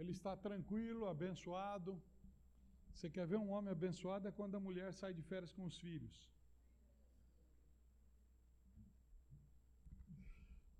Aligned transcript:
Ele 0.00 0.12
está 0.12 0.32
tranquilo, 0.46 1.06
abençoado. 1.06 1.92
Você 2.94 3.08
quer 3.14 3.26
ver 3.26 3.36
um 3.36 3.50
homem 3.54 3.70
abençoado 3.70 4.26
é 4.28 4.32
quando 4.38 4.56
a 4.56 4.64
mulher 4.68 4.88
sai 5.00 5.12
de 5.18 5.22
férias 5.30 5.52
com 5.52 5.64
os 5.70 5.76
filhos. 5.84 6.16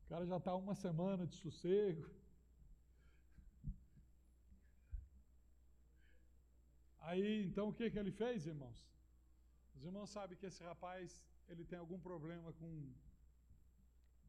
O 0.02 0.08
cara 0.08 0.24
já 0.32 0.38
está 0.38 0.54
uma 0.54 0.74
semana 0.74 1.26
de 1.26 1.36
sossego. 1.36 2.08
Aí, 7.08 7.44
então, 7.48 7.68
o 7.68 7.74
que, 7.74 7.90
que 7.90 7.98
ele 7.98 8.12
fez, 8.12 8.46
irmãos? 8.46 8.80
Os 9.76 9.84
irmãos 9.84 10.10
sabem 10.10 10.38
que 10.38 10.46
esse 10.46 10.62
rapaz, 10.64 11.22
ele 11.48 11.64
tem 11.64 11.78
algum 11.78 12.00
problema 12.00 12.52
com, 12.54 12.72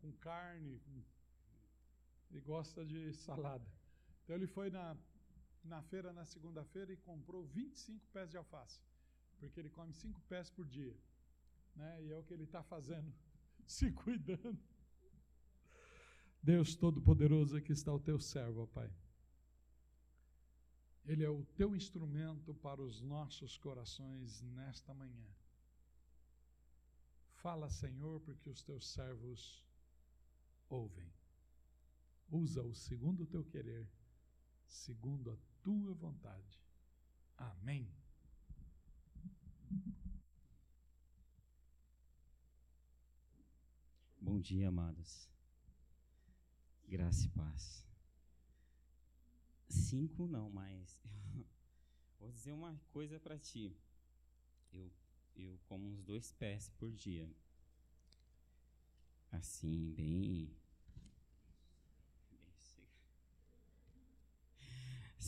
com 0.01 0.11
carne, 0.29 0.79
com, 0.79 1.03
ele 2.29 2.41
gosta 2.41 2.85
de 2.85 3.13
salada. 3.13 3.80
Então, 4.23 4.35
ele 4.35 4.47
foi 4.47 4.69
na, 4.69 4.97
na 5.63 5.81
feira 5.81 6.13
na 6.13 6.25
segunda-feira 6.25 6.91
e 6.93 6.97
comprou 6.97 7.45
25 7.45 8.07
pés 8.13 8.29
de 8.29 8.37
alface, 8.37 8.79
porque 9.39 9.59
ele 9.59 9.69
come 9.69 9.93
5 9.93 10.21
pés 10.21 10.49
por 10.49 10.65
dia. 10.65 10.95
Né? 11.75 12.03
E 12.03 12.11
é 12.11 12.17
o 12.17 12.23
que 12.23 12.33
ele 12.33 12.43
está 12.43 12.63
fazendo, 12.63 13.13
se 13.65 13.91
cuidando. 13.91 14.59
Deus 16.43 16.75
Todo-Poderoso, 16.75 17.55
aqui 17.55 17.71
está 17.71 17.93
o 17.93 17.99
teu 17.99 18.19
servo, 18.19 18.63
ó 18.63 18.65
Pai. 18.65 18.91
Ele 21.05 21.23
é 21.23 21.29
o 21.29 21.43
teu 21.55 21.75
instrumento 21.75 22.53
para 22.55 22.81
os 22.81 23.01
nossos 23.01 23.57
corações 23.57 24.41
nesta 24.41 24.93
manhã. 24.93 25.27
Fala, 27.41 27.69
Senhor, 27.69 28.19
porque 28.21 28.49
os 28.49 28.61
teus 28.61 28.87
servos 28.87 29.65
ouvem. 30.69 31.11
Usa-o 32.29 32.73
segundo 32.73 33.23
o 33.23 33.27
teu 33.27 33.43
querer, 33.43 33.87
segundo 34.71 35.31
a 35.31 35.37
tua 35.63 35.93
vontade. 35.93 36.59
Amém. 37.37 37.87
Bom 44.19 44.39
dia, 44.39 44.69
amados. 44.69 45.29
Graça 46.87 47.25
e 47.25 47.29
paz 47.29 47.81
cinco 49.91 50.27
não, 50.27 50.49
mas 50.49 50.97
vou 52.19 52.31
dizer 52.31 52.53
uma 52.53 52.79
coisa 52.89 53.19
para 53.19 53.37
ti. 53.37 53.75
Eu, 54.71 54.91
eu 55.35 55.59
como 55.65 55.85
uns 55.85 56.01
dois 56.01 56.31
pés 56.31 56.69
por 56.69 56.91
dia. 56.91 57.29
Assim, 59.31 59.91
bem. 59.93 60.60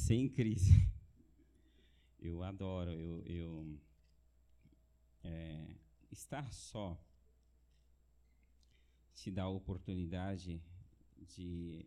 Sem 0.03 0.27
crise. 0.27 0.73
Eu 2.19 2.41
adoro, 2.41 2.91
eu, 2.91 3.21
eu 3.25 3.79
é, 5.25 5.75
estar 6.09 6.53
só 6.53 6.97
te 9.13 9.29
dá 9.29 9.43
a 9.43 9.49
oportunidade 9.49 10.61
de 11.17 11.85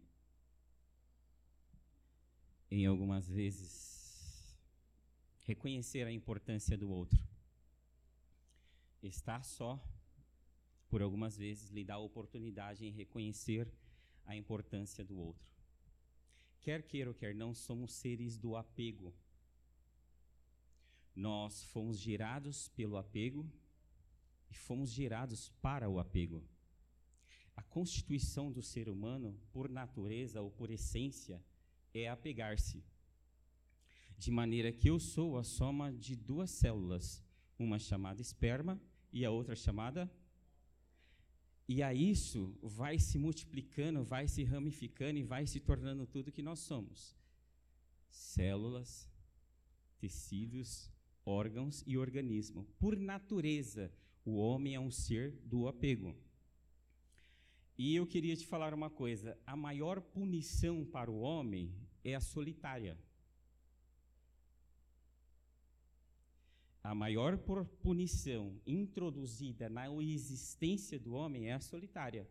em 2.71 2.85
algumas 2.85 3.27
vezes 3.27 4.55
reconhecer 5.45 6.07
a 6.07 6.13
importância 6.13 6.77
do 6.77 6.91
outro. 6.91 7.19
Estar 9.03 9.43
só, 9.43 9.83
por 10.91 11.01
algumas 11.01 11.35
vezes, 11.35 11.71
lhe 11.71 11.83
dá 11.83 11.95
a 11.95 11.99
oportunidade 11.99 12.85
em 12.85 12.91
reconhecer 12.91 13.73
a 14.27 14.37
importância 14.37 15.03
do 15.03 15.17
outro. 15.17 15.56
Quer 16.67 16.83
queira 16.83 17.11
ou 17.11 17.15
quer 17.15 17.33
não, 17.33 17.55
somos 17.55 17.93
seres 17.93 18.37
do 18.37 18.57
apego. 18.57 19.15
Nós 21.15 21.63
fomos 21.63 21.97
gerados 21.97 22.69
pelo 22.71 22.97
apego 22.97 23.49
e 24.51 24.55
fomos 24.57 24.91
gerados 24.91 25.49
para 25.63 25.89
o 25.89 26.01
apego. 26.01 26.43
A 27.55 27.63
constituição 27.63 28.51
do 28.51 28.65
ser 28.65 28.89
humano, 28.89 29.39
por 29.53 29.71
natureza 29.71 30.43
ou 30.43 30.51
por 30.51 30.69
essência, 30.73 31.41
é 31.95 32.09
apegar-se. 32.09 32.83
De 34.19 34.33
maneira 34.33 34.73
que 34.73 34.91
eu 34.91 34.99
sou 34.99 35.39
a 35.39 35.45
soma 35.45 35.93
de 35.93 36.17
duas 36.17 36.51
células, 36.51 37.23
uma 37.57 37.79
chamada 37.79 38.21
esperma 38.21 38.77
e 39.13 39.25
a 39.25 39.31
outra 39.31 39.55
chamada. 39.55 40.11
E 41.69 41.83
a 41.83 41.93
isso 41.93 42.57
vai 42.63 42.99
se 42.99 43.19
multiplicando, 43.19 44.05
vai 44.05 44.29
se 44.29 44.45
ramificando 44.45 45.19
e 45.19 45.25
vai 45.25 45.47
se 45.47 45.59
tornando 45.59 46.07
tudo 46.07 46.31
que 46.31 46.43
nós 46.43 46.61
somos: 46.61 47.17
células, 48.09 49.11
tecidos, 49.99 50.91
órgãos 51.25 51.83
e 51.87 51.99
organismo. 51.99 52.65
Por 52.79 52.97
natureza, 52.97 53.93
o 54.25 54.37
homem 54.37 54.75
é 54.75 54.81
um 54.81 54.91
ser 54.91 55.33
do 55.45 55.67
apego. 55.67 56.17
E 57.77 57.95
eu 57.95 58.07
queria 58.07 58.37
te 58.37 58.47
falar 58.47 58.73
uma 58.73 58.89
coisa: 58.89 59.37
a 59.45 59.57
maior 59.57 60.01
punição 60.01 60.85
para 60.85 61.11
o 61.11 61.19
homem 61.19 61.75
é 62.05 62.15
a 62.15 62.21
solitária. 62.21 62.97
A 66.91 66.95
maior 66.95 67.37
punição 67.83 68.43
introduzida 68.65 69.69
na 69.69 69.85
existência 70.01 71.01
do 71.01 71.15
homem 71.15 71.49
é 71.49 71.55
a 71.55 71.59
solitária. 71.59 72.31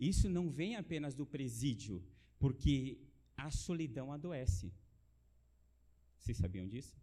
Isso 0.00 0.26
não 0.36 0.50
vem 0.50 0.74
apenas 0.76 1.14
do 1.14 1.26
presídio, 1.26 2.02
porque 2.38 2.98
a 3.36 3.50
solidão 3.50 4.10
adoece. 4.10 4.72
Vocês 6.16 6.38
sabiam 6.38 6.66
disso? 6.66 6.96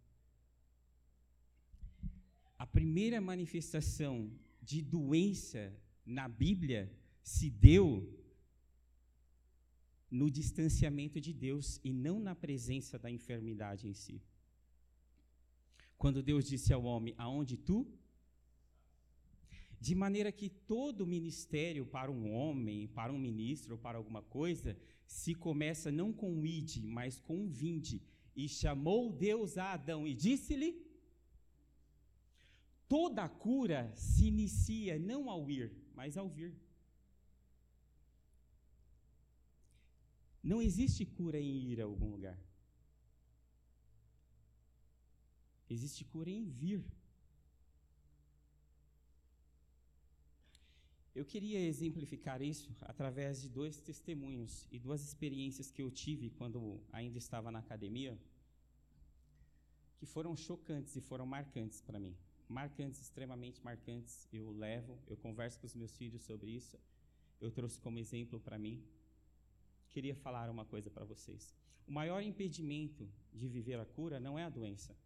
A 2.58 2.66
primeira 2.66 3.20
manifestação 3.20 4.28
de 4.60 4.82
doença 4.82 5.72
na 6.04 6.28
Bíblia 6.28 6.92
se 7.22 7.48
deu 7.48 7.88
no 10.10 10.28
distanciamento 10.28 11.20
de 11.20 11.32
Deus 11.32 11.78
e 11.84 11.92
não 11.92 12.18
na 12.18 12.34
presença 12.34 12.98
da 12.98 13.08
enfermidade 13.08 13.86
em 13.86 13.94
si. 13.94 14.20
Quando 16.00 16.22
Deus 16.22 16.46
disse 16.46 16.72
ao 16.72 16.82
homem: 16.84 17.14
Aonde 17.18 17.58
tu? 17.58 17.78
De 19.78 19.94
maneira 19.94 20.32
que 20.32 20.48
todo 20.48 21.06
ministério 21.06 21.84
para 21.84 22.10
um 22.10 22.32
homem, 22.32 22.88
para 22.88 23.12
um 23.12 23.18
ministro 23.18 23.74
ou 23.74 23.78
para 23.78 23.98
alguma 23.98 24.22
coisa, 24.22 24.78
se 25.06 25.34
começa 25.34 25.92
não 25.92 26.10
com 26.10 26.46
ide, 26.46 26.86
mas 26.86 27.20
com 27.20 27.46
vinde. 27.50 28.02
E 28.34 28.48
chamou 28.48 29.12
Deus 29.12 29.58
a 29.58 29.74
Adão 29.74 30.06
e 30.06 30.14
disse-lhe: 30.14 30.70
Toda 32.88 33.28
cura 33.28 33.92
se 33.94 34.24
inicia 34.28 34.98
não 34.98 35.28
ao 35.28 35.50
ir, 35.50 35.70
mas 35.94 36.16
ao 36.16 36.30
vir. 36.30 36.54
Não 40.42 40.62
existe 40.62 41.04
cura 41.04 41.38
em 41.38 41.70
ir 41.72 41.78
a 41.82 41.84
algum 41.84 42.10
lugar. 42.10 42.38
Existe 45.70 46.04
cura 46.04 46.28
em 46.28 46.44
vir. 46.44 46.84
Eu 51.14 51.24
queria 51.24 51.60
exemplificar 51.60 52.42
isso 52.42 52.74
através 52.80 53.40
de 53.42 53.48
dois 53.48 53.80
testemunhos 53.80 54.66
e 54.70 54.78
duas 54.78 55.02
experiências 55.02 55.70
que 55.70 55.82
eu 55.82 55.90
tive 55.90 56.30
quando 56.30 56.80
ainda 56.92 57.18
estava 57.18 57.50
na 57.50 57.60
academia, 57.60 58.18
que 59.96 60.06
foram 60.06 60.36
chocantes 60.36 60.96
e 60.96 61.00
foram 61.00 61.26
marcantes 61.26 61.80
para 61.80 62.00
mim. 62.00 62.16
Marcantes, 62.48 63.00
extremamente 63.00 63.62
marcantes. 63.62 64.28
Eu 64.32 64.50
levo, 64.50 64.98
eu 65.06 65.16
converso 65.16 65.60
com 65.60 65.66
os 65.66 65.74
meus 65.74 65.96
filhos 65.96 66.22
sobre 66.22 66.50
isso. 66.50 66.78
Eu 67.40 67.50
trouxe 67.50 67.78
como 67.78 67.98
exemplo 67.98 68.40
para 68.40 68.58
mim 68.58 68.82
queria 69.90 70.14
falar 70.14 70.48
uma 70.48 70.64
coisa 70.64 70.88
para 70.88 71.04
vocês. 71.04 71.54
O 71.86 71.92
maior 71.92 72.22
impedimento 72.22 73.08
de 73.32 73.48
viver 73.48 73.78
a 73.78 73.84
cura 73.84 74.20
não 74.20 74.38
é 74.38 74.44
a 74.44 74.48
doença. 74.48 74.96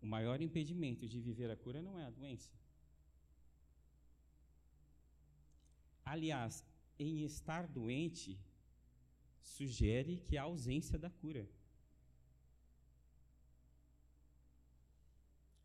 O 0.00 0.06
maior 0.06 0.40
impedimento 0.40 1.08
de 1.08 1.20
viver 1.20 1.50
a 1.50 1.56
cura 1.56 1.82
não 1.82 1.98
é 1.98 2.04
a 2.04 2.10
doença. 2.10 2.50
Aliás, 6.04 6.64
em 6.98 7.24
estar 7.24 7.66
doente, 7.66 8.38
sugere 9.42 10.18
que 10.18 10.36
há 10.36 10.42
ausência 10.42 10.98
da 10.98 11.10
cura. 11.10 11.48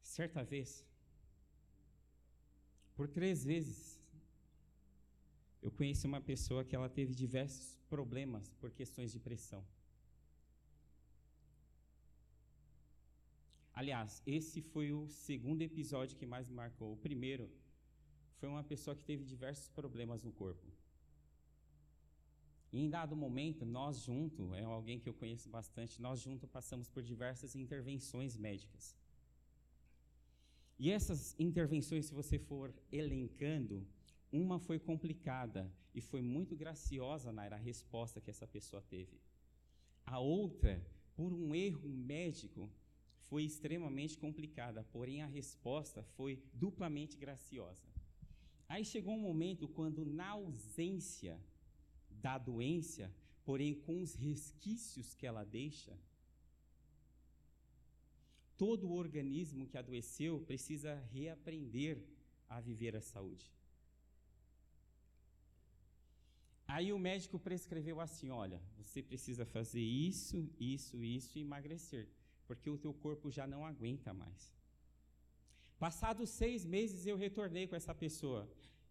Certa 0.01 0.43
vez, 0.43 0.85
por 2.95 3.07
três 3.07 3.43
vezes, 3.43 3.99
eu 5.61 5.71
conheci 5.71 6.05
uma 6.05 6.19
pessoa 6.19 6.65
que 6.65 6.75
ela 6.75 6.89
teve 6.89 7.13
diversos 7.13 7.77
problemas 7.87 8.49
por 8.59 8.71
questões 8.71 9.11
de 9.11 9.19
pressão. 9.19 9.63
Aliás, 13.81 14.21
esse 14.27 14.61
foi 14.61 14.91
o 14.91 15.07
segundo 15.09 15.63
episódio 15.63 16.15
que 16.15 16.27
mais 16.33 16.47
me 16.47 16.53
marcou. 16.53 16.93
O 16.93 16.97
primeiro 16.97 17.49
foi 18.37 18.47
uma 18.47 18.63
pessoa 18.63 18.95
que 18.95 19.03
teve 19.03 19.23
diversos 19.23 19.69
problemas 19.69 20.23
no 20.23 20.31
corpo. 20.31 20.67
E 22.71 22.77
em 22.79 22.87
dado 22.87 23.15
momento, 23.15 23.65
nós 23.65 24.03
junto, 24.03 24.53
é 24.53 24.63
alguém 24.63 24.99
que 24.99 25.09
eu 25.09 25.15
conheço 25.15 25.49
bastante, 25.49 25.99
nós 25.99 26.19
junto 26.21 26.47
passamos 26.47 26.91
por 26.91 27.01
diversas 27.01 27.55
intervenções 27.55 28.37
médicas. 28.37 28.95
E 30.77 30.91
essas 30.91 31.35
intervenções, 31.39 32.05
se 32.05 32.13
você 32.13 32.37
for 32.37 32.71
elencando, 32.91 33.83
uma 34.31 34.59
foi 34.59 34.77
complicada 34.77 35.73
e 35.91 36.01
foi 36.01 36.21
muito 36.21 36.55
graciosa 36.55 37.31
na 37.31 37.47
resposta 37.55 38.21
que 38.21 38.29
essa 38.29 38.45
pessoa 38.45 38.83
teve. 38.83 39.19
A 40.05 40.19
outra, 40.19 40.85
por 41.15 41.33
um 41.33 41.55
erro 41.55 41.89
médico, 41.89 42.69
foi 43.31 43.43
extremamente 43.45 44.17
complicada, 44.17 44.83
porém 44.91 45.21
a 45.21 45.25
resposta 45.25 46.03
foi 46.17 46.43
duplamente 46.53 47.15
graciosa. 47.15 47.87
Aí 48.67 48.83
chegou 48.83 49.13
um 49.13 49.21
momento 49.21 49.69
quando, 49.69 50.03
na 50.03 50.31
ausência 50.31 51.39
da 52.09 52.37
doença, 52.37 53.09
porém 53.45 53.73
com 53.73 54.01
os 54.01 54.15
resquícios 54.15 55.13
que 55.13 55.25
ela 55.25 55.45
deixa, 55.45 55.97
todo 58.57 58.89
o 58.89 58.95
organismo 58.95 59.65
que 59.65 59.77
adoeceu 59.77 60.41
precisa 60.41 60.93
reaprender 61.13 62.03
a 62.49 62.59
viver 62.59 62.97
a 62.97 63.01
saúde. 63.01 63.49
Aí 66.67 66.91
o 66.91 66.99
médico 66.99 67.39
prescreveu 67.39 68.01
assim: 68.01 68.29
olha, 68.29 68.61
você 68.77 69.01
precisa 69.01 69.45
fazer 69.45 69.81
isso, 69.81 70.49
isso, 70.59 71.01
isso 71.01 71.37
e 71.37 71.41
emagrecer, 71.41 72.09
porque 72.51 72.69
o 72.69 72.81
teu 72.83 72.93
corpo 73.05 73.31
já 73.37 73.45
não 73.47 73.61
aguenta 73.65 74.11
mais. 74.21 74.41
Passados 75.83 76.29
seis 76.29 76.65
meses 76.75 77.05
eu 77.11 77.15
retornei 77.25 77.65
com 77.65 77.77
essa 77.77 77.95
pessoa 78.03 78.41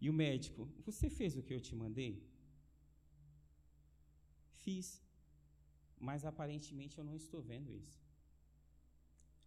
e 0.00 0.08
o 0.08 0.14
médico: 0.24 0.62
você 0.86 1.10
fez 1.18 1.36
o 1.36 1.42
que 1.46 1.52
eu 1.56 1.60
te 1.66 1.74
mandei? 1.82 2.14
Fiz, 4.62 4.86
mas 6.08 6.24
aparentemente 6.24 6.96
eu 6.96 7.04
não 7.04 7.16
estou 7.22 7.42
vendo 7.42 7.76
isso. 7.76 8.00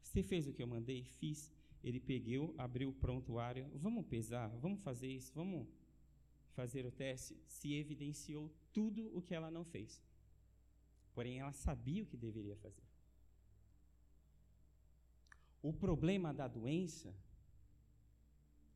Você 0.04 0.22
fez 0.22 0.48
o 0.48 0.54
que 0.54 0.62
eu 0.62 0.68
mandei? 0.76 1.04
Fiz. 1.04 1.52
Ele 1.84 2.00
pegou, 2.00 2.54
abriu 2.66 2.90
o 2.90 3.00
prontuário. 3.06 3.66
Vamos 3.86 4.06
pesar, 4.06 4.48
vamos 4.66 4.80
fazer 4.88 5.12
isso, 5.20 5.34
vamos 5.34 5.68
fazer 6.60 6.86
o 6.86 6.92
teste. 6.92 7.36
Se 7.48 7.74
evidenciou 7.74 8.46
tudo 8.72 9.02
o 9.18 9.24
que 9.24 9.34
ela 9.34 9.50
não 9.50 9.66
fez. 9.66 10.02
Porém, 11.16 11.40
ela 11.40 11.52
sabia 11.52 12.04
o 12.04 12.06
que 12.06 12.16
deveria 12.16 12.56
fazer. 12.58 12.83
O 15.64 15.72
problema 15.72 16.34
da 16.34 16.48
doença, 16.48 17.16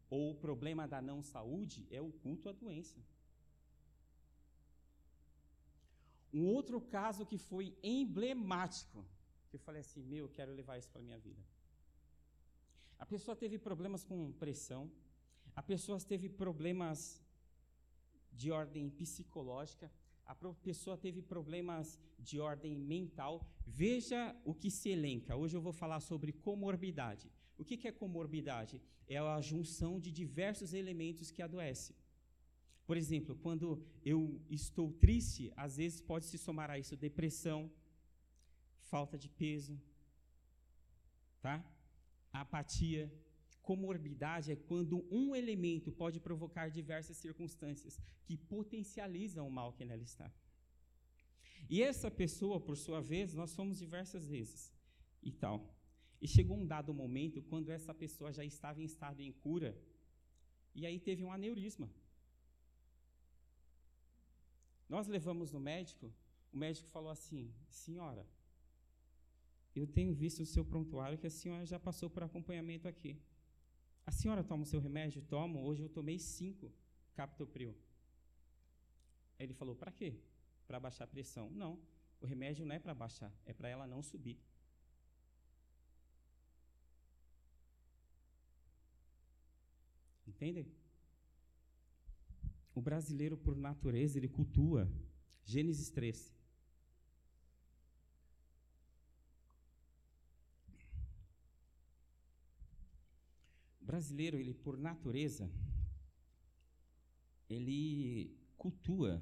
ou 0.10 0.32
o 0.32 0.36
problema 0.46 0.88
da 0.88 1.02
não 1.02 1.22
saúde, 1.22 1.86
é 1.92 2.02
o 2.02 2.12
culto 2.24 2.48
à 2.50 2.54
doença. 2.54 2.98
Um 6.34 6.46
outro 6.46 6.80
caso 6.80 7.26
que 7.26 7.38
foi 7.38 7.78
emblemático, 7.84 9.06
que 9.50 9.58
eu 9.58 9.60
falei 9.60 9.82
assim: 9.82 10.02
meu, 10.02 10.26
eu 10.26 10.30
quero 10.30 10.54
levar 10.54 10.78
isso 10.78 10.90
para 10.90 11.02
a 11.02 11.04
minha 11.04 11.20
vida. 11.28 11.44
A 12.98 13.06
pessoa 13.06 13.36
teve 13.36 13.58
problemas 13.60 14.04
com 14.04 14.32
pressão, 14.44 14.90
a 15.56 15.62
pessoa 15.62 16.00
teve 16.00 16.30
problemas 16.30 17.22
de 18.32 18.52
ordem 18.52 18.90
psicológica, 18.90 19.92
a 20.28 20.36
pessoa 20.36 20.98
teve 20.98 21.22
problemas 21.22 22.00
de 22.20 22.40
ordem 22.40 22.76
mental. 22.76 23.46
Veja 23.66 24.36
o 24.44 24.54
que 24.54 24.70
se 24.70 24.90
elenca. 24.90 25.36
Hoje 25.36 25.56
eu 25.56 25.62
vou 25.62 25.74
falar 25.74 26.00
sobre 26.02 26.32
comorbidade. 26.34 27.32
O 27.58 27.64
que 27.64 27.88
é 27.88 27.92
comorbidade? 27.92 28.82
É 29.08 29.18
a 29.18 29.42
junção 29.42 30.00
de 30.00 30.12
diversos 30.12 30.74
elementos 30.74 31.32
que 31.32 31.42
adoece. 31.42 31.96
Por 32.86 32.98
exemplo, 32.98 33.36
quando 33.36 33.82
eu 34.04 34.42
estou 34.50 34.92
triste, 34.94 35.52
às 35.56 35.78
vezes 35.78 36.02
pode 36.02 36.26
se 36.26 36.38
somar 36.38 36.70
a 36.70 36.78
isso 36.78 36.96
depressão, 36.96 37.72
falta 38.80 39.18
de 39.18 39.30
peso, 39.30 39.80
tá? 41.42 41.64
Apatia. 42.32 43.12
Comorbidade 43.70 44.52
é 44.54 44.56
quando 44.56 45.06
um 45.12 45.36
elemento 45.36 45.92
pode 45.92 46.22
provocar 46.28 46.70
diversas 46.70 47.18
circunstâncias 47.18 48.00
que 48.26 48.38
potencializam 48.38 49.46
o 49.46 49.52
mal 49.52 49.74
que 49.74 49.84
nela 49.84 50.06
está. 50.12 50.28
E 51.70 51.84
essa 51.84 52.10
pessoa, 52.10 52.62
por 52.62 52.78
sua 52.78 53.02
vez, 53.02 53.34
nós 53.34 53.54
fomos 53.54 53.78
diversas 53.78 54.26
vezes 54.26 54.74
e 55.22 55.34
tal. 55.44 55.58
E 56.22 56.28
chegou 56.36 56.58
um 56.58 56.66
dado 56.66 56.94
momento 56.94 57.42
quando 57.50 57.70
essa 57.78 57.94
pessoa 57.94 58.32
já 58.32 58.46
estava 58.54 58.82
em 58.82 58.86
estado 58.86 59.20
em 59.22 59.34
cura, 59.34 59.78
e 60.74 60.86
aí 60.86 60.98
teve 60.98 61.22
um 61.26 61.32
aneurisma. 61.38 61.90
Nós 64.88 65.08
levamos 65.08 65.52
no 65.52 65.60
médico, 65.60 66.06
o 66.54 66.58
médico 66.58 66.88
falou 66.88 67.12
assim: 67.12 67.54
Senhora, 67.68 68.26
eu 69.76 69.86
tenho 69.86 70.14
visto 70.14 70.42
o 70.42 70.52
seu 70.56 70.64
prontuário 70.64 71.18
que 71.18 71.28
a 71.28 71.38
senhora 71.42 71.66
já 71.66 71.78
passou 71.78 72.10
por 72.10 72.24
acompanhamento 72.24 72.88
aqui. 72.88 73.14
A 74.08 74.12
senhora 74.12 74.42
toma 74.42 74.64
o 74.64 74.66
seu 74.66 74.80
remédio? 74.80 75.22
Tomo. 75.22 75.60
Hoje 75.66 75.84
eu 75.84 75.90
tomei 75.90 76.18
cinco 76.18 76.72
captopril. 77.14 77.76
Ele 79.38 79.54
falou: 79.54 79.76
Para 79.76 79.92
quê? 79.92 80.16
Para 80.66 80.80
baixar 80.80 81.04
a 81.04 81.08
pressão. 81.08 81.50
Não, 81.52 81.78
o 82.22 82.26
remédio 82.26 82.66
não 82.66 82.74
é 82.74 82.80
para 82.80 82.96
baixar, 82.96 83.32
é 83.46 83.54
para 83.54 83.68
ela 83.68 83.86
não 83.86 84.02
subir. 84.02 84.40
Entendem? 90.26 90.72
O 92.74 92.82
brasileiro, 92.82 93.36
por 93.36 93.58
natureza, 93.58 94.18
ele 94.18 94.30
cultua. 94.30 94.90
Gênesis 95.44 95.90
3. 95.90 96.37
Brasileiro, 103.98 104.38
ele, 104.38 104.54
por 104.54 104.78
natureza, 104.78 105.50
ele 107.50 108.38
cultua. 108.56 109.20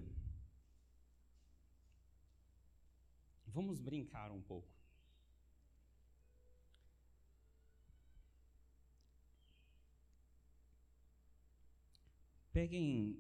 Vamos 3.48 3.80
brincar 3.80 4.31
um 4.31 4.42
pouco. 4.42 4.68
Peguem 12.51 13.17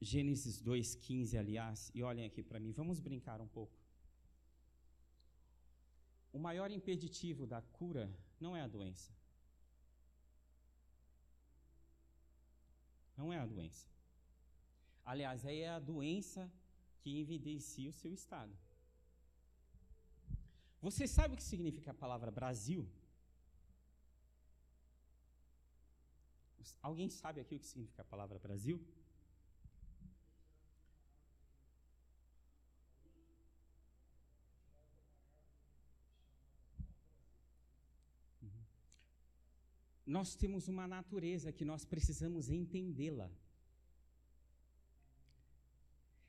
Gênesis 0.00 0.62
2,15, 0.62 1.38
aliás, 1.38 1.90
e 1.94 2.02
olhem 2.02 2.24
aqui 2.24 2.42
para 2.42 2.58
mim, 2.58 2.72
vamos 2.72 2.98
brincar 2.98 3.42
um 3.42 3.48
pouco. 3.48 3.78
O 6.32 6.38
maior 6.38 6.70
impeditivo 6.70 7.46
da 7.46 7.60
cura 7.60 8.10
não 8.40 8.56
é 8.56 8.62
a 8.62 8.66
doença. 8.66 9.21
Não 13.22 13.32
é 13.32 13.38
a 13.38 13.46
doença. 13.54 13.86
Aliás, 15.10 15.44
é 15.44 15.68
a 15.68 15.78
doença 15.92 16.42
que 17.00 17.20
evidencia 17.20 17.88
o 17.88 17.98
seu 18.00 18.12
estado. 18.20 18.52
Você 20.86 21.06
sabe 21.06 21.34
o 21.34 21.36
que 21.40 21.50
significa 21.52 21.92
a 21.92 22.00
palavra 22.04 22.30
Brasil? 22.38 22.82
Alguém 26.88 27.08
sabe 27.20 27.40
aqui 27.40 27.54
o 27.54 27.60
que 27.60 27.70
significa 27.74 28.02
a 28.02 28.10
palavra 28.12 28.40
Brasil? 28.46 28.76
Nós 40.06 40.34
temos 40.34 40.68
uma 40.68 40.86
natureza 40.86 41.52
que 41.52 41.64
nós 41.64 41.84
precisamos 41.84 42.50
entendê-la. 42.50 43.30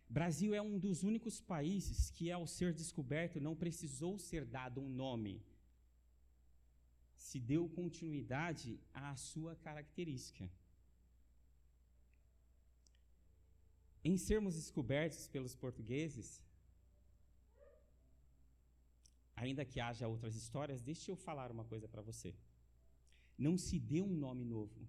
Brasil 0.08 0.54
é 0.54 0.62
um 0.62 0.78
dos 0.78 1.02
únicos 1.02 1.42
países 1.42 2.12
que, 2.12 2.32
ao 2.32 2.46
ser 2.46 2.72
descoberto, 2.72 3.42
não 3.42 3.56
precisou 3.56 4.20
ser 4.20 4.46
dado 4.46 4.80
um 4.80 4.88
nome. 4.88 5.42
Se 7.18 7.40
deu 7.40 7.68
continuidade 7.68 8.80
à 8.94 9.16
sua 9.16 9.56
característica. 9.56 10.48
Em 14.04 14.16
sermos 14.18 14.54
descobertos 14.56 15.28
pelos 15.28 15.56
portugueses, 15.56 16.44
ainda 19.36 19.66
que 19.66 19.80
haja 19.80 20.08
outras 20.08 20.36
histórias, 20.36 20.82
deixe 20.82 21.10
eu 21.10 21.16
falar 21.16 21.52
uma 21.52 21.66
coisa 21.66 21.88
para 21.88 22.04
você. 22.04 22.36
Não 23.38 23.58
se 23.58 23.80
deu 23.80 24.06
um 24.06 24.16
nome 24.16 24.46
novo, 24.46 24.88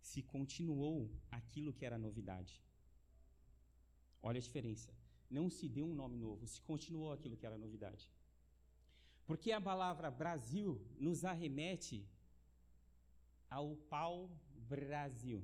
se 0.00 0.22
continuou 0.22 1.10
aquilo 1.30 1.72
que 1.72 1.84
era 1.84 1.98
novidade. 1.98 2.62
Olha 4.22 4.38
a 4.38 4.42
diferença. 4.42 4.92
Não 5.30 5.48
se 5.48 5.68
deu 5.68 5.86
um 5.86 5.94
nome 5.94 6.16
novo, 6.16 6.46
se 6.46 6.60
continuou 6.60 7.12
aquilo 7.12 7.36
que 7.36 7.46
era 7.46 7.56
novidade. 7.56 8.10
Porque 9.26 9.50
a 9.52 9.60
palavra 9.60 10.10
Brasil 10.10 10.80
nos 10.98 11.24
arremete 11.24 12.06
ao 13.48 13.76
pau-brasil. 13.94 15.42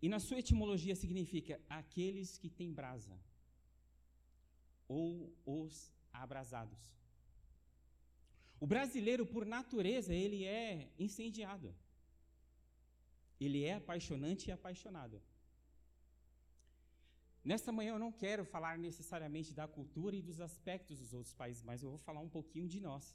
E 0.00 0.08
na 0.08 0.18
sua 0.18 0.38
etimologia 0.38 0.94
significa 0.94 1.60
aqueles 1.68 2.38
que 2.38 2.48
têm 2.48 2.72
brasa 2.72 3.18
ou 4.86 5.34
os 5.44 5.92
abrasados. 6.12 6.80
O 8.58 8.66
brasileiro, 8.66 9.26
por 9.26 9.44
natureza, 9.44 10.14
ele 10.14 10.44
é 10.44 10.88
incendiado. 10.98 11.74
Ele 13.38 13.64
é 13.64 13.74
apaixonante 13.74 14.48
e 14.48 14.52
apaixonado. 14.52 15.20
Nesta 17.44 17.70
manhã 17.70 17.92
eu 17.92 17.98
não 17.98 18.10
quero 18.10 18.44
falar 18.44 18.76
necessariamente 18.76 19.52
da 19.54 19.68
cultura 19.68 20.16
e 20.16 20.22
dos 20.22 20.40
aspectos 20.40 20.98
dos 20.98 21.12
outros 21.12 21.34
países, 21.34 21.62
mas 21.62 21.82
eu 21.82 21.90
vou 21.90 21.98
falar 21.98 22.20
um 22.20 22.28
pouquinho 22.28 22.68
de 22.68 22.80
nós. 22.80 23.14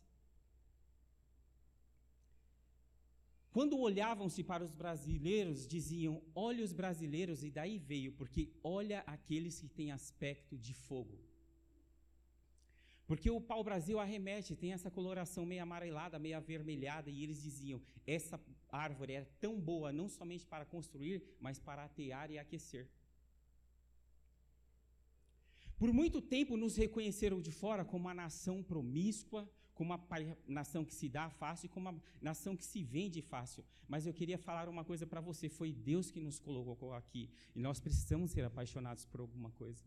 Quando 3.51 3.77
olhavam-se 3.77 4.41
para 4.43 4.63
os 4.63 4.71
brasileiros, 4.71 5.67
diziam: 5.67 6.21
Olha 6.33 6.63
os 6.63 6.71
brasileiros, 6.71 7.43
e 7.43 7.51
daí 7.51 7.77
veio, 7.77 8.13
porque 8.13 8.53
olha 8.63 9.01
aqueles 9.01 9.59
que 9.59 9.67
têm 9.67 9.91
aspecto 9.91 10.57
de 10.57 10.73
fogo. 10.73 11.19
Porque 13.11 13.29
o 13.29 13.41
pau-brasil 13.41 13.99
arremete, 13.99 14.55
tem 14.55 14.71
essa 14.71 14.89
coloração 14.89 15.45
meio 15.45 15.61
amarelada, 15.63 16.17
meio 16.17 16.37
avermelhada, 16.37 17.09
e 17.09 17.21
eles 17.23 17.41
diziam: 17.41 17.81
essa 18.07 18.39
árvore 18.69 19.11
é 19.11 19.25
tão 19.41 19.59
boa 19.59 19.91
não 19.91 20.07
somente 20.07 20.45
para 20.45 20.63
construir, 20.63 21.21
mas 21.37 21.59
para 21.59 21.83
atear 21.83 22.31
e 22.31 22.39
aquecer. 22.39 22.87
Por 25.77 25.91
muito 25.91 26.21
tempo 26.21 26.55
nos 26.55 26.77
reconheceram 26.77 27.41
de 27.41 27.51
fora 27.51 27.83
como 27.83 28.05
uma 28.05 28.13
nação 28.13 28.63
promíscua, 28.63 29.45
como 29.73 29.93
uma 29.93 30.37
nação 30.47 30.85
que 30.85 30.93
se 30.93 31.09
dá 31.09 31.29
fácil 31.29 31.65
e 31.65 31.69
como 31.69 31.89
uma 31.89 32.01
nação 32.21 32.55
que 32.55 32.63
se 32.63 32.81
vende 32.81 33.21
fácil. 33.21 33.65
Mas 33.89 34.05
eu 34.07 34.13
queria 34.13 34.37
falar 34.37 34.69
uma 34.69 34.85
coisa 34.85 35.05
para 35.05 35.19
você: 35.19 35.49
foi 35.49 35.73
Deus 35.73 36.09
que 36.09 36.21
nos 36.21 36.39
colocou 36.39 36.93
aqui, 36.93 37.29
e 37.53 37.59
nós 37.59 37.77
precisamos 37.77 38.31
ser 38.31 38.45
apaixonados 38.45 39.05
por 39.05 39.19
alguma 39.19 39.51
coisa. 39.51 39.83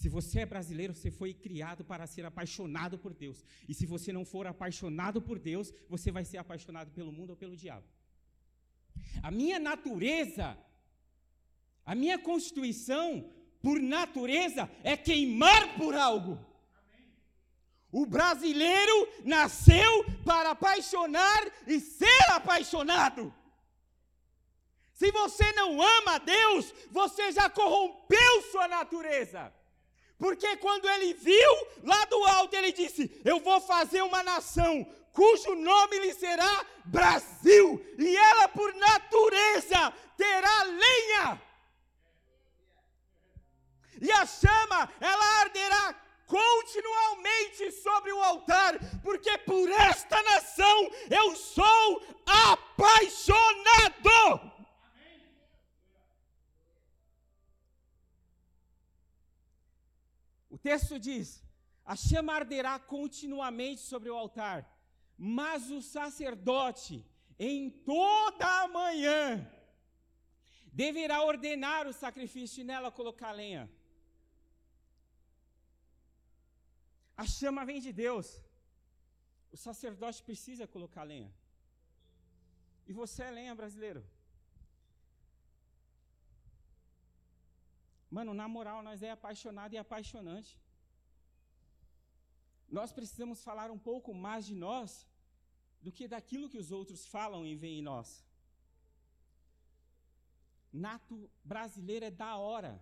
Se 0.00 0.08
você 0.08 0.36
é 0.40 0.46
brasileiro, 0.46 0.94
você 0.94 1.10
foi 1.10 1.34
criado 1.34 1.84
para 1.84 2.06
ser 2.06 2.24
apaixonado 2.24 2.98
por 2.98 3.12
Deus. 3.12 3.44
E 3.68 3.74
se 3.78 3.84
você 3.84 4.10
não 4.16 4.24
for 4.24 4.46
apaixonado 4.46 5.20
por 5.20 5.38
Deus, 5.38 5.74
você 5.90 6.10
vai 6.10 6.24
ser 6.24 6.38
apaixonado 6.38 6.90
pelo 6.90 7.12
mundo 7.12 7.30
ou 7.30 7.36
pelo 7.36 7.54
diabo. 7.54 7.86
A 9.22 9.30
minha 9.30 9.58
natureza, 9.58 10.56
a 11.84 11.94
minha 11.94 12.18
constituição, 12.18 13.30
por 13.60 13.78
natureza, 13.78 14.70
é 14.82 14.96
queimar 14.96 15.76
por 15.76 15.94
algo. 15.94 16.34
O 17.92 18.06
brasileiro 18.06 18.96
nasceu 19.22 19.92
para 20.24 20.52
apaixonar 20.52 21.42
e 21.66 21.78
ser 21.78 22.22
apaixonado. 22.30 23.34
Se 24.94 25.12
você 25.12 25.52
não 25.52 25.70
ama 25.82 26.12
a 26.14 26.18
Deus, 26.18 26.74
você 26.90 27.32
já 27.32 27.50
corrompeu 27.50 28.42
sua 28.50 28.66
natureza. 28.66 29.59
Porque 30.20 30.54
quando 30.58 30.86
ele 30.86 31.14
viu 31.14 31.66
lá 31.82 32.04
do 32.04 32.22
alto, 32.26 32.54
ele 32.54 32.70
disse: 32.72 33.10
Eu 33.24 33.40
vou 33.40 33.58
fazer 33.58 34.02
uma 34.02 34.22
nação 34.22 34.86
cujo 35.14 35.54
nome 35.54 35.98
lhe 35.98 36.12
será 36.12 36.66
Brasil, 36.84 37.82
e 37.98 38.16
ela 38.16 38.46
por 38.48 38.72
natureza 38.74 39.94
terá 40.18 40.62
lenha. 40.64 41.42
E 43.98 44.12
a 44.12 44.26
chama, 44.26 44.92
ela 45.00 45.24
arderá 45.40 45.94
continuamente 46.26 47.72
sobre 47.72 48.12
o 48.12 48.22
altar, 48.22 48.78
porque 49.02 49.38
por 49.38 49.70
esta 49.70 50.22
nação 50.22 50.90
eu 51.10 51.34
sou 51.34 52.02
apaixonado. 52.26 53.40
Texto 60.68 60.98
diz: 60.98 61.42
a 61.84 61.96
chama 61.96 62.32
arderá 62.34 62.78
continuamente 62.78 63.80
sobre 63.80 64.10
o 64.10 64.16
altar, 64.16 64.58
mas 65.16 65.70
o 65.70 65.80
sacerdote, 65.82 67.04
em 67.38 67.70
toda 67.70 68.46
a 68.62 68.68
manhã, 68.68 69.22
deverá 70.72 71.22
ordenar 71.22 71.86
o 71.86 71.92
sacrifício 71.92 72.60
e 72.60 72.64
nela 72.64 72.90
colocar 72.90 73.32
lenha. 73.32 73.70
A 77.16 77.26
chama 77.26 77.64
vem 77.64 77.80
de 77.80 77.92
Deus. 77.92 78.40
O 79.52 79.56
sacerdote 79.56 80.22
precisa 80.22 80.66
colocar 80.66 81.02
lenha. 81.02 81.30
E 82.86 82.92
você 82.92 83.22
é 83.24 83.30
lenha, 83.30 83.54
brasileiro? 83.54 84.02
Mano, 88.10 88.32
na 88.34 88.48
moral, 88.48 88.82
nós 88.82 89.02
é 89.02 89.10
apaixonado 89.10 89.72
e 89.74 89.78
apaixonante. 89.78 90.58
Nós 92.68 92.92
precisamos 92.92 93.42
falar 93.42 93.70
um 93.70 93.78
pouco 93.78 94.12
mais 94.14 94.44
de 94.46 94.54
nós 94.54 95.06
do 95.80 95.92
que 95.92 96.06
daquilo 96.08 96.48
que 96.48 96.58
os 96.58 96.70
outros 96.70 97.06
falam 97.06 97.46
e 97.46 97.54
veem 97.54 97.78
em 97.78 97.82
nós. 97.82 98.24
Nato 100.72 101.30
brasileiro 101.44 102.04
é 102.06 102.10
da 102.10 102.36
hora. 102.36 102.72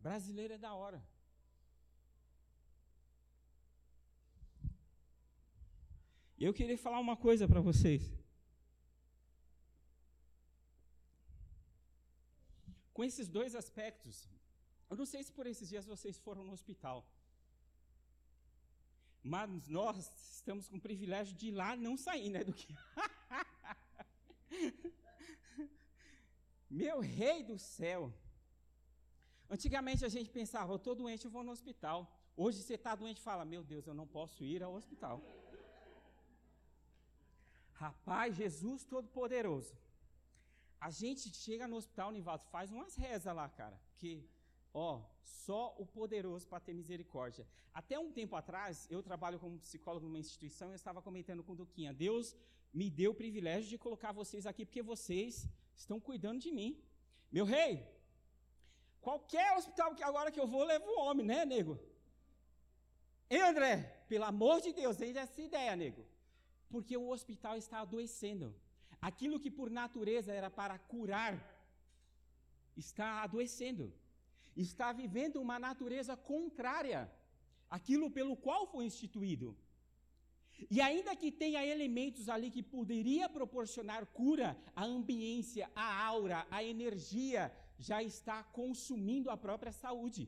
Brasileiro 0.00 0.54
é 0.54 0.58
da 0.58 0.74
hora. 0.74 1.02
E 6.38 6.44
eu 6.44 6.52
queria 6.52 6.76
falar 6.76 7.00
uma 7.00 7.16
coisa 7.16 7.48
para 7.48 7.60
vocês. 7.60 8.02
Com 12.96 13.04
esses 13.04 13.28
dois 13.28 13.54
aspectos. 13.54 14.26
Eu 14.88 14.96
não 14.96 15.04
sei 15.04 15.22
se 15.22 15.30
por 15.30 15.46
esses 15.46 15.68
dias 15.68 15.84
vocês 15.84 16.16
foram 16.26 16.42
no 16.42 16.52
hospital. 16.58 16.98
Mas 19.22 19.68
nós 19.68 19.96
estamos 20.36 20.66
com 20.70 20.76
o 20.78 20.80
privilégio 20.80 21.36
de 21.36 21.48
ir 21.48 21.54
lá 21.60 21.76
não 21.76 21.94
sair, 22.06 22.30
né? 22.30 22.42
Do 22.42 22.54
que. 22.54 22.74
Meu 26.70 27.00
rei 27.00 27.42
do 27.42 27.58
céu. 27.58 28.10
Antigamente 29.50 30.02
a 30.02 30.08
gente 30.08 30.30
pensava, 30.30 30.72
eu 30.72 30.76
estou 30.76 30.94
doente, 30.94 31.26
eu 31.26 31.30
vou 31.30 31.44
no 31.44 31.52
hospital. 31.52 31.98
Hoje 32.34 32.62
você 32.62 32.76
está 32.76 32.94
doente 32.94 33.18
e 33.18 33.28
fala, 33.30 33.44
meu 33.44 33.62
Deus, 33.62 33.86
eu 33.86 33.92
não 34.00 34.06
posso 34.06 34.42
ir 34.42 34.62
ao 34.62 34.74
hospital. 34.74 35.22
Rapaz, 37.74 38.34
Jesus 38.36 38.84
Todo-Poderoso. 38.84 39.74
A 40.80 40.90
gente 40.90 41.32
chega 41.34 41.66
no 41.66 41.76
hospital, 41.76 42.10
Nivaldo, 42.12 42.44
faz 42.46 42.70
umas 42.70 42.94
rezas 42.96 43.34
lá, 43.34 43.48
cara. 43.48 43.80
Que, 43.96 44.28
ó, 44.72 45.02
só 45.22 45.74
o 45.78 45.86
poderoso 45.86 46.46
para 46.46 46.60
ter 46.60 46.74
misericórdia. 46.74 47.46
Até 47.72 47.98
um 47.98 48.12
tempo 48.12 48.36
atrás, 48.36 48.86
eu 48.90 49.02
trabalho 49.02 49.38
como 49.38 49.58
psicólogo 49.58 50.06
numa 50.06 50.18
instituição 50.18 50.68
e 50.68 50.72
eu 50.72 50.76
estava 50.76 51.02
comentando 51.02 51.42
com 51.42 51.52
o 51.52 51.56
Duquinha. 51.56 51.92
Deus 51.92 52.36
me 52.72 52.90
deu 52.90 53.10
o 53.12 53.14
privilégio 53.14 53.68
de 53.68 53.78
colocar 53.78 54.12
vocês 54.12 54.46
aqui 54.46 54.64
porque 54.64 54.82
vocês 54.82 55.48
estão 55.74 55.98
cuidando 55.98 56.40
de 56.40 56.52
mim. 56.52 56.82
Meu 57.30 57.44
rei, 57.44 57.86
qualquer 59.00 59.56
hospital 59.56 59.94
que 59.94 60.02
agora 60.02 60.30
que 60.30 60.40
eu 60.40 60.46
vou, 60.46 60.64
levo 60.64 60.86
um 60.86 61.00
homem, 61.00 61.26
né, 61.26 61.44
nego? 61.44 61.78
Ei, 63.28 63.40
André, 63.40 64.04
pelo 64.08 64.24
amor 64.24 64.60
de 64.60 64.72
Deus, 64.72 64.96
desde 64.96 65.18
essa 65.18 65.40
ideia, 65.40 65.74
nego. 65.74 66.06
Porque 66.68 66.96
o 66.96 67.10
hospital 67.10 67.56
está 67.56 67.80
adoecendo. 67.80 68.54
Aquilo 69.08 69.40
que 69.42 69.50
por 69.58 69.68
natureza 69.80 70.30
era 70.40 70.50
para 70.58 70.76
curar, 70.92 71.34
está 72.84 73.08
adoecendo, 73.26 73.84
está 74.64 74.88
vivendo 75.00 75.36
uma 75.46 75.58
natureza 75.66 76.14
contrária 76.30 77.00
àquilo 77.76 78.08
pelo 78.16 78.34
qual 78.46 78.62
foi 78.72 78.84
instituído. 78.84 79.48
E 80.74 80.80
ainda 80.86 81.14
que 81.20 81.30
tenha 81.42 81.64
elementos 81.74 82.28
ali 82.34 82.48
que 82.56 82.62
poderia 82.76 83.28
proporcionar 83.36 84.02
cura, 84.20 84.48
a 84.74 84.84
ambiência, 84.84 85.70
a 85.74 85.88
aura, 86.06 86.38
a 86.50 86.64
energia 86.64 87.42
já 87.88 88.02
está 88.02 88.38
consumindo 88.60 89.30
a 89.30 89.36
própria 89.36 89.74
saúde. 89.84 90.24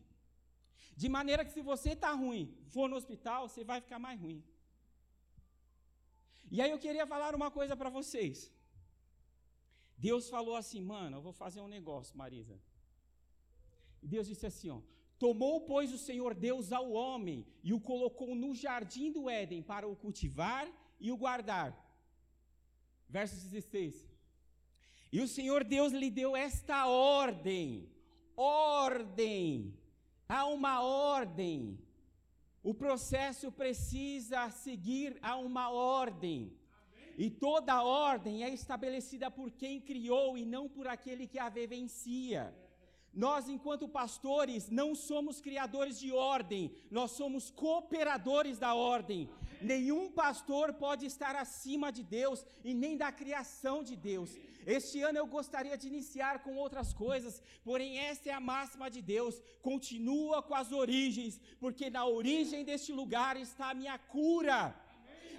De 1.01 1.09
maneira 1.17 1.45
que 1.47 1.57
se 1.57 1.63
você 1.73 1.91
está 1.97 2.13
ruim, 2.13 2.45
for 2.75 2.87
no 2.89 2.97
hospital, 3.01 3.49
você 3.49 3.65
vai 3.73 3.81
ficar 3.81 3.99
mais 3.99 4.21
ruim. 4.21 4.41
E 6.51 6.63
aí 6.63 6.71
eu 6.71 6.79
queria 6.87 7.07
falar 7.15 7.35
uma 7.35 7.51
coisa 7.59 7.77
para 7.77 7.91
vocês. 7.99 8.39
Deus 9.99 10.29
falou 10.31 10.57
assim, 10.57 10.81
mano, 10.81 11.17
eu 11.17 11.23
vou 11.23 11.33
fazer 11.33 11.61
um 11.61 11.69
negócio, 11.69 12.17
Marisa. 12.17 12.59
E 14.03 14.07
Deus 14.07 14.29
disse 14.29 14.47
assim, 14.47 14.71
ó, 14.71 14.81
Tomou, 15.19 15.63
pois, 15.63 15.93
o 15.93 15.99
Senhor 15.99 16.33
Deus 16.33 16.71
ao 16.73 16.93
homem 16.93 17.45
e 17.63 17.75
o 17.75 17.81
colocou 17.81 18.37
no 18.37 18.55
jardim 18.55 19.11
do 19.11 19.29
Éden 19.29 19.63
para 19.63 19.89
o 19.89 19.97
cultivar 19.97 20.69
e 21.01 21.11
o 21.11 21.17
guardar. 21.17 21.77
Verso 23.09 23.35
16. 23.35 24.07
E 25.11 25.21
o 25.21 25.27
Senhor 25.27 25.65
Deus 25.65 25.93
lhe 25.93 26.09
deu 26.09 26.37
esta 26.37 26.87
ordem: 26.87 27.91
ordem. 28.37 29.77
Há 30.29 30.47
uma 30.47 30.83
ordem. 30.83 31.79
O 32.63 32.73
processo 32.73 33.51
precisa 33.51 34.51
seguir 34.51 35.19
a 35.21 35.37
uma 35.37 35.71
ordem. 35.71 36.57
E 37.19 37.29
toda 37.29 37.83
ordem 37.83 38.45
é 38.45 38.49
estabelecida 38.49 39.29
por 39.29 39.51
quem 39.51 39.81
criou 39.81 40.39
e 40.39 40.45
não 40.45 40.69
por 40.69 40.87
aquele 40.87 41.27
que 41.27 41.41
a 41.41 41.49
vivencia. 41.49 42.55
Nós, 43.13 43.49
enquanto 43.49 43.89
pastores, 43.89 44.71
não 44.71 44.95
somos 44.95 45.41
criadores 45.41 45.99
de 45.99 46.13
ordem, 46.13 46.71
nós 46.89 47.11
somos 47.11 47.51
cooperadores 47.51 48.57
da 48.57 48.73
ordem. 48.75 49.29
Nenhum 49.61 50.13
pastor 50.13 50.75
pode 50.75 51.07
estar 51.07 51.35
acima 51.35 51.91
de 51.91 52.05
Deus 52.05 52.47
e 52.63 52.73
nem 52.73 52.97
da 52.97 53.11
criação 53.11 53.83
de 53.83 53.97
Deus. 53.97 54.39
Este 54.65 55.03
ano 55.03 55.19
eu 55.19 55.27
gostaria 55.27 55.77
de 55.77 55.89
iniciar 55.89 56.45
com 56.45 56.55
outras 56.57 56.93
coisas, 56.93 57.43
porém, 57.65 57.99
esta 57.99 58.31
é 58.31 58.33
a 58.33 58.39
máxima 58.39 58.89
de 58.89 59.03
Deus. 59.03 59.43
Continua 59.61 60.41
com 60.41 60.55
as 60.55 60.71
origens, 60.71 61.41
porque 61.59 61.91
na 61.91 62.07
origem 62.07 62.65
deste 62.65 62.93
lugar 62.93 63.37
está 63.37 63.71
a 63.71 63.75
minha 63.75 63.99
cura. 63.99 64.61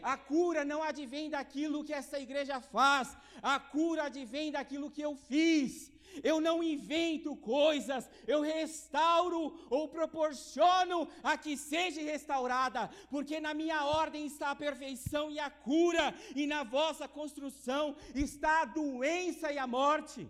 A 0.02 0.18
cura 0.18 0.64
não 0.66 0.82
advém 0.82 1.30
daquilo 1.30 1.84
que 1.84 1.94
essa 1.94 2.20
igreja 2.20 2.60
faz, 2.62 3.16
a 3.42 3.60
cura 3.60 4.04
advém 4.04 4.52
daquilo 4.52 4.92
que 4.92 5.02
eu 5.02 5.16
fiz. 5.16 5.92
Eu 6.24 6.42
não 6.42 6.64
invento 6.64 7.36
coisas, 7.36 8.10
eu 8.28 8.42
restauro 8.42 9.60
ou 9.70 9.88
proporciono 9.88 11.08
a 11.24 11.38
que 11.38 11.56
seja 11.56 12.02
restaurada, 12.02 12.90
porque 13.10 13.40
na 13.40 13.54
minha 13.54 13.86
ordem 13.86 14.26
está 14.26 14.52
a 14.52 14.56
perfeição 14.56 15.30
e 15.30 15.40
a 15.40 15.50
cura, 15.50 16.14
e 16.36 16.48
na 16.48 16.64
vossa 16.64 17.08
construção 17.08 17.96
está 18.16 18.62
a 18.62 18.66
doença 18.66 19.52
e 19.52 19.58
a 19.58 19.68
morte. 19.68 20.28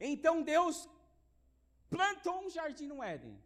Então 0.00 0.42
Deus 0.42 0.88
plantou 1.90 2.44
um 2.44 2.50
jardim 2.50 2.86
no 2.86 3.02
Éden, 3.02 3.36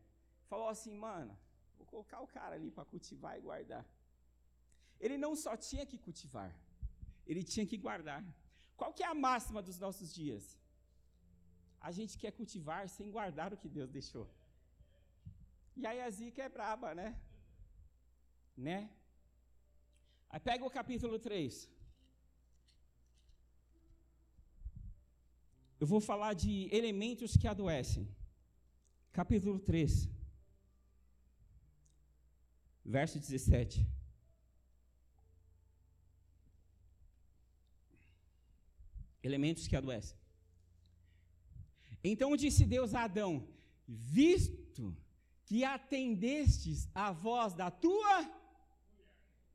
falou 0.48 0.68
assim, 0.68 0.94
mano, 0.94 1.36
vou 1.78 1.86
colocar 1.86 2.20
o 2.20 2.26
cara 2.26 2.56
ali 2.56 2.70
para 2.70 2.84
cultivar 2.84 3.38
e 3.38 3.40
guardar. 3.40 3.84
Ele 5.04 5.16
não 5.24 5.34
só 5.44 5.52
tinha 5.68 5.84
que 5.90 5.98
cultivar, 6.04 6.50
ele 7.30 7.42
tinha 7.52 7.66
que 7.70 7.78
guardar. 7.86 8.22
Qual 8.80 8.92
que 8.96 9.04
é 9.06 9.08
a 9.08 9.20
máxima 9.28 9.60
dos 9.68 9.78
nossos 9.84 10.08
dias? 10.20 10.44
A 11.88 11.90
gente 11.96 12.16
quer 12.22 12.32
cultivar 12.38 12.82
sem 12.96 13.10
guardar 13.16 13.48
o 13.52 13.60
que 13.62 13.68
Deus 13.76 13.90
deixou. 13.98 14.26
E 15.80 15.84
aí 15.90 16.00
a 16.00 16.10
zica 16.18 16.42
é 16.44 16.48
braba, 16.56 16.88
né? 17.00 17.08
Né? 18.68 18.78
Aí 20.30 20.40
pega 20.48 20.64
o 20.64 20.74
capítulo 20.78 21.18
3. 21.18 21.68
Eu 25.80 25.86
vou 25.92 26.00
falar 26.10 26.32
de 26.42 26.52
elementos 26.78 27.36
que 27.40 27.48
adoecem. 27.54 28.04
Capítulo 29.20 29.58
3. 29.58 30.08
Verso 32.84 33.18
17. 33.18 33.84
Elementos 39.22 39.66
que 39.66 39.76
adoecem. 39.76 40.16
Então 42.02 42.36
disse 42.36 42.64
Deus 42.64 42.94
a 42.94 43.04
Adão: 43.04 43.46
Visto 43.86 44.96
que 45.44 45.64
atendestes 45.64 46.88
a 46.94 47.12
voz 47.12 47.54
da 47.54 47.70
tua, 47.70 48.16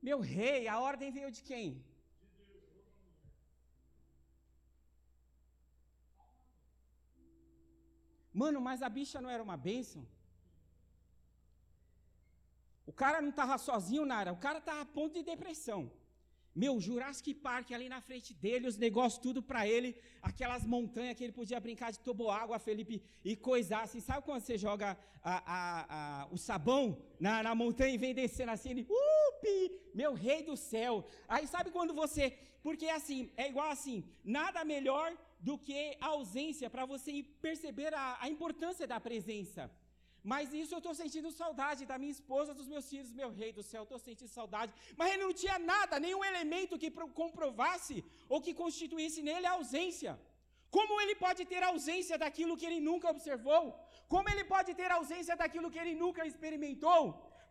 meu 0.01 0.19
rei, 0.19 0.67
a 0.67 0.79
ordem 0.79 1.12
veio 1.12 1.31
de 1.31 1.41
quem? 1.41 1.83
Mano, 8.41 8.59
mas 8.62 8.83
a 8.83 8.89
bicha 8.97 9.19
não 9.19 9.31
era 9.36 9.41
uma 9.41 9.57
bênção? 9.57 10.07
O 12.86 12.93
cara 12.93 13.19
não 13.21 13.31
estava 13.31 13.57
sozinho, 13.57 14.05
Nara, 14.05 14.31
o 14.31 14.38
cara 14.38 14.59
estava 14.59 14.81
a 14.81 14.86
ponto 14.86 15.15
de 15.15 15.24
depressão. 15.24 15.91
Meu, 16.61 16.73
Jurassic 16.85 17.35
Park 17.35 17.72
ali 17.72 17.87
na 17.87 18.01
frente 18.01 18.33
dele, 18.33 18.67
os 18.67 18.77
negócios 18.85 19.22
tudo 19.22 19.43
para 19.43 19.67
ele, 19.67 19.89
aquelas 20.24 20.63
montanhas 20.65 21.15
que 21.15 21.24
ele 21.24 21.31
podia 21.39 21.59
brincar 21.59 21.91
de 21.91 22.00
toboágua, 22.00 22.57
Felipe, 22.57 23.00
e 23.24 23.35
coisar 23.35 23.81
assim. 23.83 24.00
Sabe 24.00 24.25
quando 24.25 24.41
você 24.41 24.57
joga 24.57 24.98
a, 25.22 25.35
a, 25.57 25.61
a, 25.98 26.27
o 26.31 26.37
sabão 26.48 26.98
na, 27.20 27.43
na 27.43 27.53
montanha 27.53 27.93
e 27.93 27.98
vem 28.00 28.11
descendo 28.22 28.50
assim, 28.53 28.72
ele, 28.72 28.87
upi, 28.89 29.72
meu 29.93 30.15
rei 30.15 30.41
do 30.41 30.57
céu. 30.57 31.05
Aí 31.27 31.46
sabe 31.46 31.70
quando 31.70 31.93
você, 31.93 32.35
porque 32.63 32.87
assim, 32.89 33.29
é 33.37 33.48
igual 33.50 33.70
assim, 33.70 34.03
nada 34.25 34.65
melhor 34.65 35.15
do 35.39 35.59
que 35.59 35.96
a 36.01 36.07
ausência 36.07 36.72
para 36.72 36.87
você 36.87 37.24
perceber 37.39 37.93
a, 37.93 38.17
a 38.20 38.27
importância 38.29 38.87
da 38.87 39.00
presença. 39.00 39.70
Mas 40.24 40.53
isso 40.53 40.74
eu 40.74 40.80
estou 40.80 40.94
sentindo 40.94 41.32
saudade 41.32 41.86
da 41.86 41.98
minha 41.98 42.12
esposa, 42.12 42.53
dos 42.53 42.68
meus 42.68 42.90
filhos, 42.90 43.14
meu 43.14 43.30
rei 43.32 43.51
do 43.51 43.64
céu, 43.64 43.84
estou 43.84 44.00
sentindo 44.00 44.30
saudade. 44.30 44.74
Mas 44.98 45.12
ele 45.12 45.24
não 45.24 45.34
tinha 45.34 45.58
nada, 45.58 46.00
nenhum 46.00 46.24
elemento 46.24 46.77
que 46.77 46.92
comprovasse 46.92 48.03
ou 48.27 48.42
que 48.42 48.53
constituísse 48.53 49.22
nele 49.22 49.46
a 49.46 49.51
ausência. 49.51 50.20
Como 50.70 51.00
ele 51.01 51.16
pode 51.16 51.46
ter 51.46 51.64
ausência 51.64 52.18
daquilo 52.18 52.58
que 52.58 52.66
ele 52.66 52.80
nunca 52.80 53.10
observou? 53.10 53.64
Como 54.08 54.30
ele 54.30 54.44
pode 54.44 54.74
ter 54.74 54.92
ausência 54.92 55.36
daquilo 55.36 55.72
que 55.72 55.80
ele 55.80 55.96
nunca 55.96 56.25
experimentou? 56.25 57.01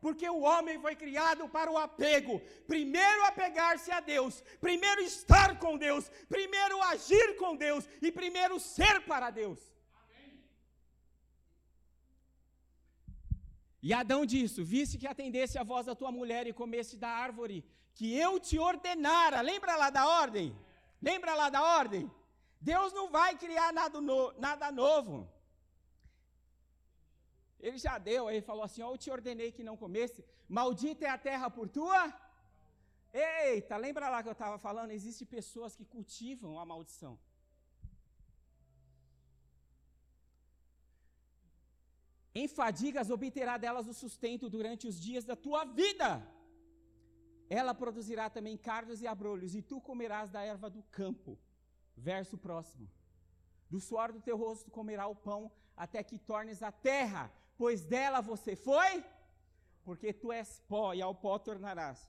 Porque 0.01 0.29
o 0.29 0.41
homem 0.41 0.79
foi 0.79 0.95
criado 0.95 1.49
para 1.49 1.71
o 1.71 1.79
apego. 1.79 2.41
Primeiro 2.67 3.25
apegar-se 3.25 3.91
a 3.91 4.01
Deus, 4.01 4.43
primeiro 4.61 5.01
estar 5.01 5.59
com 5.59 5.79
Deus, 5.79 6.11
primeiro 6.29 6.81
agir 6.83 7.37
com 7.37 7.57
Deus 7.57 7.89
e 8.03 8.13
primeiro 8.13 8.61
ser 8.61 9.01
para 9.07 9.31
Deus. 9.31 9.76
E 13.83 13.93
Adão 13.93 14.25
disse: 14.27 14.63
Viste 14.63 14.99
que 14.99 15.07
atendesse 15.07 15.59
a 15.59 15.65
voz 15.65 15.87
da 15.87 15.95
tua 15.95 16.11
mulher 16.11 16.47
e 16.47 16.53
comesse 16.53 16.97
da 16.97 17.09
árvore 17.09 17.65
que 17.95 18.15
eu 18.15 18.39
te 18.39 18.59
ordenara. 18.59 19.41
Lembra 19.41 19.77
lá 19.77 19.91
da 19.91 20.07
ordem? 20.07 20.57
Lembra 21.01 21.35
lá 21.35 21.49
da 21.49 21.63
ordem? 21.63 22.11
Deus 22.61 22.93
não 22.93 23.11
vai 23.11 23.37
criar 23.37 23.73
nada, 23.73 24.01
no, 24.01 24.33
nada 24.39 24.71
novo. 24.73 25.31
Ele 27.59 27.79
já 27.79 27.99
deu, 27.99 28.29
aí 28.29 28.41
falou 28.41 28.65
assim: 28.65 28.83
Eu 28.83 28.97
te 28.97 29.11
ordenei 29.11 29.51
que 29.53 29.63
não 29.63 29.77
comesse, 29.77 30.25
maldita 30.49 31.05
é 31.07 31.09
a 31.09 31.19
terra 31.19 31.49
por 31.51 31.69
tua. 31.69 32.13
Eita, 33.13 33.77
lembra 33.77 34.09
lá 34.11 34.23
que 34.23 34.29
eu 34.29 34.33
estava 34.33 34.59
falando? 34.59 34.91
Existem 34.91 35.27
pessoas 35.27 35.75
que 35.75 35.85
cultivam 35.85 36.59
a 36.61 36.67
maldição. 36.67 37.19
Em 42.41 42.47
fadigas 42.47 43.09
obterá 43.17 43.55
delas 43.57 43.87
o 43.93 43.95
sustento 43.95 44.47
durante 44.55 44.87
os 44.91 44.97
dias 45.07 45.25
da 45.25 45.35
tua 45.45 45.65
vida. 45.65 46.11
Ela 47.49 47.73
produzirá 47.83 48.29
também 48.29 48.57
cardos 48.59 49.01
e 49.01 49.07
abrolhos, 49.07 49.55
e 49.55 49.63
tu 49.71 49.81
comerás 49.81 50.29
da 50.35 50.43
erva 50.43 50.69
do 50.69 50.83
campo. 50.99 51.39
Verso 51.97 52.37
próximo. 52.37 52.87
Do 53.71 53.81
suor 53.81 54.13
do 54.13 54.21
teu 54.21 54.37
rosto 54.37 54.71
comerá 54.71 55.07
o 55.07 55.17
pão, 55.29 55.51
até 55.85 56.03
que 56.09 56.19
tornes 56.19 56.63
a 56.63 56.71
terra, 56.71 57.33
pois 57.57 57.87
dela 57.93 58.21
você 58.21 58.55
foi, 58.55 58.93
porque 59.83 60.13
tu 60.13 60.31
és 60.31 60.61
pó, 60.69 60.93
e 60.93 61.01
ao 61.01 61.15
pó 61.15 61.39
tornarás. 61.39 62.01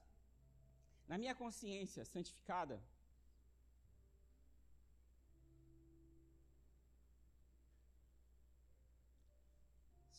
Na 1.07 1.17
minha 1.17 1.35
consciência 1.43 2.03
santificada, 2.03 2.83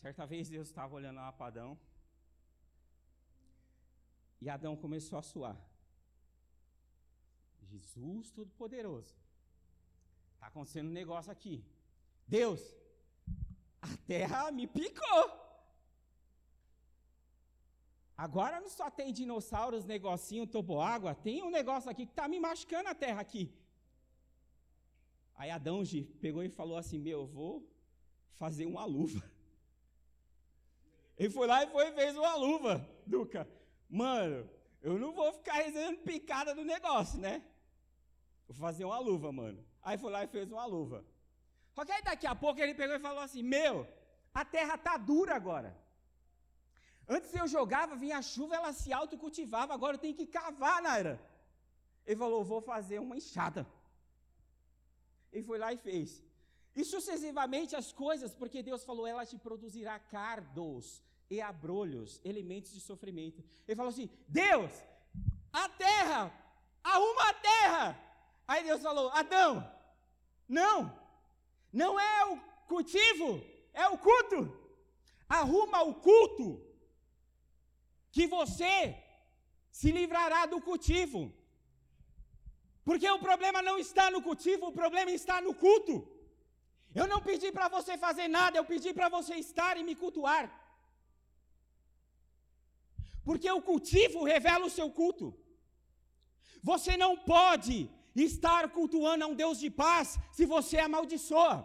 Certa 0.00 0.24
vez 0.24 0.48
Deus 0.48 0.68
estava 0.68 0.94
olhando 0.94 1.16
lá 1.16 1.32
para 1.32 1.46
Adão. 1.46 1.78
E 4.40 4.48
Adão 4.48 4.76
começou 4.76 5.18
a 5.18 5.22
suar. 5.22 5.58
Jesus 7.70 8.30
Todo-Poderoso. 8.30 9.16
Está 10.34 10.46
acontecendo 10.46 10.88
um 10.88 10.98
negócio 11.02 11.32
aqui. 11.32 11.64
Deus, 12.28 12.60
a 13.82 13.96
terra 14.06 14.52
me 14.52 14.68
picou. 14.68 15.24
Agora 18.16 18.60
não 18.60 18.70
só 18.70 18.88
tem 18.90 19.12
dinossauros, 19.12 19.84
negocinho, 19.84 20.46
toboágua, 20.46 21.12
tem 21.14 21.42
um 21.42 21.50
negócio 21.50 21.90
aqui 21.90 22.06
que 22.06 22.12
está 22.12 22.28
me 22.28 22.38
machucando 22.38 22.88
a 22.88 22.94
terra 22.94 23.20
aqui. 23.20 23.52
Aí 25.34 25.50
Adão 25.50 25.82
pegou 26.20 26.44
e 26.44 26.48
falou 26.48 26.76
assim: 26.76 26.98
Meu, 26.98 27.20
eu 27.22 27.26
vou 27.26 27.68
fazer 28.36 28.66
uma 28.66 28.84
luva. 28.84 29.37
Ele 31.18 31.30
foi 31.30 31.46
lá 31.48 31.64
e 31.64 31.66
foi 31.66 31.90
fez 31.92 32.16
uma 32.16 32.34
luva, 32.36 32.88
Duca. 33.04 33.48
Mano, 33.88 34.48
eu 34.80 34.98
não 34.98 35.12
vou 35.12 35.32
ficar 35.32 35.54
recebendo 35.54 35.98
picada 35.98 36.54
no 36.54 36.64
negócio, 36.64 37.18
né? 37.18 37.42
Vou 38.46 38.56
fazer 38.56 38.84
uma 38.84 38.98
luva, 38.98 39.32
mano. 39.32 39.64
Aí 39.82 39.98
foi 39.98 40.12
lá 40.12 40.22
e 40.22 40.28
fez 40.28 40.50
uma 40.52 40.64
luva. 40.64 41.04
Só 41.72 41.84
que 41.84 41.90
aí 41.90 42.02
daqui 42.02 42.26
a 42.26 42.34
pouco 42.34 42.60
ele 42.60 42.74
pegou 42.74 42.94
e 42.94 43.00
falou 43.00 43.20
assim: 43.20 43.42
Meu, 43.42 43.86
a 44.32 44.44
terra 44.44 44.78
tá 44.78 44.96
dura 44.96 45.34
agora. 45.34 45.76
Antes 47.08 47.34
eu 47.34 47.48
jogava, 47.48 47.96
vinha 47.96 48.18
a 48.18 48.22
chuva, 48.22 48.54
ela 48.54 48.72
se 48.72 48.92
autocultivava, 48.92 49.74
agora 49.74 49.96
eu 49.96 50.00
tenho 50.00 50.14
que 50.14 50.26
cavar, 50.26 50.80
Naira. 50.80 51.20
Ele 52.06 52.16
falou: 52.16 52.44
Vou 52.44 52.60
fazer 52.60 53.00
uma 53.00 53.16
enxada. 53.16 53.66
Ele 55.32 55.42
foi 55.42 55.58
lá 55.58 55.72
e 55.72 55.76
fez. 55.78 56.22
E 56.76 56.84
sucessivamente 56.84 57.74
as 57.74 57.92
coisas, 57.92 58.34
porque 58.36 58.62
Deus 58.62 58.84
falou: 58.84 59.04
Ela 59.04 59.26
te 59.26 59.36
produzirá 59.36 59.98
cardos 59.98 61.02
e 61.30 61.40
abrolhos, 61.40 62.20
elementos 62.24 62.72
de 62.72 62.80
sofrimento. 62.80 63.44
Ele 63.66 63.76
falou 63.76 63.90
assim: 63.90 64.10
Deus, 64.26 64.70
a 65.52 65.68
terra, 65.68 66.32
arruma 66.82 67.28
a 67.28 67.34
terra. 67.34 67.86
Aí 68.46 68.64
Deus 68.64 68.82
falou: 68.82 69.10
Adão, 69.10 69.52
não, 70.48 70.76
não 71.72 71.98
é 72.00 72.24
o 72.26 72.40
cultivo, 72.66 73.42
é 73.72 73.86
o 73.88 73.98
culto. 73.98 74.40
Arruma 75.28 75.82
o 75.82 75.94
culto, 75.94 76.46
que 78.10 78.26
você 78.26 78.96
se 79.70 79.90
livrará 79.98 80.46
do 80.46 80.60
cultivo. 80.60 81.20
Porque 82.88 83.08
o 83.10 83.18
problema 83.18 83.60
não 83.60 83.76
está 83.78 84.10
no 84.10 84.22
cultivo, 84.22 84.68
o 84.68 84.72
problema 84.72 85.10
está 85.10 85.42
no 85.46 85.52
culto. 85.54 85.94
Eu 86.94 87.06
não 87.06 87.20
pedi 87.20 87.52
para 87.52 87.68
você 87.68 87.98
fazer 87.98 88.28
nada, 88.28 88.56
eu 88.56 88.64
pedi 88.64 88.94
para 88.94 89.10
você 89.10 89.34
estar 89.34 89.76
e 89.76 89.84
me 89.88 89.94
cultuar. 89.94 90.44
Porque 93.28 93.50
o 93.50 93.60
cultivo 93.60 94.24
revela 94.24 94.64
o 94.66 94.74
seu 94.76 94.88
culto. 94.98 95.26
Você 96.62 96.96
não 96.96 97.12
pode 97.14 97.76
estar 98.16 98.62
cultuando 98.76 99.22
a 99.24 99.26
um 99.26 99.34
Deus 99.34 99.56
de 99.62 99.68
paz 99.68 100.18
se 100.36 100.46
você 100.46 100.78
amaldiçoa. 100.78 101.56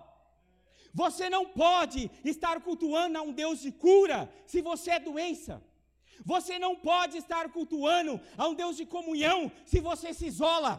Você 0.93 1.29
não 1.35 1.45
pode 1.45 2.11
estar 2.25 2.59
cultuando 2.67 3.17
a 3.17 3.21
um 3.21 3.31
Deus 3.31 3.61
de 3.61 3.71
cura 3.71 4.19
se 4.45 4.61
você 4.61 4.91
é 4.91 4.99
doença. 4.99 5.63
Você 6.25 6.59
não 6.59 6.75
pode 6.75 7.15
estar 7.17 7.45
cultuando 7.57 8.19
a 8.37 8.45
um 8.49 8.55
Deus 8.61 8.75
de 8.75 8.85
comunhão 8.85 9.49
se 9.65 9.79
você 9.79 10.13
se 10.13 10.25
isola. 10.25 10.73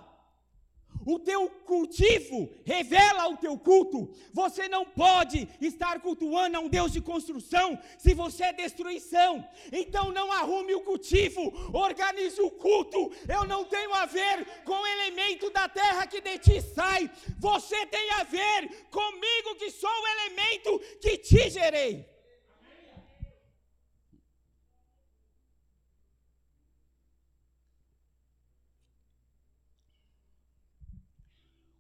O 1.07 1.19
teu 1.19 1.49
cultivo 1.49 2.51
revela 2.65 3.29
o 3.29 3.37
teu 3.37 3.59
culto. 3.59 4.11
Você 4.33 4.69
não 4.69 4.85
pode 4.85 5.49
estar 5.61 6.01
cultuando 6.01 6.57
a 6.57 6.61
um 6.61 6.69
Deus 6.69 6.93
de 6.93 7.01
construção 7.01 7.79
se 7.99 8.15
você 8.15 8.45
é 8.45 8.53
destruição. 8.53 9.47
Então 9.73 10.13
não 10.13 10.33
arrume 10.33 10.75
o 10.75 10.81
cultivo, 10.81 11.53
organize 11.73 12.41
o 12.41 12.51
culto. 12.51 13.13
Eu 13.29 13.45
não 13.45 13.65
tenho 13.65 13.93
a 13.93 14.07
ver 14.07 14.47
com 14.65 14.73
o 14.73 14.87
elemento 14.87 15.51
da 15.51 15.69
terra 15.69 16.07
que 16.07 16.21
de 16.21 16.39
ti 16.39 16.61
sai. 16.61 17.11
Você 17.39 17.87
tem 17.87 18.11
a 18.13 18.25
ver 18.25 18.87
comigo 18.91 19.57
que 19.59 19.71
sou 19.71 19.91
o 19.91 20.09
elemento 20.09 20.79
que 21.01 21.19
te 21.19 21.51
gerei. 21.51 22.14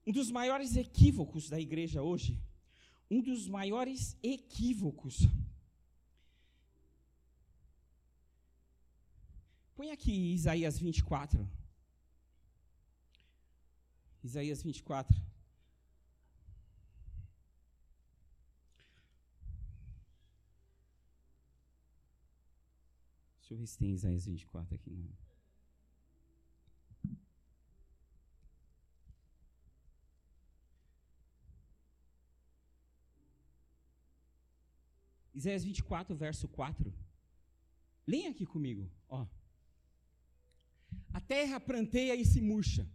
Um 0.07 0.13
dos 0.13 0.31
maiores 0.31 0.77
equívocos 0.77 1.49
da 1.49 1.59
igreja 1.59 2.03
hoje, 2.03 2.39
um 3.11 3.21
dos 3.23 3.49
maiores 3.49 4.17
equívocos. 4.23 5.27
Põe 9.75 9.91
aqui 9.91 10.35
Isaías 10.35 10.79
24. 10.79 11.49
Isaías 14.23 14.63
24. 14.63 15.15
Deixa 23.41 23.53
eu 23.53 23.59
ver 23.59 23.67
se 23.67 23.77
tem 23.77 23.93
Isaías 23.93 24.25
24 24.25 24.75
aqui. 24.75 24.91
Não. 24.91 25.24
Isaías 35.35 35.65
24, 35.65 36.15
verso 36.15 36.47
4. 36.49 36.93
Leia 38.07 38.31
aqui 38.31 38.47
comigo, 38.47 38.91
ó. 39.09 39.27
A 41.13 41.21
terra 41.21 41.59
pranteia 41.59 42.15
e 42.15 42.25
se 42.25 42.41
murcha. 42.41 42.87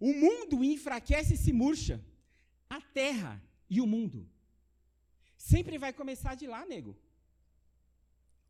O 0.00 0.12
mundo 0.12 0.64
enfraquece 0.64 1.34
e 1.34 1.36
se 1.36 1.52
murcha. 1.52 2.02
A 2.68 2.80
terra 2.80 3.42
e 3.68 3.80
o 3.80 3.86
mundo. 3.86 4.28
Sempre 5.36 5.76
vai 5.78 5.92
começar 5.92 6.34
de 6.34 6.46
lá, 6.46 6.64
nego. 6.64 6.96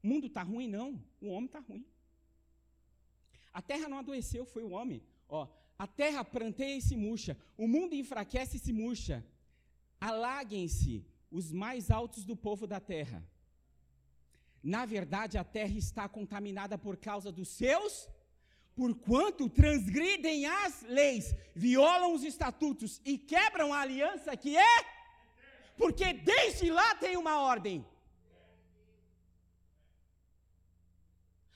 O 0.02 0.06
mundo 0.06 0.26
está 0.26 0.42
ruim, 0.42 0.68
não. 0.68 1.02
O 1.20 1.28
homem 1.28 1.46
está 1.46 1.61
ruim. 1.61 1.85
A 3.52 3.61
terra 3.61 3.88
não 3.88 3.98
adoeceu, 3.98 4.44
foi 4.44 4.62
o 4.62 4.70
homem. 4.70 5.02
Ó, 5.28 5.48
a 5.78 5.87
terra 5.87 6.24
pranteia 6.24 6.76
e 6.76 6.82
se 6.82 6.96
murcha. 6.96 7.37
O 7.56 7.66
mundo 7.66 7.94
enfraquece 7.94 8.56
e 8.56 8.61
se 8.61 8.72
murcha. 8.72 9.24
Alaguem-se 10.00 11.04
os 11.33 11.51
mais 11.51 11.90
altos 11.90 12.25
do 12.25 12.37
povo 12.37 12.66
da 12.66 12.79
terra. 12.79 13.25
Na 14.62 14.85
verdade, 14.85 15.38
a 15.38 15.42
terra 15.42 15.77
está 15.77 16.09
contaminada 16.09 16.77
por 16.79 16.97
causa 16.97 17.33
dos 17.33 17.49
seus, 17.49 18.09
porquanto 18.77 19.49
transgridem 19.49 20.47
as 20.47 20.83
leis, 20.83 21.35
violam 21.55 22.14
os 22.14 22.23
estatutos 22.23 23.01
e 23.05 23.18
quebram 23.18 23.73
a 23.73 23.81
aliança 23.81 24.37
que 24.37 24.57
é, 24.57 24.77
porque 25.77 26.12
desde 26.12 26.71
lá 26.71 26.95
tem 26.97 27.16
uma 27.16 27.40
ordem. 27.40 27.85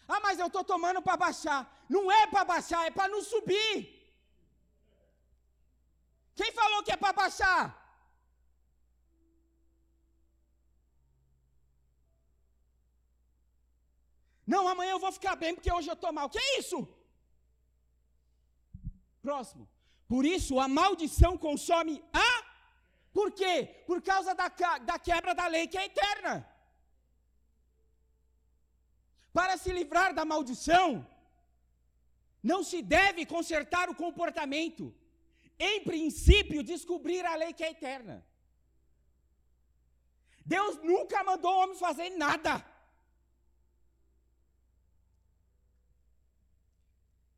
Ah, 0.09 0.21
mas 0.21 0.39
eu 0.39 0.47
estou 0.47 0.65
tomando 0.65 1.03
para 1.03 1.17
baixar. 1.17 1.85
Não 1.89 2.11
é 2.11 2.27
para 2.27 2.45
baixar, 2.45 2.87
é 2.87 2.91
para 2.91 3.09
não 3.09 3.23
subir. 3.23 3.93
Quem 6.35 6.53
falou 6.53 6.83
que 6.83 6.93
é 6.93 6.97
para 6.97 7.13
baixar? 7.13 7.86
Não, 14.47 14.69
amanhã 14.69 14.93
eu 14.93 14.99
vou 14.99 15.11
ficar 15.11 15.35
bem 15.37 15.55
porque 15.55 15.73
hoje 15.73 15.89
eu 15.89 15.95
estou 15.95 16.13
mal. 16.13 16.31
Que 16.31 16.39
é 16.39 16.59
isso? 16.61 16.89
Próximo. 19.21 19.69
Por 20.07 20.25
isso 20.25 20.61
a 20.61 20.69
maldição 20.69 21.37
consome 21.37 22.03
a. 22.13 22.31
Por 23.13 23.33
quê? 23.33 23.83
Por 23.87 24.01
causa 24.03 24.35
da, 24.35 24.49
da 24.91 24.99
quebra 24.99 25.35
da 25.35 25.47
lei 25.49 25.67
que 25.67 25.79
é 25.79 25.87
eterna. 25.87 26.35
Para 29.33 29.57
se 29.57 29.73
livrar 29.73 30.15
da 30.15 30.25
maldição, 30.25 31.07
não 32.43 32.63
se 32.63 32.81
deve 32.81 33.27
consertar 33.27 33.89
o 33.91 33.95
comportamento. 33.95 34.95
Em 35.59 35.83
princípio, 35.83 36.63
descobrir 36.63 37.25
a 37.27 37.35
lei 37.35 37.53
que 37.53 37.65
é 37.65 37.71
eterna. 37.71 38.25
Deus 40.45 40.77
nunca 40.83 41.25
mandou 41.25 41.53
o 41.53 41.61
homem 41.63 41.77
fazer 41.77 42.11
nada. 42.11 42.65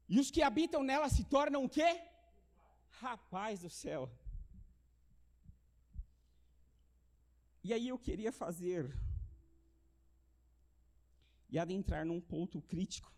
E 0.09 0.19
os 0.19 0.31
que 0.31 0.43
habitam 0.43 0.83
nela 0.83 1.09
se 1.09 1.25
tornam 1.25 1.65
o 1.65 1.69
quê? 1.69 2.01
Rapaz 3.01 3.61
do 3.61 3.69
céu. 3.69 4.11
E 7.63 7.73
aí 7.73 7.89
eu 7.89 7.99
queria 7.99 8.33
fazer 8.33 8.91
e 11.51 11.59
adentrar 11.59 12.05
num 12.07 12.21
ponto 12.21 12.63
crítico. 12.63 13.13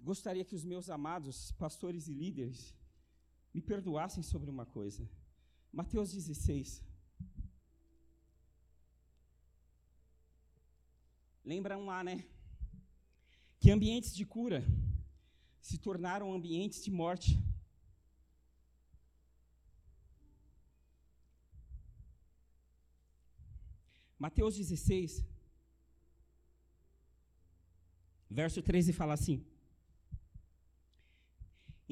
Gostaria 0.00 0.44
que 0.44 0.54
os 0.54 0.64
meus 0.64 0.88
amados 0.88 1.52
pastores 1.52 2.08
e 2.08 2.14
líderes 2.14 2.74
me 3.52 3.60
perdoassem 3.60 4.22
sobre 4.22 4.48
uma 4.48 4.64
coisa. 4.64 5.06
Mateus 5.70 6.12
16. 6.12 6.82
Lembram 11.44 11.84
lá, 11.84 12.02
né? 12.02 12.24
Que 13.60 13.70
ambientes 13.70 14.14
de 14.14 14.24
cura 14.24 14.64
se 15.60 15.76
tornaram 15.78 16.32
ambientes 16.32 16.82
de 16.82 16.90
morte. 16.90 17.38
Mateus 24.18 24.56
16, 24.56 25.24
verso 28.28 28.62
13 28.62 28.92
fala 28.92 29.14
assim: 29.14 29.44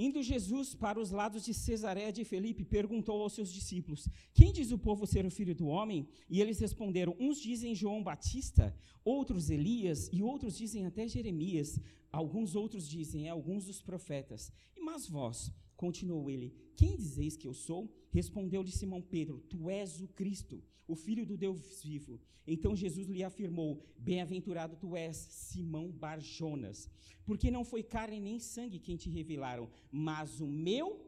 Indo 0.00 0.22
Jesus 0.22 0.76
para 0.76 1.00
os 1.00 1.10
lados 1.10 1.44
de 1.44 1.52
Cesareia 1.52 2.12
de 2.12 2.24
Felipe, 2.24 2.64
perguntou 2.64 3.20
aos 3.20 3.32
seus 3.32 3.52
discípulos: 3.52 4.08
Quem 4.32 4.52
diz 4.52 4.70
o 4.70 4.78
povo 4.78 5.04
ser 5.08 5.26
o 5.26 5.30
filho 5.38 5.56
do 5.56 5.66
homem? 5.66 6.06
E 6.30 6.40
eles 6.40 6.60
responderam: 6.60 7.16
Uns 7.18 7.40
dizem 7.40 7.74
João 7.74 8.00
Batista, 8.00 8.72
outros 9.04 9.50
Elias, 9.50 10.08
e 10.12 10.22
outros 10.22 10.56
dizem 10.56 10.86
até 10.86 11.08
Jeremias. 11.08 11.80
Alguns 12.12 12.54
outros 12.54 12.88
dizem 12.88 13.26
é 13.26 13.30
alguns 13.30 13.64
dos 13.64 13.82
profetas. 13.82 14.52
E 14.76 14.80
mas 14.80 15.08
vós, 15.08 15.50
continuou 15.76 16.30
ele, 16.30 16.54
quem 16.76 16.96
dizeis 16.96 17.36
que 17.36 17.48
eu 17.48 17.52
sou? 17.52 17.92
Respondeu-lhe 18.12 18.70
Simão 18.70 19.02
Pedro: 19.02 19.40
Tu 19.50 19.68
és 19.68 20.00
o 20.00 20.06
Cristo, 20.06 20.62
o 20.88 20.96
filho 20.96 21.24
do 21.24 21.36
Deus 21.36 21.80
vivo. 21.82 22.18
Então 22.46 22.74
Jesus 22.74 23.06
lhe 23.06 23.22
afirmou: 23.22 23.84
Bem-aventurado 23.98 24.74
tu 24.76 24.96
és, 24.96 25.16
Simão 25.16 25.92
Barjonas, 25.92 26.88
porque 27.24 27.50
não 27.50 27.64
foi 27.64 27.82
carne 27.82 28.18
nem 28.18 28.40
sangue 28.40 28.80
quem 28.80 28.96
te 28.96 29.10
revelaram, 29.10 29.70
mas 29.92 30.40
o 30.40 30.46
meu 30.46 31.06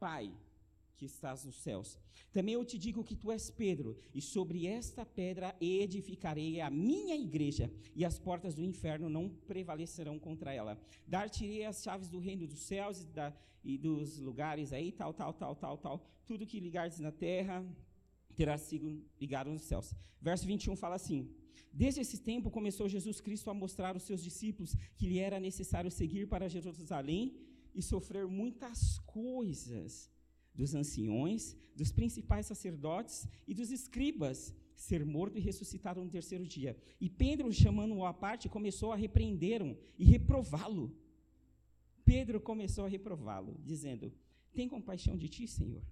Pai 0.00 0.34
que 1.02 1.06
estás 1.06 1.44
nos 1.44 1.56
céus. 1.56 1.98
Também 2.32 2.54
eu 2.54 2.64
te 2.64 2.78
digo 2.78 3.02
que 3.02 3.16
tu 3.16 3.32
és 3.32 3.50
Pedro, 3.50 3.98
e 4.14 4.22
sobre 4.22 4.68
esta 4.68 5.04
pedra 5.04 5.54
edificarei 5.60 6.60
a 6.60 6.70
minha 6.70 7.16
igreja, 7.16 7.68
e 7.94 8.04
as 8.04 8.20
portas 8.20 8.54
do 8.54 8.62
inferno 8.62 9.08
não 9.08 9.28
prevalecerão 9.28 10.16
contra 10.16 10.52
ela. 10.52 10.80
Dar-te-ei 11.06 11.64
as 11.64 11.82
chaves 11.82 12.08
do 12.08 12.20
reino 12.20 12.46
dos 12.46 12.60
céus 12.60 13.02
e, 13.02 13.06
da, 13.06 13.32
e, 13.64 13.76
dos 13.76 14.18
lugares 14.18 14.72
aí, 14.72 14.92
tal, 14.92 15.12
tal, 15.12 15.32
tal, 15.32 15.56
tal, 15.56 15.76
tal. 15.76 16.06
Tudo 16.24 16.46
que 16.46 16.60
ligares 16.60 17.00
na 17.00 17.10
terra 17.10 17.66
terá 18.32 18.56
sido 18.58 19.02
ligado 19.20 19.50
nos 19.50 19.62
céus. 19.62 19.94
Verso 20.20 20.46
21 20.46 20.76
fala 20.76 20.96
assim: 20.96 21.30
Desde 21.72 22.00
esse 22.00 22.18
tempo 22.18 22.50
começou 22.50 22.88
Jesus 22.88 23.20
Cristo 23.20 23.50
a 23.50 23.54
mostrar 23.54 23.94
aos 23.94 24.02
seus 24.02 24.22
discípulos 24.22 24.76
que 24.96 25.06
lhe 25.06 25.18
era 25.18 25.40
necessário 25.40 25.90
seguir 25.90 26.26
para 26.26 26.48
Jerusalém 26.48 27.34
e 27.74 27.82
sofrer 27.82 28.26
muitas 28.26 28.98
coisas 29.00 30.10
dos 30.54 30.74
anciões, 30.74 31.56
dos 31.74 31.90
principais 31.90 32.46
sacerdotes 32.46 33.26
e 33.46 33.54
dos 33.54 33.70
escribas, 33.70 34.54
ser 34.76 35.04
morto 35.04 35.38
e 35.38 35.40
ressuscitado 35.40 36.02
no 36.02 36.10
terceiro 36.10 36.46
dia. 36.46 36.76
E 37.00 37.08
Pedro, 37.08 37.52
chamando-o 37.52 38.04
à 38.04 38.12
parte, 38.12 38.48
começou 38.48 38.92
a 38.92 38.96
repreendê-lo 38.96 39.78
e 39.98 40.04
reprová-lo. 40.04 40.94
Pedro 42.04 42.40
começou 42.40 42.84
a 42.84 42.88
reprová-lo, 42.88 43.56
dizendo: 43.64 44.12
Tem 44.52 44.68
compaixão 44.68 45.16
de 45.16 45.28
ti, 45.28 45.46
Senhor. 45.46 45.82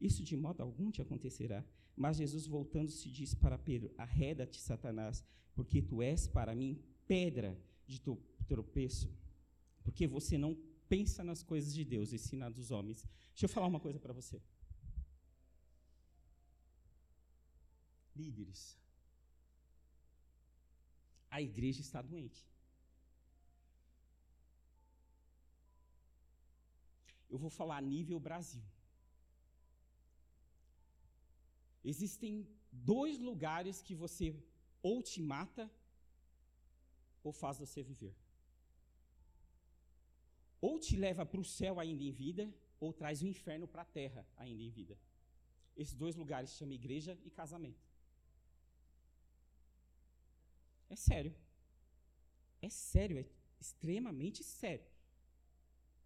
Isso 0.00 0.24
de 0.24 0.36
modo 0.36 0.62
algum 0.62 0.90
te 0.90 1.02
acontecerá. 1.02 1.64
Mas 1.94 2.16
Jesus, 2.16 2.46
voltando-se, 2.46 3.10
disse 3.10 3.36
para 3.36 3.58
Pedro: 3.58 3.92
Arreda-te, 3.98 4.58
Satanás, 4.60 5.24
porque 5.54 5.82
tu 5.82 6.02
és 6.02 6.26
para 6.26 6.54
mim 6.54 6.82
pedra 7.06 7.60
de 7.86 8.00
tropeço, 8.46 9.12
porque 9.82 10.06
você 10.06 10.38
não 10.38 10.56
pensa 10.88 11.22
nas 11.22 11.42
coisas 11.42 11.74
de 11.74 11.84
Deus, 11.84 12.12
ensina 12.12 12.50
dos 12.50 12.70
homens. 12.70 13.06
Deixa 13.30 13.44
eu 13.44 13.48
falar 13.48 13.66
uma 13.66 13.80
coisa 13.80 13.98
para 13.98 14.12
você. 14.12 14.40
Líderes. 18.16 18.78
A 21.30 21.40
igreja 21.40 21.80
está 21.80 22.00
doente. 22.02 22.44
Eu 27.28 27.38
vou 27.38 27.50
falar 27.50 27.76
a 27.76 27.80
nível 27.80 28.18
Brasil. 28.18 28.62
Existem 31.84 32.46
dois 32.70 33.18
lugares 33.18 33.80
que 33.82 33.94
você 33.94 34.34
ou 34.82 35.02
te 35.02 35.20
mata 35.20 35.70
ou 37.22 37.32
faz 37.32 37.58
você 37.58 37.82
viver. 37.82 38.14
Ou 40.60 40.78
te 40.78 40.96
leva 40.96 41.24
para 41.24 41.40
o 41.40 41.44
céu 41.44 41.80
ainda 41.80 42.02
em 42.02 42.12
vida, 42.12 42.52
ou 42.78 42.92
traz 42.92 43.22
o 43.22 43.26
inferno 43.26 43.66
para 43.66 43.82
a 43.82 43.84
terra 43.84 44.26
ainda 44.36 44.62
em 44.62 44.70
vida. 44.70 44.98
Esses 45.76 45.94
dois 45.94 46.16
lugares 46.16 46.50
se 46.50 46.56
chamam 46.56 46.74
igreja 46.74 47.18
e 47.24 47.30
casamento. 47.30 47.86
É 50.88 50.96
sério. 50.96 51.34
É 52.60 52.68
sério, 52.68 53.18
é 53.18 53.26
extremamente 53.58 54.44
sério. 54.44 54.86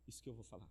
Isso 0.07 0.23
que 0.23 0.29
eu 0.29 0.35
vou 0.35 0.45
falar. 0.45 0.71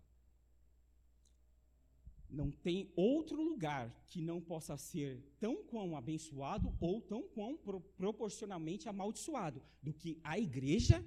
Não 2.34 2.50
tem 2.50 2.92
outro 2.96 3.40
lugar 3.40 3.84
que 4.08 4.20
não 4.20 4.40
possa 4.40 4.76
ser 4.76 5.22
tão 5.38 5.62
quão 5.62 5.96
abençoado 5.96 6.74
ou 6.80 7.00
tão 7.00 7.22
quão 7.22 7.56
pro, 7.56 7.80
proporcionalmente 7.80 8.88
amaldiçoado 8.88 9.62
do 9.80 9.92
que 9.92 10.20
a 10.24 10.36
igreja 10.38 11.04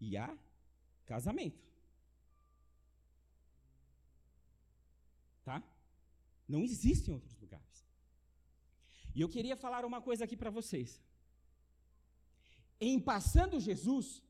e 0.00 0.16
a 0.16 0.38
casamento. 1.04 1.60
Tá? 5.44 5.60
Não 6.48 6.62
existem 6.62 7.12
outros 7.12 7.36
lugares. 7.40 7.84
E 9.14 9.20
eu 9.20 9.28
queria 9.28 9.56
falar 9.56 9.84
uma 9.84 10.00
coisa 10.00 10.24
aqui 10.24 10.36
para 10.36 10.50
vocês. 10.50 11.02
Em 12.80 13.00
passando 13.00 13.58
Jesus, 13.58 14.22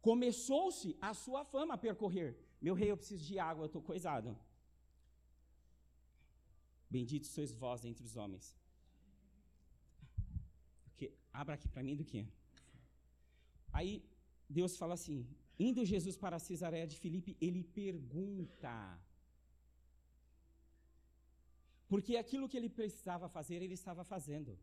começou-se 0.00 0.96
a 1.00 1.12
sua 1.14 1.44
fama 1.44 1.74
a 1.74 1.78
percorrer. 1.78 2.36
Meu 2.60 2.74
rei, 2.74 2.90
eu 2.92 2.96
preciso 2.96 3.24
de 3.24 3.38
água, 3.38 3.64
eu 3.64 3.66
estou 3.66 3.82
coisado. 3.82 4.38
Bendito 6.90 7.26
sois 7.26 7.52
vós 7.52 7.84
entre 7.84 8.04
os 8.04 8.16
homens. 8.16 8.56
Porque, 10.84 11.12
abra 11.32 11.54
aqui 11.54 11.68
para 11.68 11.82
mim 11.82 11.96
do 11.96 12.04
que? 12.04 12.26
Aí 13.72 13.92
Deus 14.48 14.76
fala 14.76 14.94
assim: 14.94 15.26
indo 15.58 15.84
Jesus 15.84 16.16
para 16.16 16.38
Cesareia 16.38 16.86
de 16.86 16.98
Filipe, 16.98 17.36
ele 17.40 17.62
pergunta. 17.62 18.76
Porque 21.90 22.16
aquilo 22.16 22.48
que 22.48 22.56
ele 22.56 22.68
precisava 22.68 23.28
fazer, 23.28 23.62
ele 23.62 23.74
estava 23.74 24.04
fazendo. 24.04 24.58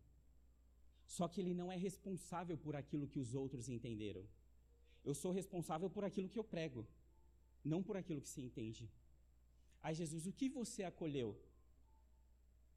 Só 1.16 1.28
que 1.28 1.40
ele 1.42 1.54
não 1.54 1.72
é 1.72 1.76
responsável 1.76 2.58
por 2.58 2.76
aquilo 2.76 3.08
que 3.08 3.20
os 3.20 3.34
outros 3.34 3.68
entenderam. 3.70 4.24
Eu 5.04 5.14
sou 5.14 5.32
responsável 5.32 5.90
por 5.90 6.04
aquilo 6.04 6.30
que 6.30 6.40
eu 6.40 6.44
prego, 6.44 6.86
não 7.64 7.82
por 7.84 7.96
aquilo 7.96 8.22
que 8.22 8.30
se 8.36 8.42
entende. 8.42 8.90
Aí 9.82 9.94
Jesus, 9.94 10.26
o 10.26 10.34
que 10.34 10.50
você 10.50 10.84
acolheu? 10.84 11.30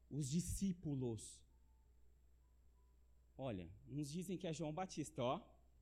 Os 0.09 0.29
discípulos. 0.29 1.39
Olha, 3.37 3.69
uns 3.89 4.11
dizem 4.11 4.37
que 4.37 4.47
é 4.47 4.53
João 4.53 4.73
Batista, 4.73 5.23
ó, 5.23 5.39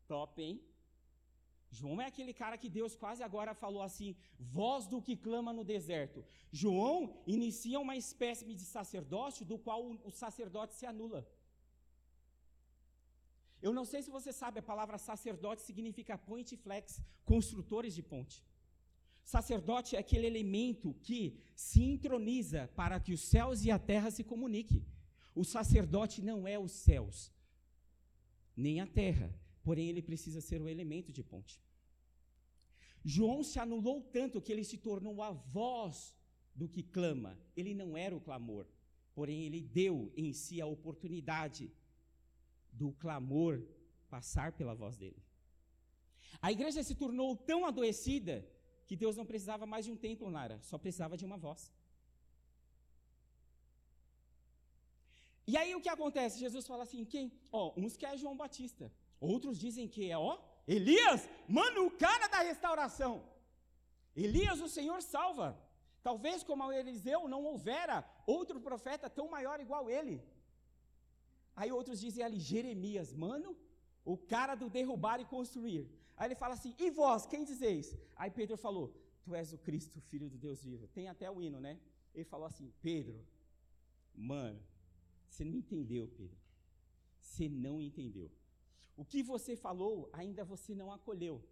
top, 0.07 0.41
hein? 0.41 0.61
João 1.69 2.01
é 2.01 2.05
aquele 2.05 2.33
cara 2.33 2.57
que 2.57 2.69
Deus 2.69 2.95
quase 2.95 3.21
agora 3.23 3.53
falou 3.53 3.81
assim: 3.81 4.15
voz 4.39 4.87
do 4.87 5.01
que 5.01 5.15
clama 5.15 5.51
no 5.51 5.63
deserto. 5.63 6.23
João 6.51 7.21
inicia 7.25 7.79
uma 7.79 7.95
espécie 7.95 8.45
de 8.45 8.63
sacerdócio 8.63 9.45
do 9.45 9.57
qual 9.57 9.81
o, 9.85 10.11
sacerdote 10.11 10.75
se 10.75 10.85
anula. 10.85 11.27
Eu 13.61 13.73
não 13.73 13.85
sei 13.85 14.01
se 14.03 14.09
você 14.09 14.31
sabe, 14.31 14.59
a 14.59 14.63
palavra 14.71 14.97
sacerdote 14.97 15.61
significa 15.61 16.17
point 16.17 16.55
flex, 16.55 17.01
construtores 17.25 17.93
de 17.93 18.03
ponte. 18.03 18.43
Sacerdote 19.27 19.97
é 19.97 19.99
aquele 19.99 20.25
elemento 20.25 20.93
que 21.03 21.37
se 21.53 21.83
introniza 21.83 22.69
para 22.77 22.97
que 22.97 23.11
os 23.11 23.19
céus 23.19 23.65
e 23.65 23.69
a 23.69 23.77
terra 23.77 24.09
se 24.09 24.23
comuniquem. 24.23 24.85
O 25.35 25.43
sacerdote 25.43 26.21
não 26.21 26.47
é 26.47 26.57
os 26.57 26.71
céus, 26.71 27.29
nem 28.55 28.79
a 28.79 28.87
terra, 28.87 29.29
porém 29.65 29.89
ele 29.89 30.01
precisa 30.01 30.39
ser 30.39 30.61
o 30.61 30.69
elemento 30.69 31.11
de 31.11 31.21
ponte. 31.25 31.61
João 33.03 33.43
se 33.43 33.59
anulou 33.59 34.01
tanto 34.01 34.41
que 34.41 34.49
ele 34.49 34.63
se 34.63 34.77
tornou 34.77 35.21
a 35.21 35.31
voz 35.31 36.15
do 36.55 36.69
que 36.69 36.81
clama. 36.81 37.37
Ele 37.53 37.73
não 37.73 37.97
era 37.97 38.15
o 38.15 38.21
clamor, 38.21 38.65
porém 39.13 39.43
ele 39.43 39.59
deu 39.59 40.09
em 40.15 40.31
si 40.31 40.61
a 40.61 40.65
oportunidade 40.65 41.69
do 42.71 42.93
clamor 42.93 43.61
passar 44.09 44.53
pela 44.53 44.73
voz 44.73 44.95
dele. 44.95 45.21
A 46.41 46.49
igreja 46.49 46.81
se 46.81 46.95
tornou 46.95 47.35
tão 47.35 47.65
adoecida 47.65 48.47
que 48.87 48.95
Deus 48.95 49.15
não 49.19 49.25
precisava 49.31 49.65
mais 49.65 49.85
de 49.85 49.91
um 49.91 49.97
templo, 50.07 50.31
Nara, 50.31 50.57
só 50.69 50.77
precisava 50.77 51.17
de 51.17 51.25
uma 51.29 51.37
voz. 51.45 51.61
E 55.51 55.55
aí 55.55 55.73
o 55.75 55.81
que 55.81 55.89
acontece? 55.89 56.43
Jesus 56.45 56.65
fala 56.71 56.83
assim: 56.83 57.03
quem? 57.13 57.25
Ó, 57.51 57.73
uns 57.81 57.95
que 57.97 58.05
é 58.05 58.17
João 58.17 58.35
Batista, 58.43 58.91
outros 59.19 59.57
dizem 59.65 59.87
que 59.87 60.09
é, 60.11 60.17
ó, 60.17 60.37
Elias, 60.67 61.29
mano, 61.47 61.85
o 61.85 61.91
cara 61.91 62.27
da 62.27 62.39
restauração. 62.39 63.13
Elias, 64.15 64.59
o 64.61 64.69
Senhor 64.77 65.01
salva. 65.01 65.49
Talvez 66.01 66.43
como 66.43 66.71
Eliseu 66.71 67.27
não 67.27 67.43
houvera 67.43 67.95
outro 68.25 68.59
profeta 68.67 69.09
tão 69.09 69.29
maior 69.29 69.59
igual 69.59 69.89
ele. 69.89 70.15
Aí 71.55 71.71
outros 71.71 71.99
dizem 71.99 72.23
ali, 72.23 72.39
Jeremias, 72.39 73.13
mano, 73.13 73.57
o 74.05 74.17
cara 74.17 74.55
do 74.55 74.69
derrubar 74.69 75.19
e 75.19 75.25
construir. 75.25 75.83
Aí 76.17 76.27
ele 76.27 76.35
fala 76.35 76.55
assim: 76.55 76.73
E 76.77 76.89
vós, 76.89 77.25
quem 77.25 77.43
dizeis? 77.43 77.95
Aí 78.15 78.31
Pedro 78.31 78.57
falou: 78.57 78.93
Tu 79.23 79.35
és 79.35 79.53
o 79.53 79.57
Cristo, 79.57 80.01
filho 80.01 80.29
do 80.29 80.37
Deus 80.37 80.63
vivo. 80.63 80.87
Tem 80.87 81.07
até 81.07 81.29
o 81.29 81.41
hino, 81.41 81.59
né? 81.59 81.79
Ele 82.13 82.25
falou 82.25 82.47
assim: 82.47 82.73
Pedro, 82.81 83.23
mano, 84.15 84.59
você 85.29 85.45
não 85.45 85.55
entendeu, 85.55 86.07
Pedro. 86.07 86.37
Você 87.21 87.47
não 87.47 87.79
entendeu. 87.79 88.31
O 88.95 89.05
que 89.05 89.21
você 89.21 89.55
falou, 89.55 90.09
ainda 90.11 90.43
você 90.43 90.73
não 90.73 90.91
acolheu. 90.91 91.43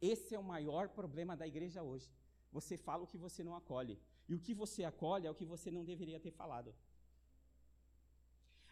Esse 0.00 0.34
é 0.34 0.38
o 0.38 0.44
maior 0.44 0.88
problema 0.88 1.36
da 1.36 1.46
igreja 1.46 1.82
hoje. 1.82 2.08
Você 2.52 2.76
fala 2.76 3.02
o 3.02 3.06
que 3.06 3.18
você 3.18 3.42
não 3.42 3.56
acolhe. 3.56 3.98
E 4.28 4.34
o 4.34 4.38
que 4.38 4.54
você 4.54 4.84
acolhe 4.84 5.26
é 5.26 5.30
o 5.30 5.34
que 5.34 5.44
você 5.44 5.70
não 5.72 5.84
deveria 5.84 6.20
ter 6.20 6.30
falado. 6.30 6.72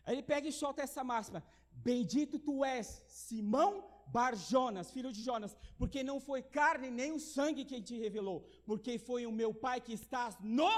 Aí 0.04 0.14
ele 0.14 0.22
pega 0.22 0.46
e 0.46 0.52
solta 0.52 0.82
essa 0.82 1.02
máxima: 1.02 1.42
Bendito 1.72 2.38
tu 2.38 2.64
és, 2.64 3.02
Simão 3.08 3.91
Bar 4.06 4.34
Jonas, 4.36 4.90
filho 4.90 5.12
de 5.12 5.22
Jonas, 5.22 5.56
porque 5.78 6.02
não 6.02 6.20
foi 6.20 6.42
carne 6.42 6.90
nem 6.90 7.12
o 7.12 7.20
sangue 7.20 7.64
quem 7.64 7.80
te 7.80 7.98
revelou, 7.98 8.46
porque 8.64 8.98
foi 8.98 9.26
o 9.26 9.32
meu 9.32 9.52
Pai 9.54 9.80
que 9.80 9.92
estás 9.92 10.36
no. 10.40 10.70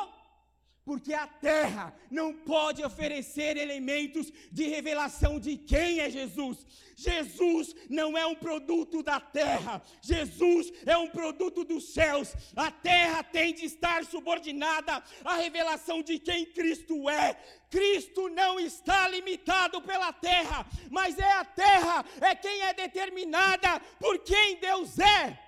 Porque 0.84 1.14
a 1.14 1.26
terra 1.26 1.96
não 2.10 2.34
pode 2.34 2.84
oferecer 2.84 3.56
elementos 3.56 4.30
de 4.52 4.68
revelação 4.68 5.40
de 5.40 5.56
quem 5.56 6.00
é 6.00 6.10
Jesus. 6.10 6.66
Jesus 6.94 7.74
não 7.88 8.18
é 8.18 8.26
um 8.26 8.34
produto 8.34 9.02
da 9.02 9.18
terra, 9.18 9.82
Jesus 10.02 10.70
é 10.84 10.96
um 10.96 11.08
produto 11.08 11.64
dos 11.64 11.94
céus. 11.94 12.34
A 12.54 12.70
terra 12.70 13.22
tem 13.22 13.54
de 13.54 13.64
estar 13.64 14.04
subordinada 14.04 15.02
à 15.24 15.36
revelação 15.36 16.02
de 16.02 16.18
quem 16.18 16.44
Cristo 16.44 17.08
é. 17.08 17.32
Cristo 17.70 18.28
não 18.28 18.60
está 18.60 19.08
limitado 19.08 19.80
pela 19.80 20.12
terra, 20.12 20.66
mas 20.90 21.18
é 21.18 21.32
a 21.32 21.44
terra, 21.46 22.04
é 22.20 22.34
quem 22.34 22.60
é 22.60 22.74
determinada 22.74 23.80
por 23.98 24.18
quem 24.18 24.60
Deus 24.60 24.98
é. 24.98 25.40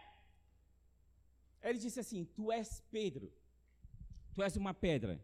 Ele 1.63 1.79
disse 1.79 2.01
assim: 2.01 2.25
Tu 2.25 2.51
és 2.51 2.83
Pedro 2.91 3.31
tu 4.37 4.43
és 4.43 4.55
uma 4.55 4.75
pedra. 4.75 5.19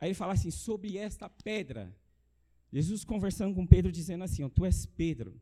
Aí 0.00 0.08
ele 0.08 0.14
fala 0.14 0.32
assim: 0.32 0.50
sobre 0.50 0.98
esta 0.98 1.28
pedra. 1.28 1.94
Jesus 2.72 3.04
conversando 3.04 3.54
com 3.54 3.66
Pedro, 3.66 3.92
dizendo 3.92 4.24
assim: 4.24 4.42
ó, 4.42 4.48
Tu 4.48 4.64
és 4.64 4.86
Pedro, 4.86 5.40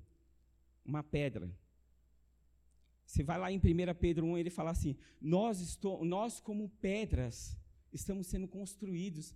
uma 0.85 1.03
pedra. 1.03 1.51
Você 3.07 3.23
vai 3.23 3.38
lá 3.38 3.51
em 3.51 3.59
1 3.59 3.61
Pedro 3.99 4.27
1, 4.27 4.38
ele 4.38 4.51
fala 4.51 4.71
assim: 4.71 4.97
nós, 5.21 5.61
estou, 5.61 6.05
nós, 6.05 6.41
como 6.41 6.69
pedras, 6.81 7.57
estamos 7.93 8.27
sendo 8.27 8.49
construídos 8.49 9.35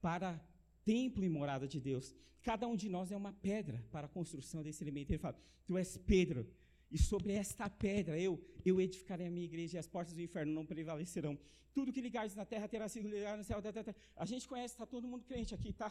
para 0.00 0.40
templo 0.84 1.24
e 1.24 1.28
morada 1.28 1.66
de 1.66 1.80
Deus. 1.80 2.14
Cada 2.42 2.66
um 2.66 2.76
de 2.76 2.88
nós 2.88 3.10
é 3.10 3.16
uma 3.16 3.32
pedra 3.32 3.82
para 3.90 4.06
a 4.06 4.08
construção 4.08 4.62
desse 4.62 4.84
elemento. 4.84 5.10
Ele 5.10 5.18
fala: 5.18 5.38
Tu 5.66 5.78
és 5.78 5.96
Pedro, 5.96 6.46
e 6.94 6.98
sobre 7.10 7.32
esta 7.32 7.68
pedra 7.68 8.16
eu, 8.26 8.32
eu 8.64 8.80
edificarei 8.80 9.26
a 9.26 9.30
minha 9.36 9.44
igreja, 9.44 9.76
e 9.76 9.80
as 9.80 9.88
portas 9.94 10.14
do 10.14 10.22
inferno 10.22 10.52
não 10.58 10.64
prevalecerão. 10.64 11.36
Tudo 11.76 11.92
que 11.92 12.00
ligares 12.00 12.36
na 12.36 12.44
terra 12.44 12.68
terá 12.68 12.88
sido 12.88 13.08
ligado 13.08 13.38
no 13.38 13.42
céu. 13.42 13.60
Tá, 13.60 13.72
tá, 13.72 13.82
tá. 13.82 13.94
A 14.14 14.24
gente 14.24 14.46
conhece, 14.46 14.74
está 14.74 14.86
todo 14.86 15.08
mundo 15.08 15.24
crente 15.24 15.52
aqui, 15.52 15.72
tá? 15.72 15.90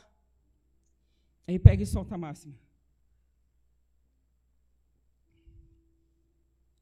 Aí 1.46 1.60
pega 1.60 1.84
e 1.84 1.86
solta 1.86 2.16
a 2.16 2.18
máxima. 2.18 2.56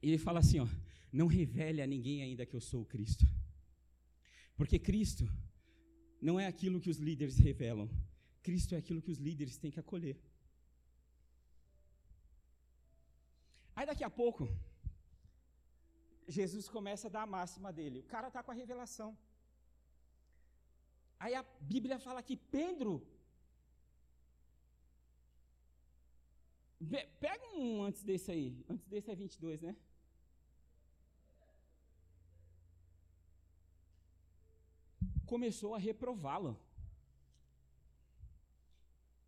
Ele 0.04 0.20
fala 0.20 0.40
assim, 0.40 0.60
ó, 0.60 0.68
não 1.12 1.26
revele 1.26 1.82
a 1.82 1.88
ninguém 1.88 2.22
ainda 2.22 2.46
que 2.46 2.56
eu 2.56 2.62
sou 2.62 2.84
o 2.84 2.86
Cristo. 2.86 3.26
Porque 4.56 4.78
Cristo 4.78 5.28
não 6.22 6.40
é 6.40 6.46
aquilo 6.46 6.80
que 6.80 6.92
os 6.92 6.98
líderes 6.98 7.40
revelam. 7.40 7.90
Cristo 8.44 8.76
é 8.76 8.78
aquilo 8.78 9.02
que 9.02 9.10
os 9.10 9.18
líderes 9.18 9.58
têm 9.58 9.72
que 9.72 9.80
acolher. 9.80 10.16
Aí 13.76 13.86
daqui 13.86 14.04
a 14.04 14.10
pouco, 14.10 14.48
Jesus 16.28 16.68
começa 16.70 17.08
a 17.08 17.12
dar 17.16 17.24
a 17.24 17.34
máxima 17.38 17.72
dele. 17.72 18.00
O 18.00 18.10
cara 18.14 18.28
está 18.28 18.42
com 18.44 18.52
a 18.52 18.54
revelação. 18.54 19.18
Aí 21.20 21.34
a 21.36 21.44
Bíblia 21.62 22.00
fala 22.00 22.24
que 22.24 22.36
Pedro. 22.36 22.94
Pega 27.20 27.46
um 27.56 27.84
antes 27.84 28.02
desse 28.02 28.32
aí. 28.32 28.66
Antes 28.68 28.88
desse 28.88 29.12
é 29.12 29.16
22, 29.16 29.62
né? 29.62 29.76
Começou 35.26 35.74
a 35.76 35.78
reprová-lo. 35.78 36.60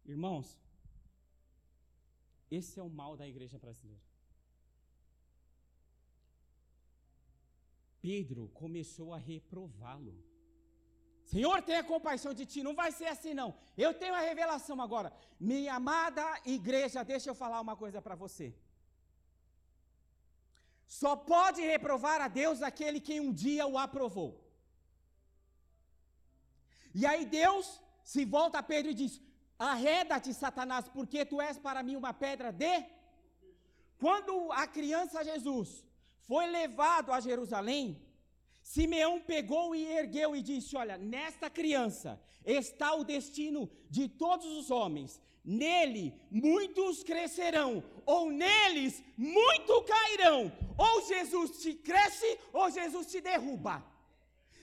Irmãos, 0.05 0.59
esse 2.51 2.79
é 2.79 2.83
o 2.83 2.89
mal 2.89 3.15
da 3.15 3.27
igreja 3.27 3.57
brasileira. 3.57 4.12
Pedro 8.05 8.43
começou 8.61 9.09
a 9.17 9.19
reprová-lo. 9.31 10.13
Senhor, 11.31 11.57
tenha 11.67 11.91
compaixão 11.91 12.33
de 12.39 12.45
ti, 12.51 12.59
não 12.67 12.75
vai 12.81 12.91
ser 12.97 13.07
assim 13.11 13.33
não. 13.39 13.49
Eu 13.85 13.91
tenho 14.01 14.15
a 14.15 14.23
revelação 14.29 14.77
agora. 14.85 15.09
Minha 15.51 15.75
amada 15.81 16.23
igreja, 16.57 17.09
deixa 17.11 17.29
eu 17.29 17.35
falar 17.43 17.61
uma 17.65 17.75
coisa 17.83 18.01
para 18.05 18.15
você. 18.23 18.47
Só 21.01 21.13
pode 21.15 21.61
reprovar 21.73 22.19
a 22.25 22.27
Deus 22.27 22.61
aquele 22.61 22.99
que 23.07 23.21
um 23.25 23.31
dia 23.43 23.65
o 23.65 23.77
aprovou. 23.85 24.31
E 26.99 27.05
aí 27.11 27.23
Deus 27.25 27.65
se 28.03 28.25
volta 28.35 28.59
a 28.59 28.67
Pedro 28.73 28.91
e 28.91 28.99
diz: 29.01 29.13
Arreda-te, 29.57 30.33
Satanás, 30.33 30.85
porque 30.97 31.23
tu 31.31 31.39
és 31.49 31.57
para 31.57 31.81
mim 31.87 31.95
uma 31.95 32.13
pedra 32.25 32.51
de. 32.51 32.75
Quando 34.03 34.33
a 34.51 34.67
criança 34.67 35.23
Jesus 35.31 35.69
foi 36.27 36.47
levado 36.47 37.11
a 37.11 37.19
Jerusalém, 37.19 38.01
Simeão 38.63 39.19
pegou 39.19 39.75
e 39.75 39.85
ergueu 39.85 40.35
e 40.35 40.41
disse: 40.41 40.75
Olha, 40.75 40.97
nesta 40.97 41.49
criança 41.49 42.19
está 42.45 42.95
o 42.95 43.03
destino 43.03 43.69
de 43.89 44.07
todos 44.07 44.45
os 44.45 44.71
homens. 44.71 45.21
Nele 45.43 46.17
muitos 46.31 47.03
crescerão, 47.03 47.83
ou 48.05 48.31
neles 48.31 49.03
muito 49.17 49.83
cairão. 49.83 50.51
Ou 50.77 51.05
Jesus 51.05 51.61
te 51.61 51.73
cresce, 51.73 52.39
ou 52.53 52.71
Jesus 52.71 53.07
te 53.07 53.19
derruba. 53.19 53.83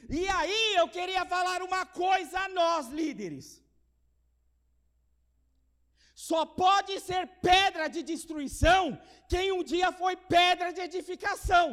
E 0.09 0.27
aí 0.27 0.75
eu 0.77 0.89
queria 0.89 1.27
falar 1.27 1.63
uma 1.63 1.85
coisa 1.85 2.41
a 2.41 2.49
nós, 2.49 2.89
líderes. 2.89 3.63
Só 6.29 6.41
pode 6.45 6.95
ser 7.01 7.23
pedra 7.51 7.85
de 7.95 8.01
destruição 8.11 8.83
quem 9.33 9.47
um 9.59 9.63
dia 9.73 9.89
foi 10.01 10.15
pedra 10.35 10.69
de 10.77 10.81
edificação. 10.89 11.67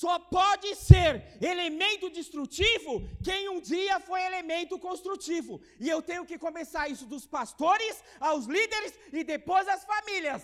Só 0.00 0.14
pode 0.38 0.70
ser 0.88 1.12
elemento 1.52 2.06
destrutivo 2.18 2.92
quem 3.26 3.42
um 3.48 3.60
dia 3.60 4.00
foi 4.08 4.20
elemento 4.30 4.76
construtivo. 4.86 5.60
E 5.84 5.88
eu 5.94 6.00
tenho 6.08 6.26
que 6.30 6.42
começar 6.46 6.88
isso 6.94 7.06
dos 7.12 7.26
pastores 7.36 8.02
aos 8.18 8.46
líderes 8.56 8.98
e 9.12 9.22
depois 9.22 9.68
às 9.68 9.84
famílias. 9.92 10.42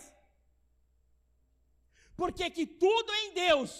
Porque 2.21 2.49
que 2.57 2.67
tudo 2.87 3.13
em 3.23 3.29
Deus 3.45 3.73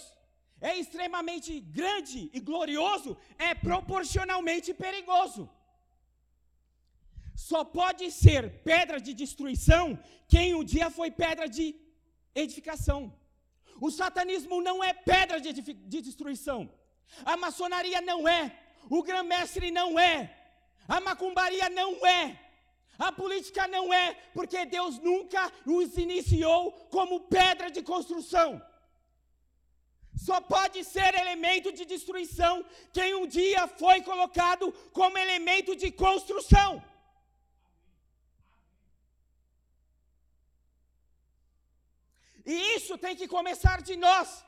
é 0.59 0.75
extremamente 0.83 1.57
grande 1.79 2.29
e 2.33 2.39
glorioso, 2.51 3.17
é 3.49 3.55
proporcionalmente 3.55 4.73
perigoso. 4.85 5.49
Só 7.35 7.63
pode 7.63 8.11
ser 8.11 8.61
pedra 8.63 8.99
de 8.99 9.13
destruição 9.13 9.97
quem 10.27 10.55
um 10.55 10.63
dia 10.63 10.89
foi 10.89 11.11
pedra 11.11 11.47
de 11.47 11.75
edificação. 12.33 13.13
O 13.79 13.89
satanismo 13.89 14.61
não 14.61 14.83
é 14.83 14.93
pedra 14.93 15.41
de, 15.41 15.51
de 15.53 16.01
destruição. 16.01 16.71
A 17.25 17.35
maçonaria 17.35 17.99
não 18.01 18.27
é. 18.27 18.55
O 18.89 19.03
grã-mestre 19.03 19.71
não 19.71 19.99
é. 19.99 20.15
A 20.87 20.99
macumbaria 20.99 21.69
não 21.69 22.05
é. 22.05 22.39
A 22.97 23.11
política 23.11 23.67
não 23.67 23.93
é, 23.93 24.13
porque 24.33 24.65
Deus 24.65 24.99
nunca 24.99 25.51
os 25.65 25.97
iniciou 25.97 26.71
como 26.91 27.21
pedra 27.21 27.71
de 27.71 27.81
construção. 27.81 28.61
Só 30.15 30.39
pode 30.39 30.83
ser 30.83 31.15
elemento 31.15 31.71
de 31.71 31.83
destruição 31.83 32.63
quem 32.93 33.15
um 33.15 33.25
dia 33.25 33.67
foi 33.67 34.01
colocado 34.01 34.71
como 34.93 35.17
elemento 35.17 35.75
de 35.75 35.89
construção. 35.91 36.83
E 42.45 42.75
isso 42.75 42.97
tem 42.97 43.15
que 43.15 43.27
começar 43.27 43.81
de 43.81 43.95
nós. 43.95 44.43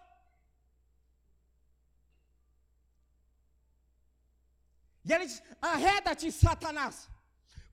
E 5.05 5.13
ele 5.13 5.25
diz: 5.25 5.41
arreda-te, 5.61 6.31
Satanás. 6.31 7.09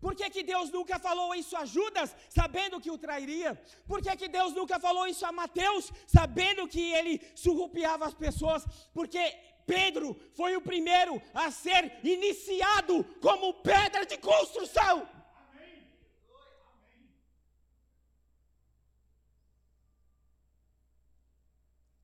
Por 0.00 0.14
que, 0.14 0.30
que 0.30 0.42
Deus 0.42 0.70
nunca 0.70 0.98
falou 0.98 1.34
isso 1.34 1.54
a 1.54 1.66
Judas, 1.66 2.16
sabendo 2.30 2.80
que 2.80 2.90
o 2.90 2.96
trairia? 2.96 3.50
Por 3.86 4.00
que, 4.00 4.16
que 4.16 4.28
Deus 4.28 4.54
nunca 4.54 4.80
falou 4.80 5.06
isso 5.06 5.26
a 5.26 5.32
Mateus, 5.32 5.92
sabendo 6.06 6.66
que 6.66 6.80
ele 6.80 7.20
surrupiava 7.34 8.06
as 8.06 8.14
pessoas? 8.14 8.64
Porque 8.94 9.20
Pedro 9.66 10.18
foi 10.32 10.56
o 10.56 10.62
primeiro 10.62 11.20
a 11.34 11.50
ser 11.50 12.00
iniciado 12.02 13.04
como 13.20 13.54
pedra 13.62 14.06
de 14.06 14.16
construção. 14.16 15.06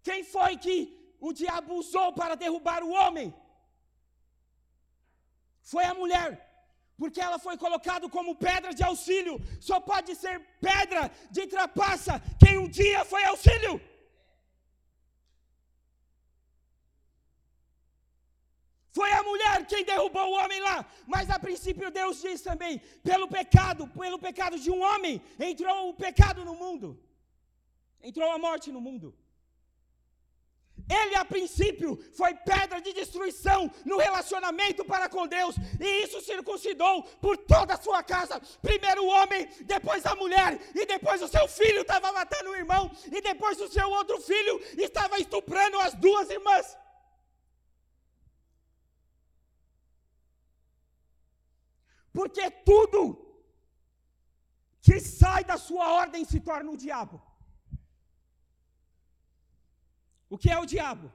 Quem 0.07 0.21
foi 0.35 0.53
que 0.65 0.77
o 1.29 1.31
diabo 1.41 1.73
usou 1.83 2.09
para 2.19 2.35
derrubar 2.43 2.81
o 2.85 2.93
homem? 2.99 3.29
Foi 5.73 5.85
a 5.89 5.95
mulher, 6.01 6.29
porque 7.01 7.21
ela 7.27 7.39
foi 7.47 7.57
colocada 7.65 8.09
como 8.17 8.41
pedra 8.47 8.73
de 8.79 8.85
auxílio. 8.91 9.35
Só 9.69 9.77
pode 9.91 10.13
ser 10.23 10.37
pedra 10.69 11.03
de 11.37 11.45
trapaça 11.55 12.15
quem 12.43 12.57
um 12.63 12.69
dia 12.81 13.03
foi 13.13 13.25
auxílio. 13.33 13.75
Foi 18.99 19.11
a 19.19 19.25
mulher 19.31 19.59
quem 19.73 19.85
derrubou 19.91 20.27
o 20.31 20.39
homem 20.41 20.61
lá. 20.69 20.79
Mas 21.15 21.29
a 21.37 21.39
princípio 21.47 21.91
Deus 22.01 22.23
diz 22.27 22.41
também: 22.49 22.75
pelo 23.11 23.27
pecado, 23.39 23.83
pelo 24.03 24.21
pecado 24.29 24.57
de 24.65 24.71
um 24.77 24.81
homem, 24.89 25.15
entrou 25.51 25.79
o 25.91 25.95
pecado 26.07 26.43
no 26.49 26.57
mundo. 26.65 26.89
Entrou 28.09 28.31
a 28.31 28.39
morte 28.49 28.71
no 28.79 28.81
mundo. 28.89 29.09
Ele, 30.89 31.17
a 31.17 31.25
princípio, 31.25 31.99
foi 32.15 32.33
pedra 32.35 32.81
de 32.81 32.93
destruição 32.93 33.71
no 33.85 33.99
relacionamento 33.99 34.85
para 34.85 35.09
com 35.09 35.27
Deus, 35.27 35.57
e 35.81 36.05
isso 36.05 36.21
circuncidou 36.21 37.03
por 37.21 37.37
toda 37.37 37.75
a 37.75 37.81
sua 37.81 38.03
casa. 38.05 38.41
Primeiro 38.63 39.03
o 39.03 39.09
homem, 39.09 39.49
depois 39.63 40.07
a 40.07 40.15
mulher, 40.15 40.61
e 40.75 40.87
depois 40.87 41.21
o 41.21 41.29
seu 41.29 41.49
filho 41.49 41.81
estava 41.81 42.13
matando 42.13 42.51
o 42.51 42.57
irmão, 42.57 42.91
e 43.07 43.21
depois 43.21 43.61
o 43.61 43.69
seu 43.69 43.91
outro 43.91 44.21
filho 44.21 44.61
estava 44.79 45.19
estuprando 45.19 45.79
as 45.81 45.95
duas 45.95 46.31
irmãs. 46.31 46.77
Porque 52.13 52.49
tudo 52.65 52.99
que 54.81 55.01
sai 55.01 55.43
da 55.45 55.59
sua 55.59 55.95
ordem 55.95 56.25
se 56.25 56.39
torna 56.39 56.71
um 56.71 56.77
diabo. 56.77 57.26
O 60.37 60.39
que 60.43 60.51
é 60.55 60.59
o 60.63 60.67
diabo? 60.73 61.07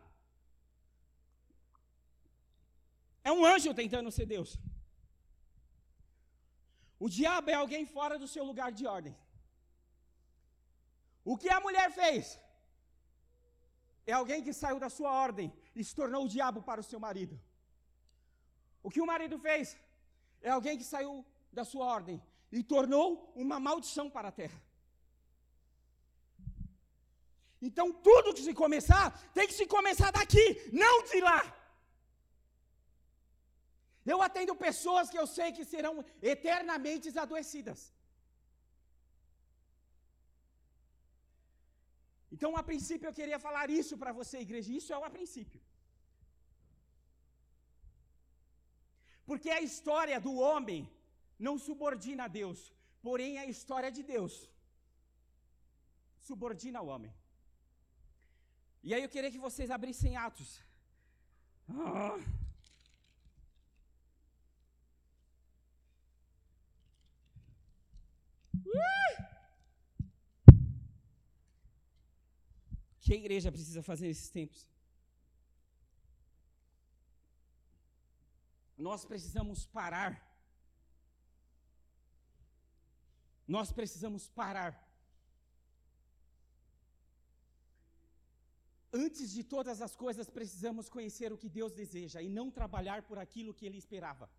É 3.30 3.32
um 3.38 3.43
anjo 3.53 3.72
tentando 3.80 4.13
ser 4.15 4.26
Deus. 4.36 4.51
O 7.05 7.07
diabo 7.17 7.51
é 7.53 7.57
alguém 7.59 7.84
fora 7.95 8.15
do 8.22 8.28
seu 8.34 8.43
lugar 8.49 8.69
de 8.78 8.86
ordem. 8.95 9.13
O 11.32 11.38
que 11.41 11.49
a 11.57 11.59
mulher 11.65 11.88
fez? 11.99 12.26
É 14.11 14.13
alguém 14.22 14.41
que 14.47 14.55
saiu 14.61 14.80
da 14.86 14.89
sua 14.97 15.11
ordem 15.26 15.47
e 15.76 15.84
se 15.88 15.93
tornou 16.01 16.24
o 16.26 16.34
diabo 16.36 16.63
para 16.69 16.84
o 16.84 16.88
seu 16.91 16.99
marido. 17.07 17.38
O 18.82 18.89
que 18.93 19.03
o 19.05 19.09
marido 19.13 19.38
fez? 19.47 19.78
É 20.41 20.49
alguém 20.57 20.80
que 20.80 20.91
saiu 20.93 21.13
da 21.59 21.65
sua 21.74 21.86
ordem 21.97 22.19
e 22.51 22.63
tornou 22.74 23.07
uma 23.45 23.59
maldição 23.67 24.09
para 24.17 24.30
a 24.30 24.38
terra. 24.41 24.59
Então, 27.70 27.88
tudo 28.07 28.34
que 28.36 28.43
se 28.47 28.53
começar, 28.62 29.05
tem 29.36 29.47
que 29.49 29.57
se 29.62 29.66
começar 29.76 30.12
daqui, 30.20 30.45
não 30.84 30.95
de 31.09 31.20
lá. 31.30 31.39
Eu 34.12 34.20
atendo 34.28 34.53
pessoas 34.68 35.09
que 35.12 35.20
eu 35.22 35.28
sei 35.36 35.49
que 35.57 35.66
serão 35.74 35.95
eternamente 36.34 37.07
adoecidas. 37.26 37.82
Então, 42.34 42.51
a 42.62 42.64
princípio, 42.70 43.07
eu 43.07 43.18
queria 43.20 43.39
falar 43.47 43.70
isso 43.82 43.95
para 44.01 44.14
você, 44.20 44.38
igreja. 44.39 44.72
Isso 44.80 44.91
é 44.93 44.97
o 44.97 45.07
a 45.09 45.12
princípio. 45.18 45.62
Porque 49.30 49.49
a 49.51 49.62
história 49.70 50.20
do 50.28 50.34
homem 50.47 50.82
não 51.47 51.55
subordina 51.68 52.24
a 52.26 52.34
Deus, 52.41 52.59
porém 53.05 53.38
a 53.38 53.45
história 53.53 53.91
de 53.97 54.03
Deus 54.14 54.34
subordina 56.30 56.82
o 56.82 56.89
homem. 56.93 57.14
E 58.84 58.93
aí 58.93 59.03
eu 59.03 59.09
queria 59.09 59.32
que 59.32 59.38
vocês 59.38 59.69
abrissem 59.69 60.17
Atos. 60.17 60.59
Ah. 61.69 62.17
Que 72.99 73.13
a 73.13 73.17
igreja 73.17 73.51
precisa 73.51 73.84
fazer 73.84 74.07
nesses 74.07 74.29
tempos? 74.29 74.67
Nós 78.77 79.05
precisamos 79.05 79.65
parar. 79.67 80.11
Nós 83.47 83.71
precisamos 83.71 84.27
parar. 84.27 84.71
Antes 88.94 89.32
de 89.32 89.44
todas 89.44 89.82
as 89.82 89.96
coisas, 89.96 90.30
precisamos 90.30 90.89
conhecer 90.89 91.32
o 91.32 91.38
que 91.38 91.50
Deus 91.50 91.72
deseja 91.74 92.22
e 92.22 92.30
não 92.30 92.52
trabalhar 92.52 93.04
por 93.04 93.18
aquilo 93.18 93.54
que 93.54 93.66
Ele 93.66 93.78
esperava. 93.78 94.30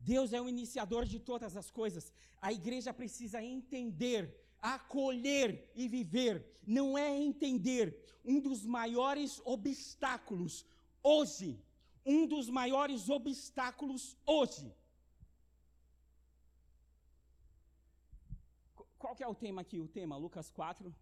Deus 0.00 0.32
é 0.32 0.40
o 0.40 0.48
iniciador 0.48 1.04
de 1.04 1.18
todas 1.18 1.56
as 1.56 1.70
coisas. 1.70 2.12
A 2.40 2.52
igreja 2.52 2.92
precisa 2.92 3.42
entender 3.42 4.44
acolher 4.64 5.70
e 5.74 5.86
viver 5.86 6.42
não 6.66 6.96
é 6.96 7.14
entender 7.14 8.02
um 8.24 8.40
dos 8.40 8.64
maiores 8.64 9.42
obstáculos 9.44 10.64
hoje, 11.02 11.62
um 12.04 12.26
dos 12.26 12.48
maiores 12.48 13.10
obstáculos 13.10 14.16
hoje. 14.24 14.74
Qual 18.98 19.14
que 19.14 19.22
é 19.22 19.28
o 19.28 19.34
tema 19.34 19.60
aqui? 19.60 19.78
O 19.80 19.86
tema 19.86 20.16
Lucas 20.16 20.50
4. 20.50 20.94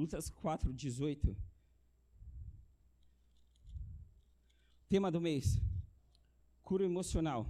Lucas 0.00 0.30
4, 0.30 0.72
18. 0.72 1.36
Tema 4.88 5.10
do 5.10 5.20
mês: 5.20 5.60
cura 6.62 6.84
emocional. 6.84 7.46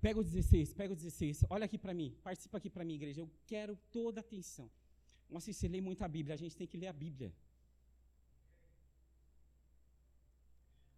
Pega 0.00 0.18
o 0.20 0.24
16, 0.24 0.74
pega 0.74 0.92
o 0.92 0.96
16. 0.96 1.44
Olha 1.48 1.64
aqui 1.64 1.78
para 1.78 1.94
mim, 1.94 2.10
participa 2.22 2.58
aqui 2.58 2.68
para 2.68 2.84
mim, 2.84 2.94
igreja. 2.94 3.20
Eu 3.20 3.30
quero 3.46 3.78
toda 3.92 4.18
a 4.18 4.24
atenção. 4.26 4.68
Nossa, 5.30 5.52
você 5.52 5.68
lê 5.68 5.80
muito 5.80 6.02
a 6.02 6.08
Bíblia, 6.08 6.34
a 6.34 6.36
gente 6.36 6.56
tem 6.56 6.66
que 6.66 6.76
ler 6.76 6.88
a 6.88 6.92
Bíblia. 6.92 7.32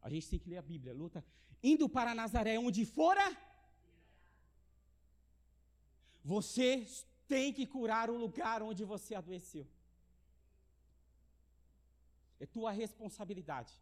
A 0.07 0.11
gente 0.15 0.29
tem 0.31 0.39
que 0.43 0.51
ler 0.53 0.59
a 0.59 0.69
Bíblia. 0.73 0.95
Luta. 0.95 1.21
Indo 1.71 1.87
para 1.89 2.15
Nazaré, 2.15 2.55
onde 2.67 2.83
fora, 2.99 3.27
você 6.33 6.69
tem 7.33 7.53
que 7.57 7.67
curar 7.75 8.09
o 8.09 8.17
lugar 8.25 8.59
onde 8.63 8.85
você 8.93 9.13
adoeceu. 9.17 9.67
É 12.39 12.47
tua 12.47 12.71
responsabilidade. 12.71 13.73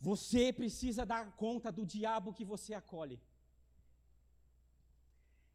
Você 0.00 0.52
precisa 0.52 1.06
dar 1.06 1.24
conta 1.44 1.70
do 1.70 1.86
diabo 1.94 2.34
que 2.38 2.44
você 2.52 2.74
acolhe. 2.74 3.20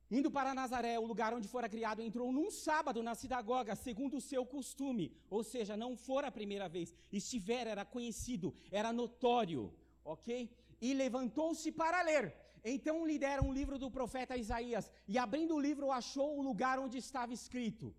Indo 0.10 0.32
para 0.32 0.54
Nazaré, 0.54 0.98
o 0.98 1.06
lugar 1.06 1.34
onde 1.34 1.50
fora 1.50 1.68
criado, 1.68 2.02
entrou 2.02 2.32
num 2.32 2.50
sábado 2.50 3.04
na 3.04 3.14
sinagoga, 3.14 3.76
segundo 3.76 4.18
o 4.18 4.22
seu 4.22 4.46
costume. 4.46 5.12
Ou 5.30 5.44
seja, 5.44 5.76
não 5.76 5.98
fora 5.98 6.28
a 6.28 6.32
primeira 6.32 6.70
vez. 6.70 6.96
Estiver, 7.12 7.68
era 7.68 7.84
conhecido, 7.84 8.54
era 8.72 8.94
notório. 8.94 9.74
Ok? 10.06 10.50
E 10.80 10.94
levantou-se 10.94 11.72
para 11.72 12.02
ler. 12.04 12.34
Então 12.64 13.06
lhe 13.06 13.20
deram 13.20 13.50
um 13.50 13.54
livro 13.54 13.78
do 13.78 13.92
profeta 13.92 14.38
Isaías, 14.38 14.90
e 15.08 15.18
abrindo 15.18 15.56
o 15.56 15.60
livro, 15.60 15.92
achou 15.92 16.38
o 16.38 16.42
lugar 16.42 16.80
onde 16.80 16.98
estava 16.98 17.34
escrito: 17.34 17.94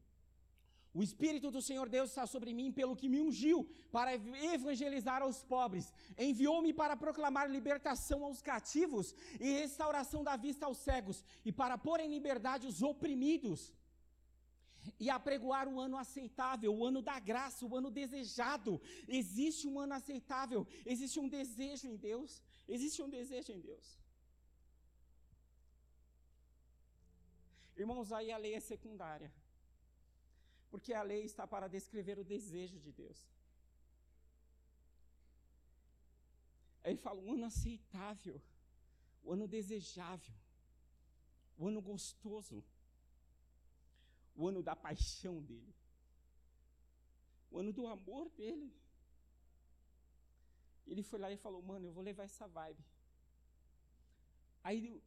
O 0.94 1.02
Espírito 1.02 1.50
do 1.50 1.60
Senhor 1.60 1.88
Deus 1.88 2.08
está 2.10 2.26
sobre 2.26 2.52
mim, 2.52 2.72
pelo 2.72 2.96
que 2.96 3.08
me 3.08 3.20
ungiu 3.20 3.68
para 3.92 4.14
evangelizar 4.14 5.22
aos 5.22 5.42
pobres, 5.44 5.92
enviou-me 6.18 6.72
para 6.72 6.96
proclamar 6.96 7.50
libertação 7.50 8.24
aos 8.24 8.40
cativos 8.40 9.14
e 9.38 9.52
restauração 9.52 10.24
da 10.24 10.36
vista 10.36 10.66
aos 10.66 10.78
cegos, 10.78 11.24
e 11.44 11.52
para 11.52 11.76
pôr 11.76 12.00
em 12.00 12.08
liberdade 12.08 12.66
os 12.66 12.82
oprimidos 12.82 13.72
e 14.98 15.10
apregoar 15.10 15.68
o 15.68 15.78
ano 15.78 15.96
aceitável, 15.96 16.74
o 16.74 16.84
ano 16.84 17.02
da 17.02 17.18
graça, 17.18 17.66
o 17.66 17.76
ano 17.76 17.90
desejado. 17.90 18.80
Existe 19.06 19.66
um 19.68 19.78
ano 19.78 19.94
aceitável, 19.94 20.66
existe 20.86 21.20
um 21.20 21.28
desejo 21.28 21.86
em 21.86 21.96
Deus, 21.96 22.42
existe 22.66 23.02
um 23.02 23.10
desejo 23.10 23.52
em 23.52 23.60
Deus. 23.60 23.98
Irmãos, 27.76 28.10
aí 28.12 28.32
a 28.32 28.38
lei 28.38 28.54
é 28.54 28.60
secundária. 28.60 29.32
Porque 30.70 30.92
a 30.92 31.02
lei 31.02 31.22
está 31.24 31.46
para 31.46 31.68
descrever 31.68 32.18
o 32.18 32.24
desejo 32.24 32.78
de 32.78 32.92
Deus. 32.92 33.20
Aí 36.82 36.92
ele 36.92 36.98
fala: 36.98 37.20
o 37.20 37.32
ano 37.32 37.44
aceitável, 37.46 38.40
o 39.22 39.32
ano 39.32 39.48
desejável, 39.48 40.34
o 41.56 41.68
ano 41.68 41.80
gostoso, 41.80 42.64
o 44.36 44.46
ano 44.46 44.62
da 44.62 44.76
paixão 44.76 45.42
dele, 45.42 45.74
o 47.50 47.58
ano 47.58 47.72
do 47.72 47.86
amor 47.86 48.28
dele. 48.30 48.72
Ele 50.86 51.02
foi 51.02 51.18
lá 51.18 51.30
e 51.30 51.36
falou: 51.36 51.62
Mano, 51.62 51.86
eu 51.86 51.92
vou 51.92 52.02
levar 52.02 52.24
essa 52.24 52.46
vibe. 52.46 52.84
Aí 54.62 55.02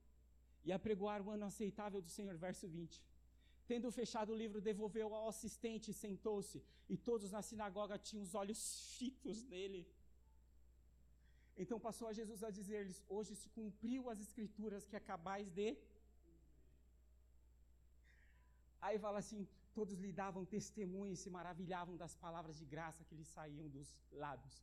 e 0.63 0.71
apregoar 0.71 1.21
o 1.21 1.31
ano 1.31 1.45
aceitável 1.45 2.01
do 2.01 2.09
Senhor. 2.09 2.35
Verso 2.37 2.67
20. 2.67 3.01
Tendo 3.71 3.89
fechado 3.99 4.29
o 4.31 4.39
livro, 4.41 4.65
devolveu 4.69 5.07
ao 5.17 5.27
assistente 5.33 5.85
e 5.91 5.99
sentou-se, 6.05 6.57
e 6.93 6.95
todos 7.09 7.29
na 7.35 7.41
sinagoga 7.49 7.97
tinham 8.07 8.23
os 8.27 8.33
olhos 8.41 8.61
fitos 8.97 9.37
nele. 9.53 9.81
Então 11.61 11.77
passou 11.87 12.07
a 12.09 12.13
Jesus 12.19 12.41
a 12.47 12.51
dizer-lhes: 12.57 12.99
Hoje 13.15 13.33
se 13.41 13.47
cumpriu 13.57 14.09
as 14.13 14.19
escrituras 14.25 14.87
que 14.89 14.97
acabais 15.01 15.49
de. 15.59 15.69
Aí 18.87 18.97
fala 19.05 19.19
assim: 19.23 19.41
todos 19.79 19.97
lhe 20.03 20.11
davam 20.23 20.43
testemunho 20.57 21.13
e 21.13 21.21
se 21.23 21.29
maravilhavam 21.37 21.95
das 22.03 22.15
palavras 22.25 22.57
de 22.61 22.65
graça 22.73 23.05
que 23.07 23.17
lhe 23.19 23.27
saíam 23.35 23.69
dos 23.75 23.89
lábios. 24.23 24.57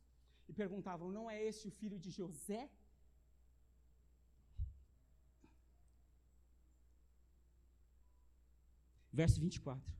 E 0.48 0.52
perguntavam: 0.62 1.11
Não 1.18 1.26
é 1.34 1.38
este 1.50 1.66
o 1.70 1.76
filho 1.80 1.98
de 2.06 2.11
José? 2.20 2.62
Verso 9.20 9.40
24. 9.40 9.92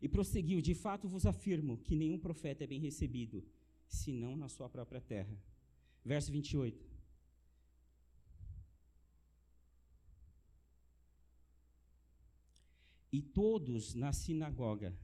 E 0.00 0.08
prosseguiu: 0.08 0.60
De 0.60 0.72
fato 0.72 1.08
vos 1.08 1.26
afirmo 1.26 1.78
que 1.78 1.96
nenhum 1.96 2.16
profeta 2.16 2.62
é 2.62 2.66
bem 2.66 2.78
recebido, 2.78 3.44
senão 3.88 4.36
na 4.36 4.48
sua 4.48 4.68
própria 4.68 5.00
terra. 5.00 5.36
Verso 6.04 6.30
28. 6.30 6.88
E 13.10 13.20
todos 13.20 13.94
na 13.94 14.12
sinagoga 14.12 14.96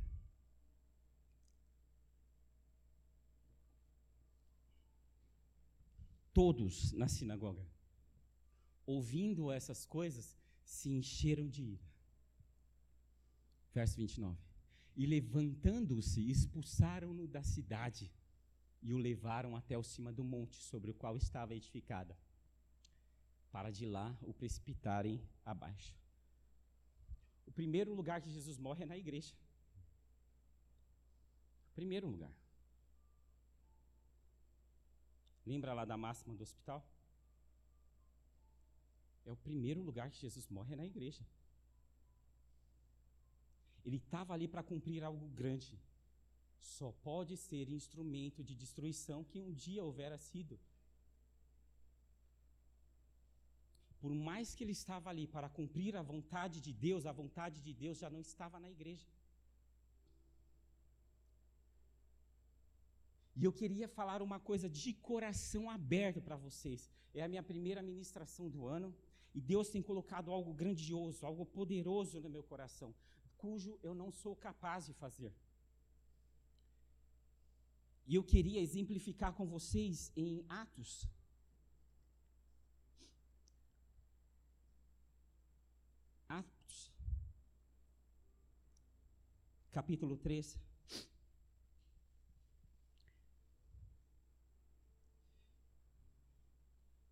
todos 6.32 6.92
na 6.92 7.08
sinagoga, 7.08 7.66
ouvindo 8.88 9.52
essas 9.52 9.84
coisas, 9.84 10.34
se 10.64 10.88
encheram 10.88 11.46
de 11.46 11.62
ira. 11.62 11.86
Verso 13.74 13.96
29. 13.98 14.40
E 14.96 15.04
levantando-se, 15.04 16.30
expulsaram-no 16.30 17.28
da 17.28 17.42
cidade 17.42 18.10
e 18.80 18.94
o 18.94 18.96
levaram 18.96 19.54
até 19.54 19.76
o 19.76 19.82
cima 19.82 20.10
do 20.10 20.24
monte 20.24 20.56
sobre 20.62 20.90
o 20.90 20.94
qual 20.94 21.18
estava 21.18 21.54
edificada, 21.54 22.16
para 23.52 23.70
de 23.70 23.84
lá 23.84 24.16
o 24.22 24.32
precipitarem 24.32 25.22
abaixo. 25.44 25.94
O 27.46 27.52
primeiro 27.52 27.94
lugar 27.94 28.22
que 28.22 28.30
Jesus 28.30 28.56
morre 28.56 28.84
é 28.84 28.86
na 28.86 28.96
igreja. 28.96 29.34
Primeiro 31.74 32.08
lugar. 32.08 32.32
Lembra 35.44 35.74
lá 35.74 35.84
da 35.84 35.96
máxima 35.96 36.34
do 36.34 36.42
hospital? 36.42 36.82
É 39.28 39.32
o 39.36 39.36
primeiro 39.48 39.80
lugar 39.88 40.10
que 40.10 40.22
Jesus 40.26 40.46
morre 40.56 40.72
é 40.72 40.76
na 40.82 40.86
igreja. 40.92 41.22
Ele 43.84 43.98
estava 43.98 44.32
ali 44.32 44.46
para 44.52 44.62
cumprir 44.70 45.04
algo 45.04 45.26
grande. 45.40 45.78
Só 46.58 46.88
pode 47.08 47.36
ser 47.36 47.68
instrumento 47.68 48.42
de 48.42 48.54
destruição 48.62 49.22
que 49.30 49.38
um 49.46 49.52
dia 49.52 49.84
houvera 49.84 50.16
sido. 50.28 50.58
Por 54.00 54.14
mais 54.28 54.54
que 54.54 54.64
ele 54.64 54.72
estava 54.72 55.10
ali 55.10 55.26
para 55.26 55.50
cumprir 55.58 55.94
a 55.94 56.02
vontade 56.12 56.58
de 56.66 56.72
Deus, 56.72 57.04
a 57.04 57.12
vontade 57.12 57.60
de 57.66 57.74
Deus 57.74 57.98
já 57.98 58.08
não 58.08 58.20
estava 58.20 58.58
na 58.58 58.70
igreja. 58.70 59.06
E 63.36 63.44
eu 63.44 63.52
queria 63.52 63.88
falar 63.88 64.22
uma 64.22 64.40
coisa 64.40 64.70
de 64.70 64.94
coração 65.10 65.68
aberto 65.68 66.22
para 66.22 66.36
vocês. 66.46 66.90
É 67.12 67.22
a 67.22 67.28
minha 67.28 67.42
primeira 67.42 67.82
ministração 67.82 68.48
do 68.48 68.66
ano 68.66 68.90
e 69.34 69.40
Deus 69.40 69.68
tem 69.68 69.82
colocado 69.82 70.30
algo 70.30 70.52
grandioso, 70.52 71.24
algo 71.24 71.44
poderoso 71.44 72.20
no 72.20 72.28
meu 72.28 72.42
coração, 72.42 72.94
cujo 73.36 73.78
eu 73.82 73.94
não 73.94 74.10
sou 74.10 74.34
capaz 74.34 74.86
de 74.86 74.92
fazer. 74.94 75.32
E 78.06 78.14
eu 78.14 78.24
queria 78.24 78.60
exemplificar 78.60 79.32
com 79.34 79.46
vocês 79.46 80.10
em 80.16 80.44
Atos. 80.48 81.06
Atos, 86.28 86.90
capítulo 89.70 90.16
3. 90.16 90.58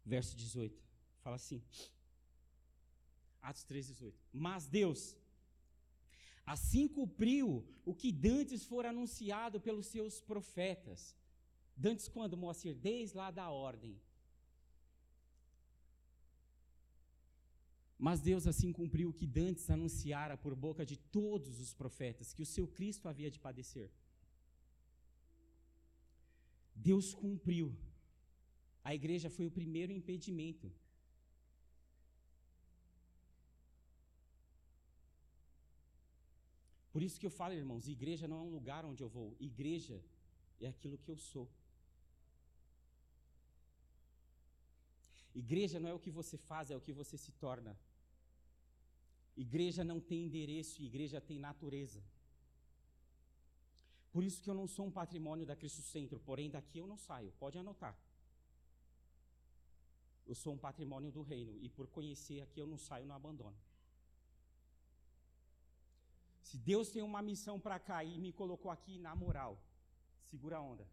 verso 0.07 0.37
18. 0.37 0.81
Fala 1.23 1.37
assim. 1.37 1.61
Atos 3.51 3.65
3, 3.65 3.87
18. 3.89 4.19
Mas 4.33 4.67
Deus, 4.79 5.01
assim 6.55 6.85
cumpriu 6.97 7.49
o 7.91 7.95
que 8.01 8.11
dantes 8.27 8.65
fora 8.73 8.91
anunciado 8.91 9.61
pelos 9.67 9.87
seus 9.95 10.21
profetas. 10.31 11.01
Dantes 11.77 12.09
quando, 12.09 12.37
Moacir? 12.37 12.75
Desde 12.75 13.17
lá 13.21 13.31
da 13.31 13.47
ordem. 13.51 13.95
Mas 18.07 18.21
Deus 18.21 18.47
assim 18.47 18.71
cumpriu 18.79 19.09
o 19.11 19.17
que 19.19 19.27
dantes 19.27 19.71
anunciara 19.77 20.37
por 20.37 20.55
boca 20.55 20.85
de 20.85 20.97
todos 21.19 21.61
os 21.65 21.73
profetas, 21.83 22.33
que 22.35 22.43
o 22.43 22.51
seu 22.55 22.67
Cristo 22.79 23.09
havia 23.09 23.31
de 23.31 23.41
padecer. 23.47 23.91
Deus 26.75 27.15
cumpriu 27.15 27.69
a 28.89 28.95
igreja 28.95 29.29
foi 29.29 29.47
o 29.47 29.51
primeiro 29.51 29.93
impedimento. 29.93 30.67
Por 36.97 37.03
isso 37.03 37.21
que 37.21 37.27
eu 37.27 37.31
falo, 37.31 37.53
irmãos, 37.53 37.87
igreja 37.87 38.27
não 38.27 38.39
é 38.39 38.41
um 38.41 38.53
lugar 38.59 38.83
onde 38.91 39.03
eu 39.03 39.09
vou, 39.17 39.37
igreja 39.39 40.03
é 40.59 40.67
aquilo 40.67 40.97
que 40.97 41.11
eu 41.11 41.19
sou. 41.19 41.47
Igreja 45.35 45.79
não 45.79 45.91
é 45.91 45.93
o 45.93 45.99
que 45.99 46.11
você 46.11 46.39
faz, 46.39 46.71
é 46.71 46.77
o 46.77 46.81
que 46.81 46.95
você 46.95 47.19
se 47.19 47.33
torna. 47.33 47.79
Igreja 49.37 49.85
não 49.85 50.01
tem 50.01 50.25
endereço, 50.25 50.83
igreja 50.83 51.21
tem 51.21 51.39
natureza. 51.39 52.03
Por 54.11 54.25
isso 54.25 54.41
que 54.41 54.49
eu 54.49 54.55
não 54.55 54.67
sou 54.67 54.87
um 54.87 54.91
patrimônio 54.91 55.45
da 55.45 55.55
Cristo 55.55 55.83
Centro, 55.83 56.19
porém 56.19 56.49
daqui 56.49 56.79
eu 56.79 56.87
não 56.87 56.97
saio, 56.97 57.31
pode 57.33 57.59
anotar. 57.59 57.95
Eu 60.27 60.35
sou 60.35 60.55
um 60.55 60.59
patrimônio 60.67 61.13
do 61.13 61.21
reino 61.21 61.59
e 61.61 61.69
por 61.69 61.89
conhecer 61.89 62.41
aqui 62.41 62.59
eu 62.59 62.67
não 62.67 62.79
saio, 62.79 63.05
não 63.05 63.15
abandono. 63.15 63.55
Se 66.47 66.57
Deus 66.71 66.91
tem 66.95 67.03
uma 67.03 67.21
missão 67.29 67.57
para 67.65 67.79
cá 67.89 67.99
e 68.05 68.13
me 68.25 68.33
colocou 68.41 68.71
aqui 68.71 68.95
na 69.07 69.13
moral, 69.23 69.53
segura 70.31 70.59
a 70.59 70.61
onda. 70.73 70.87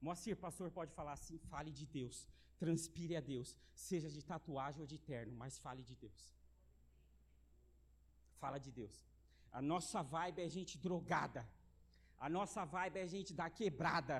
Moacir, 0.00 0.36
pastor, 0.44 0.70
pode 0.70 0.92
falar 0.98 1.14
assim: 1.18 1.38
fale 1.52 1.72
de 1.72 1.86
Deus, 1.98 2.16
transpire 2.62 3.16
a 3.16 3.22
Deus, 3.32 3.56
seja 3.74 4.08
de 4.16 4.22
tatuagem 4.24 4.80
ou 4.80 4.86
de 4.86 4.98
terno, 4.98 5.34
mas 5.42 5.58
fale 5.58 5.82
de 5.82 5.96
Deus. 5.96 6.22
Fala 8.38 8.58
de 8.58 8.70
Deus. 8.70 8.96
A 9.50 9.60
nossa 9.60 10.00
vibe 10.00 10.42
é 10.42 10.48
gente 10.48 10.78
drogada, 10.78 11.42
a 12.18 12.28
nossa 12.28 12.64
vibe 12.64 13.00
é 13.00 13.06
gente 13.08 13.34
da 13.34 13.50
quebrada. 13.50 14.16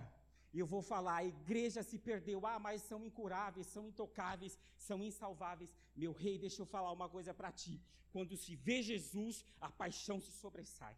E 0.53 0.59
eu 0.59 0.67
vou 0.67 0.83
falar, 0.83 1.17
a 1.17 1.25
igreja 1.25 1.83
se 1.83 1.99
perdeu. 1.99 2.47
Ah, 2.47 2.59
mas 2.59 2.83
são 2.83 3.05
incuráveis, 3.05 3.67
são 3.67 3.87
intocáveis, 3.87 4.59
são 4.77 5.03
insalváveis. 5.03 5.75
Meu 5.95 6.13
rei, 6.13 6.39
deixa 6.39 6.63
eu 6.63 6.67
falar 6.67 6.93
uma 6.93 7.09
coisa 7.09 7.33
para 7.33 7.53
ti. 7.53 7.81
Quando 8.13 8.37
se 8.37 8.57
vê 8.57 8.83
Jesus, 8.83 9.45
a 9.61 9.71
paixão 9.71 10.21
se 10.21 10.33
sobressai 10.33 10.97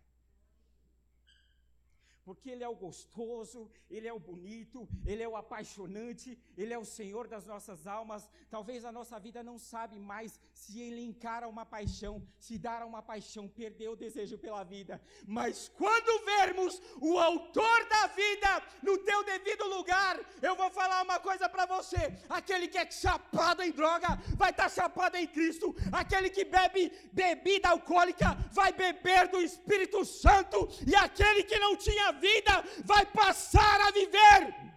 porque 2.25 2.51
Ele 2.51 2.64
é 2.64 2.68
o 2.68 2.75
gostoso, 2.75 3.70
Ele 3.91 4.07
é 4.09 4.12
o 4.12 4.20
bonito, 4.20 4.89
Ele 5.05 5.23
é 5.23 5.29
o 5.29 5.37
apaixonante, 5.37 6.39
Ele 6.57 6.73
é 6.73 6.79
o 6.79 6.85
Senhor 6.85 7.27
das 7.27 7.45
nossas 7.45 7.87
almas. 7.87 8.29
Talvez 8.51 8.85
a 8.85 8.93
nossa 8.93 9.18
vida 9.18 9.43
não 9.43 9.59
sabe 9.59 9.99
mais 9.99 10.39
se 10.53 10.81
Ele 10.81 11.03
encara 11.03 11.49
uma 11.49 11.66
paixão, 11.66 12.27
se 12.39 12.59
dar 12.59 12.85
uma 12.87 13.03
paixão, 13.03 13.49
perder 13.49 13.89
o 13.89 13.97
desejo 13.97 14.39
pela 14.39 14.62
vida. 14.62 15.01
Mas 15.27 15.68
quando 15.68 16.25
vermos 16.25 16.81
o 17.01 17.18
Autor 17.18 17.89
da 17.89 18.07
vida 18.09 18.62
no 18.83 18.99
teu 18.99 19.25
devido 19.25 19.64
lugar, 19.66 20.20
eu 20.41 20.55
vou 20.57 20.70
falar 20.70 21.03
uma 21.03 21.18
coisa 21.18 21.49
para 21.49 21.66
você: 21.66 22.16
aquele 22.29 22.68
que 22.68 22.79
é 22.79 22.91
chapado 22.91 23.62
em 23.62 23.73
droga 23.73 24.09
vai 24.37 24.51
estar 24.51 24.64
tá 24.64 24.68
chapado 24.68 25.16
em 25.16 25.27
Cristo, 25.27 25.75
aquele 25.91 26.31
que 26.31 26.45
bebe 26.45 26.93
bebida 27.12 27.70
alcoólica 27.70 28.37
vai 28.53 28.73
beber 28.73 29.29
do 29.29 29.41
Espírito 29.41 30.05
Santo, 30.05 30.68
e 30.87 30.95
aquele 30.95 31.43
que 31.43 31.59
não 31.59 31.77
tinha 31.77 32.12
vida 32.13 32.55
vai 32.85 33.05
passar 33.07 33.81
a 33.89 33.91
viver. 33.91 34.73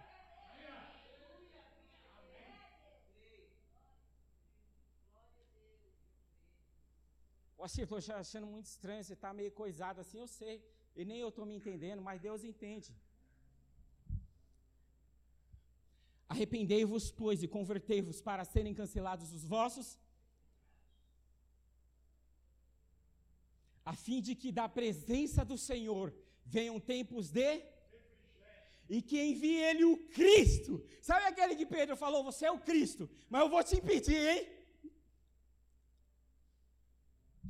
Assim, 7.66 7.80
eu 7.80 7.98
estou 7.98 8.16
achando 8.24 8.46
muito 8.46 8.66
estranho, 8.66 9.02
você 9.02 9.14
está 9.14 9.30
meio 9.40 9.50
coisado 9.50 10.00
assim, 10.00 10.18
eu 10.24 10.28
sei. 10.28 10.56
E 10.98 11.04
nem 11.04 11.18
eu 11.18 11.30
estou 11.30 11.44
me 11.44 11.56
entendendo, 11.56 12.00
mas 12.08 12.20
Deus 12.26 12.44
entende. 12.50 12.90
Arrependei-vos, 16.28 17.04
pois, 17.10 17.42
e 17.42 17.48
convertei-vos 17.56 18.20
para 18.28 18.44
serem 18.44 18.74
cancelados 18.80 19.32
os 19.32 19.44
vossos, 19.54 19.88
a 23.84 23.94
fim 24.04 24.20
de 24.20 24.34
que 24.40 24.50
da 24.60 24.68
presença 24.68 25.44
do 25.50 25.58
Senhor 25.68 26.12
venham 26.46 26.78
tempos 26.80 27.30
de 27.30 27.62
e 28.88 29.02
que 29.02 29.20
envie 29.20 29.56
ele 29.68 29.84
o 29.84 29.96
Cristo. 30.08 30.72
Sabe 31.02 31.26
aquele 31.26 31.56
que 31.56 31.66
Pedro 31.66 31.96
falou: 31.96 32.22
Você 32.24 32.46
é 32.46 32.50
o 32.50 32.60
Cristo, 32.60 33.10
mas 33.28 33.42
eu 33.42 33.48
vou 33.48 33.62
te 33.62 33.76
impedir, 33.76 34.20
hein? 34.28 34.56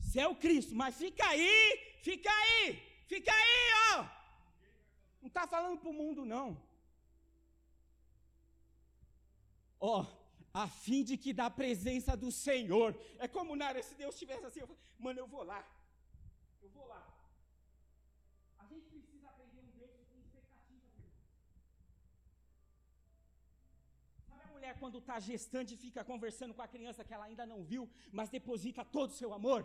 Você 0.01 0.21
é 0.21 0.29
o 0.29 0.37
Cristo, 0.37 0.75
mas 0.75 0.97
fica 0.97 1.27
aí, 1.29 1.99
fica 2.03 2.31
aí, 2.31 2.83
fica 3.07 3.33
aí, 3.33 3.97
ó. 3.97 4.17
Não 5.21 5.29
está 5.29 5.47
falando 5.47 5.79
para 5.81 5.91
o 5.91 5.93
mundo, 5.93 6.25
não. 6.25 6.49
Ó, 9.79 10.07
a 10.55 10.67
fim 10.69 11.03
de 11.05 11.17
que 11.19 11.33
da 11.33 11.51
presença 11.51 12.17
do 12.17 12.31
Senhor, 12.33 12.99
é 13.19 13.29
como 13.29 13.55
Nara, 13.55 13.83
se 13.83 13.95
Deus 13.95 14.15
estivesse 14.15 14.47
assim, 14.47 14.61
eu, 14.61 14.69
mano, 14.99 15.19
eu 15.21 15.27
vou 15.27 15.43
lá, 15.43 15.63
eu 16.63 16.71
vou 16.71 16.87
lá. 16.87 17.03
A 18.59 18.65
gente 18.67 18.87
precisa 18.89 19.29
aprender 19.29 19.61
um 19.61 19.71
Deus 19.79 19.91
com 20.09 20.19
expectativa. 20.19 20.87
Sabe 24.29 24.43
a 24.45 24.47
mulher 24.67 24.79
quando 24.83 24.99
está 24.99 25.17
gestante 25.21 25.77
fica 25.77 26.03
conversando 26.05 26.55
com 26.55 26.63
a 26.63 26.73
criança 26.75 27.05
que 27.05 27.15
ela 27.15 27.27
ainda 27.27 27.47
não 27.53 27.63
viu, 27.63 27.89
mas 28.19 28.29
deposita 28.29 28.85
todo 28.85 29.11
o 29.11 29.19
seu 29.21 29.33
amor? 29.33 29.61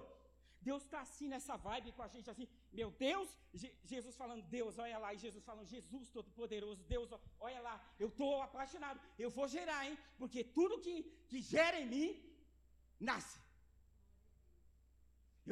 Deus 0.68 0.84
está 0.84 0.99
assim 1.02 1.28
nessa 1.34 1.56
vibe 1.58 1.91
com 1.93 2.04
a 2.04 2.08
gente, 2.08 2.30
assim, 2.30 2.47
meu 2.80 2.89
Deus, 2.91 3.28
Je 3.60 3.68
Jesus 3.91 4.16
falando, 4.16 4.43
Deus, 4.58 4.78
olha 4.78 4.97
lá, 5.04 5.10
e 5.14 5.18
Jesus 5.26 5.43
falando, 5.43 5.66
Jesus 5.76 6.10
Todo-Poderoso, 6.16 6.84
Deus, 6.93 7.10
olha 7.47 7.62
lá, 7.68 7.76
eu 8.04 8.10
estou 8.10 8.41
apaixonado, 8.47 8.99
eu 9.18 9.30
vou 9.38 9.47
gerar, 9.56 9.80
hein, 9.88 9.97
porque 10.20 10.43
tudo 10.43 10.82
que, 10.86 10.95
que 11.30 11.41
gera 11.54 11.80
em 11.80 11.88
mim, 11.93 12.10
nasce. 13.10 13.39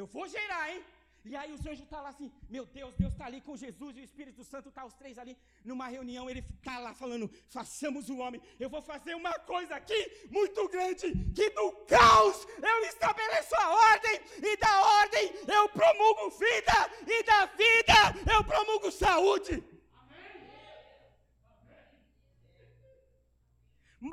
Eu 0.00 0.06
vou 0.06 0.26
gerar, 0.36 0.64
hein, 0.70 0.84
e 1.24 1.36
aí 1.36 1.52
os 1.52 1.60
anjos 1.60 1.80
estão 1.80 2.02
lá 2.02 2.08
assim, 2.08 2.32
meu 2.48 2.64
Deus, 2.66 2.94
Deus 2.94 3.12
está 3.12 3.26
ali 3.26 3.40
com 3.40 3.56
Jesus 3.56 3.96
e 3.96 4.00
o 4.00 4.04
Espírito 4.04 4.42
Santo 4.44 4.68
está 4.68 4.84
os 4.84 4.94
três 4.94 5.18
ali 5.18 5.36
numa 5.64 5.86
reunião, 5.86 6.28
ele 6.30 6.44
está 6.58 6.78
lá 6.78 6.94
falando, 6.94 7.30
façamos 7.48 8.08
o 8.08 8.18
homem, 8.18 8.40
eu 8.58 8.70
vou 8.70 8.82
fazer 8.82 9.14
uma 9.14 9.38
coisa 9.40 9.74
aqui 9.74 10.28
muito 10.30 10.68
grande, 10.68 11.12
que 11.34 11.50
do 11.50 11.72
caos 11.86 12.46
eu 12.62 12.84
estabeleço 12.84 13.54
a 13.56 13.70
ordem, 13.70 14.20
e 14.42 14.56
da 14.56 14.82
ordem 15.00 15.32
eu 15.46 15.68
promulgo 15.68 16.30
vida, 16.30 16.90
e 17.06 17.22
da 17.22 17.46
vida 17.46 18.32
eu 18.34 18.44
promulgo 18.44 18.90
saúde. 18.90 19.62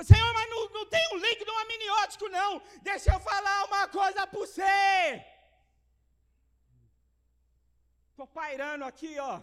Senhor, 0.03 0.34
mas 0.34 0.49
não, 0.49 0.70
não 0.70 0.86
tem 0.86 1.01
um 1.14 1.18
um 1.18 1.60
amniótico, 1.60 2.28
não. 2.30 2.62
Deixa 2.82 3.14
eu 3.14 3.20
falar 3.20 3.66
uma 3.66 3.88
coisa 3.88 4.28
para 4.28 4.39
você. 4.39 5.26
Estou 8.18 8.30
pairando 8.41 8.84
aqui, 8.91 9.09
ó. 9.32 9.34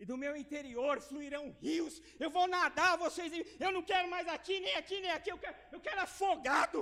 E 0.00 0.04
do 0.10 0.16
meu 0.22 0.34
interior 0.42 1.00
fluirão 1.06 1.44
rios. 1.64 1.94
Eu 2.24 2.30
vou 2.36 2.44
nadar, 2.52 2.92
vocês. 3.04 3.32
Eu 3.64 3.70
não 3.76 3.82
quero 3.90 4.06
mais 4.12 4.28
aqui, 4.34 4.56
nem 4.66 4.74
aqui, 4.80 4.96
nem 5.04 5.12
aqui. 5.16 5.30
Eu 5.32 5.38
quero, 5.44 5.56
eu 5.76 5.80
quero 5.86 6.00
afogado. 6.04 6.80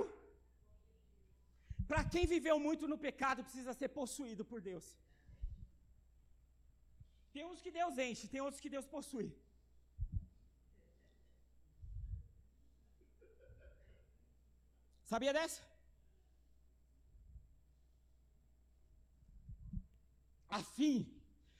Para 1.89 2.03
quem 2.13 2.27
viveu 2.35 2.57
muito 2.67 2.87
no 2.91 2.99
pecado, 3.07 3.45
precisa 3.47 3.73
ser 3.79 3.89
possuído 3.97 4.45
por 4.51 4.61
Deus. 4.69 4.85
Tem 7.33 7.43
uns 7.49 7.63
que 7.65 7.73
Deus 7.79 7.97
enche, 8.07 8.31
tem 8.35 8.41
outros 8.45 8.61
que 8.61 8.73
Deus 8.75 8.87
possui. 8.95 9.27
Sabia 15.13 15.33
dessa? 15.39 15.70
A 20.51 20.61
fim. 20.61 21.07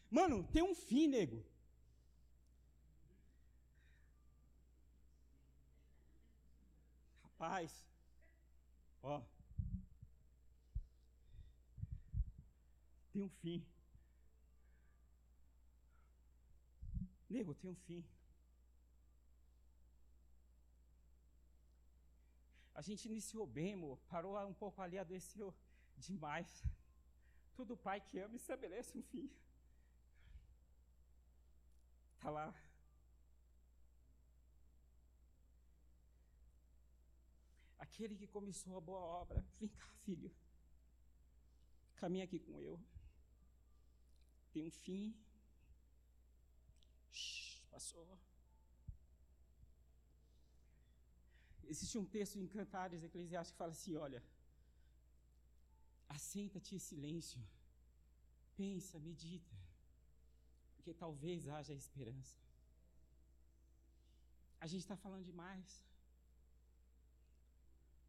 Mano, 0.10 0.44
tem 0.52 0.62
um 0.62 0.76
fim, 0.76 1.08
nego. 1.08 1.44
Rapaz, 7.24 7.88
ó. 9.02 9.22
Tem 13.14 13.24
um 13.24 13.30
fim. 13.30 13.66
Nego, 17.30 17.56
tem 17.56 17.72
um 17.72 17.76
fim. 17.76 18.04
A 22.76 22.82
gente 22.82 23.06
iniciou 23.06 23.48
bem, 23.48 23.74
amor. 23.74 23.98
Parou 24.10 24.38
um 24.46 24.54
pouco 24.54 24.82
ali, 24.82 24.98
adoeceu 24.98 25.54
demais. 25.98 26.64
Todo 27.62 27.78
pai 27.78 28.02
que 28.02 28.18
ama 28.18 28.36
estabelece 28.36 28.98
um 28.98 29.04
fim. 29.04 29.26
Está 32.16 32.32
lá. 32.32 32.48
Aquele 37.78 38.16
que 38.16 38.26
começou 38.26 38.78
a 38.78 38.82
boa 38.82 39.04
obra, 39.22 39.46
vem 39.60 39.70
cá, 39.70 39.88
filho. 40.06 40.32
Caminha 41.98 42.24
aqui 42.24 42.40
com 42.40 42.60
eu. 42.60 42.82
Tem 44.52 44.64
um 44.64 44.72
fim. 44.72 45.16
Shhh, 47.12 47.62
passou. 47.70 48.20
Existe 51.66 51.96
um 52.00 52.06
texto 52.06 52.38
em 52.40 52.48
Cantares 52.48 53.04
Eclesiásticos 53.04 53.52
que 53.52 53.58
fala 53.60 53.72
assim: 53.72 53.96
olha, 53.98 54.24
Assenta-te 56.16 56.76
em 56.76 56.80
silêncio. 56.80 57.42
Pensa, 58.58 59.00
medita. 59.00 59.56
Porque 60.76 60.94
talvez 60.94 61.48
haja 61.48 61.74
esperança. 61.74 62.36
A 64.60 64.68
gente 64.68 64.82
está 64.82 64.98
falando 65.04 65.26
demais. 65.32 65.70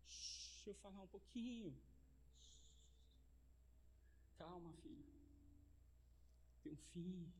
Deixa 0.06 0.70
eu 0.70 0.74
falar 0.74 1.00
um 1.02 1.12
pouquinho. 1.14 1.72
Calma, 4.36 4.72
filho. 4.82 5.06
Tem 6.62 6.72
um 6.72 6.76
fim. 6.76 7.32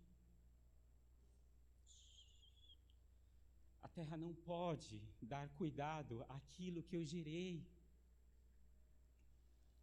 A 3.82 3.88
terra 3.88 4.16
não 4.16 4.32
pode 4.34 5.02
dar 5.20 5.48
cuidado 5.60 6.24
àquilo 6.28 6.82
que 6.84 6.96
eu 6.96 7.04
gerei. 7.04 7.66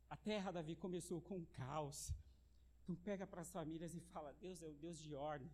A 0.10 0.18
terra, 0.18 0.52
Davi, 0.52 0.76
começou 0.76 1.22
com 1.22 1.38
um 1.38 1.46
caos. 1.46 2.12
Então 2.84 2.96
pega 2.96 3.28
para 3.28 3.42
as 3.42 3.52
famílias 3.52 3.94
e 3.94 4.00
fala: 4.00 4.34
Deus 4.42 4.62
é 4.64 4.68
o 4.68 4.74
Deus 4.74 4.98
de 5.00 5.14
ordem. 5.14 5.52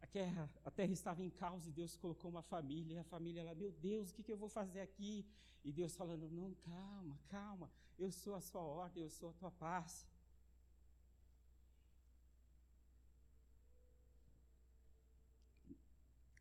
A 0.00 0.06
terra, 0.06 0.50
a 0.64 0.70
terra 0.70 0.92
estava 0.92 1.22
em 1.22 1.28
caos 1.28 1.66
e 1.66 1.72
Deus 1.72 1.96
colocou 1.96 2.30
uma 2.30 2.42
família. 2.42 2.94
E 2.94 2.98
a 2.98 3.04
família 3.04 3.44
lá, 3.44 3.54
meu 3.54 3.72
Deus, 3.72 4.10
o 4.10 4.14
que, 4.14 4.22
que 4.22 4.32
eu 4.32 4.36
vou 4.36 4.48
fazer 4.48 4.80
aqui? 4.80 5.26
E 5.62 5.70
Deus 5.72 5.94
falando: 5.94 6.30
Não, 6.30 6.54
calma, 6.54 7.18
calma. 7.28 7.70
Eu 7.98 8.10
sou 8.10 8.34
a 8.34 8.40
sua 8.40 8.62
ordem, 8.62 9.02
eu 9.02 9.10
sou 9.10 9.30
a 9.30 9.32
tua 9.34 9.50
paz. 9.50 10.06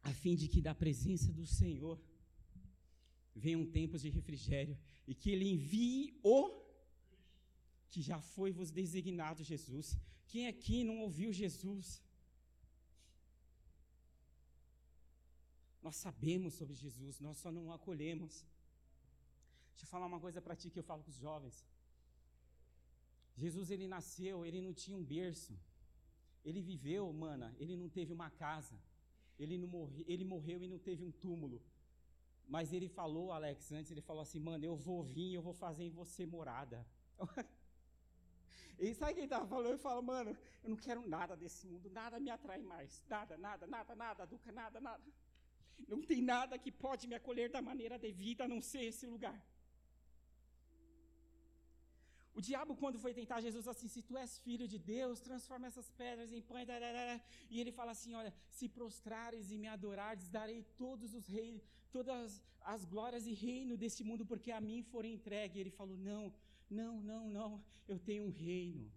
A 0.03 0.13
fim 0.13 0.35
de 0.35 0.47
que 0.47 0.61
da 0.61 0.73
presença 0.73 1.31
do 1.31 1.45
Senhor 1.45 1.99
venham 3.35 3.65
tempos 3.65 4.01
de 4.01 4.09
refrigério 4.09 4.77
e 5.07 5.13
que 5.15 5.31
Ele 5.31 5.49
envie 5.49 6.19
o 6.23 6.61
que 7.89 8.01
já 8.01 8.19
foi 8.19 8.51
vos 8.51 8.71
designado 8.71 9.43
Jesus. 9.43 9.97
Quem 10.27 10.47
aqui 10.47 10.83
não 10.83 10.99
ouviu 11.01 11.31
Jesus? 11.31 12.01
Nós 15.81 15.97
sabemos 15.97 16.53
sobre 16.53 16.73
Jesus, 16.73 17.19
nós 17.19 17.37
só 17.37 17.51
não 17.51 17.67
o 17.67 17.73
acolhemos. 17.73 18.45
Deixa 19.71 19.85
eu 19.85 19.89
falar 19.89 20.05
uma 20.05 20.19
coisa 20.19 20.41
para 20.41 20.55
ti 20.55 20.69
que 20.69 20.79
eu 20.79 20.83
falo 20.83 21.03
com 21.03 21.09
os 21.09 21.17
jovens. 21.17 21.65
Jesus 23.35 23.69
ele 23.69 23.87
nasceu, 23.87 24.45
ele 24.45 24.61
não 24.61 24.73
tinha 24.73 24.95
um 24.95 25.03
berço. 25.03 25.53
Ele 26.45 26.61
viveu, 26.61 27.11
mana, 27.11 27.53
ele 27.57 27.75
não 27.75 27.89
teve 27.89 28.13
uma 28.13 28.29
casa. 28.29 28.77
Ele, 29.39 29.57
não 29.57 29.67
morre, 29.67 30.05
ele 30.07 30.23
morreu 30.23 30.63
e 30.63 30.67
não 30.67 30.77
teve 30.77 31.03
um 31.03 31.11
túmulo. 31.11 31.61
Mas 32.53 32.71
ele 32.71 32.87
falou, 32.87 33.31
Alex, 33.31 33.71
antes 33.71 33.91
ele 33.91 33.99
falou 34.09 34.21
assim, 34.21 34.39
mano, 34.39 34.63
eu 34.63 34.75
vou 34.75 35.01
vir, 35.01 35.33
eu 35.33 35.41
vou 35.41 35.55
fazer 35.55 35.85
em 35.85 35.89
você 35.89 36.23
morada. 36.23 36.85
e 38.77 38.93
sabe 38.93 39.15
quem 39.15 39.23
estava 39.23 39.47
falando? 39.47 39.71
Eu 39.71 39.79
falo, 39.79 40.03
mano, 40.03 40.37
eu 40.63 40.69
não 40.69 40.77
quero 40.77 41.01
nada 41.15 41.35
desse 41.35 41.65
mundo, 41.65 41.89
nada 41.89 42.19
me 42.19 42.29
atrai 42.29 42.61
mais. 42.61 43.03
Nada, 43.09 43.35
nada, 43.39 43.65
nada, 43.65 43.95
nada, 43.95 44.27
Duca, 44.27 44.51
nada, 44.51 44.79
nada. 44.79 45.03
Não 45.87 46.03
tem 46.03 46.21
nada 46.21 46.59
que 46.59 46.71
pode 46.71 47.07
me 47.07 47.15
acolher 47.15 47.49
da 47.49 47.59
maneira 47.59 47.97
devida 47.97 48.43
a 48.43 48.47
não 48.47 48.61
ser 48.61 48.83
esse 48.83 49.07
lugar. 49.07 49.39
O 52.35 52.41
diabo, 52.41 52.75
quando 52.75 52.97
foi 53.03 53.13
tentar 53.13 53.41
Jesus 53.41 53.67
assim, 53.67 53.87
se 53.87 54.01
tu 54.01 54.17
és 54.17 54.37
filho 54.39 54.67
de 54.67 54.79
Deus, 54.79 55.19
transforma 55.19 55.67
essas 55.67 55.89
pedras 55.91 56.31
em 56.31 56.41
pães. 56.41 56.67
E 57.49 57.59
ele 57.61 57.71
fala 57.71 57.91
assim: 57.91 58.13
olha, 58.15 58.33
se 58.49 58.67
prostrares 58.67 59.51
e 59.51 59.57
me 59.57 59.67
adorares, 59.67 60.27
darei 60.29 60.63
todos 60.83 61.13
os 61.13 61.27
reis, 61.27 61.61
todas 61.91 62.41
as 62.61 62.83
glórias 62.85 63.27
e 63.27 63.33
reino 63.33 63.77
deste 63.77 64.03
mundo, 64.03 64.25
porque 64.25 64.51
a 64.51 64.59
mim 64.59 64.81
foram 64.81 65.09
entregue. 65.09 65.57
E 65.57 65.61
ele 65.61 65.69
falou: 65.69 65.97
não, 65.97 66.33
não, 66.69 67.01
não, 67.01 67.29
não, 67.29 67.63
eu 67.87 67.99
tenho 67.99 68.25
um 68.25 68.31
reino. 68.31 68.91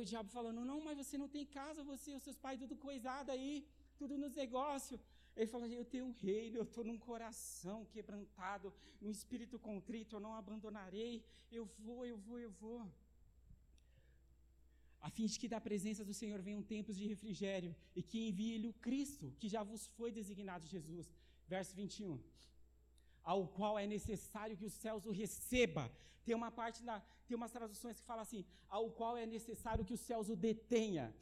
O 0.00 0.04
diabo 0.04 0.28
falando, 0.28 0.64
não, 0.64 0.80
mas 0.86 0.98
você 0.98 1.16
não 1.16 1.28
tem 1.28 1.44
casa, 1.46 1.82
você 1.82 2.10
e 2.10 2.14
os 2.14 2.22
seus 2.22 2.36
pais 2.36 2.60
tudo 2.60 2.76
coisado 2.76 3.30
aí, 3.30 3.66
tudo 3.96 4.18
nos 4.18 4.34
negócios. 4.34 5.00
Ele 5.36 5.46
falou, 5.46 5.66
eu 5.66 5.84
tenho 5.84 6.06
um 6.06 6.12
reino, 6.12 6.56
eu 6.58 6.62
estou 6.62 6.84
num 6.84 6.98
coração 6.98 7.78
quebrantado, 7.86 8.72
num 9.00 9.10
espírito 9.10 9.58
contrito, 9.58 10.16
eu 10.16 10.20
não 10.20 10.34
abandonarei, 10.34 11.24
eu 11.50 11.64
vou, 11.84 12.04
eu 12.06 12.16
vou, 12.16 12.38
eu 12.38 12.50
vou. 12.50 12.80
A 15.00 15.10
fim 15.10 15.26
de 15.26 15.38
que 15.38 15.48
da 15.54 15.60
presença 15.60 16.04
do 16.04 16.14
Senhor 16.14 16.40
venham 16.40 16.62
tempos 16.62 16.96
de 16.96 17.06
refrigério 17.06 17.74
e 17.94 18.02
que 18.02 18.28
envie-lhe 18.28 18.68
o 18.68 18.72
Cristo, 18.74 19.34
que 19.38 19.48
já 19.48 19.62
vos 19.62 19.86
foi 19.98 20.10
designado 20.10 20.66
Jesus. 20.66 21.12
Verso 21.46 21.74
21 21.74 22.18
ao 23.24 23.48
qual 23.48 23.78
é 23.78 23.86
necessário 23.86 24.56
que 24.56 24.66
os 24.66 24.74
céus 24.74 25.06
o 25.06 25.10
receba. 25.10 25.90
Tem 26.24 26.34
uma 26.34 26.50
parte 26.50 26.82
na, 26.82 27.00
tem 27.26 27.36
umas 27.36 27.50
traduções 27.50 27.98
que 27.98 28.06
fala 28.06 28.22
assim, 28.22 28.44
ao 28.68 28.90
qual 28.90 29.16
é 29.16 29.24
necessário 29.24 29.84
que 29.84 29.94
os 29.94 30.00
céus 30.00 30.28
o 30.28 30.36
detenha. 30.36 31.14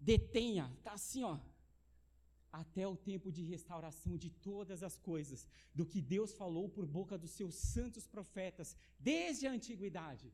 Detenha, 0.00 0.66
tá 0.82 0.92
assim, 0.92 1.22
ó. 1.22 1.38
Até 2.50 2.84
o 2.88 2.96
tempo 2.96 3.30
de 3.30 3.42
restauração 3.44 4.16
de 4.16 4.30
todas 4.30 4.82
as 4.82 4.96
coisas, 4.98 5.46
do 5.72 5.86
que 5.86 6.00
Deus 6.00 6.32
falou 6.32 6.68
por 6.68 6.84
boca 6.84 7.16
dos 7.16 7.30
seus 7.30 7.54
santos 7.54 8.06
profetas, 8.06 8.76
desde 8.98 9.46
a 9.46 9.52
antiguidade. 9.52 10.32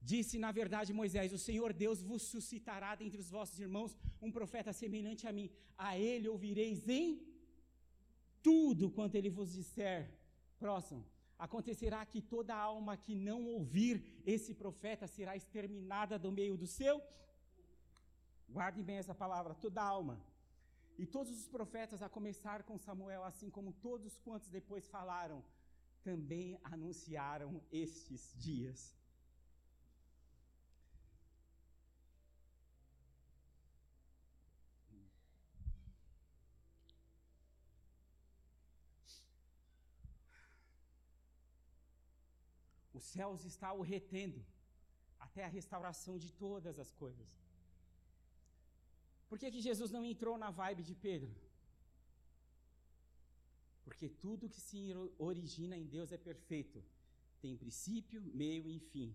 Disse, 0.00 0.38
na 0.38 0.52
verdade, 0.52 0.92
Moisés: 0.92 1.32
O 1.32 1.38
Senhor 1.38 1.72
Deus 1.72 2.02
vos 2.02 2.22
suscitará 2.22 2.94
dentre 2.94 3.18
os 3.18 3.30
vossos 3.30 3.58
irmãos 3.58 3.96
um 4.22 4.30
profeta 4.30 4.72
semelhante 4.72 5.26
a 5.26 5.32
mim. 5.32 5.50
A 5.76 5.98
ele 5.98 6.28
ouvireis 6.28 6.88
em 6.88 7.20
tudo 8.42 8.90
quanto 8.90 9.16
ele 9.16 9.30
vos 9.30 9.52
disser. 9.52 10.08
Próximo. 10.60 11.04
Acontecerá 11.38 12.04
que 12.06 12.20
toda 12.22 12.54
alma 12.54 12.96
que 12.96 13.14
não 13.14 13.44
ouvir 13.46 14.22
esse 14.24 14.54
profeta 14.54 15.06
será 15.06 15.36
exterminada 15.36 16.18
do 16.18 16.30
meio 16.30 16.56
do 16.56 16.66
seu. 16.66 17.02
Guardem 18.48 18.84
bem 18.84 18.98
essa 18.98 19.14
palavra, 19.14 19.54
toda 19.54 19.82
alma. 19.82 20.20
E 20.98 21.04
todos 21.04 21.32
os 21.38 21.48
profetas, 21.48 22.02
a 22.02 22.08
começar 22.08 22.62
com 22.62 22.78
Samuel, 22.78 23.24
assim 23.24 23.50
como 23.50 23.72
todos 23.72 24.16
quantos 24.18 24.48
depois 24.48 24.88
falaram, 24.88 25.44
também 26.02 26.58
anunciaram 26.62 27.60
estes 27.70 28.32
dias. 28.38 28.96
Os 42.94 43.04
céus 43.04 43.44
está 43.44 43.74
o 43.74 43.82
retendo 43.82 44.42
até 45.20 45.44
a 45.44 45.48
restauração 45.48 46.16
de 46.16 46.32
todas 46.32 46.78
as 46.78 46.90
coisas. 46.92 47.45
Por 49.28 49.38
que, 49.38 49.50
que 49.50 49.60
Jesus 49.60 49.90
não 49.90 50.04
entrou 50.04 50.38
na 50.38 50.50
vibe 50.50 50.82
de 50.82 50.94
Pedro? 50.94 51.34
Porque 53.84 54.08
tudo 54.08 54.48
que 54.48 54.60
se 54.60 54.92
origina 55.18 55.76
em 55.76 55.86
Deus 55.86 56.12
é 56.12 56.18
perfeito. 56.18 56.82
Tem 57.40 57.56
princípio, 57.56 58.20
meio 58.42 58.68
e 58.70 58.78
fim. 58.78 59.14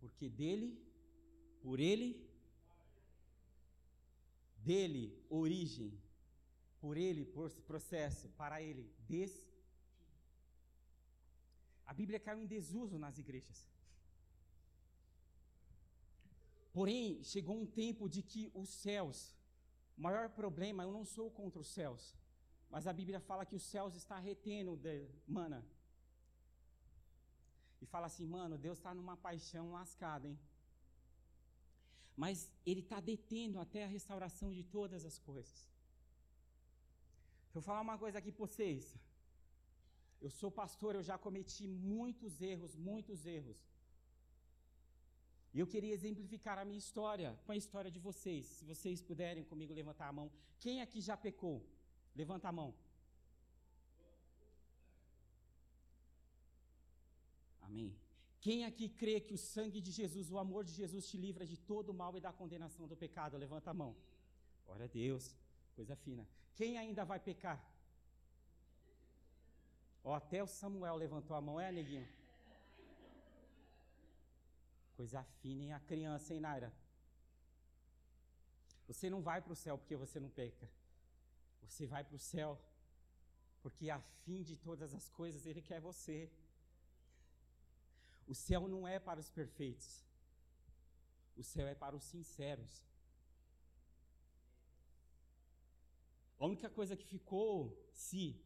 Porque 0.00 0.28
dele, 0.28 0.70
por 1.62 1.78
ele, 1.78 2.08
dele, 4.58 5.04
origem, 5.28 5.92
por 6.80 6.96
ele, 6.96 7.24
processo, 7.66 8.28
para 8.30 8.60
ele, 8.60 8.90
des 9.08 9.32
a 11.86 11.94
Bíblia 11.94 12.18
caiu 12.18 12.40
em 12.40 12.46
desuso 12.46 12.98
nas 12.98 13.18
igrejas. 13.18 13.66
Porém, 16.72 17.22
chegou 17.22 17.56
um 17.60 17.66
tempo 17.66 18.08
de 18.08 18.22
que 18.22 18.50
os 18.54 18.68
céus, 18.68 19.34
o 19.96 20.00
maior 20.00 20.30
problema, 20.30 20.82
eu 20.82 20.92
não 20.92 21.04
sou 21.04 21.30
contra 21.30 21.60
os 21.60 21.68
céus, 21.68 22.16
mas 22.70 22.86
a 22.86 22.92
Bíblia 22.92 23.20
fala 23.20 23.44
que 23.44 23.54
os 23.54 23.62
céus 23.62 23.94
está 23.94 24.18
retendo, 24.18 24.74
de, 24.76 25.06
mana. 25.26 25.62
E 27.82 27.86
fala 27.86 28.06
assim, 28.06 28.26
mano, 28.26 28.56
Deus 28.56 28.78
está 28.78 28.94
numa 28.94 29.16
paixão 29.16 29.72
lascada, 29.72 30.26
hein? 30.26 30.38
Mas 32.16 32.50
Ele 32.64 32.80
está 32.80 33.00
detendo 33.00 33.58
até 33.58 33.84
a 33.84 33.88
restauração 33.88 34.50
de 34.50 34.62
todas 34.62 35.04
as 35.04 35.18
coisas. 35.18 35.68
Deixa 37.44 37.58
eu 37.58 37.62
falar 37.62 37.82
uma 37.82 37.98
coisa 37.98 38.18
aqui 38.18 38.32
para 38.32 38.46
vocês. 38.46 38.96
Eu 40.18 40.30
sou 40.30 40.50
pastor, 40.50 40.94
eu 40.94 41.02
já 41.02 41.18
cometi 41.18 41.66
muitos 41.66 42.40
erros, 42.40 42.74
muitos 42.76 43.26
erros. 43.26 43.71
E 45.54 45.60
eu 45.60 45.66
queria 45.66 45.92
exemplificar 45.92 46.58
a 46.58 46.64
minha 46.64 46.78
história 46.78 47.38
com 47.44 47.52
a 47.52 47.56
história 47.56 47.90
de 47.90 47.98
vocês. 47.98 48.46
Se 48.46 48.64
vocês 48.64 49.02
puderem 49.02 49.44
comigo 49.44 49.74
levantar 49.74 50.08
a 50.08 50.12
mão. 50.12 50.30
Quem 50.58 50.80
aqui 50.80 51.00
já 51.00 51.16
pecou? 51.16 51.62
Levanta 52.14 52.48
a 52.48 52.52
mão. 52.52 52.74
Amém. 57.60 57.94
Quem 58.40 58.64
aqui 58.64 58.88
crê 58.88 59.20
que 59.20 59.34
o 59.34 59.38
sangue 59.38 59.80
de 59.80 59.90
Jesus, 59.90 60.30
o 60.30 60.38
amor 60.38 60.64
de 60.64 60.72
Jesus 60.72 61.06
te 61.06 61.16
livra 61.16 61.44
de 61.46 61.56
todo 61.56 61.90
o 61.90 61.94
mal 61.94 62.16
e 62.16 62.20
da 62.20 62.32
condenação 62.32 62.88
do 62.88 62.96
pecado? 62.96 63.36
Levanta 63.36 63.70
a 63.70 63.74
mão. 63.74 63.94
Glória 64.66 64.86
a 64.86 64.88
Deus. 64.88 65.34
Coisa 65.76 65.94
fina. 65.94 66.26
Quem 66.54 66.78
ainda 66.78 67.04
vai 67.04 67.20
pecar? 67.20 67.58
Ó, 70.02 70.14
até 70.14 70.42
o 70.42 70.46
Samuel 70.46 70.96
levantou 70.96 71.36
a 71.36 71.40
mão, 71.40 71.60
é, 71.60 71.70
neguinho? 71.70 72.08
Coisa 75.02 75.24
fina, 75.40 75.62
hein? 75.64 75.72
A 75.72 75.80
criança, 75.80 76.32
hein, 76.32 76.40
Naira? 76.40 76.72
Você 78.86 79.10
não 79.10 79.20
vai 79.28 79.38
para 79.42 79.54
o 79.54 79.60
céu 79.62 79.76
porque 79.76 79.96
você 80.02 80.20
não 80.24 80.30
peca. 80.30 80.66
Você 81.62 81.88
vai 81.92 82.04
para 82.04 82.14
o 82.14 82.24
céu 82.32 82.50
porque, 83.62 83.90
a 83.90 84.00
fim 84.22 84.44
de 84.44 84.54
todas 84.66 84.94
as 84.94 85.08
coisas, 85.08 85.44
Ele 85.44 85.60
quer 85.60 85.80
você. 85.80 86.30
O 88.32 88.34
céu 88.46 88.68
não 88.74 88.86
é 88.86 89.00
para 89.00 89.18
os 89.18 89.28
perfeitos. 89.28 89.88
O 91.36 91.42
céu 91.42 91.66
é 91.66 91.74
para 91.74 91.96
os 91.96 92.04
sinceros. 92.04 92.74
A 96.38 96.46
única 96.46 96.70
coisa 96.70 96.96
que 96.96 97.12
ficou, 97.14 97.54
se 97.92 98.40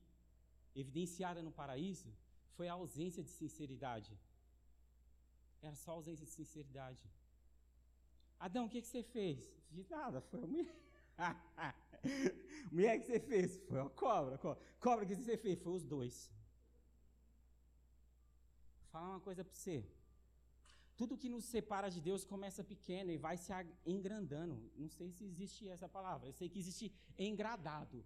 evidenciada 0.75 1.43
no 1.43 1.53
paraíso 1.53 2.11
foi 2.55 2.67
a 2.67 2.73
ausência 2.73 3.23
de 3.23 3.33
sinceridade. 3.41 4.19
Era 5.67 5.75
só 5.75 5.93
ausência 5.93 6.25
de 6.25 6.33
sinceridade. 6.33 7.03
Adão, 8.39 8.67
o 8.67 8.71
que, 8.73 8.81
que 8.81 8.87
você 8.87 9.03
fez? 9.03 9.39
Fiz 9.75 9.89
nada, 9.89 10.21
foi 10.21 10.43
a 10.43 10.47
mulher. 10.47 10.77
mulher, 12.71 13.01
que 13.01 13.07
você 13.07 13.19
fez? 13.19 13.59
Foi 13.69 13.81
a 13.81 13.89
cobra. 13.89 14.39
Cobra, 14.39 14.61
cobra 14.87 15.07
que 15.07 15.17
você 15.17 15.37
fez? 15.37 15.59
Foi 15.65 15.73
os 15.73 15.85
dois. 15.85 16.31
Vou 18.81 18.91
falar 18.93 19.09
uma 19.15 19.21
coisa 19.29 19.43
para 19.45 19.55
você. 19.55 19.85
Tudo 20.97 21.19
que 21.23 21.29
nos 21.29 21.45
separa 21.45 21.89
de 21.91 22.01
Deus 22.01 22.25
começa 22.25 22.63
pequeno 22.65 23.11
e 23.11 23.19
vai 23.27 23.37
se 23.37 23.53
engrandando. 23.85 24.57
Não 24.77 24.89
sei 24.89 25.11
se 25.11 25.25
existe 25.25 25.69
essa 25.69 25.89
palavra. 25.89 26.29
Eu 26.29 26.33
sei 26.33 26.49
que 26.49 26.61
existe 26.61 26.95
engradado 27.19 28.05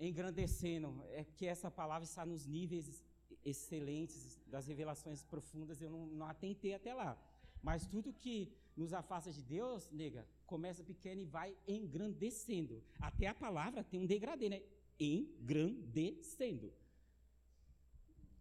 engrandecendo, 0.00 1.04
é 1.10 1.24
que 1.24 1.46
essa 1.46 1.70
palavra 1.70 2.04
está 2.04 2.26
nos 2.26 2.44
níveis 2.44 3.04
excelentes 3.44 4.40
das 4.46 4.66
revelações 4.66 5.22
profundas, 5.22 5.80
eu 5.80 5.90
não, 5.90 6.06
não 6.06 6.26
atentei 6.26 6.74
até 6.74 6.94
lá. 6.94 7.16
Mas 7.62 7.86
tudo 7.86 8.12
que 8.12 8.52
nos 8.76 8.92
afasta 8.92 9.30
de 9.32 9.42
Deus, 9.42 9.88
nega, 9.90 10.26
começa 10.46 10.82
pequeno 10.82 11.20
e 11.20 11.24
vai 11.24 11.56
engrandecendo. 11.66 12.82
Até 13.00 13.26
a 13.26 13.34
palavra 13.34 13.84
tem 13.84 14.00
um 14.00 14.06
degradê, 14.06 14.48
né? 14.48 14.62
Engrandecendo. 14.98 16.72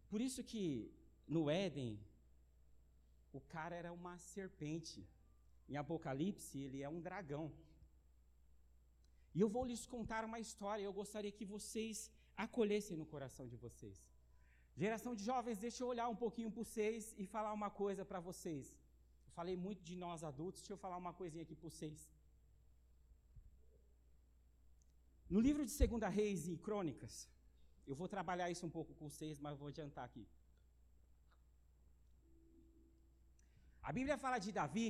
Por 0.09 0.21
isso 0.21 0.43
que 0.43 0.91
no 1.27 1.49
Éden, 1.49 1.99
o 3.31 3.39
cara 3.39 3.75
era 3.75 3.93
uma 3.93 4.17
serpente. 4.17 5.07
Em 5.69 5.77
Apocalipse, 5.77 6.59
ele 6.59 6.81
é 6.81 6.89
um 6.89 6.99
dragão. 6.99 7.51
E 9.33 9.39
eu 9.39 9.47
vou 9.47 9.63
lhes 9.63 9.85
contar 9.85 10.25
uma 10.25 10.39
história, 10.39 10.83
eu 10.83 10.91
gostaria 10.91 11.31
que 11.31 11.45
vocês 11.45 12.11
acolhessem 12.35 12.97
no 12.97 13.05
coração 13.05 13.47
de 13.47 13.55
vocês. 13.55 14.10
Geração 14.83 15.13
de 15.17 15.23
jovens, 15.29 15.57
deixa 15.65 15.79
eu 15.83 15.87
olhar 15.93 16.07
um 16.13 16.19
pouquinho 16.21 16.49
para 16.53 16.63
vocês 16.63 17.13
e 17.21 17.23
falar 17.33 17.51
uma 17.57 17.69
coisa 17.81 18.03
para 18.11 18.19
vocês. 18.27 18.63
Eu 19.27 19.31
falei 19.39 19.55
muito 19.65 19.81
de 19.89 19.95
nós 20.03 20.23
adultos, 20.29 20.61
deixa 20.61 20.73
eu 20.73 20.81
falar 20.85 20.97
uma 21.03 21.13
coisinha 21.19 21.43
aqui 21.45 21.55
para 21.59 21.69
vocês. 21.69 21.99
No 25.33 25.39
livro 25.47 25.63
de 25.67 25.73
Segunda 25.81 26.07
Reis 26.17 26.47
e 26.53 26.55
Crônicas, 26.67 27.15
eu 27.89 27.95
vou 27.99 28.07
trabalhar 28.15 28.49
isso 28.53 28.65
um 28.69 28.73
pouco 28.77 28.95
com 28.95 29.07
vocês, 29.11 29.37
mas 29.45 29.59
vou 29.61 29.69
adiantar 29.73 30.05
aqui. 30.09 30.25
A 33.89 33.93
Bíblia 33.99 34.17
fala 34.25 34.39
de 34.45 34.51
Davi, 34.59 34.89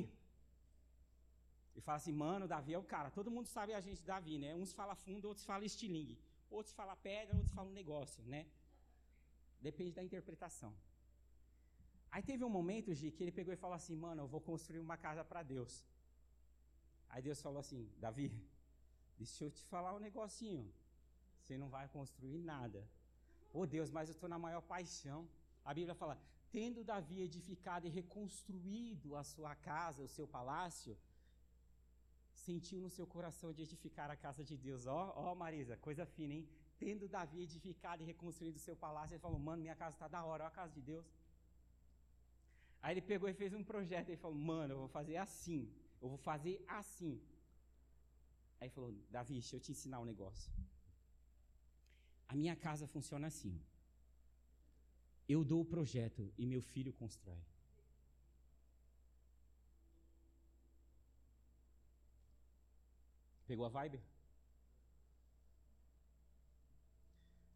e 1.75 1.81
fala 1.81 1.97
assim, 2.01 2.15
mano, 2.23 2.47
Davi 2.55 2.73
é 2.79 2.81
o 2.85 2.89
cara. 2.95 3.11
Todo 3.19 3.35
mundo 3.35 3.49
sabe 3.57 3.73
a 3.73 3.83
gente 3.89 4.09
Davi, 4.13 4.37
né? 4.45 4.55
Uns 4.63 4.73
falam 4.79 4.95
fundo, 5.05 5.27
outros 5.31 5.45
falam 5.51 5.65
estilingue. 5.73 6.17
Outros 6.49 6.73
falam 6.79 6.97
pedra, 7.09 7.35
outros 7.35 7.53
falam 7.59 7.71
negócio, 7.81 8.23
né? 8.35 8.43
Depende 9.62 9.93
da 9.93 10.03
interpretação. 10.03 10.74
Aí 12.12 12.24
teve 12.30 12.43
um 12.43 12.49
momento, 12.49 12.93
Gi, 12.93 13.12
que 13.12 13.24
ele 13.24 13.32
pegou 13.32 13.53
e 13.53 13.64
falou 13.64 13.76
assim: 13.76 13.95
Mano, 13.95 14.24
eu 14.24 14.28
vou 14.28 14.41
construir 14.41 14.80
uma 14.80 14.97
casa 14.97 15.24
para 15.24 15.43
Deus. 15.43 15.86
Aí 17.09 17.22
Deus 17.22 17.41
falou 17.41 17.59
assim: 17.59 17.89
Davi, 17.99 18.28
deixa 19.18 19.45
eu 19.45 19.51
te 19.51 19.64
falar 19.74 19.93
um 19.95 19.99
negocinho. 19.99 20.66
Você 21.39 21.57
não 21.57 21.70
vai 21.70 21.88
construir 21.88 22.39
nada. 22.39 22.82
Oh 23.53 23.66
Deus, 23.66 23.89
mas 23.91 24.09
eu 24.09 24.14
estou 24.14 24.30
na 24.30 24.39
maior 24.39 24.62
paixão. 24.62 25.22
A 25.64 25.74
Bíblia 25.74 25.95
fala: 25.95 26.18
tendo 26.51 26.84
Davi 26.84 27.22
edificado 27.22 27.88
e 27.88 27.89
reconstruído 27.89 29.16
a 29.16 29.24
sua 29.24 29.53
casa, 29.55 30.03
o 30.03 30.14
seu 30.18 30.28
palácio, 30.28 30.97
sentiu 32.34 32.80
no 32.82 32.89
seu 32.89 33.05
coração 33.07 33.53
de 33.53 33.62
edificar 33.62 34.09
a 34.12 34.16
casa 34.16 34.43
de 34.43 34.57
Deus. 34.57 34.86
Ó, 34.86 34.97
oh, 34.97 35.20
ó, 35.22 35.32
oh, 35.32 35.36
Marisa, 35.36 35.78
coisa 35.78 36.05
fina, 36.05 36.34
hein? 36.34 36.47
Tendo 36.84 37.07
Davi 37.15 37.39
edificado 37.47 38.01
e 38.01 38.05
reconstruído 38.11 38.57
o 38.59 38.65
seu 38.67 38.75
palácio, 38.75 39.13
ele 39.13 39.25
falou: 39.25 39.39
Mano, 39.47 39.61
minha 39.61 39.75
casa 39.82 39.95
está 39.95 40.07
da 40.15 40.21
hora, 40.27 40.45
ó 40.45 40.47
a 40.47 40.57
casa 40.59 40.73
de 40.77 40.82
Deus. 40.91 41.05
Aí 42.82 42.93
ele 42.93 43.03
pegou 43.11 43.29
e 43.29 43.36
fez 43.41 43.53
um 43.53 43.63
projeto. 43.71 44.09
Ele 44.09 44.23
falou: 44.25 44.38
Mano, 44.51 44.73
eu 44.73 44.79
vou 44.84 44.88
fazer 44.88 45.17
assim. 45.17 45.61
Eu 46.01 46.09
vou 46.13 46.17
fazer 46.17 46.55
assim. 46.79 47.13
Aí 48.59 48.65
ele 48.67 48.73
falou: 48.77 48.91
Davi, 49.11 49.34
deixa 49.34 49.55
eu 49.55 49.59
te 49.59 49.71
ensinar 49.71 49.99
um 49.99 50.09
negócio. 50.13 50.51
A 52.27 52.36
minha 52.41 52.55
casa 52.55 52.88
funciona 52.88 53.27
assim. 53.27 53.55
Eu 55.29 55.43
dou 55.51 55.61
o 55.61 55.69
projeto 55.75 56.34
e 56.36 56.47
meu 56.47 56.61
filho 56.61 56.93
constrói. 56.93 57.43
Pegou 63.45 63.65
a 63.67 63.69
vibe? 63.69 64.01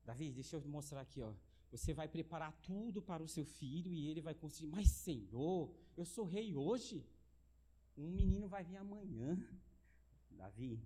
Davi, 0.05 0.31
deixa 0.31 0.55
eu 0.55 0.61
te 0.61 0.67
mostrar 0.67 1.01
aqui, 1.01 1.21
ó. 1.21 1.33
Você 1.71 1.93
vai 1.93 2.07
preparar 2.07 2.53
tudo 2.61 3.01
para 3.01 3.23
o 3.23 3.27
seu 3.27 3.43
filho 3.43 3.91
e 3.91 4.07
ele 4.09 4.21
vai 4.21 4.33
construir. 4.33 4.69
Mas, 4.69 4.89
Senhor, 4.89 5.73
eu 5.97 6.05
sou 6.05 6.25
rei 6.25 6.55
hoje. 6.55 7.05
Um 7.97 8.09
menino 8.11 8.47
vai 8.47 8.63
vir 8.63 8.77
amanhã. 8.77 9.37
Davi, 10.31 10.79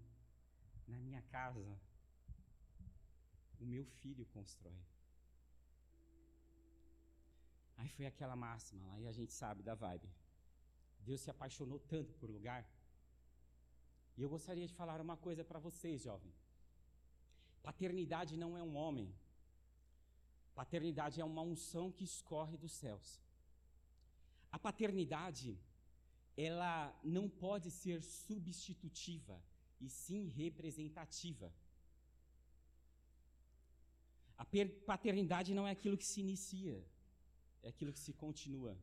na 0.88 0.98
minha 0.98 1.22
casa, 1.24 1.60
o 3.60 3.66
meu 3.66 3.86
filho 3.86 4.26
constrói. 4.28 4.80
Aí 7.78 7.90
foi 7.90 8.06
aquela 8.06 8.36
máxima 8.36 8.86
lá, 8.88 9.00
e 9.00 9.08
a 9.08 9.12
gente 9.12 9.34
sabe 9.34 9.64
da 9.64 9.74
vibe. 9.74 10.10
Deus 11.00 11.22
se 11.22 11.30
apaixonou 11.30 11.80
tanto 11.80 12.14
por 12.16 12.30
lugar. 12.30 12.68
E 14.18 14.22
eu 14.22 14.30
gostaria 14.30 14.68
de 14.68 14.74
falar 14.74 15.00
uma 15.02 15.18
coisa 15.18 15.44
para 15.44 15.60
vocês, 15.60 16.02
jovem. 16.02 16.34
Paternidade 17.64 18.36
não 18.38 18.58
é 18.58 18.64
um 18.64 18.76
homem. 18.76 19.14
Paternidade 20.56 21.22
é 21.22 21.26
uma 21.26 21.42
unção 21.42 21.92
que 21.92 22.04
escorre 22.04 22.58
dos 22.58 22.72
céus. 22.72 23.22
A 24.52 24.58
paternidade, 24.58 25.58
ela 26.36 26.94
não 27.04 27.30
pode 27.30 27.70
ser 27.70 28.02
substitutiva, 28.02 29.42
e 29.80 29.88
sim 29.90 30.28
representativa. 30.28 31.52
A 34.38 34.46
paternidade 34.86 35.54
não 35.54 35.68
é 35.68 35.72
aquilo 35.72 35.98
que 35.98 36.06
se 36.06 36.22
inicia, 36.22 36.84
é 37.62 37.70
aquilo 37.70 37.94
que 37.94 38.00
se 38.00 38.14
continua. 38.14 38.78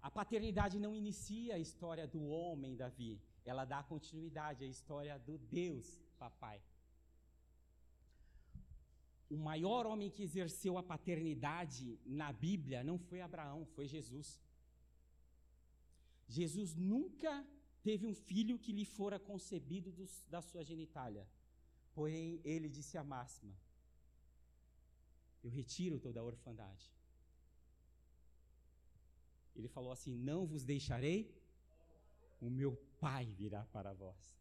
A 0.00 0.10
paternidade 0.10 0.78
não 0.78 0.94
inicia 0.94 1.54
a 1.54 1.58
história 1.58 2.06
do 2.06 2.22
homem 2.26 2.76
Davi, 2.76 3.20
ela 3.44 3.64
dá 3.64 3.82
continuidade 3.82 4.64
à 4.64 4.66
história 4.66 5.18
do 5.18 5.38
Deus 5.38 6.00
Papai. 6.18 6.60
O 9.34 9.36
maior 9.50 9.82
homem 9.90 10.10
que 10.14 10.22
exerceu 10.28 10.72
a 10.76 10.82
paternidade 10.92 11.84
na 12.20 12.30
Bíblia 12.46 12.84
não 12.88 12.96
foi 13.06 13.20
Abraão, 13.20 13.60
foi 13.74 13.86
Jesus. 13.94 14.28
Jesus 16.38 16.70
nunca 16.92 17.32
teve 17.82 18.04
um 18.10 18.14
filho 18.14 18.58
que 18.64 18.72
lhe 18.78 18.86
fora 18.96 19.18
concebido 19.30 19.90
dos, 19.98 20.12
da 20.34 20.40
sua 20.48 20.62
genitália. 20.70 21.24
Porém, 21.94 22.40
ele 22.44 22.68
disse 22.76 22.96
a 22.96 23.04
máxima: 23.14 23.54
eu 25.42 25.50
retiro 25.50 25.98
toda 25.98 26.20
a 26.20 26.22
orfandade. 26.22 26.92
Ele 29.56 29.68
falou 29.68 29.92
assim: 29.92 30.14
Não 30.14 30.46
vos 30.46 30.64
deixarei, 30.64 31.34
o 32.40 32.48
meu 32.48 32.76
Pai 33.00 33.26
virá 33.26 33.64
para 33.66 33.92
vós. 33.92 34.40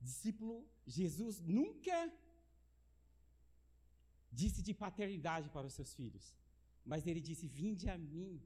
Discípulo, 0.00 0.64
Jesus 0.86 1.40
nunca 1.40 2.12
disse 4.40 4.60
de 4.62 4.72
paternidade 4.72 5.48
para 5.54 5.66
os 5.66 5.74
seus 5.78 5.92
filhos, 5.94 6.34
mas 6.84 7.06
ele 7.06 7.20
disse: 7.20 7.46
Vinde 7.46 7.88
a 7.88 7.98
mim. 7.98 8.40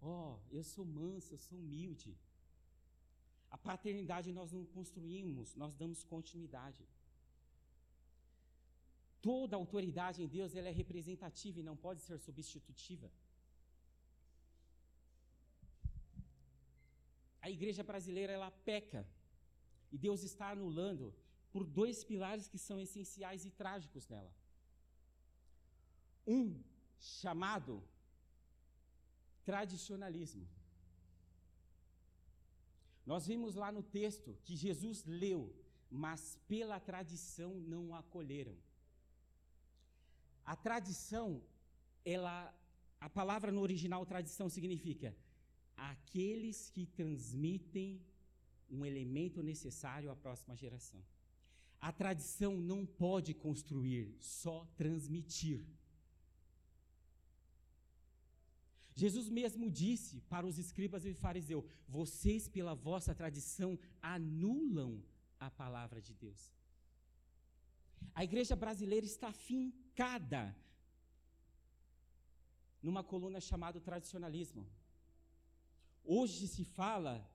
Oh, 0.00 0.36
eu 0.50 0.62
sou 0.64 0.84
manso, 0.84 1.32
eu 1.34 1.38
sou 1.38 1.58
humilde. 1.58 2.12
A 3.50 3.58
paternidade 3.58 4.32
nós 4.32 4.50
não 4.56 4.64
construímos, 4.64 5.54
nós 5.54 5.74
damos 5.74 6.02
continuidade. 6.02 6.84
Toda 9.20 9.56
autoridade 9.56 10.20
em 10.22 10.26
Deus 10.26 10.56
ela 10.56 10.68
é 10.68 10.72
representativa 10.72 11.60
e 11.60 11.62
não 11.62 11.76
pode 11.76 12.00
ser 12.02 12.18
substitutiva. 12.18 13.08
A 17.40 17.48
igreja 17.50 17.84
brasileira 17.84 18.32
ela 18.32 18.50
peca 18.50 19.06
e 19.92 19.98
Deus 19.98 20.22
está 20.22 20.50
anulando 20.50 21.14
por 21.52 21.64
dois 21.64 22.02
pilares 22.10 22.48
que 22.48 22.58
são 22.58 22.80
essenciais 22.80 23.44
e 23.44 23.50
trágicos 23.50 24.08
nela. 24.08 24.32
Um 26.26 26.62
chamado 26.98 27.82
tradicionalismo. 29.44 30.46
Nós 33.04 33.26
vimos 33.26 33.54
lá 33.54 33.70
no 33.70 33.82
texto 33.82 34.36
que 34.44 34.56
Jesus 34.56 35.04
leu, 35.04 35.54
mas 35.90 36.38
pela 36.48 36.78
tradição 36.78 37.52
não 37.72 37.88
o 37.88 37.94
acolheram. 37.94 38.56
A 40.44 40.56
tradição, 40.56 41.42
ela, 42.04 42.54
a 43.00 43.10
palavra 43.10 43.50
no 43.52 43.60
original 43.60 44.06
tradição 44.06 44.48
significa 44.48 45.14
aqueles 45.76 46.70
que 46.70 46.86
transmitem 46.86 48.00
um 48.70 48.86
elemento 48.86 49.42
necessário 49.42 50.10
à 50.10 50.16
próxima 50.16 50.56
geração. 50.56 51.02
A 51.82 51.90
tradição 51.90 52.52
não 52.56 52.86
pode 52.86 53.34
construir, 53.34 54.16
só 54.20 54.64
transmitir. 54.76 55.60
Jesus 58.94 59.28
mesmo 59.28 59.68
disse 59.68 60.20
para 60.32 60.46
os 60.46 60.58
escribas 60.58 61.04
e 61.04 61.12
fariseus: 61.12 61.64
vocês, 61.88 62.46
pela 62.46 62.74
vossa 62.74 63.12
tradição, 63.12 63.76
anulam 64.00 65.02
a 65.40 65.50
palavra 65.50 66.00
de 66.00 66.14
Deus. 66.14 66.54
A 68.14 68.22
igreja 68.22 68.54
brasileira 68.54 69.04
está 69.04 69.32
fincada 69.32 70.56
numa 72.80 73.02
coluna 73.02 73.40
chamada 73.40 73.80
tradicionalismo. 73.80 74.68
Hoje 76.04 76.46
se 76.46 76.64
fala 76.64 77.28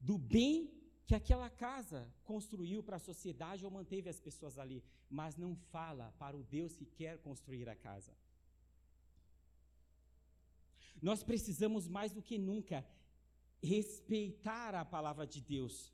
do 0.00 0.16
bem 0.16 0.73
que 1.06 1.14
aquela 1.14 1.50
casa 1.50 2.08
construiu 2.24 2.82
para 2.82 2.96
a 2.96 3.06
sociedade 3.10 3.64
ou 3.64 3.70
manteve 3.70 4.08
as 4.08 4.20
pessoas 4.20 4.58
ali, 4.58 4.82
mas 5.10 5.36
não 5.36 5.54
fala 5.54 6.14
para 6.18 6.36
o 6.36 6.42
Deus 6.42 6.76
que 6.76 6.86
quer 6.86 7.18
construir 7.18 7.68
a 7.68 7.76
casa. 7.76 8.12
Nós 11.02 11.22
precisamos 11.22 11.86
mais 11.86 12.12
do 12.12 12.22
que 12.22 12.38
nunca 12.38 12.86
respeitar 13.62 14.74
a 14.74 14.84
palavra 14.84 15.26
de 15.26 15.40
Deus. 15.40 15.92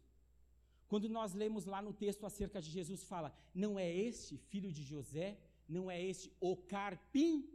Quando 0.86 1.08
nós 1.08 1.34
lemos 1.34 1.64
lá 1.64 1.80
no 1.82 1.92
texto 1.92 2.24
acerca 2.24 2.60
de 2.60 2.70
Jesus, 2.70 3.02
fala: 3.04 3.34
não 3.54 3.78
é 3.78 3.88
este 3.92 4.36
filho 4.36 4.72
de 4.72 4.82
José, 4.84 5.38
não 5.68 5.90
é 5.90 6.00
este 6.02 6.32
o 6.40 6.56
carpim. 6.56 7.48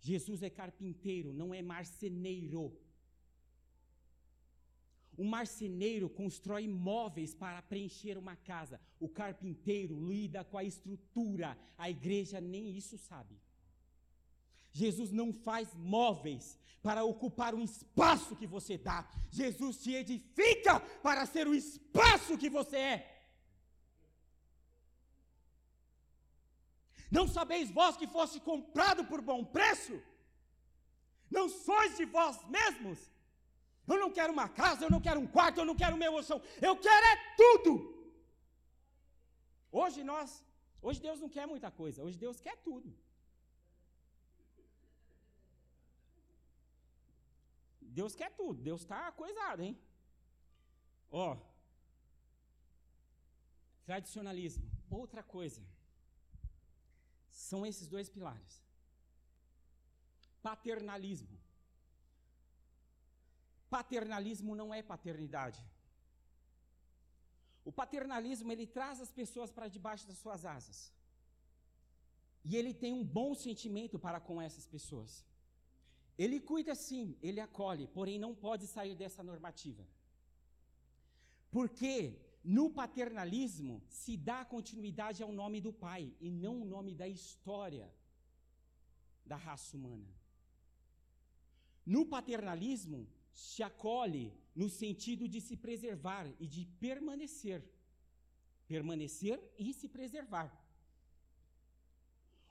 Jesus 0.00 0.42
é 0.42 0.50
carpinteiro, 0.50 1.32
não 1.32 1.54
é 1.54 1.62
marceneiro. 1.62 2.76
O 5.16 5.24
marceneiro 5.24 6.08
constrói 6.08 6.66
móveis 6.66 7.34
para 7.34 7.60
preencher 7.62 8.16
uma 8.16 8.34
casa. 8.34 8.80
O 8.98 9.08
carpinteiro 9.08 9.94
lida 10.08 10.42
com 10.44 10.56
a 10.56 10.64
estrutura. 10.64 11.58
A 11.76 11.90
igreja 11.90 12.40
nem 12.40 12.76
isso 12.76 12.96
sabe. 12.96 13.38
Jesus 14.72 15.10
não 15.10 15.32
faz 15.32 15.74
móveis 15.74 16.58
para 16.82 17.04
ocupar 17.04 17.54
um 17.54 17.62
espaço 17.62 18.34
que 18.34 18.46
você 18.46 18.78
dá. 18.78 19.08
Jesus 19.30 19.82
te 19.82 19.92
edifica 19.92 20.80
para 21.02 21.26
ser 21.26 21.46
o 21.46 21.54
espaço 21.54 22.38
que 22.38 22.48
você 22.48 22.76
é. 22.76 23.12
Não 27.10 27.28
sabeis 27.28 27.70
vós 27.70 27.96
que 27.98 28.06
foste 28.06 28.40
comprado 28.40 29.04
por 29.04 29.20
bom 29.20 29.44
preço? 29.44 30.02
Não 31.30 31.46
sois 31.50 31.98
de 31.98 32.06
vós 32.06 32.42
mesmos? 32.48 33.11
Eu 33.86 33.98
não 33.98 34.10
quero 34.12 34.32
uma 34.32 34.48
casa, 34.48 34.84
eu 34.84 34.90
não 34.90 35.00
quero 35.00 35.20
um 35.20 35.26
quarto, 35.26 35.58
eu 35.58 35.64
não 35.64 35.76
quero 35.76 35.96
uma 35.96 36.04
emoção, 36.04 36.40
eu 36.60 36.76
quero 36.76 37.06
é 37.06 37.16
tudo. 37.36 37.72
Hoje 39.70 40.04
nós, 40.04 40.44
hoje 40.80 41.00
Deus 41.00 41.20
não 41.20 41.28
quer 41.28 41.46
muita 41.46 41.70
coisa, 41.70 42.02
hoje 42.02 42.18
Deus 42.18 42.40
quer 42.40 42.56
tudo. 42.58 42.94
Deus 47.80 48.14
quer 48.14 48.30
tudo, 48.34 48.62
Deus 48.62 48.82
está 48.82 49.12
coisado, 49.12 49.62
hein? 49.62 49.78
Ó, 51.10 51.36
tradicionalismo, 53.84 54.64
outra 54.88 55.22
coisa. 55.22 55.62
São 57.30 57.66
esses 57.66 57.86
dois 57.88 58.08
pilares. 58.08 58.62
Paternalismo. 60.42 61.41
Paternalismo 63.74 64.54
não 64.60 64.68
é 64.78 64.80
paternidade. 64.82 65.60
O 67.68 67.72
paternalismo 67.80 68.50
ele 68.52 68.66
traz 68.66 68.96
as 69.04 69.10
pessoas 69.20 69.50
para 69.50 69.68
debaixo 69.76 70.06
das 70.08 70.18
suas 70.22 70.44
asas. 70.56 70.78
E 72.48 72.56
ele 72.58 72.74
tem 72.82 72.92
um 72.92 73.04
bom 73.18 73.30
sentimento 73.34 73.98
para 74.04 74.20
com 74.20 74.42
essas 74.46 74.66
pessoas. 74.74 75.24
Ele 76.18 76.38
cuida 76.50 76.74
sim, 76.74 77.16
ele 77.22 77.40
acolhe, 77.40 77.86
porém 77.86 78.18
não 78.24 78.34
pode 78.34 78.66
sair 78.66 78.94
dessa 78.94 79.22
normativa. 79.30 79.84
Porque 81.56 81.94
no 82.44 82.68
paternalismo 82.80 83.82
se 83.88 84.16
dá 84.16 84.44
continuidade 84.44 85.22
ao 85.22 85.32
nome 85.32 85.60
do 85.66 85.72
pai 85.72 86.04
e 86.20 86.30
não 86.44 86.54
o 86.60 86.68
nome 86.74 86.94
da 86.94 87.08
história 87.08 87.88
da 89.24 89.36
raça 89.36 89.76
humana. 89.78 90.12
No 91.86 92.04
paternalismo 92.14 93.02
se 93.32 93.62
acolhe 93.62 94.32
no 94.54 94.68
sentido 94.68 95.26
de 95.26 95.40
se 95.40 95.56
preservar 95.56 96.26
e 96.38 96.46
de 96.46 96.64
permanecer. 96.78 97.64
Permanecer 98.66 99.40
e 99.58 99.72
se 99.72 99.88
preservar. 99.88 100.50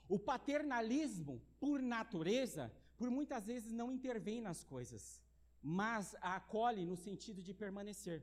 O 0.08 0.18
paternalismo, 0.18 1.40
por 1.58 1.80
natureza, 1.80 2.72
por 2.96 3.10
muitas 3.10 3.46
vezes 3.46 3.72
não 3.72 3.92
intervém 3.92 4.40
nas 4.40 4.62
coisas, 4.62 5.22
mas 5.62 6.14
a 6.20 6.36
acolhe 6.36 6.84
no 6.84 6.96
sentido 6.96 7.40
de 7.42 7.54
permanecer. 7.54 8.22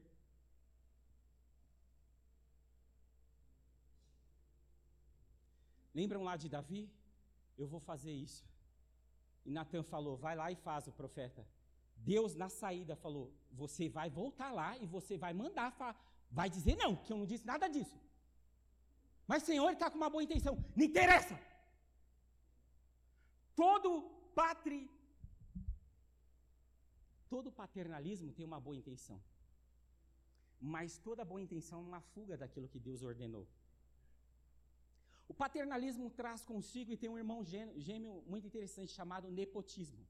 Lembram 5.94 6.24
lá 6.24 6.36
de 6.38 6.48
Davi? 6.48 6.90
Eu 7.58 7.68
vou 7.68 7.80
fazer 7.80 8.12
isso. 8.12 8.46
E 9.46 9.52
Natan 9.52 9.84
falou: 9.84 10.16
vai 10.16 10.36
lá 10.36 10.52
e 10.52 10.56
faz 10.56 10.88
o 10.88 10.92
profeta. 10.92 11.46
Deus, 12.00 12.36
na 12.36 12.50
saída, 12.50 12.96
falou: 12.96 13.34
Você 13.52 13.90
vai 13.90 14.10
voltar 14.10 14.52
lá 14.52 14.78
e 14.78 14.86
você 14.86 15.18
vai 15.18 15.34
mandar, 15.34 15.76
vai 16.32 16.50
dizer 16.50 16.76
não, 16.76 16.96
que 16.96 17.12
eu 17.12 17.18
não 17.18 17.26
disse 17.26 17.46
nada 17.46 17.68
disso. 17.68 18.00
Mas, 19.28 19.44
Senhor, 19.44 19.72
está 19.72 19.90
com 19.90 19.98
uma 19.98 20.10
boa 20.10 20.24
intenção. 20.24 20.56
Não 20.76 20.86
interessa. 20.86 21.40
Todo 23.56 23.90
patri. 24.34 24.90
Todo 27.30 27.52
paternalismo 27.52 28.32
tem 28.34 28.46
uma 28.46 28.60
boa 28.60 28.76
intenção. 28.76 29.22
Mas 30.60 30.98
toda 30.98 31.24
boa 31.24 31.42
intenção 31.42 31.80
é 31.82 31.84
uma 31.84 32.02
fuga 32.02 32.36
daquilo 32.36 32.68
que 32.68 32.80
Deus 32.80 33.04
ordenou. 33.04 33.48
O 35.28 35.34
paternalismo 35.34 36.10
traz 36.10 36.44
consigo 36.44 36.92
e 36.92 36.98
tem 36.98 37.10
um 37.10 37.18
irmão 37.18 37.46
gêmeo 37.46 38.24
muito 38.26 38.48
interessante 38.48 38.92
chamado 38.92 39.30
nepotismo. 39.30 40.04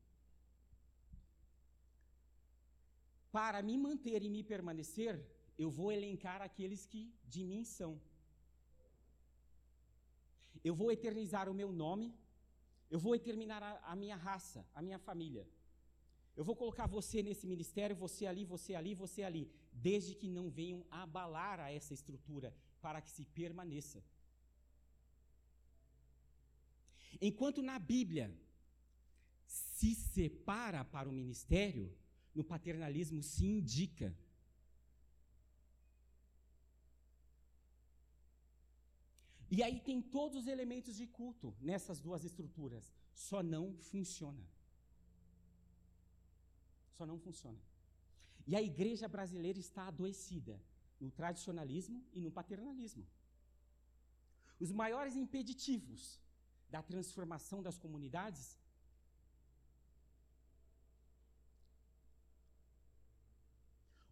Para 3.31 3.61
me 3.61 3.77
manter 3.77 4.23
e 4.23 4.29
me 4.29 4.43
permanecer, 4.43 5.13
eu 5.57 5.69
vou 5.69 5.91
elencar 5.91 6.41
aqueles 6.41 6.85
que 6.85 7.13
de 7.33 7.43
mim 7.43 7.63
são. 7.63 7.91
Eu 10.63 10.73
vou 10.75 10.91
eternizar 10.91 11.47
o 11.49 11.53
meu 11.53 11.71
nome, 11.71 12.07
eu 12.89 12.99
vou 12.99 13.13
eternizar 13.15 13.61
a, 13.61 13.91
a 13.91 13.95
minha 13.95 14.15
raça, 14.15 14.65
a 14.73 14.81
minha 14.81 14.99
família. 15.07 15.47
Eu 16.35 16.43
vou 16.43 16.55
colocar 16.55 16.87
você 16.87 17.21
nesse 17.21 17.45
ministério, 17.45 17.95
você 17.95 18.25
ali, 18.25 18.43
você 18.45 18.73
ali, 18.73 18.93
você 18.95 19.23
ali, 19.23 19.51
desde 19.71 20.15
que 20.15 20.29
não 20.29 20.49
venham 20.49 20.85
abalar 20.89 21.59
a 21.59 21.71
essa 21.71 21.93
estrutura, 21.93 22.53
para 22.81 23.01
que 23.01 23.11
se 23.11 23.25
permaneça. 23.25 24.01
Enquanto 27.21 27.61
na 27.61 27.77
Bíblia 27.77 28.33
se 29.45 29.93
separa 29.95 30.85
para 30.85 31.09
o 31.09 31.11
ministério, 31.11 31.93
no 32.33 32.43
paternalismo 32.43 33.21
se 33.23 33.45
indica. 33.45 34.15
E 39.51 39.63
aí 39.63 39.79
tem 39.79 40.01
todos 40.01 40.41
os 40.41 40.47
elementos 40.47 40.95
de 40.95 41.07
culto 41.07 41.55
nessas 41.59 41.99
duas 41.99 42.23
estruturas, 42.23 42.93
só 43.13 43.41
não 43.41 43.75
funciona. 43.77 44.45
Só 46.91 47.05
não 47.05 47.17
funciona. 47.17 47.59
E 48.45 48.55
a 48.55 48.61
igreja 48.61 49.07
brasileira 49.07 49.59
está 49.59 49.87
adoecida 49.87 50.61
no 50.99 51.09
tradicionalismo 51.09 52.03
e 52.13 52.21
no 52.21 52.31
paternalismo. 52.31 53.07
Os 54.59 54.71
maiores 54.71 55.15
impeditivos 55.15 56.19
da 56.69 56.83
transformação 56.83 57.63
das 57.63 57.77
comunidades 57.77 58.58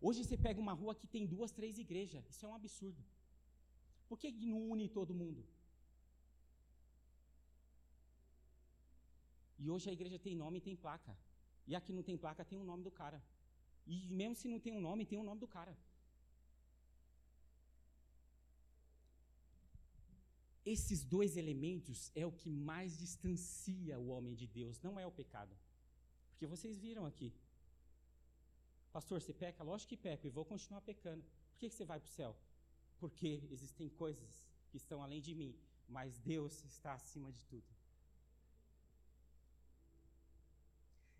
Hoje 0.07 0.23
você 0.23 0.37
pega 0.45 0.59
uma 0.65 0.73
rua 0.81 0.93
que 0.99 1.07
tem 1.13 1.23
duas, 1.31 1.51
três 1.51 1.77
igrejas. 1.83 2.25
Isso 2.31 2.45
é 2.45 2.49
um 2.49 2.57
absurdo. 2.59 3.01
Por 4.07 4.17
que 4.17 4.29
não 4.51 4.59
une 4.73 4.87
todo 4.97 5.17
mundo? 5.21 5.41
E 9.59 9.69
hoje 9.73 9.89
a 9.89 9.95
igreja 9.97 10.17
tem 10.25 10.35
nome 10.43 10.59
e 10.59 10.65
tem 10.67 10.77
placa. 10.85 11.13
E 11.69 11.75
aqui 11.79 11.91
não 11.97 12.03
tem 12.09 12.17
placa, 12.25 12.45
tem 12.45 12.57
o 12.57 12.63
nome 12.63 12.83
do 12.83 12.93
cara. 13.01 13.19
E 13.85 13.97
mesmo 14.19 14.35
se 14.35 14.47
não 14.47 14.61
tem 14.65 14.71
um 14.71 14.79
nome, 14.79 15.05
tem 15.05 15.19
o 15.19 15.27
nome 15.29 15.41
do 15.41 15.49
cara. 15.57 15.75
Esses 20.73 21.03
dois 21.03 21.35
elementos 21.35 21.99
é 22.15 22.25
o 22.25 22.31
que 22.31 22.49
mais 22.49 22.97
distancia 22.97 23.99
o 23.99 24.07
homem 24.07 24.33
de 24.41 24.47
Deus, 24.47 24.81
não 24.87 24.97
é 24.97 25.05
o 25.05 25.11
pecado. 25.11 25.53
Porque 26.29 26.47
vocês 26.55 26.77
viram 26.77 27.05
aqui, 27.05 27.33
Pastor, 28.97 29.21
você 29.21 29.31
peca? 29.31 29.63
Lógico 29.63 29.89
que 29.89 29.95
peco 29.95 30.25
e 30.25 30.31
vou 30.31 30.43
continuar 30.43 30.81
pecando. 30.81 31.23
Por 31.51 31.57
que, 31.59 31.69
você 31.69 31.85
vai 31.85 31.99
para 31.99 32.07
o 32.07 32.15
céu? 32.19 32.35
Porque 32.97 33.43
existem 33.51 33.87
coisas 33.89 34.43
que 34.69 34.77
estão 34.77 35.03
além 35.03 35.21
de 35.21 35.35
mim, 35.35 35.55
mas 35.87 36.17
Deus 36.17 36.63
está 36.65 36.93
acima 36.93 37.31
de 37.31 37.43
tudo. 37.43 37.67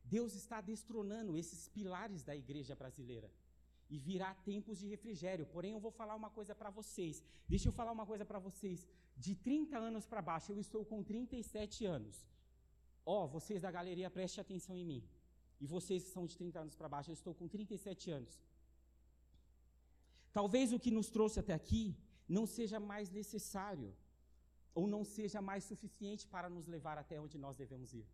Deus 0.03 0.34
está 0.34 0.59
destronando 0.59 1.38
esses 1.38 1.67
pilares 1.67 2.23
da 2.23 2.36
igreja 2.36 2.75
brasileira. 2.75 3.30
E 3.91 3.99
virá 3.99 4.34
tempos 4.34 4.80
de 4.80 4.88
refrigério. 4.88 5.45
Porém, 5.45 5.73
eu 5.73 5.80
vou 5.80 5.91
falar 5.91 6.15
uma 6.15 6.32
coisa 6.32 6.55
para 6.55 6.71
vocês. 6.71 7.23
Deixa 7.47 7.69
eu 7.69 7.73
falar 7.80 7.91
uma 7.91 8.07
coisa 8.07 8.25
para 8.25 8.39
vocês. 8.39 8.88
De 9.15 9.36
30 9.36 9.78
anos 9.78 10.07
para 10.07 10.19
baixo, 10.19 10.51
eu 10.51 10.59
estou 10.59 10.84
com 10.84 11.03
37 11.03 11.86
anos. 11.86 12.25
Ó, 13.05 13.25
oh, 13.25 13.28
vocês 13.28 13.61
da 13.61 13.69
galeria, 13.69 14.09
prestem 14.09 14.41
atenção 14.41 14.75
em 14.75 14.84
mim. 14.84 15.07
E 15.60 15.66
vocês 15.66 16.03
são 16.03 16.26
de 16.26 16.38
30 16.38 16.60
anos 16.60 16.76
para 16.76 16.89
baixo, 16.89 17.10
eu 17.10 17.14
estou 17.14 17.34
com 17.34 17.47
37 17.47 18.12
anos. 18.12 18.39
Talvez 20.32 20.72
o 20.72 20.80
que 20.80 20.91
nos 20.91 21.10
trouxe 21.10 21.39
até 21.39 21.53
aqui 21.53 21.97
não 22.28 22.45
seja 22.45 22.80
mais 22.80 23.10
necessário, 23.10 23.95
ou 24.74 24.86
não 24.88 25.03
seja 25.03 25.41
mais 25.41 25.64
suficiente 25.64 26.28
para 26.28 26.49
nos 26.49 26.68
levar 26.68 26.97
até 26.97 27.20
onde 27.20 27.38
nós 27.38 27.55
devemos 27.58 27.93
ir. 27.93 28.05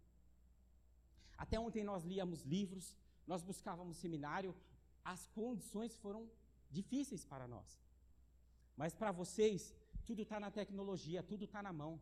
Até 1.37 1.59
ontem 1.59 1.83
nós 1.83 2.03
líamos 2.03 2.41
livros, 2.43 2.95
nós 3.27 3.41
buscávamos 3.43 3.97
seminário, 3.97 4.55
as 5.03 5.27
condições 5.27 5.95
foram 5.97 6.29
difíceis 6.69 7.25
para 7.25 7.47
nós. 7.47 7.69
Mas 8.77 8.93
para 8.93 9.11
vocês, 9.11 9.75
tudo 10.05 10.21
está 10.21 10.39
na 10.39 10.51
tecnologia, 10.51 11.21
tudo 11.21 11.43
está 11.43 11.61
na 11.61 11.73
mão. 11.73 11.99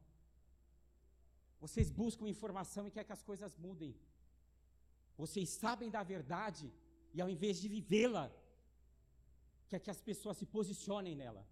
Vocês 1.59 1.89
buscam 1.89 2.27
informação 2.27 2.87
e 2.87 2.91
querem 2.91 3.05
que 3.05 3.13
as 3.13 3.23
coisas 3.23 3.55
mudem. 3.55 3.95
Vocês 5.17 5.49
sabem 5.49 5.89
da 5.89 6.03
verdade 6.03 6.71
e 7.13 7.21
ao 7.21 7.29
invés 7.29 7.59
de 7.61 7.67
vivê-la, 7.67 8.31
quer 9.69 9.79
que 9.79 9.91
as 9.91 10.01
pessoas 10.01 10.37
se 10.37 10.45
posicionem 10.45 11.15
nela. 11.15 11.45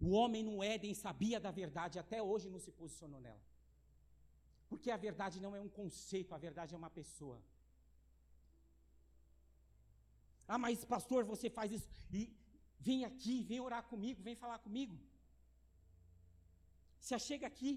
O 0.00 0.10
homem 0.10 0.42
no 0.42 0.62
Éden 0.62 0.94
sabia 0.94 1.38
da 1.40 1.50
verdade, 1.50 1.98
até 1.98 2.22
hoje 2.22 2.50
não 2.50 2.58
se 2.58 2.70
posicionou 2.70 3.20
nela. 3.20 3.40
Porque 4.68 4.90
a 4.90 4.96
verdade 4.96 5.40
não 5.40 5.54
é 5.56 5.60
um 5.60 5.68
conceito, 5.68 6.34
a 6.34 6.38
verdade 6.38 6.74
é 6.74 6.78
uma 6.78 6.90
pessoa. 6.90 7.40
Ah, 10.46 10.58
mas 10.58 10.84
pastor, 10.84 11.24
você 11.24 11.48
faz 11.48 11.72
isso 11.72 11.88
e 12.12 12.30
vem 12.78 13.04
aqui, 13.04 13.42
vem 13.42 13.60
orar 13.60 13.82
comigo, 13.84 14.22
vem 14.22 14.36
falar 14.36 14.58
comigo. 14.58 14.96
Se 17.06 17.18
chega 17.18 17.46
aqui. 17.46 17.72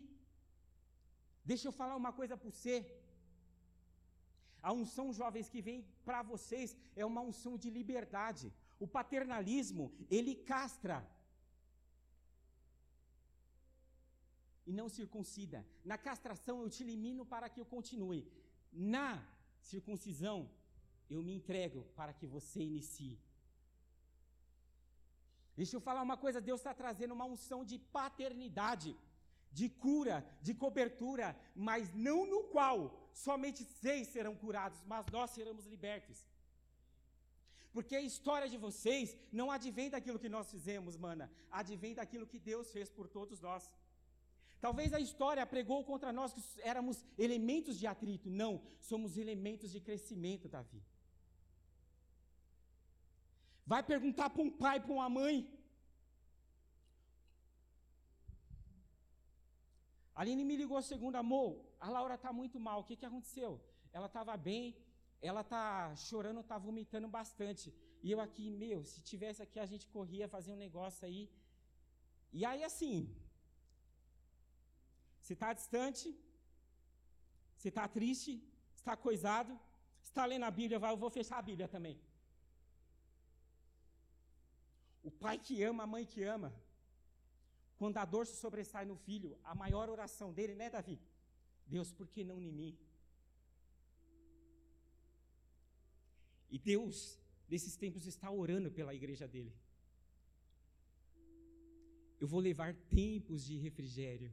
Deixa 1.43 1.67
eu 1.67 1.71
falar 1.71 1.95
uma 1.95 2.11
coisa 2.19 2.35
para 2.37 2.49
você. 2.49 2.75
A 4.68 4.72
unção, 4.80 5.13
jovens, 5.20 5.49
que 5.53 5.61
vem 5.68 5.80
para 6.07 6.22
vocês 6.32 6.70
é 7.01 7.05
uma 7.05 7.22
unção 7.30 7.53
de 7.63 7.70
liberdade. 7.78 8.47
O 8.86 8.88
paternalismo, 8.95 9.86
ele 10.18 10.36
castra. 10.53 10.97
e 14.70 14.74
não 14.80 14.88
circuncida. 14.89 15.59
Na 15.91 15.97
castração 15.97 16.55
eu 16.61 16.70
te 16.70 16.84
elimino 16.84 17.26
para 17.34 17.47
que 17.51 17.59
eu 17.61 17.65
continue. 17.65 18.22
Na 18.74 19.26
circuncisão 19.61 20.38
eu 21.09 21.24
me 21.24 21.34
entrego 21.34 21.84
para 21.95 22.13
que 22.13 22.28
você 22.28 22.59
inicie. 22.61 23.18
Deixa 25.55 25.78
eu 25.78 25.80
falar 25.80 26.01
uma 26.01 26.18
coisa: 26.18 26.41
Deus 26.41 26.59
está 26.59 26.74
trazendo 26.74 27.13
uma 27.13 27.24
unção 27.34 27.63
de 27.63 27.80
paternidade, 27.80 28.93
de 29.59 29.70
cura, 29.70 30.18
de 30.41 30.53
cobertura, 30.53 31.34
mas 31.55 31.93
não 31.93 32.20
no 32.34 32.43
qual 32.55 33.06
somente 33.26 33.61
seis 33.82 34.07
serão 34.15 34.36
curados, 34.43 34.80
mas 34.91 35.05
nós 35.15 35.32
seremos 35.32 35.65
libertos. 35.74 36.18
Porque 37.76 37.95
a 37.95 38.07
história 38.09 38.47
de 38.53 38.57
vocês 38.65 39.15
não 39.39 39.47
advém 39.51 39.89
daquilo 39.89 40.22
que 40.24 40.34
nós 40.36 40.49
fizemos, 40.49 40.95
mana, 41.05 41.26
advém 41.61 41.93
daquilo 41.99 42.30
que 42.32 42.39
Deus 42.39 42.72
fez 42.76 42.89
por 42.89 43.07
todos 43.07 43.39
nós. 43.47 43.63
Talvez 44.65 44.93
a 44.93 44.99
história 44.99 45.45
pregou 45.45 45.84
contra 45.84 46.11
nós 46.11 46.34
que 46.34 46.43
éramos 46.61 47.05
elementos 47.18 47.78
de 47.78 47.86
atrito. 47.86 48.30
Não, 48.30 48.61
somos 48.80 49.18
elementos 49.18 49.72
de 49.72 49.80
crescimento, 49.80 50.47
Davi. 50.47 50.82
Vai 53.65 53.84
perguntar 53.84 54.30
para 54.30 54.41
um 54.41 54.49
pai, 54.49 54.80
para 54.80 54.93
uma 54.93 55.09
mãe. 55.09 55.36
Aline 60.15 60.43
me 60.43 60.55
ligou 60.55 60.82
segundo, 60.82 61.15
amor, 61.15 61.66
a 61.80 61.89
Laura 61.89 62.15
está 62.15 62.32
muito 62.34 62.59
mal, 62.59 62.80
o 62.80 62.84
que, 62.84 62.95
que 62.95 63.05
aconteceu? 63.05 63.51
Ela 63.93 64.07
estava 64.07 64.36
bem, 64.36 64.75
ela 65.21 65.41
está 65.41 65.95
chorando, 65.95 66.41
está 66.41 66.57
vomitando 66.57 67.07
bastante. 67.07 67.73
E 68.03 68.11
eu 68.11 68.19
aqui, 68.19 68.49
meu, 68.49 68.84
se 68.86 69.01
tivesse 69.01 69.41
aqui, 69.41 69.59
a 69.59 69.65
gente 69.65 69.88
corria 69.88 70.28
fazer 70.36 70.51
um 70.51 70.63
negócio 70.67 71.05
aí. 71.07 71.30
E 72.32 72.45
aí, 72.45 72.63
assim, 72.63 72.95
você 75.21 75.34
está 75.34 75.51
distante, 75.53 76.07
você 77.55 77.69
está 77.69 77.88
triste, 77.88 78.34
está 78.75 78.95
coisado, 78.95 79.59
está 80.01 80.25
lendo 80.25 80.45
a 80.45 80.51
Bíblia, 80.51 80.80
vai, 80.80 80.91
eu 80.91 80.97
vou 80.97 81.09
fechar 81.09 81.38
a 81.39 81.47
Bíblia 81.49 81.67
também. 81.67 81.99
O 85.03 85.11
pai 85.11 85.38
que 85.38 85.63
ama, 85.63 85.84
a 85.84 85.88
mãe 85.88 86.05
que 86.05 86.23
ama. 86.23 86.53
Quando 87.78 87.97
a 87.97 88.05
dor 88.05 88.25
se 88.25 88.36
sobressai 88.36 88.86
no 88.86 88.95
filho, 88.95 89.38
a 89.43 89.53
maior 89.53 89.89
oração 89.89 90.34
dele, 90.34 90.55
né, 90.55 90.69
Davi? 90.69 90.99
Deus, 91.68 91.91
por 91.91 92.07
que 92.07 92.24
não 92.24 92.41
em 92.41 92.51
mim? 92.51 92.78
E 96.49 96.57
Deus, 96.57 97.20
nesses 97.49 97.76
tempos, 97.76 98.05
está 98.05 98.30
orando 98.32 98.72
pela 98.72 98.95
igreja 98.99 99.28
dele. 99.28 99.53
Eu 102.20 102.28
vou 102.28 102.39
levar 102.39 102.74
tempos 103.01 103.43
de 103.45 103.57
refrigério. 103.57 104.32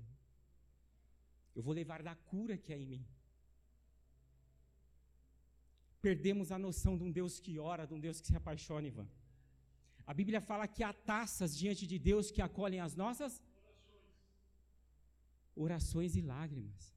Eu 1.54 1.62
vou 1.62 1.74
levar 1.74 2.02
da 2.02 2.14
cura 2.14 2.56
que 2.56 2.72
é 2.72 2.78
em 2.78 2.86
mim. 2.86 3.04
Perdemos 6.00 6.52
a 6.52 6.58
noção 6.58 6.96
de 6.98 7.04
um 7.04 7.10
Deus 7.10 7.40
que 7.40 7.58
ora, 7.58 7.86
de 7.86 7.94
um 7.94 8.00
Deus 8.06 8.20
que 8.20 8.26
se 8.26 8.36
apaixona, 8.36 8.88
Ivan. 8.88 9.08
A 10.06 10.12
Bíblia 10.12 10.40
fala 10.40 10.68
que 10.68 10.82
há 10.82 10.92
taças 10.92 11.56
diante 11.56 11.86
de 11.86 11.98
Deus 11.98 12.30
que 12.30 12.42
acolhem 12.42 12.80
as 12.80 12.94
nossas 12.94 13.42
orações 15.64 16.14
e 16.16 16.20
lágrimas. 16.20 16.94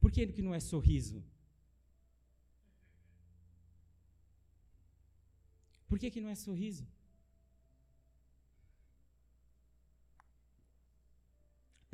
Por 0.00 0.03
que 0.14 0.26
que 0.36 0.42
não 0.46 0.54
é 0.58 0.60
sorriso? 0.72 1.18
Por 5.88 5.98
que 6.00 6.10
que 6.14 6.22
não 6.24 6.30
é 6.34 6.36
sorriso? 6.46 6.84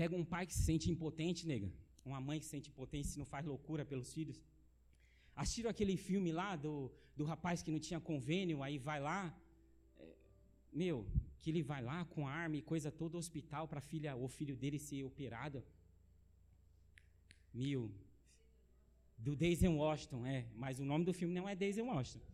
Pega 0.00 0.14
um 0.20 0.26
pai 0.32 0.44
que 0.48 0.54
se 0.58 0.62
sente 0.68 0.86
impotente, 0.94 1.46
nega. 1.50 1.70
Uma 2.10 2.20
mãe 2.26 2.38
que 2.38 2.46
se 2.46 2.52
sente 2.54 2.70
impotente 2.72 3.08
se 3.08 3.18
não 3.20 3.26
faz 3.32 3.44
loucura 3.52 3.84
pelos 3.90 4.10
filhos. 4.16 4.38
Assistiram 5.40 5.70
aquele 5.74 5.96
filme 6.08 6.30
lá 6.40 6.50
do, 6.64 6.74
do 7.18 7.24
rapaz 7.32 7.62
que 7.64 7.72
não 7.74 7.80
tinha 7.86 8.00
convênio, 8.10 8.62
aí 8.66 8.78
vai 8.88 8.98
lá. 9.08 9.20
É, 9.98 10.14
meu, 10.82 10.96
que 11.40 11.50
ele 11.50 11.62
vai 11.72 11.82
lá 11.90 11.98
com 12.12 12.26
arma 12.26 12.56
e 12.56 12.62
coisa 12.72 12.90
toda 13.02 13.22
hospital 13.24 13.66
para 13.68 13.88
filha 13.90 14.14
ou 14.22 14.28
filho 14.38 14.56
dele 14.62 14.78
ser 14.78 15.02
operado. 15.10 15.62
Meu, 17.52 17.82
do 19.20 19.36
Daisy 19.36 19.68
Washington, 19.68 20.26
é, 20.26 20.46
mas 20.56 20.80
o 20.80 20.84
nome 20.84 21.04
do 21.04 21.12
filme 21.12 21.34
não 21.34 21.48
é 21.48 21.54
Daisy 21.54 21.82
Washington. 21.82 22.26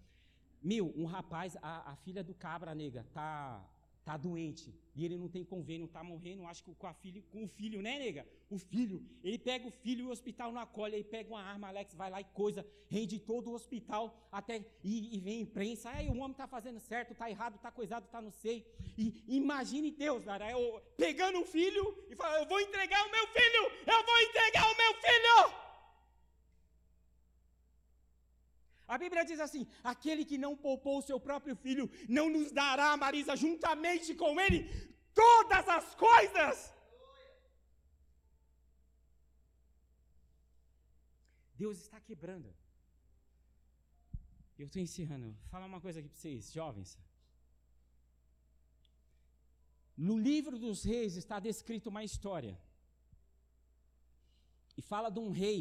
Meu, 0.63 0.93
um 0.97 1.05
rapaz, 1.05 1.57
a, 1.61 1.93
a 1.93 1.97
filha 1.97 2.23
do 2.25 2.35
cabra 2.35 2.75
nega, 2.75 3.05
tá 3.13 3.65
tá 4.07 4.17
doente 4.17 4.73
e 4.95 5.05
ele 5.05 5.17
não 5.19 5.29
tem 5.29 5.45
convênio, 5.45 5.89
tá 5.89 6.03
morrendo, 6.03 6.47
acho 6.47 6.63
que 6.63 6.73
com 6.77 6.87
a 6.87 6.95
filha, 6.95 7.21
com 7.33 7.43
o 7.43 7.49
filho, 7.49 7.83
né, 7.83 7.99
nega? 7.99 8.25
O 8.49 8.57
filho, 8.57 9.05
ele 9.23 9.37
pega 9.37 9.67
o 9.67 9.71
filho 9.71 10.07
o 10.07 10.11
hospital 10.11 10.53
não 10.53 10.61
acolhe, 10.61 10.95
ele 10.95 11.03
pega 11.03 11.29
uma 11.29 11.43
arma, 11.43 11.67
Alex 11.67 11.93
vai 11.93 12.09
lá 12.09 12.21
e 12.21 12.25
coisa, 12.25 12.65
rende 12.89 13.19
todo 13.19 13.51
o 13.51 13.55
hospital 13.55 14.17
até 14.31 14.65
e, 14.85 15.17
e 15.17 15.19
vem 15.19 15.41
imprensa, 15.41 15.91
aí 15.91 16.09
o 16.09 16.17
homem 16.19 16.37
tá 16.37 16.47
fazendo 16.47 16.79
certo, 16.79 17.17
tá 17.17 17.29
errado, 17.29 17.59
tá 17.59 17.73
coisado, 17.73 18.07
tá 18.07 18.23
não 18.23 18.31
sei. 18.31 18.65
E 18.97 19.25
imagine 19.27 19.91
Deus, 19.91 20.25
cara, 20.25 20.53
eu, 20.53 20.81
pegando 20.97 21.41
o 21.41 21.45
filho 21.45 21.99
e 22.09 22.15
falando, 22.15 22.43
eu 22.43 22.49
vou 22.49 22.61
entregar 22.61 23.05
o 23.05 23.11
meu 23.11 23.27
filho, 23.27 23.73
eu 23.89 24.07
vou 24.07 24.21
entregar 24.21 24.73
o 24.73 24.77
meu 24.77 24.95
filho. 25.03 25.66
A 28.89 28.97
Bíblia 28.97 29.25
diz 29.25 29.41
assim: 29.41 29.67
aquele 29.83 30.25
que 30.25 30.39
não 30.39 30.57
poupou 30.57 30.99
o 30.99 31.03
seu 31.03 31.19
próprio 31.19 31.57
filho, 31.57 31.91
não 32.09 32.29
nos 32.29 32.53
dará, 32.53 32.97
Marisa, 32.97 33.35
juntamente 33.37 34.15
com 34.15 34.41
ele, 34.41 34.61
todas 35.15 35.69
as 35.69 35.95
coisas. 35.95 36.73
Deus 41.57 41.79
está 41.79 41.99
quebrando. 42.01 42.55
Eu 44.59 44.67
estou 44.67 44.81
encerrando. 44.81 45.33
Vou 45.33 45.49
falar 45.49 45.67
uma 45.67 45.81
coisa 45.81 46.01
aqui 46.01 46.09
para 46.09 46.19
vocês, 46.19 46.53
jovens. 46.53 46.99
No 49.97 50.17
livro 50.19 50.59
dos 50.59 50.85
reis 50.85 51.17
está 51.17 51.39
descrita 51.41 51.89
uma 51.89 52.05
história. 52.05 52.55
E 54.77 54.83
fala 54.83 55.11
de 55.11 55.19
um 55.19 55.31
rei 55.31 55.61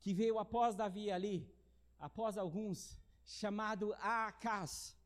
que 0.00 0.12
veio 0.12 0.38
após 0.38 0.74
Davi 0.74 1.10
ali, 1.10 1.36
após 2.00 2.36
alguns, 2.36 2.98
chamado 3.24 3.94
Acas. 4.00 4.96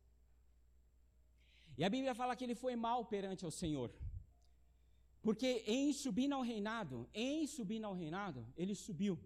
E 1.77 1.85
a 1.85 1.91
Bíblia 1.91 2.15
fala 2.15 2.37
que 2.37 2.45
ele 2.45 2.55
foi 2.55 2.75
mal 2.77 3.05
perante 3.05 3.45
o 3.45 3.51
Senhor. 3.51 3.91
Porque 5.27 5.51
em 5.67 5.93
subindo 5.93 6.35
ao 6.35 6.43
reinado, 6.43 7.09
em 7.13 7.47
subindo 7.47 7.87
ao 7.87 7.95
reinado, 7.95 8.47
ele 8.57 8.75
subiu. 8.75 9.19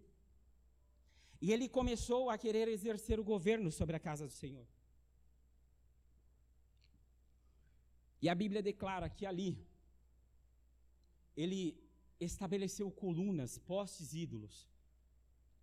E 1.40 1.52
ele 1.52 1.68
começou 1.68 2.30
a 2.30 2.38
querer 2.38 2.66
exercer 2.68 3.20
o 3.20 3.24
governo 3.24 3.70
sobre 3.70 3.94
a 3.96 4.00
casa 4.00 4.26
do 4.26 4.32
Senhor. 4.32 4.66
E 8.22 8.28
a 8.28 8.34
Bíblia 8.34 8.62
declara 8.62 9.08
que 9.08 9.24
ali 9.24 9.50
ele 11.36 11.60
estabeleceu 12.18 12.90
colunas, 12.90 13.58
postes 13.58 14.12
ídolos. 14.12 14.68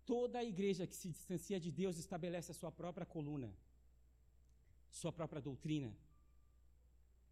Toda 0.06 0.38
a 0.38 0.44
igreja 0.44 0.86
que 0.86 0.96
se 0.96 1.08
distancia 1.08 1.58
de 1.64 1.70
Deus 1.80 1.98
estabelece 1.98 2.52
a 2.52 2.54
sua 2.54 2.70
própria 2.80 3.04
coluna, 3.04 3.52
sua 5.00 5.12
própria 5.12 5.42
doutrina. 5.42 5.92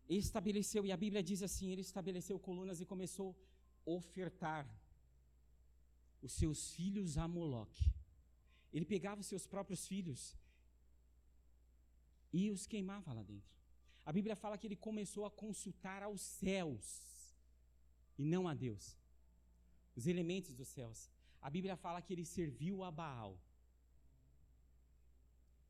Ele 0.09 0.19
estabeleceu, 0.19 0.85
e 0.85 0.91
a 0.93 0.97
Bíblia 0.97 1.23
diz 1.23 1.41
assim: 1.43 1.71
ele 1.71 1.81
estabeleceu 1.81 2.39
colunas 2.39 2.81
e 2.81 2.85
começou 2.85 3.31
a 3.87 3.91
ofertar 3.99 4.69
os 6.21 6.33
seus 6.33 6.73
filhos 6.75 7.17
a 7.17 7.29
Moloque. 7.29 7.85
Ele 8.73 8.85
pegava 8.85 9.21
os 9.21 9.29
seus 9.29 9.47
próprios 9.47 9.87
filhos 9.87 10.37
e 12.33 12.51
os 12.51 12.67
queimava 12.67 13.13
lá 13.13 13.23
dentro. 13.23 13.55
A 14.05 14.13
Bíblia 14.13 14.35
fala 14.35 14.59
que 14.59 14.67
ele 14.67 14.77
começou 14.77 15.25
a 15.25 15.31
consultar 15.31 16.03
aos 16.03 16.21
céus 16.21 16.85
e 18.19 18.25
não 18.25 18.49
a 18.49 18.55
Deus, 18.55 18.99
os 19.95 20.07
elementos 20.09 20.55
dos 20.55 20.69
céus. 20.69 21.14
A 21.47 21.51
Bíblia 21.51 21.77
fala 21.77 22.01
que 22.01 22.13
ele 22.15 22.25
serviu 22.25 22.83
a 22.83 22.91
Baal. 22.91 23.33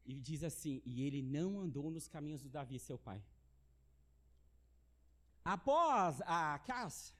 E 0.06 0.14
diz 0.28 0.44
assim: 0.44 0.80
e 0.90 1.02
ele 1.06 1.20
não 1.36 1.48
andou 1.64 1.90
nos 1.90 2.06
caminhos 2.06 2.42
do 2.44 2.48
Davi, 2.56 2.78
seu 2.78 2.98
pai. 3.06 3.20
Após 5.44 6.22
a 6.22 6.58
caça, 6.60 7.12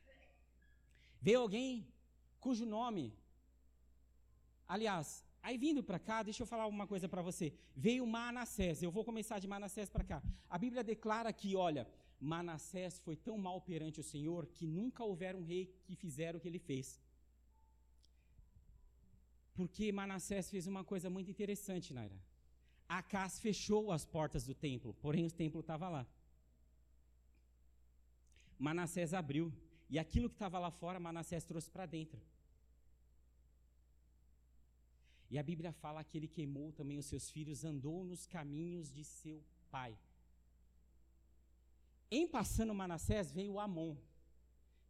veio 1.20 1.40
alguém 1.40 1.86
cujo 2.38 2.64
nome, 2.64 3.12
aliás, 4.68 5.24
aí 5.42 5.58
vindo 5.58 5.82
para 5.82 5.98
cá, 5.98 6.22
deixa 6.22 6.42
eu 6.42 6.46
falar 6.46 6.66
uma 6.68 6.86
coisa 6.86 7.08
para 7.08 7.22
você. 7.22 7.52
Veio 7.74 8.06
Manassés, 8.06 8.82
eu 8.82 8.90
vou 8.90 9.04
começar 9.04 9.40
de 9.40 9.48
Manassés 9.48 9.90
para 9.90 10.04
cá. 10.04 10.22
A 10.48 10.56
Bíblia 10.56 10.84
declara 10.84 11.32
que, 11.32 11.56
olha, 11.56 11.88
Manassés 12.20 12.98
foi 13.00 13.16
tão 13.16 13.36
mal 13.36 13.60
perante 13.60 14.00
o 14.00 14.08
Senhor 14.12 14.46
que 14.46 14.66
nunca 14.66 15.02
houver 15.02 15.34
um 15.34 15.42
rei 15.42 15.74
que 15.84 15.96
fizer 15.96 16.36
o 16.36 16.40
que 16.40 16.48
ele 16.48 16.60
fez. 16.60 17.00
Porque 19.54 19.92
Manassés 19.92 20.50
fez 20.50 20.66
uma 20.66 20.84
coisa 20.84 21.08
muito 21.08 21.30
interessante, 21.30 21.94
Naira. 21.94 22.18
Acas 22.88 23.38
fechou 23.38 23.92
as 23.92 24.04
portas 24.04 24.44
do 24.44 24.54
templo, 24.54 24.92
porém 24.94 25.24
o 25.24 25.30
templo 25.30 25.60
estava 25.60 25.88
lá. 25.88 26.06
Manassés 28.58 29.14
abriu. 29.14 29.52
E 29.88 29.98
aquilo 29.98 30.28
que 30.28 30.34
estava 30.34 30.58
lá 30.58 30.70
fora, 30.70 30.98
Manassés 30.98 31.44
trouxe 31.44 31.70
para 31.70 31.86
dentro. 31.86 32.20
E 35.30 35.38
a 35.38 35.42
Bíblia 35.42 35.72
fala 35.72 36.04
que 36.04 36.16
ele 36.18 36.28
queimou 36.28 36.72
também 36.72 36.98
os 36.98 37.06
seus 37.06 37.30
filhos, 37.30 37.64
andou 37.64 38.04
nos 38.04 38.26
caminhos 38.26 38.92
de 38.92 39.04
seu 39.04 39.42
pai. 39.70 39.96
Em 42.10 42.26
passando 42.26 42.74
Manassés 42.74 43.32
veio 43.32 43.58
Amon. 43.58 43.96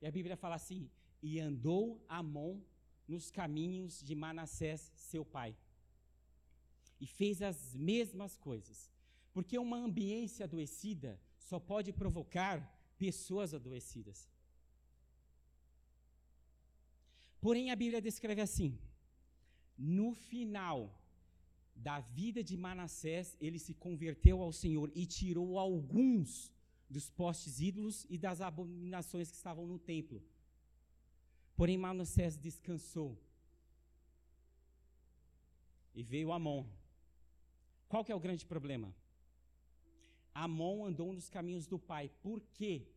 E 0.00 0.06
a 0.06 0.10
Bíblia 0.10 0.36
fala 0.36 0.56
assim: 0.56 0.90
e 1.22 1.40
andou 1.40 2.04
Amon 2.08 2.60
nos 3.06 3.30
caminhos 3.30 4.02
de 4.02 4.14
Manassés, 4.14 4.92
seu 4.96 5.24
pai. 5.24 5.56
E 7.00 7.06
fez 7.06 7.42
as 7.42 7.74
mesmas 7.74 8.36
coisas. 8.36 8.90
Porque 9.32 9.58
uma 9.58 9.76
ambiência 9.76 10.44
adoecida 10.44 11.20
só 11.38 11.58
pode 11.58 11.92
provocar 11.92 12.56
pessoas 12.96 13.52
adoecidas. 13.52 14.28
Porém, 17.40 17.70
a 17.70 17.76
Bíblia 17.76 18.00
descreve 18.00 18.40
assim: 18.40 18.78
no 19.76 20.14
final 20.14 20.98
da 21.74 22.00
vida 22.00 22.42
de 22.42 22.56
Manassés, 22.56 23.36
ele 23.40 23.58
se 23.58 23.74
converteu 23.74 24.40
ao 24.40 24.52
Senhor 24.52 24.90
e 24.94 25.04
tirou 25.04 25.58
alguns 25.58 26.52
dos 26.88 27.10
postes 27.10 27.60
ídolos 27.60 28.06
e 28.08 28.16
das 28.16 28.40
abominações 28.40 29.30
que 29.30 29.36
estavam 29.36 29.66
no 29.66 29.78
templo. 29.78 30.22
Porém, 31.56 31.78
Manassés 31.78 32.36
descansou. 32.36 33.16
E 35.94 36.02
veio 36.02 36.32
Amon. 36.32 36.66
Qual 37.88 38.04
que 38.04 38.10
é 38.10 38.14
o 38.14 38.20
grande 38.20 38.44
problema? 38.44 38.92
Amon 40.34 40.84
andou 40.84 41.12
nos 41.12 41.28
caminhos 41.30 41.66
do 41.66 41.78
pai. 41.78 42.10
Por 42.20 42.40
quê? 42.54 42.88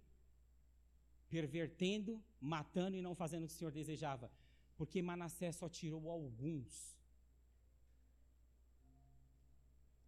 Pervertendo, 1.29 2.23
matando 2.41 2.97
e 2.97 3.01
não 3.01 3.13
fazendo 3.13 3.43
o 3.43 3.47
que 3.47 3.53
o 3.53 3.57
Senhor 3.57 3.71
desejava. 3.71 4.31
Porque 4.75 5.01
Manassés 5.01 5.55
só 5.55 5.69
tirou 5.69 6.09
alguns. 6.09 6.97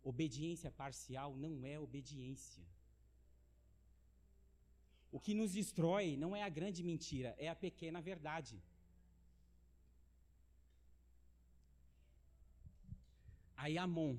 Obediência 0.02 0.72
parcial 0.72 1.36
não 1.36 1.64
é 1.66 1.80
obediência. 1.80 2.66
O 5.11 5.19
que 5.19 5.34
nos 5.34 5.53
destrói 5.53 6.15
não 6.18 6.36
é 6.36 6.44
a 6.44 6.49
grande 6.49 6.84
mentira, 6.84 7.36
é 7.38 7.49
a 7.49 7.56
pequena 7.56 7.99
verdade. 7.99 8.61
Aí 13.57 13.77
Amon, 13.77 14.18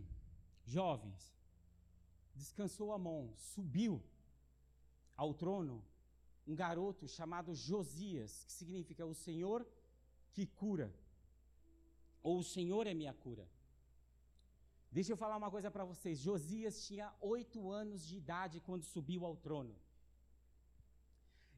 jovens, 0.65 1.33
descansou 2.35 2.93
Amon, 2.93 3.33
subiu 3.37 4.03
ao 5.17 5.33
trono 5.33 5.85
um 6.47 6.55
garoto 6.55 7.07
chamado 7.07 7.55
Josias, 7.55 8.45
que 8.45 8.53
significa 8.53 9.07
o 9.07 9.15
Senhor 9.15 9.67
que 10.33 10.45
cura, 10.47 10.93
ou 12.23 12.39
o 12.41 12.45
Senhor 12.45 12.87
é 12.87 12.95
minha 12.95 13.15
cura. 13.15 13.49
Deixa 14.91 15.13
eu 15.13 15.17
falar 15.17 15.37
uma 15.37 15.51
coisa 15.51 15.71
para 15.71 15.85
vocês: 15.85 16.19
Josias 16.19 16.85
tinha 16.85 17.15
oito 17.21 17.71
anos 17.71 18.05
de 18.05 18.17
idade 18.17 18.61
quando 18.61 18.83
subiu 18.83 19.25
ao 19.25 19.37
trono. 19.37 19.75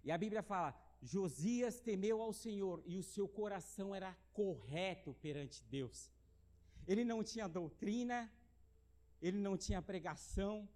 E 0.04 0.10
a 0.10 0.18
Bíblia 0.18 0.42
fala: 0.42 0.74
Josias 1.00 1.80
temeu 1.80 2.20
ao 2.20 2.32
Senhor 2.32 2.82
e 2.86 2.96
o 2.96 3.02
seu 3.02 3.26
coração 3.28 3.94
era 3.94 4.12
correto 4.32 5.14
perante 5.14 5.64
Deus. 5.64 6.10
Ele 6.86 7.04
não 7.04 7.22
tinha 7.22 7.48
doutrina, 7.48 8.30
ele 9.20 9.38
não 9.38 9.56
tinha 9.56 9.80
pregação, 9.80 10.68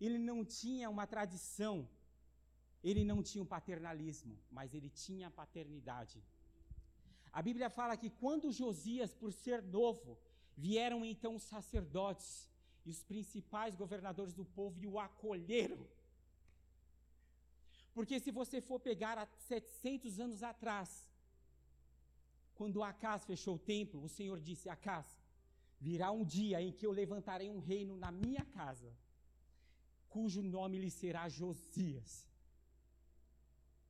ele 0.00 0.18
não 0.18 0.44
tinha 0.44 0.88
uma 0.88 1.06
tradição, 1.06 1.88
ele 2.82 3.04
não 3.04 3.22
tinha 3.22 3.42
um 3.42 3.46
paternalismo, 3.46 4.38
mas 4.50 4.74
ele 4.74 4.90
tinha 4.90 5.30
paternidade. 5.30 6.22
A 7.32 7.42
Bíblia 7.42 7.68
fala 7.70 7.96
que 7.96 8.10
quando 8.10 8.52
Josias, 8.52 9.12
por 9.14 9.32
ser 9.32 9.62
novo, 9.62 10.18
vieram 10.56 11.04
então 11.04 11.36
os 11.36 11.42
sacerdotes 11.42 12.48
e 12.84 12.90
os 12.90 13.02
principais 13.02 13.74
governadores 13.74 14.34
do 14.34 14.44
povo 14.44 14.80
e 14.80 14.86
o 14.86 14.98
acolheram. 14.98 15.86
Porque 17.98 18.20
se 18.20 18.30
você 18.30 18.60
for 18.60 18.78
pegar 18.78 19.18
há 19.18 19.26
700 19.26 20.20
anos 20.20 20.40
atrás, 20.44 20.88
quando 22.54 22.80
Acas 22.80 23.24
fechou 23.24 23.56
o 23.56 23.64
templo, 23.74 24.04
o 24.04 24.08
Senhor 24.08 24.38
disse: 24.40 24.68
Acas, 24.68 25.08
virá 25.80 26.12
um 26.12 26.24
dia 26.24 26.62
em 26.62 26.70
que 26.70 26.86
eu 26.86 26.92
levantarei 26.92 27.50
um 27.50 27.58
reino 27.58 27.96
na 27.96 28.12
minha 28.12 28.44
casa, 28.44 28.96
cujo 30.08 30.44
nome 30.44 30.78
lhe 30.78 30.92
será 30.92 31.28
Josias. 31.28 32.24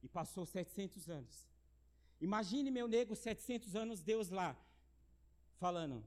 E 0.03 0.09
passou 0.09 0.47
700 0.47 1.11
anos. 1.11 1.47
Imagine, 2.19 2.71
meu 2.71 2.89
nego, 2.89 3.15
700 3.15 3.77
anos, 3.77 4.01
Deus 4.01 4.31
lá, 4.31 4.59
falando: 5.59 6.03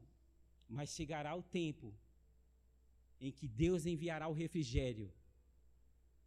Mas 0.68 0.90
chegará 0.90 1.36
o 1.36 1.44
tempo 1.44 1.94
em 3.20 3.32
que 3.32 3.48
Deus 3.48 3.86
enviará 3.86 4.28
o 4.28 4.34
refrigério 4.34 5.14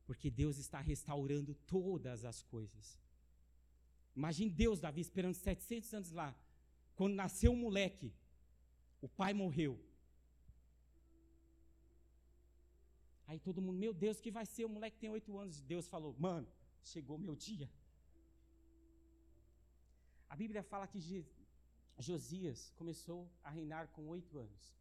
porque 0.07 0.31
Deus 0.31 0.59
está 0.59 0.81
restaurando 0.81 1.55
todas 1.67 2.25
as 2.25 2.43
coisas. 2.43 3.01
Imagine 4.15 4.51
Deus, 4.51 4.81
Davi, 4.81 5.01
esperando 5.01 5.35
700 5.35 5.95
anos 5.95 6.11
lá. 6.11 6.35
Quando 6.95 7.15
nasceu 7.15 7.53
um 7.53 7.57
moleque, 7.57 8.13
o 9.01 9.09
pai 9.09 9.33
morreu. 9.33 9.81
Aí 13.27 13.39
todo 13.39 13.63
mundo, 13.63 13.79
meu 13.79 13.93
Deus, 13.93 14.21
que 14.21 14.31
vai 14.31 14.47
ser? 14.47 14.65
O 14.65 14.69
moleque 14.69 14.99
tem 14.99 15.11
oito 15.11 15.37
anos. 15.37 15.61
Deus 15.61 15.89
falou, 15.89 16.15
mano, 16.19 16.47
chegou 16.83 17.19
meu 17.19 17.35
dia. 17.35 17.71
A 20.29 20.37
Bíblia 20.37 20.63
fala 20.63 20.87
que 20.87 21.01
Josias 21.99 22.71
começou 22.77 23.31
a 23.43 23.51
reinar 23.51 23.89
com 23.89 24.09
oito 24.09 24.39
anos. 24.39 24.77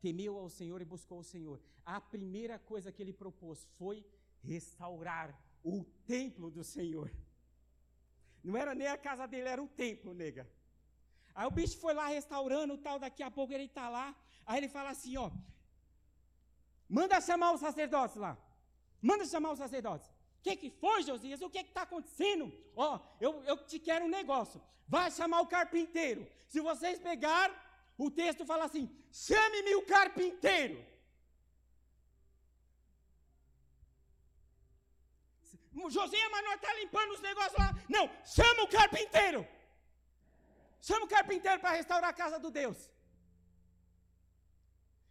Temeu 0.00 0.38
ao 0.38 0.48
Senhor 0.48 0.80
e 0.80 0.84
buscou 0.84 1.20
o 1.20 1.24
Senhor. 1.24 1.60
A 1.84 2.00
primeira 2.00 2.58
coisa 2.58 2.90
que 2.90 3.02
ele 3.02 3.12
propôs 3.12 3.64
foi 3.78 4.04
restaurar 4.42 5.38
o 5.62 5.84
templo 6.06 6.50
do 6.50 6.64
Senhor. 6.64 7.10
Não 8.42 8.56
era 8.56 8.74
nem 8.74 8.88
a 8.88 8.96
casa 8.96 9.26
dele, 9.26 9.48
era 9.48 9.62
o 9.62 9.68
templo, 9.68 10.14
nega. 10.14 10.50
Aí 11.34 11.46
o 11.46 11.50
bicho 11.50 11.78
foi 11.78 11.92
lá 11.92 12.06
restaurando 12.06 12.76
tal, 12.78 12.98
daqui 12.98 13.22
a 13.22 13.30
pouco 13.30 13.52
ele 13.52 13.64
está 13.64 13.88
lá. 13.88 14.14
Aí 14.46 14.58
ele 14.58 14.68
fala 14.68 14.90
assim: 14.90 15.16
ó, 15.16 15.30
manda 16.88 17.20
chamar 17.20 17.52
os 17.52 17.60
sacerdotes 17.60 18.16
lá. 18.16 18.36
Manda 19.00 19.24
chamar 19.24 19.52
os 19.52 19.58
sacerdotes. 19.58 20.08
O 20.08 20.42
que, 20.42 20.56
que 20.56 20.70
foi, 20.70 21.02
Josias? 21.02 21.42
O 21.42 21.50
que 21.50 21.58
está 21.58 21.82
acontecendo? 21.82 22.52
Ó, 22.74 22.98
eu, 23.20 23.42
eu 23.44 23.56
te 23.66 23.78
quero 23.78 24.06
um 24.06 24.08
negócio. 24.08 24.60
Vai 24.88 25.10
chamar 25.10 25.40
o 25.42 25.46
carpinteiro. 25.46 26.26
Se 26.48 26.60
vocês 26.60 26.98
pegar, 26.98 27.48
o 27.96 28.10
texto 28.10 28.44
fala 28.44 28.64
assim: 28.64 28.90
chame-me 29.12 29.74
o 29.76 29.86
carpinteiro. 29.86 30.84
José, 35.90 36.28
mas 36.30 36.54
está 36.54 36.74
limpando 36.74 37.12
os 37.12 37.20
negócios 37.20 37.58
lá. 37.58 37.74
Não, 37.88 38.10
chama 38.24 38.62
o 38.64 38.68
carpinteiro. 38.68 39.46
Chama 40.80 41.04
o 41.04 41.08
carpinteiro 41.08 41.60
para 41.60 41.76
restaurar 41.76 42.10
a 42.10 42.12
casa 42.12 42.38
do 42.38 42.50
Deus. 42.50 42.90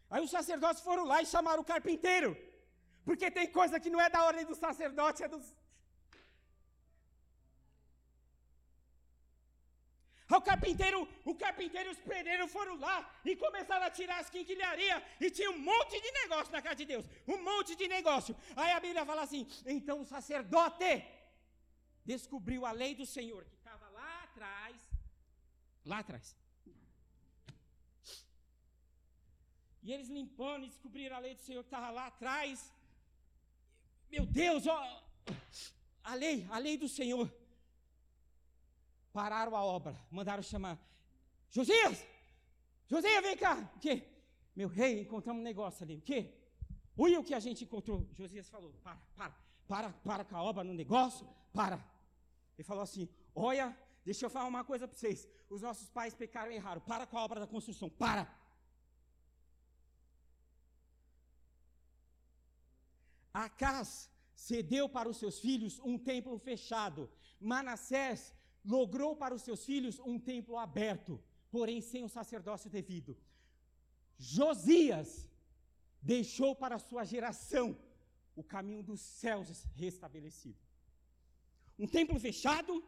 Aí 0.09 0.23
os 0.23 0.31
sacerdotes 0.31 0.81
foram 0.81 1.03
lá 1.05 1.21
e 1.21 1.25
chamaram 1.25 1.61
o 1.61 1.65
carpinteiro. 1.65 2.35
Porque 3.05 3.29
tem 3.31 3.47
coisa 3.47 3.79
que 3.79 3.89
não 3.89 4.01
é 4.01 4.09
da 4.09 4.23
ordem 4.23 4.45
do 4.45 4.55
sacerdote, 4.55 5.23
é 5.23 5.27
dos, 5.27 5.55
O 10.37 10.41
carpinteiro, 10.41 11.07
o 11.25 11.33
carpinteiro 11.33 11.89
e 11.89 11.93
os 11.93 11.99
pedreiros 11.99 12.51
foram 12.51 12.75
lá 12.79 12.97
e 13.25 13.35
começaram 13.35 13.85
a 13.85 13.89
tirar 13.89 14.19
as 14.19 14.29
quinquilharias 14.29 15.01
e 15.19 15.31
tinha 15.31 15.49
um 15.49 15.57
monte 15.57 15.99
de 15.99 16.11
negócio 16.11 16.51
na 16.53 16.61
casa 16.61 16.75
de 16.75 16.85
Deus, 16.85 17.05
um 17.27 17.41
monte 17.43 17.75
de 17.75 17.87
negócio. 17.87 18.35
Aí 18.55 18.71
a 18.71 18.79
Bíblia 18.79 19.05
fala 19.05 19.23
assim: 19.23 19.47
então 19.65 20.01
o 20.01 20.05
sacerdote 20.05 21.03
descobriu 22.05 22.63
a 22.63 22.71
lei 22.71 22.93
do 22.93 23.07
Senhor 23.07 23.43
que 23.43 23.55
estava 23.55 23.89
lá 23.89 24.23
atrás, 24.23 24.75
lá 25.83 25.99
atrás. 25.99 26.35
E 29.81 29.91
eles 29.91 30.09
limpando 30.09 30.65
e 30.65 30.69
descobriram 30.69 31.15
a 31.15 31.19
lei 31.19 31.33
do 31.33 31.41
Senhor 31.41 31.63
que 31.63 31.67
estava 31.67 31.89
lá 31.89 32.05
atrás. 32.07 32.71
Meu 34.11 34.25
Deus, 34.27 34.67
ó, 34.67 34.79
a 36.03 36.13
lei, 36.13 36.47
a 36.51 36.59
lei 36.59 36.77
do 36.77 36.87
Senhor 36.87 37.27
pararam 39.13 39.55
a 39.55 39.63
obra, 39.63 39.99
mandaram 40.11 40.43
chamar. 40.43 40.77
Josias! 41.49 42.05
Josias, 42.87 43.23
vem 43.23 43.37
cá! 43.37 43.71
O 43.75 43.79
quê? 43.79 44.03
Meu 44.55 44.67
rei, 44.67 45.01
encontramos 45.01 45.41
um 45.41 45.43
negócio 45.43 45.83
ali. 45.83 45.97
O 45.97 46.01
quê? 46.01 46.33
Olha 46.97 47.19
o 47.19 47.23
que 47.23 47.33
a 47.33 47.39
gente 47.39 47.63
encontrou. 47.63 48.07
Josias 48.13 48.49
falou: 48.49 48.73
para, 48.83 48.97
para, 49.15 49.33
para, 49.67 49.89
para 49.93 50.25
com 50.25 50.35
a 50.35 50.43
obra 50.43 50.63
no 50.63 50.73
negócio, 50.73 51.27
para. 51.53 51.83
Ele 52.57 52.63
falou 52.63 52.83
assim: 52.83 53.07
olha, 53.33 53.77
deixa 54.03 54.25
eu 54.25 54.29
falar 54.29 54.47
uma 54.47 54.63
coisa 54.63 54.87
para 54.87 54.97
vocês. 54.97 55.27
Os 55.49 55.61
nossos 55.61 55.89
pais 55.89 56.13
pecaram 56.13 56.51
e 56.51 56.55
erraram. 56.55 56.81
Para 56.81 57.07
com 57.07 57.17
a 57.17 57.23
obra 57.23 57.39
da 57.39 57.47
construção, 57.47 57.89
para. 57.89 58.27
Acas 63.33 64.09
cedeu 64.33 64.89
para 64.89 65.07
os 65.07 65.17
seus 65.17 65.39
filhos 65.39 65.79
um 65.79 65.97
templo 65.97 66.37
fechado. 66.37 67.09
Manassés 67.39 68.33
logrou 68.75 69.15
para 69.15 69.33
os 69.33 69.41
seus 69.41 69.65
filhos 69.65 69.99
um 69.99 70.19
templo 70.19 70.55
aberto, 70.57 71.19
porém 71.49 71.81
sem 71.81 72.03
o 72.03 72.09
sacerdócio 72.17 72.69
devido. 72.69 73.17
Josias 74.17 75.27
deixou 76.01 76.55
para 76.55 76.75
a 76.75 76.79
sua 76.89 77.03
geração 77.03 77.77
o 78.35 78.43
caminho 78.43 78.83
dos 78.83 79.01
céus 79.01 79.65
restabelecido. 79.75 80.59
Um 81.77 81.87
templo 81.87 82.19
fechado, 82.19 82.83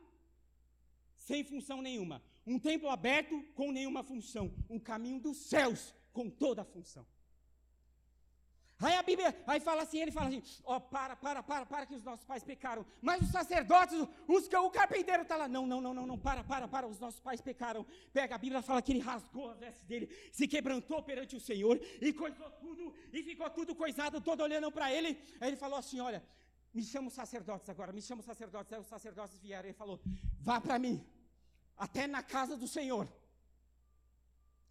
sem 1.17 1.43
função 1.43 1.81
nenhuma. 1.81 2.21
Um 2.45 2.59
templo 2.59 2.89
aberto, 2.89 3.35
com 3.55 3.71
nenhuma 3.71 4.03
função. 4.03 4.53
Um 4.69 4.79
caminho 4.79 5.19
dos 5.19 5.37
céus, 5.37 5.95
com 6.13 6.29
toda 6.29 6.61
a 6.61 6.65
função. 6.65 7.05
Aí 8.81 8.95
a 8.95 9.03
Bíblia, 9.03 9.35
aí 9.45 9.59
fala 9.59 9.83
assim, 9.83 9.99
ele 10.01 10.11
fala 10.11 10.27
assim, 10.27 10.41
ó, 10.63 10.77
oh, 10.77 10.81
para, 10.81 11.15
para, 11.15 11.43
para, 11.43 11.65
para 11.67 11.85
que 11.85 11.93
os 11.93 12.03
nossos 12.03 12.25
pais 12.25 12.43
pecaram. 12.43 12.83
Mas 12.99 13.21
os 13.21 13.29
sacerdotes, 13.29 13.95
os, 14.27 14.47
o 14.47 14.71
carpinteiro 14.71 15.21
está 15.21 15.37
lá, 15.37 15.47
não, 15.47 15.67
não, 15.67 15.79
não, 15.79 15.93
não, 15.93 16.07
não, 16.07 16.17
para, 16.17 16.43
para, 16.43 16.67
para, 16.67 16.87
os 16.87 16.99
nossos 16.99 17.19
pais 17.19 17.39
pecaram. 17.39 17.85
Pega 18.11 18.33
a 18.35 18.37
Bíblia, 18.39 18.61
fala 18.63 18.81
que 18.81 18.91
ele 18.91 18.99
rasgou 18.99 19.51
as 19.51 19.59
vestes 19.59 19.85
dele, 19.85 20.09
se 20.31 20.47
quebrantou 20.47 21.03
perante 21.03 21.35
o 21.35 21.39
Senhor 21.39 21.79
e 22.01 22.11
coisou 22.11 22.49
tudo, 22.51 22.93
e 23.13 23.21
ficou 23.21 23.49
tudo 23.51 23.75
coisado, 23.75 24.19
todo 24.19 24.41
olhando 24.41 24.71
para 24.71 24.91
ele. 24.91 25.09
Aí 25.39 25.49
ele 25.49 25.57
falou 25.57 25.77
assim, 25.77 25.99
olha, 25.99 26.23
me 26.73 26.83
chama 26.83 27.09
os 27.09 27.13
sacerdotes 27.13 27.69
agora, 27.69 27.91
me 27.91 28.01
chama 28.01 28.21
os 28.21 28.25
sacerdotes. 28.25 28.73
Aí 28.73 28.79
os 28.79 28.87
sacerdotes 28.87 29.37
vieram 29.37 29.69
e 29.69 29.73
falou, 29.73 30.01
vá 30.39 30.59
para 30.59 30.79
mim, 30.79 31.05
até 31.77 32.07
na 32.07 32.23
casa 32.23 32.57
do 32.57 32.67
Senhor. 32.67 33.07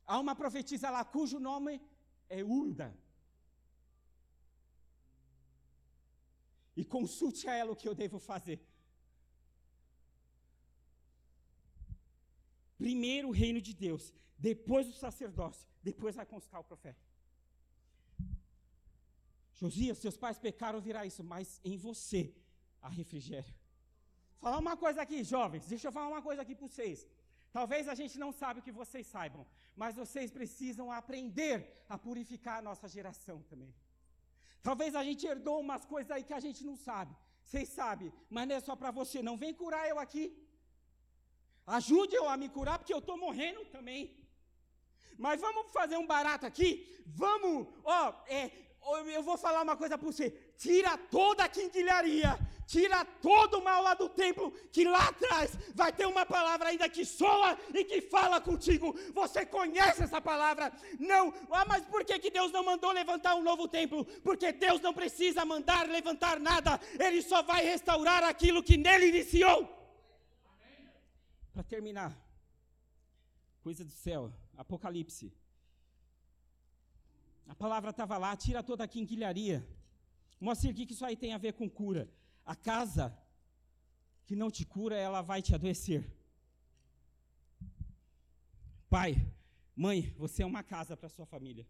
Há 0.05 0.19
uma 0.19 0.35
profetisa 0.35 0.91
lá 0.91 1.05
cujo 1.05 1.39
nome 1.39 1.81
é 2.29 2.43
Urda. 2.43 2.93
E 6.81 6.85
consulte 6.97 7.43
a 7.51 7.55
ela 7.61 7.73
o 7.73 7.79
que 7.81 7.89
eu 7.91 7.95
devo 8.03 8.19
fazer. 8.31 8.59
Primeiro 12.83 13.29
o 13.29 13.37
reino 13.43 13.61
de 13.67 13.73
Deus, 13.85 14.05
depois 14.49 14.85
o 14.89 14.95
sacerdócio, 15.05 15.69
depois 15.89 16.17
vai 16.21 16.27
constar 16.35 16.59
o 16.61 16.69
profeta. 16.71 17.03
Josias, 19.61 19.99
seus 19.99 20.17
pais 20.23 20.39
pecaram, 20.47 20.81
virá 20.89 21.03
isso, 21.11 21.23
mas 21.33 21.61
em 21.71 21.77
você 21.77 22.23
há 22.81 22.89
refrigério. 22.89 23.55
Falar 24.43 24.59
uma 24.67 24.77
coisa 24.85 25.03
aqui, 25.03 25.19
jovens, 25.23 25.67
deixa 25.73 25.89
eu 25.89 25.93
falar 25.93 26.09
uma 26.15 26.23
coisa 26.29 26.41
aqui 26.41 26.55
para 26.55 26.67
vocês. 26.67 27.07
Talvez 27.53 27.89
a 27.89 27.97
gente 28.01 28.17
não 28.19 28.33
saiba 28.33 28.61
o 28.61 28.67
que 28.67 28.73
vocês 28.83 29.07
saibam, 29.07 29.45
mas 29.77 30.01
vocês 30.03 30.31
precisam 30.31 30.91
aprender 30.91 31.57
a 31.91 31.99
purificar 31.99 32.57
a 32.59 32.67
nossa 32.69 32.89
geração 32.89 33.39
também. 33.51 33.75
Talvez 34.63 34.95
a 34.95 35.03
gente 35.09 35.27
herdou 35.27 35.61
umas 35.61 35.85
coisas 35.85 36.11
aí 36.11 36.25
que 36.29 36.35
a 36.39 36.41
gente 36.47 36.65
não 36.69 36.77
sabe. 36.77 37.15
Vocês 37.45 37.69
sabem, 37.69 38.13
mas 38.29 38.47
não 38.49 38.57
é 38.57 38.61
só 38.61 38.75
para 38.77 38.91
você, 38.91 39.23
não. 39.23 39.37
Vem 39.37 39.53
curar 39.63 39.89
eu 39.89 39.99
aqui. 39.99 40.25
Ajude 41.67 42.15
eu 42.15 42.29
a 42.29 42.37
me 42.37 42.49
curar, 42.49 42.79
porque 42.79 42.95
eu 42.95 42.99
estou 42.99 43.17
morrendo 43.17 43.65
também. 43.77 44.03
Mas 45.19 45.41
vamos 45.41 45.71
fazer 45.73 45.97
um 45.97 46.07
barato 46.07 46.47
aqui? 46.47 46.71
Vamos, 47.07 47.69
ó, 47.85 48.15
é, 48.27 48.51
eu 49.21 49.23
vou 49.23 49.37
falar 49.37 49.63
uma 49.63 49.77
coisa 49.77 49.97
para 49.99 50.07
você. 50.07 50.31
Tira 50.57 50.97
toda 50.97 51.45
a 51.45 51.49
quinquilharia, 51.49 52.39
tira 52.67 53.05
todo 53.05 53.59
o 53.59 53.65
mal 53.65 53.83
lá 53.83 53.95
do 53.95 54.09
templo, 54.09 54.51
que 54.73 54.85
lá 54.85 55.09
atrás 55.09 55.53
vai 55.75 55.93
ter 55.93 56.07
uma 56.07 56.25
palavra 56.25 56.69
ainda 56.69 56.89
que 56.89 57.05
soa 57.05 57.59
e 57.75 57.85
que 57.85 58.01
fala 58.01 58.41
contigo. 58.41 58.95
Você 59.13 59.45
conhece 59.45 60.03
essa 60.03 60.21
palavra? 60.21 60.73
Não. 60.99 61.33
Ah, 61.51 61.65
mas 61.67 61.85
por 61.85 62.05
que, 62.05 62.19
que 62.19 62.31
Deus 62.31 62.53
não 62.53 62.65
mandou 62.65 62.93
levantar 62.93 63.35
um 63.35 63.43
novo 63.43 63.69
templo? 63.69 64.05
Porque 64.23 64.53
Deus 64.53 64.81
não 64.81 64.95
precisa 64.95 65.45
mandar 65.45 65.89
levantar 65.89 66.41
nada, 66.41 66.81
Ele 66.99 67.23
só 67.23 67.43
vai 67.43 67.63
restaurar 67.65 68.25
aquilo 68.25 68.63
que 68.63 68.77
nele 68.77 69.09
iniciou. 69.09 69.69
Para 71.53 71.63
terminar, 71.65 72.17
coisa 73.63 73.85
do 73.85 73.91
céu, 73.91 74.33
Apocalipse. 74.57 75.40
A 77.49 77.55
palavra 77.55 77.91
estava 77.91 78.17
lá, 78.19 78.37
tira 78.37 78.63
toda 78.63 78.85
a 78.85 78.89
quinquilharia. 78.89 79.67
Mostra 80.41 80.71
aqui 80.71 80.87
que 80.87 80.93
isso 80.93 81.05
aí 81.05 81.17
tem 81.17 81.35
a 81.35 81.39
ver 81.39 81.53
com 81.53 81.69
cura. 81.69 82.09
A 82.45 82.57
casa 82.57 83.17
que 84.27 84.37
não 84.37 84.51
te 84.51 84.65
cura, 84.65 84.97
ela 84.97 85.23
vai 85.23 85.43
te 85.43 85.55
adoecer. 85.55 86.09
Pai, 88.89 89.15
mãe, 89.77 90.15
você 90.17 90.43
é 90.43 90.47
uma 90.47 90.63
casa 90.63 90.97
para 90.97 91.09
sua 91.09 91.27
família. 91.27 91.67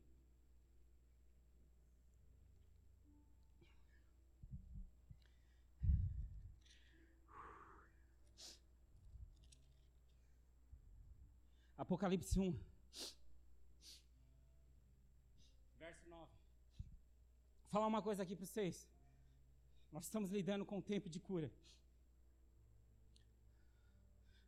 Apocalipse 11.76 12.38
1. 12.38 12.54
Falar 17.70 17.86
uma 17.86 18.02
coisa 18.02 18.22
aqui 18.22 18.34
para 18.36 18.46
vocês. 18.46 18.88
Nós 19.92 20.04
estamos 20.04 20.30
lidando 20.30 20.64
com 20.66 20.78
um 20.78 20.82
tempo 20.82 21.08
de 21.08 21.20
cura. 21.20 21.50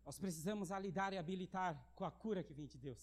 Nós 0.05 0.19
precisamos 0.19 0.71
lidar 0.71 1.13
e 1.13 1.19
habilitar 1.19 1.73
com 1.95 2.05
a 2.05 2.11
cura 2.11 2.43
que 2.43 2.53
vem 2.53 2.67
de 2.67 2.77
Deus. 2.77 3.03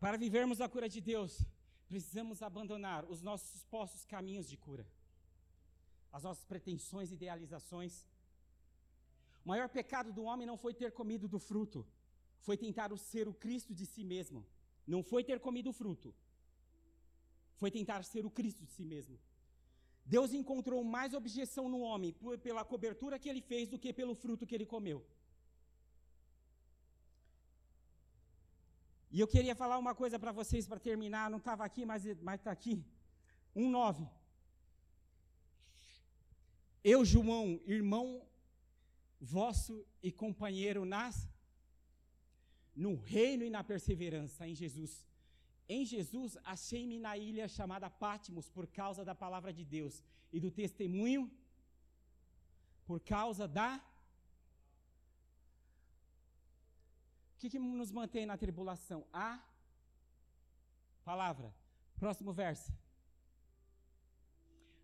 Para 0.00 0.16
vivermos 0.16 0.60
a 0.60 0.68
cura 0.68 0.88
de 0.88 1.00
Deus, 1.00 1.44
precisamos 1.88 2.42
abandonar 2.42 3.04
os 3.04 3.22
nossos 3.22 3.60
supostos 3.60 4.04
caminhos 4.04 4.48
de 4.48 4.56
cura, 4.56 4.84
as 6.12 6.24
nossas 6.24 6.44
pretensões 6.44 7.10
e 7.10 7.14
idealizações. 7.14 8.04
O 9.44 9.48
maior 9.48 9.68
pecado 9.68 10.12
do 10.12 10.24
homem 10.24 10.46
não 10.46 10.56
foi 10.56 10.74
ter 10.74 10.90
comido 10.90 11.28
do 11.28 11.38
fruto, 11.38 11.86
foi 12.40 12.56
tentar 12.56 12.96
ser 12.96 13.28
o 13.28 13.34
Cristo 13.34 13.72
de 13.72 13.86
si 13.86 14.02
mesmo. 14.02 14.44
Não 14.84 15.02
foi 15.04 15.22
ter 15.22 15.38
comido 15.38 15.70
o 15.70 15.72
fruto, 15.72 16.12
foi 17.62 17.70
tentar 17.70 18.02
ser 18.12 18.24
o 18.28 18.34
Cristo 18.38 18.62
de 18.68 18.72
si 18.76 18.84
mesmo. 18.92 19.16
Deus 20.14 20.30
encontrou 20.38 20.82
mais 20.82 21.10
objeção 21.14 21.64
no 21.74 21.80
homem 21.88 22.10
pela 22.46 22.64
cobertura 22.64 23.20
que 23.20 23.28
ele 23.32 23.42
fez 23.50 23.68
do 23.72 23.78
que 23.82 23.92
pelo 23.98 24.14
fruto 24.22 24.46
que 24.48 24.56
ele 24.56 24.66
comeu. 24.74 24.98
E 29.14 29.20
eu 29.20 29.28
queria 29.34 29.54
falar 29.54 29.78
uma 29.78 29.94
coisa 29.94 30.18
para 30.18 30.32
vocês 30.32 30.66
para 30.66 30.80
terminar, 30.88 31.30
não 31.30 31.38
estava 31.38 31.64
aqui, 31.64 31.84
mas 31.86 32.04
está 32.04 32.50
aqui. 32.50 32.74
1,9. 33.54 34.10
Eu, 36.82 37.04
João, 37.04 37.60
irmão 37.78 38.08
vosso 39.20 39.86
e 40.02 40.10
companheiro 40.10 40.84
nas 40.84 41.16
no 42.74 42.96
reino 42.96 43.44
e 43.44 43.50
na 43.56 43.62
perseverança 43.62 44.48
em 44.48 44.54
Jesus 44.62 45.11
em 45.68 45.84
Jesus, 45.84 46.36
achei-me 46.44 46.98
na 46.98 47.16
ilha 47.16 47.48
chamada 47.48 47.88
Pátimos 47.88 48.48
por 48.48 48.66
causa 48.66 49.04
da 49.04 49.14
palavra 49.14 49.52
de 49.52 49.64
Deus 49.64 50.02
e 50.32 50.40
do 50.40 50.50
testemunho, 50.50 51.30
por 52.84 53.00
causa 53.00 53.46
da. 53.46 53.80
O 57.34 57.38
que, 57.38 57.50
que 57.50 57.58
nos 57.58 57.90
mantém 57.90 58.26
na 58.26 58.36
tribulação? 58.36 59.06
A 59.12 59.42
palavra. 61.04 61.54
Próximo 61.96 62.32
verso. 62.32 62.72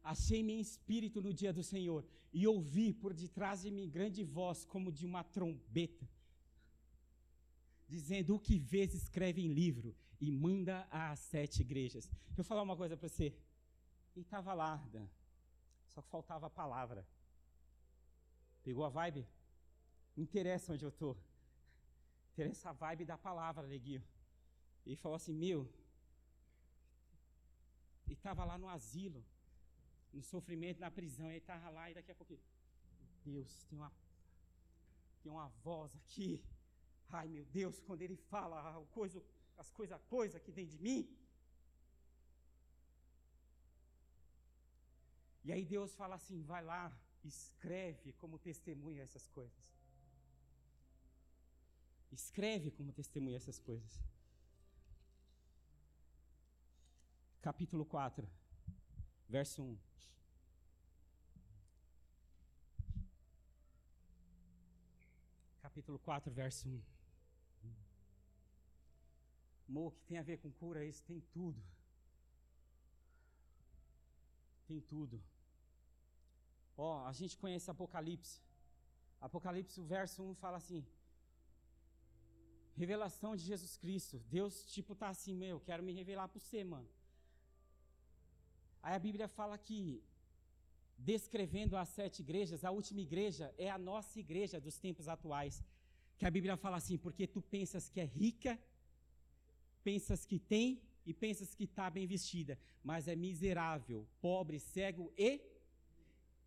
Achei-me 0.02 0.54
em 0.54 0.60
espírito 0.60 1.20
no 1.20 1.34
dia 1.34 1.52
do 1.52 1.62
Senhor 1.62 2.04
e 2.32 2.46
ouvi 2.46 2.92
por 2.92 3.12
detrás 3.12 3.62
de 3.62 3.70
mim 3.70 3.90
grande 3.90 4.24
voz, 4.24 4.64
como 4.64 4.90
de 4.90 5.04
uma 5.04 5.22
trombeta, 5.22 6.08
dizendo: 7.86 8.34
O 8.34 8.40
que 8.40 8.58
vês, 8.58 8.94
escreve 8.94 9.42
em 9.42 9.52
livro 9.52 9.94
e 10.20 10.30
manda 10.30 10.86
às 10.90 11.20
sete 11.20 11.62
igrejas. 11.62 12.08
Deixa 12.26 12.40
eu 12.40 12.44
falar 12.44 12.62
uma 12.62 12.76
coisa 12.76 12.96
para 12.96 13.08
você. 13.08 13.34
E 14.16 14.20
estava 14.20 14.52
lá. 14.52 14.82
Só 15.88 16.02
que 16.02 16.08
faltava 16.08 16.46
a 16.46 16.50
palavra. 16.50 17.06
Pegou 18.62 18.84
a 18.84 18.88
vibe? 18.88 19.26
Não 20.16 20.24
interessa 20.24 20.72
onde 20.72 20.84
eu 20.84 20.88
estou. 20.88 21.16
Interessa 22.32 22.70
a 22.70 22.72
vibe 22.72 23.04
da 23.04 23.16
palavra, 23.16 23.66
Neguinho. 23.66 24.02
E 24.84 24.96
falou 24.96 25.16
assim: 25.16 25.32
Meu. 25.32 25.68
E 28.06 28.12
estava 28.14 28.44
lá 28.44 28.56
no 28.58 28.68
asilo, 28.68 29.24
no 30.12 30.22
sofrimento, 30.22 30.80
na 30.80 30.90
prisão. 30.90 31.28
Ele 31.28 31.38
estava 31.38 31.68
lá 31.70 31.90
e 31.90 31.94
daqui 31.94 32.10
a 32.10 32.14
pouco. 32.14 32.38
Deus, 33.24 33.64
tem 33.64 33.78
uma, 33.78 33.92
tem 35.22 35.30
uma 35.30 35.48
voz 35.62 35.94
aqui. 35.94 36.42
Ai, 37.10 37.28
meu 37.28 37.44
Deus, 37.44 37.80
quando 37.80 38.02
ele 38.02 38.16
fala, 38.16 38.84
coisa 38.90 39.22
as 39.62 39.70
coisas 39.70 39.96
a 39.96 40.02
coisa 40.16 40.38
que 40.38 40.52
vem 40.52 40.66
de 40.66 40.78
mim. 40.78 41.00
E 45.44 45.52
aí 45.52 45.64
Deus 45.64 45.94
fala 45.94 46.14
assim: 46.14 46.42
vai 46.42 46.62
lá, 46.62 46.82
escreve 47.24 48.12
como 48.14 48.38
testemunha 48.38 49.02
essas 49.02 49.26
coisas. 49.28 49.66
Escreve 52.10 52.70
como 52.70 52.92
testemunha 52.92 53.36
essas 53.36 53.58
coisas. 53.58 54.02
Capítulo 57.40 57.84
4, 57.84 58.28
verso 59.28 59.62
1. 59.62 59.78
Capítulo 65.62 65.98
4, 65.98 66.32
verso 66.32 66.68
1. 66.68 66.97
Mo, 69.68 69.90
que 69.92 70.02
tem 70.08 70.18
a 70.18 70.22
ver 70.22 70.38
com 70.38 70.50
cura, 70.50 70.84
isso 70.84 71.02
tem 71.04 71.20
tudo. 71.36 71.62
Tem 74.66 74.80
tudo. 74.80 75.22
Ó, 76.76 77.04
a 77.06 77.12
gente 77.12 77.36
conhece 77.36 77.70
Apocalipse. 77.70 78.40
Apocalipse, 79.20 79.80
o 79.80 79.84
verso 79.84 80.22
1 80.22 80.34
fala 80.36 80.56
assim: 80.56 80.86
Revelação 82.82 83.34
de 83.36 83.42
Jesus 83.42 83.76
Cristo. 83.76 84.22
Deus, 84.30 84.64
tipo, 84.74 84.94
tá 84.94 85.08
assim, 85.08 85.34
meu, 85.34 85.60
quero 85.60 85.82
me 85.82 85.92
revelar 85.92 86.28
para 86.28 86.40
você, 86.40 86.62
mano. 86.62 86.88
Aí 88.82 88.94
a 88.94 88.98
Bíblia 88.98 89.26
fala 89.26 89.58
que, 89.58 90.02
descrevendo 90.96 91.76
as 91.76 91.88
sete 91.88 92.20
igrejas, 92.20 92.64
a 92.64 92.70
última 92.70 93.00
igreja 93.00 93.52
é 93.58 93.68
a 93.68 93.76
nossa 93.76 94.18
igreja 94.20 94.60
dos 94.60 94.78
tempos 94.78 95.08
atuais. 95.08 95.62
Que 96.16 96.26
a 96.26 96.30
Bíblia 96.30 96.56
fala 96.56 96.76
assim, 96.76 96.96
porque 96.96 97.26
tu 97.26 97.42
pensas 97.42 97.88
que 97.88 98.00
é 98.00 98.04
rica, 98.04 98.58
pensas 99.82 100.24
que 100.24 100.38
tem 100.38 100.80
e 101.04 101.12
pensas 101.12 101.54
que 101.54 101.64
está 101.64 101.88
bem 101.88 102.06
vestida, 102.06 102.58
mas 102.82 103.08
é 103.08 103.16
miserável, 103.16 104.06
pobre, 104.20 104.58
cego 104.58 105.12
e. 105.16 105.40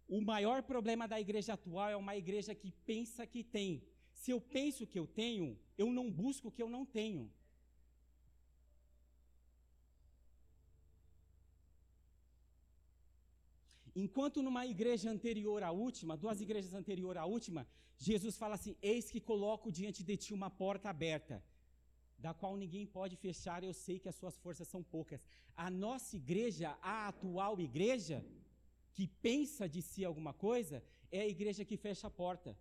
O 0.08 0.20
maior 0.22 0.62
problema 0.62 1.08
da 1.08 1.20
igreja 1.20 1.54
atual 1.54 1.90
é 1.90 1.96
uma 1.96 2.16
igreja 2.16 2.54
que 2.54 2.72
pensa 2.86 3.26
que 3.26 3.44
tem, 3.44 3.82
se 4.14 4.32
eu 4.32 4.40
penso 4.40 4.86
que 4.86 5.00
eu 5.00 5.08
tenho, 5.08 5.58
eu 5.78 5.92
não 5.92 6.12
busco 6.12 6.50
o 6.50 6.52
que 6.52 6.62
eu 6.62 6.70
não 6.70 6.86
tenho. 6.86 7.32
Enquanto 13.96 14.42
numa 14.42 14.66
igreja 14.66 15.10
anterior 15.10 15.64
à 15.64 15.72
última, 15.72 16.16
duas 16.16 16.40
igrejas 16.40 16.74
anterior 16.74 17.18
à 17.18 17.26
última, 17.26 17.68
Jesus 17.98 18.38
fala 18.38 18.56
assim: 18.56 18.76
Eis 18.82 19.12
que 19.12 19.20
coloco 19.20 19.72
diante 19.72 20.04
de 20.04 20.16
ti 20.16 20.34
uma 20.34 20.50
porta 20.50 20.90
aberta, 20.90 21.44
da 22.26 22.34
qual 22.40 22.56
ninguém 22.64 22.86
pode 22.98 23.16
fechar, 23.26 23.60
eu 23.64 23.74
sei 23.86 23.98
que 24.02 24.10
as 24.12 24.18
suas 24.22 24.38
forças 24.44 24.68
são 24.74 24.82
poucas. 24.96 25.22
A 25.66 25.70
nossa 25.84 26.16
igreja, 26.22 26.70
a 26.94 27.08
atual 27.12 27.60
igreja, 27.70 28.18
que 28.96 29.06
pensa 29.28 29.68
de 29.74 29.82
si 29.90 30.02
alguma 30.06 30.34
coisa, 30.48 30.84
é 31.12 31.22
a 31.22 31.32
igreja 31.36 31.66
que 31.70 31.78
fecha 31.86 32.06
a 32.08 32.18
porta. 32.24 32.52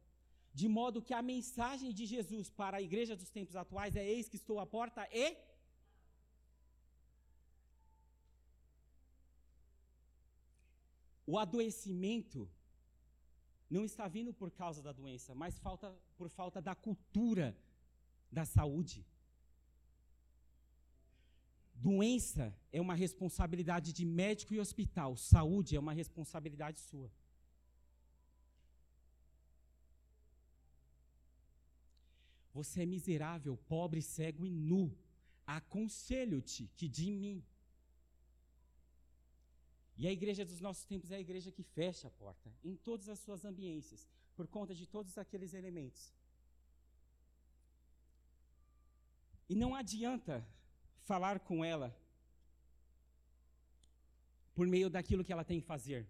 De 0.60 0.66
modo 0.78 1.02
que 1.08 1.14
a 1.14 1.22
mensagem 1.34 1.92
de 1.98 2.04
Jesus 2.14 2.46
para 2.60 2.78
a 2.78 2.82
igreja 2.88 3.14
dos 3.20 3.30
tempos 3.30 3.54
atuais 3.54 3.94
é: 3.94 4.04
Eis 4.14 4.28
que 4.28 4.40
estou 4.42 4.58
à 4.58 4.66
porta 4.66 5.08
e. 5.24 5.26
O 11.32 11.38
adoecimento 11.38 12.40
não 13.76 13.84
está 13.84 14.08
vindo 14.08 14.32
por 14.40 14.50
causa 14.50 14.82
da 14.82 14.92
doença, 15.00 15.32
mas 15.42 15.58
falta, 15.66 15.88
por 16.18 16.28
falta 16.28 16.60
da 16.60 16.74
cultura 16.74 17.56
da 18.38 18.44
saúde. 18.44 19.06
Doença 21.88 22.54
é 22.70 22.80
uma 22.80 22.94
responsabilidade 22.94 23.90
de 23.98 24.04
médico 24.04 24.52
e 24.52 24.60
hospital, 24.60 25.16
saúde 25.16 25.76
é 25.76 25.80
uma 25.80 25.94
responsabilidade 25.94 26.78
sua. 26.78 27.10
Você 32.52 32.82
é 32.82 32.86
miserável, 32.86 33.56
pobre, 33.74 34.02
cego 34.02 34.44
e 34.44 34.50
nu. 34.50 34.94
Aconselho-te 35.46 36.70
que 36.76 36.86
de 36.86 37.10
mim. 37.10 37.42
E 39.96 40.06
a 40.06 40.12
igreja 40.12 40.44
dos 40.44 40.60
nossos 40.60 40.84
tempos 40.84 41.10
é 41.10 41.16
a 41.16 41.24
igreja 41.26 41.50
que 41.50 41.62
fecha 41.62 42.08
a 42.08 42.10
porta 42.10 42.52
em 42.62 42.76
todas 42.76 43.08
as 43.08 43.20
suas 43.20 43.44
ambiências, 43.44 44.06
por 44.36 44.46
conta 44.46 44.74
de 44.74 44.86
todos 44.86 45.16
aqueles 45.16 45.54
elementos. 45.54 46.12
E 49.48 49.54
não 49.54 49.74
adianta 49.74 50.46
falar 51.02 51.40
com 51.40 51.64
ela 51.64 51.96
por 54.54 54.66
meio 54.66 54.90
daquilo 54.90 55.24
que 55.24 55.32
ela 55.32 55.44
tem 55.44 55.60
que 55.60 55.66
fazer. 55.66 56.06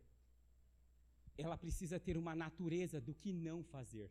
Ela 1.39 1.57
precisa 1.57 1.99
ter 1.99 2.17
uma 2.17 2.35
natureza 2.35 3.01
do 3.01 3.15
que 3.15 3.33
não 3.33 3.63
fazer. 3.63 4.11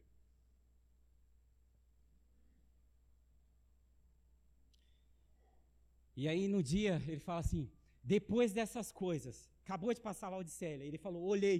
E 6.15 6.27
aí 6.27 6.47
no 6.47 6.61
dia 6.61 7.01
ele 7.07 7.19
fala 7.19 7.39
assim: 7.39 7.72
depois 8.03 8.51
dessas 8.51 8.91
coisas, 8.91 9.49
acabou 9.64 9.93
de 9.93 10.01
passar 10.01 10.27
a 10.27 10.31
Laodiceia, 10.31 10.84
ele 10.84 10.97
falou: 10.97 11.23
olhei, 11.23 11.60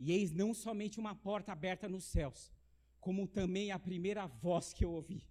e 0.00 0.12
eis 0.12 0.32
não 0.32 0.54
somente 0.54 0.98
uma 0.98 1.14
porta 1.14 1.52
aberta 1.52 1.88
nos 1.88 2.04
céus, 2.04 2.50
como 2.98 3.28
também 3.28 3.70
a 3.70 3.78
primeira 3.78 4.26
voz 4.26 4.72
que 4.72 4.84
eu 4.84 4.92
ouvi, 4.92 5.22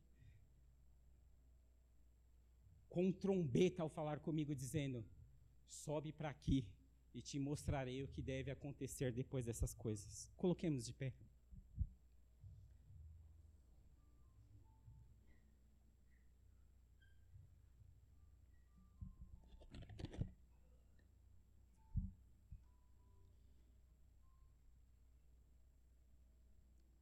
com 2.90 3.12
trombeta 3.12 3.84
ao 3.84 3.90
falar 3.90 4.20
comigo, 4.20 4.56
dizendo: 4.56 5.06
sobe 5.68 6.12
para 6.12 6.30
aqui 6.30 6.66
e 7.14 7.22
te 7.22 7.40
mostrarei 7.40 8.04
o 8.04 8.08
que 8.08 8.22
deve 8.22 8.52
acontecer 8.52 9.12
depois 9.12 9.46
dessas 9.46 9.74
coisas. 9.74 10.30
Coloquemos 10.36 10.86
de 10.86 10.94
pé. 10.94 11.14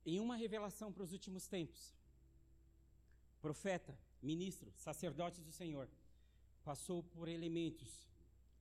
em 0.08 0.22
uma 0.22 0.38
revelação 0.38 0.90
para 0.90 1.04
os 1.04 1.12
últimos 1.12 1.48
tempos, 1.48 1.94
profeta, 3.42 3.94
ministro, 4.22 4.72
sacerdote 4.76 5.42
do 5.42 5.52
Senhor, 5.52 5.90
passou 6.64 7.04
por 7.04 7.28
elementos 7.28 8.08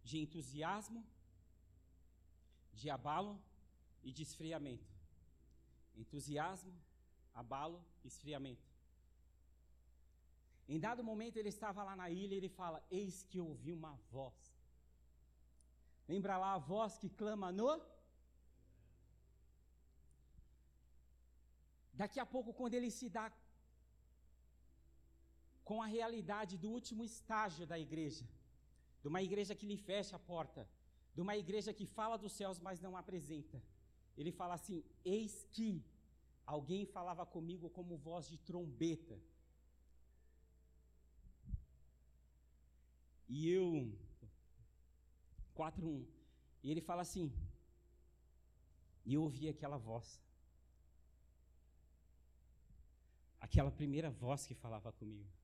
de 0.03 0.19
entusiasmo, 0.19 1.05
de 2.73 2.91
abalo 2.91 3.41
e 4.03 4.13
de 4.13 4.23
esfriamento. 4.23 4.95
Entusiasmo, 5.97 6.73
abalo 7.35 7.83
esfriamento. 8.05 8.67
Em 10.69 10.79
dado 10.79 11.03
momento 11.03 11.37
ele 11.37 11.49
estava 11.49 11.83
lá 11.83 11.97
na 11.97 12.11
ilha 12.11 12.35
e 12.35 12.37
ele 12.39 12.49
fala: 12.49 12.85
Eis 12.91 13.23
que 13.23 13.41
ouvi 13.41 13.73
uma 13.73 13.95
voz. 14.11 14.35
Lembra 16.09 16.37
lá 16.37 16.55
a 16.55 16.59
voz 16.59 16.99
que 16.99 17.09
clama 17.09 17.51
no 17.51 17.81
Daqui 22.01 22.21
a 22.21 22.27
pouco, 22.27 22.53
quando 22.53 22.75
ele 22.75 22.91
se 22.91 23.09
dá 23.09 23.33
com 25.69 25.79
a 25.83 25.89
realidade 25.97 26.55
do 26.63 26.69
último 26.79 27.03
estágio 27.11 27.65
da 27.73 27.79
igreja, 27.87 28.25
de 29.03 29.09
uma 29.13 29.21
igreja 29.29 29.55
que 29.59 29.69
lhe 29.71 29.79
fecha 29.89 30.15
a 30.17 30.25
porta, 30.33 30.63
de 31.15 31.21
uma 31.25 31.37
igreja 31.43 31.73
que 31.79 31.87
fala 31.99 32.17
dos 32.23 32.35
céus, 32.39 32.59
mas 32.67 32.83
não 32.87 32.97
apresenta. 33.03 33.59
Ele 34.17 34.33
fala 34.41 34.55
assim: 34.55 34.79
Eis 35.05 35.35
que 35.55 35.71
alguém 36.55 36.85
falava 36.97 37.25
comigo 37.35 37.69
como 37.79 38.03
voz 38.09 38.29
de 38.33 38.39
trombeta. 38.51 39.17
E 43.29 43.51
eu, 43.51 43.67
4.1, 45.57 46.07
e 46.63 46.71
ele 46.71 46.81
fala 46.81 47.03
assim, 47.03 47.27
e 49.05 49.15
eu 49.15 49.23
ouvi 49.25 49.49
aquela 49.49 49.79
voz. 49.89 50.09
aquela 53.47 53.71
primeira 53.71 54.11
voz 54.11 54.47
que 54.47 54.55
falava 54.55 54.93
comigo. 54.93 55.36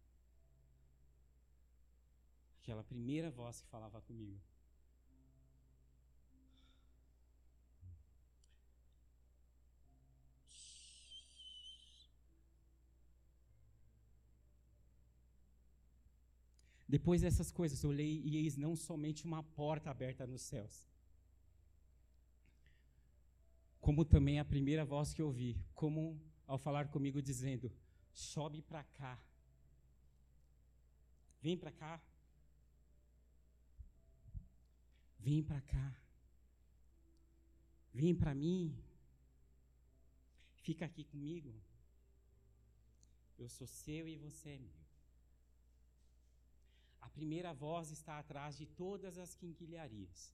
Aquela 2.62 2.84
primeira 2.84 3.28
voz 3.28 3.60
que 3.60 3.66
falava 3.66 4.00
comigo. 4.00 4.40
Depois 16.88 17.22
dessas 17.22 17.50
coisas, 17.50 17.82
eu 17.82 17.90
olhei 17.90 18.22
e 18.22 18.36
eis 18.36 18.56
não 18.56 18.76
somente 18.76 19.24
uma 19.24 19.42
porta 19.42 19.90
aberta 19.90 20.24
nos 20.24 20.42
céus, 20.42 20.86
como 23.80 24.04
também 24.04 24.38
a 24.38 24.44
primeira 24.44 24.84
voz 24.84 25.12
que 25.12 25.22
ouvi, 25.22 25.58
como 25.74 26.22
ao 26.46 26.58
falar 26.58 26.88
comigo, 26.88 27.20
dizendo: 27.20 27.72
sobe 28.12 28.62
para 28.62 28.84
cá. 28.84 29.18
Vem 31.40 31.56
para 31.56 31.72
cá. 31.72 32.11
Vem 35.24 35.40
para 35.42 35.60
cá. 35.60 35.88
Vem 37.94 38.14
para 38.14 38.34
mim. 38.34 38.76
Fica 40.66 40.84
aqui 40.84 41.04
comigo. 41.04 41.52
Eu 43.38 43.48
sou 43.48 43.66
seu 43.66 44.08
e 44.08 44.16
você 44.16 44.50
é 44.50 44.58
meu. 44.58 44.82
A 47.00 47.08
primeira 47.08 47.52
voz 47.52 47.90
está 47.90 48.18
atrás 48.18 48.56
de 48.56 48.66
todas 48.66 49.16
as 49.16 49.34
quinquilharias. 49.34 50.32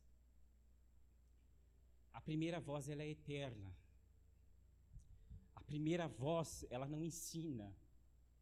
A 2.13 2.21
primeira 2.21 2.59
voz 2.59 2.89
ela 2.89 3.03
é 3.03 3.11
eterna. 3.11 3.71
A 5.55 5.61
primeira 5.61 6.09
voz, 6.09 6.65
ela 6.71 6.89
não 6.89 7.05
ensina, 7.05 7.75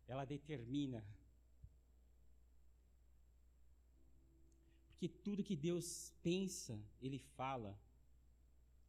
ela 0.07 0.25
determina. 0.25 1.05
Porque 4.97 5.09
tudo 5.09 5.45
que 5.45 5.55
Deus 5.55 6.15
pensa, 6.23 6.81
Ele 7.03 7.19
fala. 7.19 7.79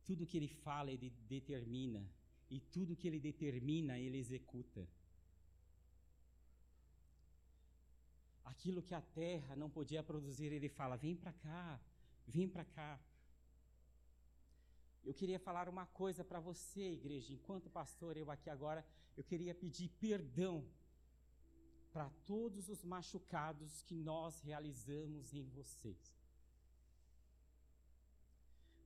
Tudo 0.05 0.25
que 0.25 0.37
Ele 0.37 0.47
fala, 0.47 0.89
Ele 0.89 1.09
determina. 1.27 2.09
E 2.49 2.61
tudo 2.61 2.95
que 2.95 3.09
Ele 3.09 3.19
determina, 3.19 3.99
Ele 3.99 4.17
executa. 4.17 4.87
Aquilo 8.45 8.81
que 8.81 8.95
a 8.95 9.01
terra 9.01 9.53
não 9.57 9.69
podia 9.69 10.01
produzir, 10.01 10.49
Ele 10.53 10.69
fala: 10.69 10.95
vem 10.95 11.13
para 11.13 11.33
cá, 11.33 11.77
vem 12.25 12.47
para 12.47 12.63
cá. 12.63 12.97
Eu 15.03 15.13
queria 15.13 15.39
falar 15.39 15.67
uma 15.67 15.87
coisa 15.87 16.23
para 16.23 16.39
você, 16.39 16.93
igreja. 16.93 17.33
Enquanto 17.33 17.69
pastor, 17.69 18.15
eu 18.15 18.31
aqui 18.31 18.49
agora, 18.49 18.85
eu 19.17 19.25
queria 19.25 19.53
pedir 19.53 19.89
perdão 19.99 20.65
para 21.91 22.09
todos 22.25 22.69
os 22.69 22.83
machucados 22.83 23.81
que 23.81 23.95
nós 23.95 24.39
realizamos 24.41 25.33
em 25.33 25.43
vocês. 25.43 26.17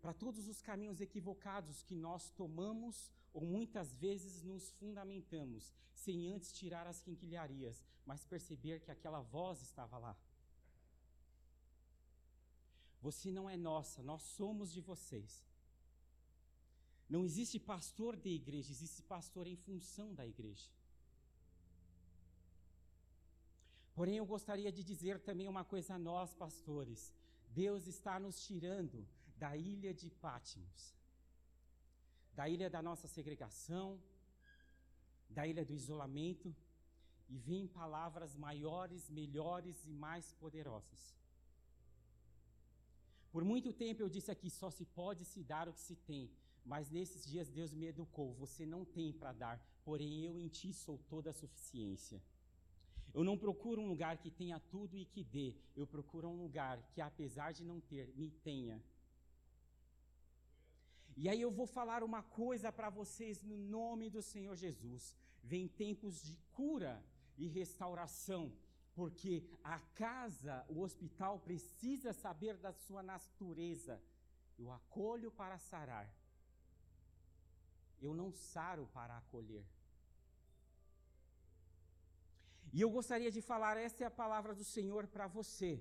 Para 0.01 0.13
todos 0.13 0.47
os 0.47 0.61
caminhos 0.61 0.99
equivocados 0.99 1.83
que 1.83 1.95
nós 1.95 2.29
tomamos 2.31 3.11
ou 3.33 3.45
muitas 3.45 3.93
vezes 3.93 4.43
nos 4.43 4.71
fundamentamos, 4.71 5.73
sem 5.93 6.27
antes 6.27 6.51
tirar 6.51 6.87
as 6.87 7.01
quinquilharias, 7.01 7.85
mas 8.05 8.25
perceber 8.25 8.81
que 8.81 8.91
aquela 8.91 9.21
voz 9.21 9.61
estava 9.61 9.97
lá. 9.97 10.17
Você 13.01 13.31
não 13.31 13.49
é 13.49 13.57
nossa, 13.57 14.03
nós 14.03 14.21
somos 14.21 14.71
de 14.71 14.81
vocês. 14.81 15.43
Não 17.09 17.25
existe 17.25 17.59
pastor 17.59 18.15
de 18.15 18.29
igreja, 18.29 18.71
existe 18.71 19.01
pastor 19.03 19.47
em 19.47 19.55
função 19.55 20.13
da 20.13 20.25
igreja. 20.25 20.69
Porém, 24.01 24.17
eu 24.17 24.25
gostaria 24.25 24.71
de 24.71 24.83
dizer 24.83 25.19
também 25.19 25.47
uma 25.47 25.63
coisa 25.63 25.93
a 25.93 25.99
nós, 25.99 26.33
pastores. 26.33 27.13
Deus 27.49 27.85
está 27.85 28.19
nos 28.19 28.43
tirando 28.43 29.07
da 29.37 29.55
ilha 29.55 29.93
de 29.93 30.09
Pátimos, 30.09 30.79
da 32.33 32.49
ilha 32.49 32.67
da 32.67 32.81
nossa 32.81 33.07
segregação, 33.07 34.01
da 35.29 35.45
ilha 35.45 35.63
do 35.63 35.75
isolamento, 35.75 36.49
e 37.29 37.37
vem 37.37 37.67
palavras 37.67 38.35
maiores, 38.35 39.07
melhores 39.07 39.85
e 39.85 39.93
mais 39.93 40.33
poderosas. 40.33 41.15
Por 43.31 43.43
muito 43.43 43.71
tempo 43.71 44.01
eu 44.01 44.09
disse 44.09 44.31
aqui: 44.31 44.49
só 44.49 44.71
se 44.71 44.83
pode 44.83 45.23
se 45.25 45.43
dar 45.43 45.69
o 45.69 45.73
que 45.73 45.79
se 45.89 45.95
tem, 45.95 46.23
mas 46.65 46.89
nesses 46.89 47.23
dias 47.23 47.51
Deus 47.51 47.71
me 47.71 47.85
educou: 47.85 48.33
você 48.33 48.65
não 48.65 48.83
tem 48.83 49.13
para 49.13 49.31
dar, 49.31 49.63
porém 49.85 50.25
eu 50.25 50.39
em 50.39 50.47
ti 50.47 50.73
sou 50.73 50.97
toda 51.07 51.29
a 51.29 51.39
suficiência. 51.43 52.19
Eu 53.13 53.23
não 53.23 53.37
procuro 53.37 53.81
um 53.81 53.87
lugar 53.87 54.17
que 54.17 54.31
tenha 54.31 54.59
tudo 54.59 54.97
e 54.97 55.05
que 55.05 55.23
dê. 55.23 55.55
Eu 55.75 55.85
procuro 55.85 56.29
um 56.29 56.41
lugar 56.41 56.81
que, 56.93 57.01
apesar 57.01 57.51
de 57.51 57.63
não 57.63 57.79
ter, 57.79 58.13
me 58.15 58.29
tenha. 58.29 58.81
E 61.17 61.27
aí 61.27 61.41
eu 61.41 61.51
vou 61.51 61.67
falar 61.67 62.03
uma 62.03 62.23
coisa 62.23 62.71
para 62.71 62.89
vocês 62.89 63.43
no 63.43 63.57
nome 63.57 64.09
do 64.09 64.21
Senhor 64.21 64.55
Jesus. 64.55 65.15
Vem 65.43 65.67
tempos 65.67 66.21
de 66.23 66.37
cura 66.53 67.03
e 67.37 67.47
restauração, 67.47 68.53
porque 68.93 69.43
a 69.63 69.79
casa, 69.79 70.65
o 70.69 70.81
hospital 70.81 71.39
precisa 71.39 72.13
saber 72.13 72.55
da 72.57 72.71
sua 72.71 73.03
natureza. 73.03 74.01
Eu 74.57 74.71
acolho 74.71 75.31
para 75.31 75.57
sarar. 75.57 76.09
Eu 78.01 78.13
não 78.13 78.31
saro 78.31 78.87
para 78.93 79.17
acolher. 79.17 79.65
E 82.73 82.79
eu 82.81 82.89
gostaria 82.89 83.31
de 83.31 83.41
falar, 83.41 83.75
essa 83.77 84.03
é 84.03 84.07
a 84.07 84.19
palavra 84.23 84.53
do 84.55 84.63
Senhor 84.63 85.05
para 85.07 85.27
você. 85.27 85.71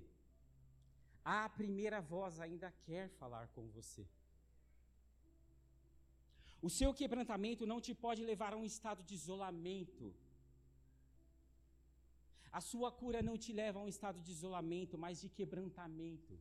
A 1.25 1.49
primeira 1.49 2.01
voz 2.01 2.41
ainda 2.41 2.71
quer 2.87 3.09
falar 3.11 3.47
com 3.49 3.69
você. 3.69 4.07
O 6.61 6.69
seu 6.69 6.93
quebrantamento 6.93 7.67
não 7.67 7.81
te 7.81 7.95
pode 7.95 8.23
levar 8.25 8.53
a 8.53 8.57
um 8.57 8.65
estado 8.65 9.03
de 9.03 9.15
isolamento. 9.15 10.13
A 12.53 12.61
sua 12.61 12.91
cura 12.91 13.23
não 13.23 13.37
te 13.39 13.53
leva 13.53 13.79
a 13.79 13.83
um 13.83 13.89
estado 13.89 14.21
de 14.21 14.31
isolamento, 14.31 14.99
mas 14.99 15.21
de 15.21 15.29
quebrantamento. 15.29 16.39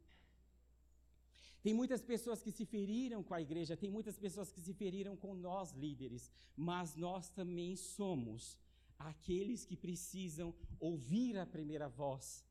Tem 1.62 1.74
muitas 1.74 2.02
pessoas 2.02 2.42
que 2.42 2.52
se 2.52 2.66
feriram 2.66 3.22
com 3.22 3.34
a 3.34 3.42
igreja, 3.42 3.78
tem 3.78 3.92
muitas 3.92 4.18
pessoas 4.18 4.52
que 4.52 4.62
se 4.62 4.74
feriram 4.74 5.16
com 5.16 5.34
nós 5.36 5.72
líderes, 5.74 6.32
mas 6.56 6.96
nós 6.96 7.30
também 7.30 7.76
somos 7.76 8.58
aqueles 9.00 9.66
que 9.66 9.78
precisam 9.78 10.54
ouvir 10.80 11.38
a 11.38 11.46
primeira 11.46 11.88
voz, 11.88 12.46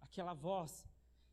aquela 0.00 0.34
voz, 0.34 0.86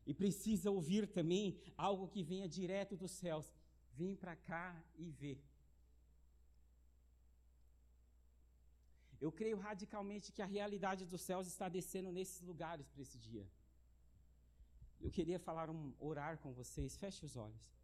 e 0.06 0.14
precisa 0.14 0.70
ouvir 0.70 1.06
também 1.08 1.60
algo 1.76 2.08
que 2.08 2.22
venha 2.22 2.48
direto 2.48 2.96
dos 2.96 3.10
céus. 3.10 3.52
Vem 3.92 4.14
para 4.14 4.36
cá 4.36 4.82
e 4.96 5.10
vê. 5.10 5.38
Eu 9.20 9.32
creio 9.32 9.58
radicalmente 9.58 10.32
que 10.32 10.42
a 10.42 10.46
realidade 10.46 11.04
dos 11.06 11.22
céus 11.22 11.46
está 11.46 11.68
descendo 11.68 12.12
nesses 12.12 12.40
lugares 12.42 12.88
para 12.88 13.02
esse 13.02 13.18
dia. 13.18 13.46
Eu 15.00 15.10
queria 15.10 15.38
falar 15.38 15.68
um, 15.70 15.94
orar 15.98 16.38
com 16.38 16.52
vocês. 16.52 16.96
Feche 16.96 17.24
os 17.24 17.36
olhos. 17.36 17.74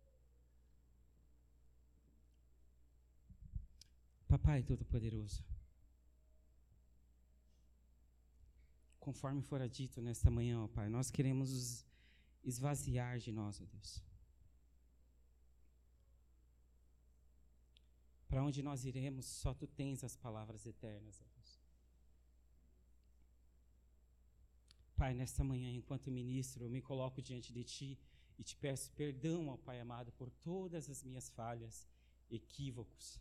Papai 4.28 4.62
Todo-Poderoso, 4.62 5.44
conforme 9.02 9.42
fora 9.42 9.68
dito 9.68 10.00
nesta 10.00 10.30
manhã, 10.30 10.62
ó 10.62 10.68
Pai, 10.68 10.88
nós 10.88 11.10
queremos 11.10 11.84
esvaziar 12.44 13.18
de 13.18 13.32
nós, 13.32 13.60
ó 13.60 13.64
Deus. 13.64 14.00
Para 18.28 18.44
onde 18.44 18.62
nós 18.62 18.84
iremos, 18.84 19.26
só 19.26 19.52
tu 19.52 19.66
tens 19.66 20.04
as 20.04 20.14
palavras 20.16 20.64
eternas, 20.64 21.20
ó 21.20 21.26
Deus. 21.34 21.60
Pai, 24.96 25.12
nesta 25.14 25.42
manhã, 25.42 25.68
enquanto 25.72 26.08
ministro, 26.08 26.64
eu 26.64 26.70
me 26.70 26.80
coloco 26.80 27.20
diante 27.20 27.52
de 27.52 27.64
ti 27.64 27.98
e 28.38 28.44
te 28.44 28.56
peço 28.56 28.92
perdão, 28.92 29.48
ó 29.48 29.56
Pai 29.56 29.80
amado, 29.80 30.12
por 30.12 30.30
todas 30.30 30.88
as 30.88 31.02
minhas 31.02 31.28
falhas, 31.28 31.88
equívocos 32.30 33.20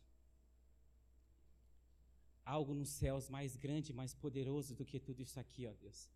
algo 2.45 2.73
nos 2.73 2.89
céus 2.89 3.29
mais 3.29 3.55
grande, 3.55 3.93
mais 3.93 4.13
poderoso 4.13 4.75
do 4.75 4.85
que 4.85 4.99
tudo 4.99 5.21
isso 5.21 5.39
aqui, 5.39 5.65
ó 5.67 5.73
Deus. 5.73 6.09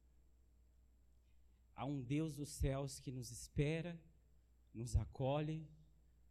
Há 1.76 1.86
um 1.86 2.02
Deus 2.02 2.36
dos 2.36 2.50
céus 2.50 3.00
que 3.00 3.12
nos 3.12 3.32
espera, 3.32 4.00
nos 4.74 4.96
acolhe, 4.96 5.68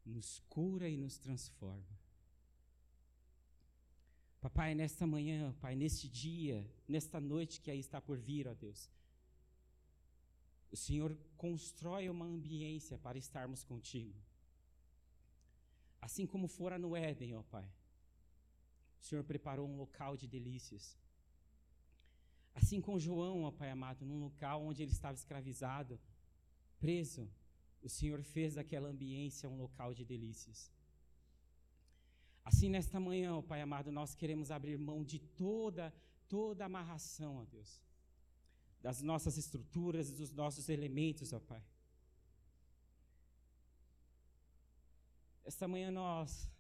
nos 0.05 0.41
cura 0.49 0.89
e 0.89 0.97
nos 0.97 1.19
transforma. 1.19 1.99
Papai, 4.41 4.75
nesta 4.75 5.07
manhã, 5.07 5.55
Pai, 5.61 5.75
neste 5.75 6.09
dia, 6.09 6.71
nesta 6.87 7.19
noite 7.21 7.61
que 7.61 7.71
aí 7.71 7.79
está 7.79 8.01
por 8.01 8.19
vir, 8.19 8.47
ó 8.47 8.55
Deus, 8.55 8.91
o 10.71 10.77
Senhor 10.77 11.17
constrói 11.37 12.11
uma 12.11 12.27
ambiência 12.27 12.99
para 12.99 13.17
estarmos 13.17 13.65
contigo. 13.65 14.19
Assim 16.01 16.27
como 16.27 16.49
fora 16.49 16.79
no 16.79 16.95
Éden, 16.95 17.37
ó 17.37 17.43
Pai. 17.45 17.67
O 19.05 19.07
Senhor 19.07 19.23
preparou 19.23 19.69
um 19.69 19.77
local 19.77 20.17
de 20.17 20.27
delícias. 20.27 20.97
Assim 22.55 22.81
com 22.81 22.99
João, 22.99 23.43
ó 23.43 23.51
Pai 23.51 23.71
amado, 23.71 24.07
num 24.07 24.19
local 24.19 24.65
onde 24.65 24.83
ele 24.83 24.93
estava 24.93 25.15
escravizado, 25.15 26.01
preso, 26.81 27.31
o 27.83 27.89
Senhor 27.97 28.23
fez 28.23 28.55
daquela 28.55 28.89
ambiência 28.89 29.47
um 29.47 29.59
local 29.59 29.93
de 29.93 30.07
delícias. 30.07 30.73
Assim, 32.43 32.71
nesta 32.71 32.99
manhã, 32.99 33.37
ó 33.37 33.43
Pai 33.43 33.61
amado, 33.61 33.93
nós 33.93 34.15
queremos 34.15 34.51
abrir 34.51 34.79
mão 34.79 35.05
de 35.05 35.19
toda, 35.19 35.95
toda 36.27 36.65
amarração, 36.65 37.37
ó 37.37 37.45
Deus, 37.45 37.83
das 38.81 39.03
nossas 39.03 39.37
estruturas, 39.37 40.11
dos 40.11 40.33
nossos 40.33 40.71
elementos, 40.71 41.35
ó 41.35 41.41
Pai. 41.41 41.63
Esta 45.45 45.69
manhã 45.69 45.91
nós 45.91 46.54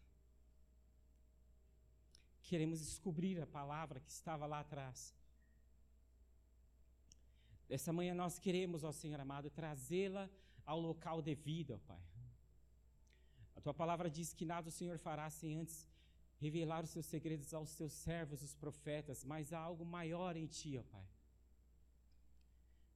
queremos 2.44 2.80
descobrir 2.80 3.40
a 3.40 3.46
palavra 3.46 4.00
que 4.00 4.10
estava 4.10 4.46
lá 4.46 4.60
atrás. 4.60 5.14
Essa 7.68 7.92
manhã 7.92 8.14
nós 8.14 8.38
queremos, 8.38 8.84
ó 8.84 8.92
Senhor 8.92 9.18
amado, 9.18 9.50
trazê-la 9.50 10.30
ao 10.64 10.80
local 10.80 11.22
devido, 11.22 11.74
ó 11.74 11.78
Pai. 11.78 12.02
A 13.56 13.60
tua 13.60 13.74
palavra 13.74 14.10
diz 14.10 14.34
que 14.34 14.44
nada 14.44 14.68
o 14.68 14.72
Senhor 14.72 14.98
fará 14.98 15.28
sem 15.30 15.56
antes 15.56 15.88
revelar 16.38 16.84
os 16.84 16.90
seus 16.90 17.06
segredos 17.06 17.54
aos 17.54 17.70
seus 17.70 17.92
servos, 17.92 18.42
os 18.42 18.54
profetas, 18.54 19.24
mas 19.24 19.52
há 19.52 19.58
algo 19.58 19.84
maior 19.84 20.36
em 20.36 20.46
ti, 20.46 20.76
ó 20.76 20.82
Pai. 20.82 21.08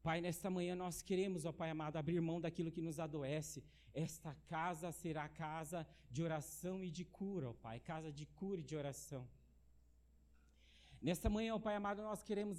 Pai, 0.03 0.21
nesta 0.21 0.51
manhã 0.51 0.75
nós 0.75 1.01
queremos, 1.03 1.45
ó 1.45 1.53
Pai 1.53 1.71
amado, 1.71 1.97
abrir 1.97 2.21
mão 2.21 2.41
daquilo 2.41 2.71
que 2.71 2.83
nos 2.83 3.01
adoece. 3.01 3.65
Esta 3.95 4.35
casa 4.47 4.93
será 4.93 5.29
casa 5.29 5.87
de 6.11 6.23
oração 6.23 6.85
e 6.85 6.91
de 6.91 7.05
cura, 7.05 7.51
ó 7.51 7.55
Pai, 7.55 7.81
casa 7.81 8.13
de 8.13 8.27
cura 8.27 8.61
e 8.61 8.65
de 8.65 8.77
oração. 8.77 9.27
Nesta 11.01 11.31
manhã, 11.31 11.55
ó 11.55 11.59
Pai 11.59 11.77
amado, 11.77 12.03
nós 12.03 12.23
queremos 12.23 12.59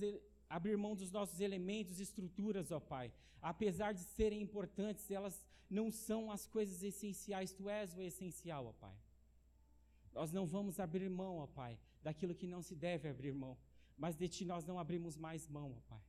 abrir 0.49 0.77
mão 0.77 0.95
dos 0.95 1.11
nossos 1.11 1.39
elementos 1.39 1.99
e 1.99 2.03
estruturas, 2.03 2.71
ó 2.71 2.79
Pai. 2.79 3.11
Apesar 3.41 3.93
de 3.93 4.03
serem 4.03 4.41
importantes, 4.41 5.09
elas 5.11 5.45
não 5.69 5.91
são 5.91 6.31
as 6.31 6.45
coisas 6.47 6.81
essenciais, 6.83 7.53
Tu 7.53 7.69
és 7.69 7.95
o 7.95 8.01
essencial, 8.01 8.65
ó 8.67 8.73
Pai. 8.73 8.95
Nós 10.13 10.31
não 10.31 10.45
vamos 10.45 10.79
abrir 10.79 11.09
mão, 11.09 11.37
ó 11.37 11.47
Pai, 11.47 11.77
daquilo 12.01 12.35
que 12.35 12.47
não 12.47 12.61
se 12.61 12.75
deve 12.75 13.07
abrir 13.07 13.33
mão, 13.33 13.57
mas 13.97 14.15
de 14.15 14.27
Ti 14.27 14.45
nós 14.45 14.65
não 14.65 14.79
abrimos 14.79 15.15
mais 15.15 15.47
mão, 15.47 15.75
ó 15.77 15.81
Pai. 15.87 16.01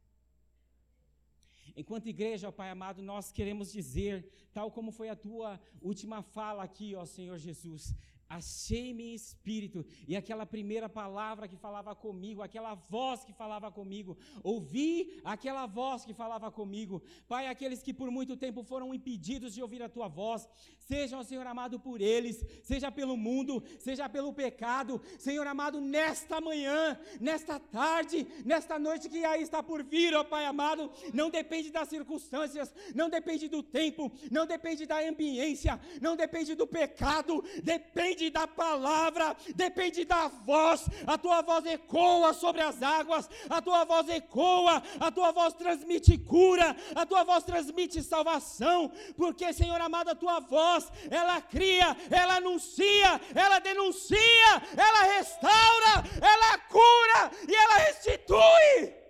Enquanto 1.77 2.09
igreja, 2.09 2.49
ó 2.49 2.53
Pai 2.53 2.71
amado, 2.71 3.03
nós 3.03 3.31
queremos 3.31 3.71
dizer, 3.71 4.29
tal 4.53 4.71
como 4.71 4.91
foi 4.91 5.09
a 5.09 5.17
tua 5.17 5.61
última 5.81 6.23
fala 6.23 6.63
aqui, 6.63 6.95
ó 6.95 7.05
Senhor 7.05 7.39
Jesus, 7.39 7.95
achei-me 8.31 9.11
em 9.11 9.15
espírito, 9.15 9.85
e 10.07 10.17
aquela 10.17 10.47
primeira 10.47 10.89
palavra 10.89 11.49
que 11.49 11.57
falava 11.57 11.97
comigo, 11.97 12.43
aquela 12.43 12.75
voz 12.77 13.25
que 13.25 13.33
falava 13.33 13.73
comigo, 13.73 14.17
ouvi 14.45 15.21
aquela 15.25 15.67
voz 15.67 16.05
que 16.05 16.15
falava 16.15 16.49
comigo. 16.49 17.03
Pai, 17.27 17.49
aqueles 17.49 17.83
que 17.83 17.93
por 17.93 18.09
muito 18.09 18.37
tempo 18.37 18.63
foram 18.63 18.95
impedidos 18.95 19.53
de 19.53 19.61
ouvir 19.61 19.83
a 19.83 19.89
tua 19.89 20.07
voz, 20.07 20.49
sejam, 20.79 21.25
Senhor 21.25 21.45
amado, 21.45 21.81
por 21.81 22.01
eles, 22.01 22.45
seja 22.63 22.93
pelo 22.93 23.17
mundo, 23.17 23.65
seja 23.81 24.09
pelo 24.09 24.33
pecado, 24.33 25.03
Senhor 25.19 25.47
amado, 25.49 25.81
nesta 25.81 26.41
manhã, 26.41 26.97
nesta 27.21 27.59
tarde, 27.59 28.25
nesta 28.45 28.79
noite 28.79 29.09
que 29.09 29.25
aí 29.25 29.43
está 29.43 29.61
por 29.61 29.83
vir, 29.83 30.15
ó 30.15 30.23
Pai 30.23 30.45
amado, 30.47 30.89
não 31.13 31.31
depende 31.31 31.73
das 31.73 31.89
circunstâncias, 31.89 32.73
não 32.95 33.11
depende 33.11 33.49
do 33.49 33.61
tempo, 33.61 34.13
não 34.31 34.47
depende 34.47 34.87
da 34.87 35.01
ambiência, 35.01 35.81
não 36.01 36.15
depende 36.15 36.55
do 36.55 36.67
pecado, 36.67 37.43
depende 37.65 38.20
depende 38.21 38.31
da 38.31 38.47
palavra, 38.47 39.37
depende 39.55 40.05
da 40.05 40.29
voz. 40.29 40.85
A 41.07 41.17
tua 41.17 41.41
voz 41.43 41.65
ecoa 41.65 42.35
sobre 42.35 42.61
as 42.61 42.83
águas, 42.83 43.31
a 43.49 43.63
tua 43.63 43.85
voz 43.85 44.09
ecoa, 44.09 44.83
a 45.01 45.11
tua 45.11 45.33
voz 45.33 45.55
transmite 45.55 46.19
cura, 46.19 46.77
a 46.95 47.07
tua 47.07 47.25
voz 47.25 47.45
transmite 47.45 48.03
salvação, 48.03 48.93
porque, 49.17 49.53
Senhor 49.53 49.81
amado, 49.81 50.11
a 50.11 50.15
tua 50.15 50.41
voz, 50.41 50.91
ela 51.11 51.41
cria, 51.41 51.97
ela 52.11 52.37
anuncia, 52.37 53.21
ela 53.35 53.59
denuncia, 53.61 54.51
ela 54.77 55.03
restaura, 55.17 55.95
ela 56.21 56.59
cura 56.59 57.31
e 57.49 57.55
ela 57.55 57.75
restitui. 57.87 59.01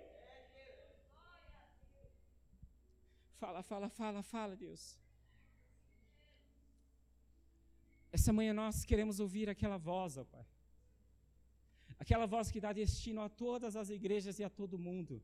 Fala, 3.39 3.63
fala, 3.63 3.89
fala, 3.89 4.23
fala, 4.23 4.55
Deus. 4.55 5.00
Essa 8.11 8.33
manhã 8.33 8.53
nós 8.53 8.83
queremos 8.83 9.19
ouvir 9.19 9.49
aquela 9.49 9.77
voz, 9.77 10.17
ó 10.17 10.23
Pai. 10.23 10.45
Aquela 11.97 12.25
voz 12.25 12.51
que 12.51 12.59
dá 12.59 12.73
destino 12.73 13.21
a 13.21 13.29
todas 13.29 13.75
as 13.75 13.89
igrejas 13.89 14.39
e 14.39 14.43
a 14.43 14.49
todo 14.49 14.77
mundo. 14.77 15.21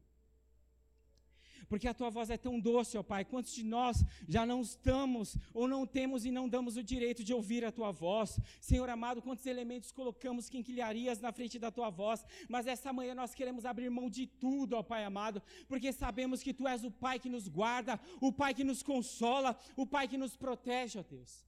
Porque 1.68 1.88
a 1.88 1.94
tua 1.94 2.10
voz 2.10 2.30
é 2.30 2.38
tão 2.38 2.60
doce, 2.60 2.98
ó 2.98 3.04
Pai. 3.04 3.26
Quantos 3.26 3.54
de 3.54 3.64
nós 3.64 4.04
já 4.28 4.46
não 4.46 4.62
estamos 4.62 5.38
ou 5.54 5.68
não 5.68 5.86
temos 5.86 6.24
e 6.24 6.32
não 6.32 6.48
damos 6.48 6.78
o 6.78 6.84
direito 6.84 7.24
de 7.24 7.34
ouvir 7.34 7.66
a 7.66 7.72
tua 7.72 7.92
voz? 7.92 8.40
Senhor 8.62 8.90
amado, 8.90 9.22
quantos 9.22 9.46
elementos 9.46 9.92
colocamos 9.92 10.50
quinquilharias 10.50 11.20
na 11.20 11.32
frente 11.32 11.60
da 11.60 11.72
tua 11.72 11.90
voz? 11.90 12.26
Mas 12.48 12.68
essa 12.68 12.94
manhã 12.94 13.14
nós 13.14 13.34
queremos 13.34 13.66
abrir 13.66 13.90
mão 13.90 14.10
de 14.10 14.28
tudo, 14.28 14.78
ó 14.78 14.84
Pai 14.84 15.04
amado, 15.04 15.42
porque 15.68 15.92
sabemos 15.92 16.42
que 16.42 16.54
tu 16.54 16.68
és 16.68 16.84
o 16.84 16.92
Pai 16.92 17.20
que 17.20 17.30
nos 17.30 17.48
guarda, 17.48 18.00
o 18.22 18.32
Pai 18.32 18.54
que 18.54 18.64
nos 18.64 18.82
consola, 18.82 19.58
o 19.76 19.86
Pai 19.86 20.08
que 20.08 20.18
nos 20.18 20.38
protege, 20.38 21.00
ó 21.00 21.04
Deus. 21.04 21.47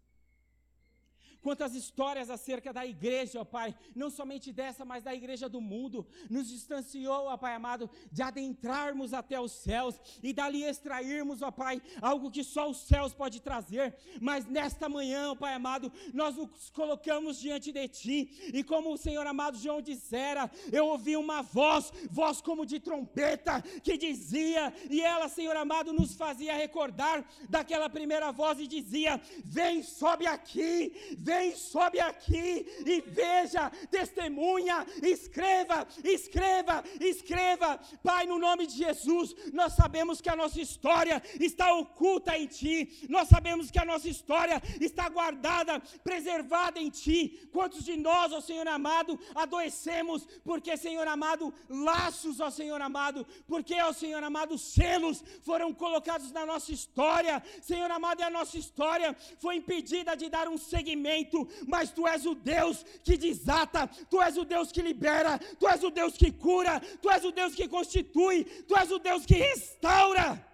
Quantas 1.41 1.74
histórias 1.74 2.30
acerca 2.30 2.74
da 2.74 2.86
igreja, 2.86 3.40
ó 3.40 3.45
Pai, 3.45 3.74
não 3.95 4.10
somente 4.10 4.52
dessa, 4.52 4.84
mas 4.84 5.03
da 5.03 5.16
igreja 5.16 5.48
do 5.48 5.61
mundo, 5.61 6.06
nos 6.30 6.49
distanciou, 6.49 7.28
ó 7.28 7.38
Pai 7.38 7.56
amado, 7.56 7.90
de 8.11 8.22
adentrarmos 8.22 9.14
até 9.14 9.40
os 9.40 9.53
céus 9.53 9.95
e 10.22 10.34
dali 10.34 10.64
extrairmos, 10.64 11.41
ó 11.41 11.49
Pai, 11.49 11.82
algo 12.02 12.30
que 12.30 12.44
só 12.44 12.70
os 12.70 12.82
céus 12.82 13.14
pode 13.14 13.40
trazer. 13.40 13.95
Mas 14.20 14.45
nesta 14.45 14.90
manhã, 14.90 15.32
ó 15.32 15.36
Pai 15.36 15.53
amado, 15.53 15.91
nós 16.14 16.36
nos 16.36 16.70
colocamos 16.72 17.40
diante 17.40 17.72
de 17.72 17.88
Ti. 17.88 18.52
E 18.53 18.61
como 18.61 18.91
o 18.91 18.98
Senhor 18.98 19.26
amado 19.26 19.57
João 19.57 19.82
dissera, 19.82 20.52
eu 20.74 20.88
ouvi 20.88 21.16
uma 21.16 21.41
voz, 21.41 21.94
voz 22.11 22.41
como 22.41 22.66
de 22.66 22.82
trompeta, 22.82 23.61
que 23.82 23.98
dizia, 23.98 24.74
e 24.90 25.02
ela, 25.02 25.30
Senhor 25.30 25.56
amado, 25.56 25.94
nos 25.94 26.16
fazia 26.16 26.53
recordar 26.53 27.26
daquela 27.49 27.90
primeira 27.90 28.30
voz 28.30 28.60
e 28.60 28.68
dizia: 28.68 29.22
Vem, 29.45 29.82
sobe 29.84 30.28
aqui, 30.28 30.94
Vem, 31.18 31.28
sobe 31.56 31.99
aqui 31.99 32.65
e 32.85 33.01
veja, 33.01 33.69
testemunha, 33.91 34.85
escreva, 35.01 35.88
escreva, 36.03 36.84
escreva. 36.99 37.80
Pai, 38.03 38.26
no 38.26 38.38
nome 38.38 38.65
de 38.65 38.76
Jesus, 38.77 39.35
nós 39.53 39.73
sabemos 39.73 40.22
que 40.22 40.30
a 40.30 40.35
nossa 40.35 40.60
história 40.61 41.22
está 41.39 41.73
oculta 41.73 42.38
em 42.38 42.47
Ti, 42.47 43.07
nós 43.10 43.27
sabemos 43.27 43.69
que 43.72 43.80
a 43.80 43.85
nossa 43.85 44.07
história 44.07 44.61
está 44.80 45.07
guardada, 45.10 45.80
preservada 46.03 46.80
em 46.80 46.89
Ti. 46.89 47.49
Quantos 47.51 47.84
de 47.85 47.95
nós, 47.97 48.31
ó 48.31 48.41
Senhor 48.41 48.68
amado, 48.68 49.19
adoecemos, 49.35 50.27
porque, 50.43 50.76
Senhor 50.77 51.07
amado, 51.07 51.53
laços, 51.69 52.39
ó 52.39 52.49
Senhor 52.49 52.81
amado, 52.81 53.26
porque, 53.47 53.76
ó 53.81 53.91
Senhor 53.93 54.23
amado, 54.23 54.57
selos 54.57 55.23
foram 55.41 55.73
colocados 55.73 56.31
na 56.31 56.45
nossa 56.45 56.72
história, 56.72 57.41
Senhor 57.61 57.89
amado, 57.91 58.22
e 58.22 58.23
a 58.23 58.30
nossa 58.30 58.57
história 58.57 59.15
foi 59.38 59.56
impedida 59.57 60.15
de 60.15 60.30
dar 60.30 60.47
um 60.47 60.57
segmento 60.57 61.19
mas 61.68 61.91
tu 61.91 62.08
és 62.08 62.26
o 62.26 62.36
Deus 62.36 62.84
que 63.04 63.18
desata, 63.18 63.88
tu 64.10 64.22
és 64.22 64.38
o 64.38 64.46
Deus 64.46 64.72
que 64.72 64.82
libera, 64.82 65.40
tu 65.60 65.68
és 65.68 65.84
o 65.84 65.90
Deus 65.90 66.18
que 66.18 66.32
cura, 66.32 66.80
tu 67.02 67.10
és 67.10 67.26
o 67.26 67.32
Deus 67.32 67.56
que 67.56 67.68
constitui, 67.68 68.44
tu 68.68 68.76
és 68.76 68.91
o 68.91 69.00
Deus 69.00 69.26
que 69.26 69.36
restaura. 69.36 70.49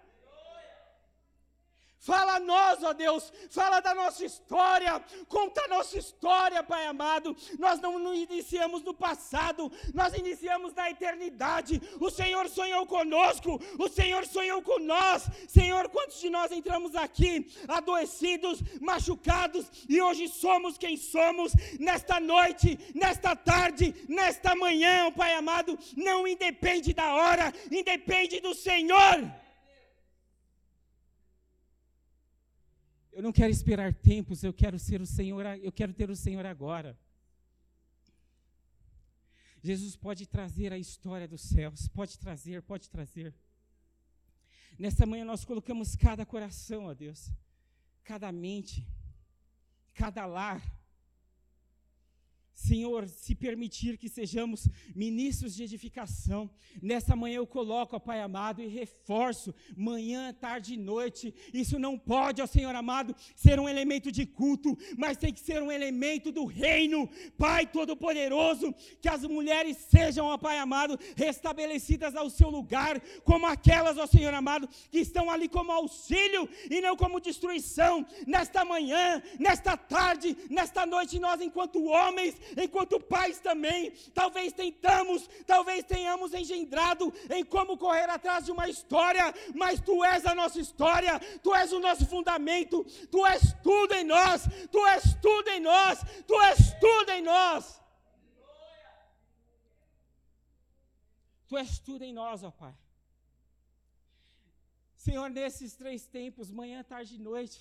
Fala 2.06 2.36
a 2.36 2.40
nós, 2.40 2.84
ó 2.84 2.92
Deus, 2.92 3.32
fala 3.50 3.80
da 3.80 3.92
nossa 3.92 4.24
história, 4.24 5.04
conta 5.28 5.64
a 5.64 5.66
nossa 5.66 5.98
história, 5.98 6.62
Pai 6.62 6.86
amado. 6.86 7.36
Nós 7.58 7.80
não, 7.80 8.14
iniciamos 8.14 8.80
no 8.84 8.94
passado, 8.94 9.72
nós 9.92 10.14
iniciamos 10.14 10.72
na 10.72 10.88
eternidade. 10.88 11.82
O 12.00 12.08
Senhor 12.08 12.48
sonhou 12.48 12.86
conosco, 12.86 13.60
o 13.76 13.88
Senhor 13.88 14.24
sonhou 14.24 14.62
com 14.62 14.78
nós. 14.78 15.28
Senhor, 15.48 15.88
quantos 15.88 16.20
de 16.20 16.30
nós 16.30 16.52
entramos 16.52 16.94
aqui 16.94 17.52
adoecidos, 17.66 18.60
machucados 18.80 19.66
e 19.88 20.00
hoje 20.00 20.28
somos 20.28 20.78
quem 20.78 20.96
somos 20.96 21.54
nesta 21.80 22.20
noite, 22.20 22.78
nesta 22.94 23.34
tarde, 23.34 23.92
nesta 24.08 24.54
manhã, 24.54 25.10
Pai 25.10 25.34
amado. 25.34 25.76
Não 25.96 26.24
independe 26.24 26.94
da 26.94 27.14
hora, 27.16 27.52
independe 27.68 28.38
do 28.38 28.54
Senhor. 28.54 29.45
Eu 33.16 33.22
não 33.22 33.32
quero 33.32 33.50
esperar 33.50 33.94
tempos, 33.94 34.44
eu 34.44 34.52
quero 34.52 34.78
ser 34.78 35.00
o 35.00 35.06
Senhor, 35.06 35.42
eu 35.62 35.72
quero 35.72 35.94
ter 35.94 36.10
o 36.10 36.14
Senhor 36.14 36.44
agora. 36.44 36.94
Jesus 39.62 39.96
pode 39.96 40.26
trazer 40.26 40.70
a 40.70 40.76
história 40.76 41.26
dos 41.26 41.40
céus, 41.40 41.88
pode 41.88 42.18
trazer, 42.18 42.60
pode 42.60 42.90
trazer. 42.90 43.34
Nesta 44.78 45.06
manhã 45.06 45.24
nós 45.24 45.46
colocamos 45.46 45.96
cada 45.96 46.26
coração, 46.26 46.84
ó 46.84 46.92
Deus, 46.92 47.32
cada 48.04 48.30
mente, 48.30 48.86
cada 49.94 50.26
lar, 50.26 50.62
Senhor, 52.56 53.06
se 53.06 53.34
permitir 53.34 53.98
que 53.98 54.08
sejamos 54.08 54.66
ministros 54.94 55.54
de 55.54 55.62
edificação, 55.62 56.50
nessa 56.80 57.14
manhã 57.14 57.36
eu 57.36 57.46
coloco, 57.46 57.94
ó 57.94 57.98
Pai 57.98 58.22
amado, 58.22 58.62
e 58.62 58.66
reforço, 58.66 59.54
manhã, 59.76 60.32
tarde 60.32 60.72
e 60.72 60.76
noite. 60.78 61.34
Isso 61.52 61.78
não 61.78 61.98
pode, 61.98 62.40
ó 62.40 62.46
Senhor 62.46 62.74
amado, 62.74 63.14
ser 63.36 63.60
um 63.60 63.68
elemento 63.68 64.10
de 64.10 64.24
culto, 64.24 64.76
mas 64.96 65.18
tem 65.18 65.34
que 65.34 65.40
ser 65.40 65.62
um 65.62 65.70
elemento 65.70 66.32
do 66.32 66.46
reino. 66.46 67.06
Pai 67.36 67.66
Todo-Poderoso, 67.66 68.74
que 69.02 69.08
as 69.08 69.22
mulheres 69.24 69.76
sejam, 69.76 70.24
ó 70.24 70.38
Pai 70.38 70.58
amado, 70.58 70.98
restabelecidas 71.14 72.16
ao 72.16 72.30
seu 72.30 72.48
lugar, 72.48 72.98
como 73.22 73.44
aquelas, 73.44 73.98
ó 73.98 74.06
Senhor 74.06 74.32
amado, 74.32 74.66
que 74.90 75.00
estão 75.00 75.30
ali 75.30 75.46
como 75.46 75.70
auxílio 75.72 76.48
e 76.70 76.80
não 76.80 76.96
como 76.96 77.20
destruição. 77.20 78.06
Nesta 78.26 78.64
manhã, 78.64 79.22
nesta 79.38 79.76
tarde, 79.76 80.34
nesta 80.48 80.86
noite, 80.86 81.18
nós, 81.18 81.42
enquanto 81.42 81.84
homens, 81.84 82.45
enquanto 82.56 83.00
pais 83.00 83.38
também, 83.38 83.92
talvez 84.14 84.52
tentamos, 84.52 85.28
talvez 85.46 85.84
tenhamos 85.84 86.34
engendrado 86.34 87.12
em 87.30 87.44
como 87.44 87.78
correr 87.78 88.08
atrás 88.10 88.44
de 88.44 88.52
uma 88.52 88.68
história, 88.68 89.34
mas 89.54 89.80
tu 89.80 90.04
és 90.04 90.26
a 90.26 90.34
nossa 90.34 90.60
história, 90.60 91.18
tu 91.42 91.54
és 91.54 91.72
o 91.72 91.80
nosso 91.80 92.06
fundamento, 92.06 92.84
tu 93.10 93.24
és 93.26 93.52
tudo 93.62 93.94
em 93.94 94.04
nós, 94.04 94.42
tu 94.70 94.84
és 94.86 95.14
tudo 95.20 95.48
em 95.50 95.60
nós, 95.60 96.00
tu 96.26 96.40
és 96.42 96.58
tudo 96.80 97.10
em 97.10 97.22
nós. 97.22 97.80
Tu 101.48 101.56
és 101.56 101.78
tudo 101.78 102.02
em 102.02 102.12
nós, 102.12 102.42
ó 102.42 102.50
Pai. 102.50 102.74
Senhor, 104.96 105.30
nesses 105.30 105.76
três 105.76 106.04
tempos, 106.04 106.50
manhã, 106.50 106.82
tarde 106.82 107.14
e 107.14 107.18
noite, 107.18 107.60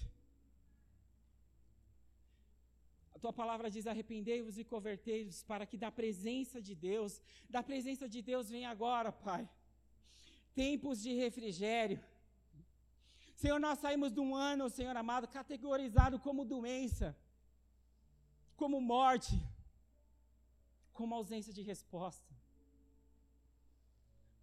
A 3.14 3.14
tua 3.26 3.34
palavra 3.34 3.72
diz: 3.76 3.88
arrependei-vos 3.88 4.56
e 4.61 4.64
convertei-vos, 4.64 5.38
para 5.52 5.65
que 5.69 5.77
da 5.84 5.91
presença 5.99 6.57
de 6.68 6.76
Deus, 6.89 7.11
da 7.49 7.61
presença 7.69 8.07
de 8.07 8.22
Deus 8.22 8.49
venha 8.56 8.69
agora, 8.69 9.11
Pai. 9.11 9.43
Tempos 10.53 11.02
de 11.02 11.11
refrigério. 11.23 11.99
Senhor, 13.35 13.60
nós 13.60 13.80
saímos 13.80 14.11
de 14.14 14.19
um 14.26 14.35
ano, 14.35 14.69
Senhor 14.69 14.95
amado, 14.95 15.27
categorizado 15.27 16.19
como 16.19 16.45
doença, 16.45 17.07
como 18.56 18.80
morte, 18.80 19.34
como 20.93 21.15
ausência 21.15 21.52
de 21.57 21.64
resposta. 21.64 22.31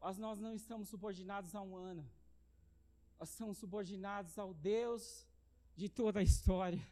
Mas 0.00 0.18
nós 0.18 0.40
não 0.40 0.54
estamos 0.60 0.88
subordinados 0.88 1.54
a 1.54 1.62
um 1.62 1.76
ano, 1.76 2.04
nós 3.18 3.30
estamos 3.30 3.58
subordinados 3.58 4.36
ao 4.38 4.52
Deus 4.52 5.24
de 5.76 5.88
toda 5.88 6.18
a 6.18 6.28
história. 6.30 6.84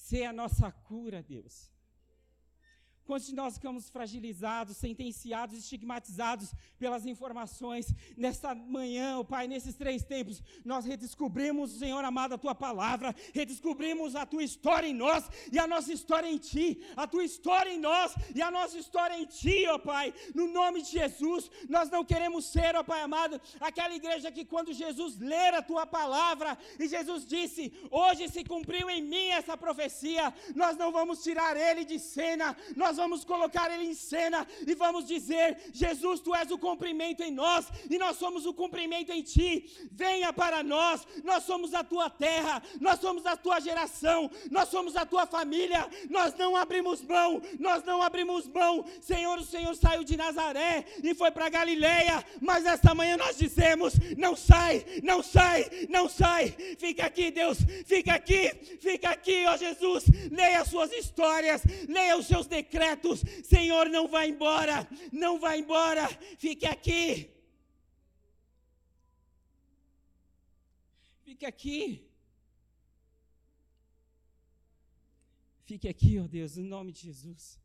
Ser 0.00 0.24
a 0.24 0.32
nossa 0.32 0.72
cura, 0.72 1.22
Deus. 1.22 1.70
Quantos 3.10 3.26
de 3.26 3.34
nós 3.34 3.54
ficamos 3.54 3.90
fragilizados, 3.90 4.76
sentenciados, 4.76 5.58
estigmatizados 5.58 6.54
pelas 6.78 7.04
informações? 7.06 7.92
Nesta 8.16 8.54
manhã, 8.54 9.18
oh 9.18 9.24
Pai, 9.24 9.48
nesses 9.48 9.74
três 9.74 10.04
tempos, 10.04 10.40
nós 10.64 10.84
redescobrimos, 10.84 11.72
Senhor 11.72 12.04
amado, 12.04 12.34
a 12.34 12.38
Tua 12.38 12.54
palavra, 12.54 13.12
redescobrimos 13.34 14.14
a 14.14 14.24
Tua 14.24 14.44
história 14.44 14.86
em 14.86 14.94
nós 14.94 15.28
e 15.50 15.58
a 15.58 15.66
nossa 15.66 15.92
história 15.92 16.28
em 16.30 16.38
Ti, 16.38 16.80
a 16.94 17.04
Tua 17.04 17.24
história 17.24 17.72
em 17.72 17.80
nós 17.80 18.14
e 18.32 18.40
a 18.40 18.48
nossa 18.48 18.78
história 18.78 19.18
em 19.18 19.26
Ti, 19.26 19.66
ó 19.66 19.74
oh 19.74 19.78
Pai, 19.80 20.14
no 20.32 20.46
nome 20.46 20.80
de 20.80 20.92
Jesus, 20.92 21.50
nós 21.68 21.90
não 21.90 22.04
queremos 22.04 22.44
ser, 22.44 22.76
ó 22.76 22.82
oh 22.82 22.84
Pai 22.84 23.00
amado, 23.00 23.40
aquela 23.58 23.92
igreja 23.92 24.30
que 24.30 24.44
quando 24.44 24.72
Jesus 24.72 25.18
ler 25.18 25.52
a 25.52 25.62
Tua 25.62 25.84
palavra 25.84 26.56
e 26.78 26.86
Jesus 26.86 27.26
disse, 27.26 27.72
hoje 27.90 28.28
se 28.28 28.44
cumpriu 28.44 28.88
em 28.88 29.02
mim 29.02 29.30
essa 29.30 29.56
profecia, 29.56 30.32
nós 30.54 30.76
não 30.76 30.92
vamos 30.92 31.24
tirar 31.24 31.56
Ele 31.56 31.84
de 31.84 31.98
cena, 31.98 32.56
nós 32.76 32.99
vamos 33.00 33.24
colocar 33.24 33.66
Ele 33.72 33.86
em 33.92 33.94
cena 33.94 34.46
e 34.66 34.74
vamos 34.74 35.06
dizer: 35.06 35.46
Jesus, 35.72 36.20
Tu 36.20 36.34
és 36.34 36.50
o 36.50 36.58
cumprimento 36.58 37.22
em 37.22 37.30
nós 37.30 37.66
e 37.88 37.96
nós 37.98 38.16
somos 38.22 38.44
o 38.44 38.52
cumprimento 38.52 39.10
em 39.10 39.22
Ti. 39.22 39.48
Venha 39.90 40.30
para 40.32 40.62
nós, 40.62 41.06
nós 41.24 41.44
somos 41.44 41.72
a 41.72 41.82
Tua 41.82 42.10
terra, 42.10 42.62
nós 42.78 43.00
somos 43.00 43.24
a 43.24 43.36
Tua 43.36 43.58
geração, 43.58 44.30
nós 44.50 44.68
somos 44.68 44.96
a 44.96 45.06
Tua 45.06 45.24
família. 45.26 45.88
Nós 46.10 46.34
não 46.34 46.54
abrimos 46.56 47.00
mão, 47.02 47.40
nós 47.58 47.82
não 47.84 48.02
abrimos 48.02 48.46
mão. 48.46 48.84
Senhor, 49.00 49.38
o 49.38 49.44
Senhor 49.44 49.74
saiu 49.74 50.04
de 50.04 50.16
Nazaré 50.16 50.84
e 51.02 51.14
foi 51.14 51.30
para 51.30 51.48
Galileia, 51.48 52.22
mas 52.40 52.66
esta 52.66 52.94
manhã 52.94 53.16
nós 53.16 53.38
dizemos: 53.38 53.94
não 54.18 54.36
sai, 54.36 54.84
não 55.02 55.22
sai, 55.22 55.64
não 55.88 56.06
sai. 56.08 56.54
Fica 56.78 57.06
aqui, 57.06 57.30
Deus, 57.30 57.58
fica 57.86 58.12
aqui, 58.12 58.42
fica 58.78 59.08
aqui, 59.16 59.46
ó 59.46 59.56
Jesus. 59.56 60.04
Leia 60.30 60.60
as 60.60 60.68
suas 60.68 60.92
histórias, 60.92 61.62
leia 61.88 62.18
os 62.18 62.26
seus 62.26 62.46
decretos 62.46 62.89
Senhor, 63.44 63.88
não 63.88 64.08
vá 64.08 64.26
embora, 64.26 64.88
não 65.12 65.38
vá 65.38 65.56
embora, 65.56 66.08
fique 66.38 66.66
aqui. 66.66 67.30
Fique 71.22 71.46
aqui. 71.46 72.10
Fique 75.64 75.88
aqui, 75.88 76.18
ó 76.18 76.24
oh 76.24 76.28
Deus, 76.28 76.56
no 76.56 76.64
nome 76.64 76.90
de 76.92 77.02
Jesus. 77.02 77.60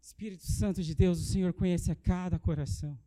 Espírito 0.00 0.44
Santo 0.44 0.82
de 0.82 0.94
Deus, 0.94 1.20
o 1.20 1.24
Senhor 1.24 1.52
conhece 1.52 1.92
a 1.92 1.94
cada 1.94 2.38
coração. 2.38 2.98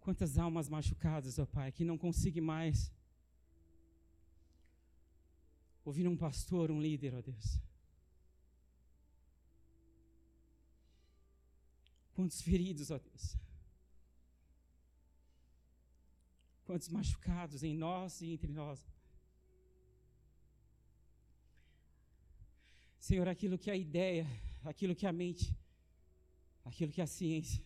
Quantas 0.00 0.38
almas 0.38 0.68
machucadas, 0.68 1.38
ó 1.38 1.44
Pai, 1.44 1.70
que 1.70 1.84
não 1.84 1.98
conseguem 1.98 2.42
mais 2.42 2.90
ouvir 5.86 6.08
um 6.08 6.16
pastor, 6.16 6.68
um 6.72 6.82
líder, 6.82 7.14
ó 7.14 7.22
Deus. 7.22 7.60
Quantos 12.12 12.42
feridos, 12.42 12.90
ó 12.90 12.98
Deus. 12.98 13.36
Quantos 16.64 16.88
machucados 16.88 17.62
em 17.62 17.72
nós 17.76 18.20
e 18.20 18.32
entre 18.32 18.52
nós. 18.52 18.84
Senhor, 22.98 23.28
aquilo 23.28 23.56
que 23.56 23.70
a 23.70 23.76
ideia, 23.76 24.26
aquilo 24.64 24.96
que 24.96 25.06
a 25.06 25.12
mente, 25.12 25.56
aquilo 26.64 26.90
que 26.90 27.00
a 27.00 27.06
ciência, 27.06 27.64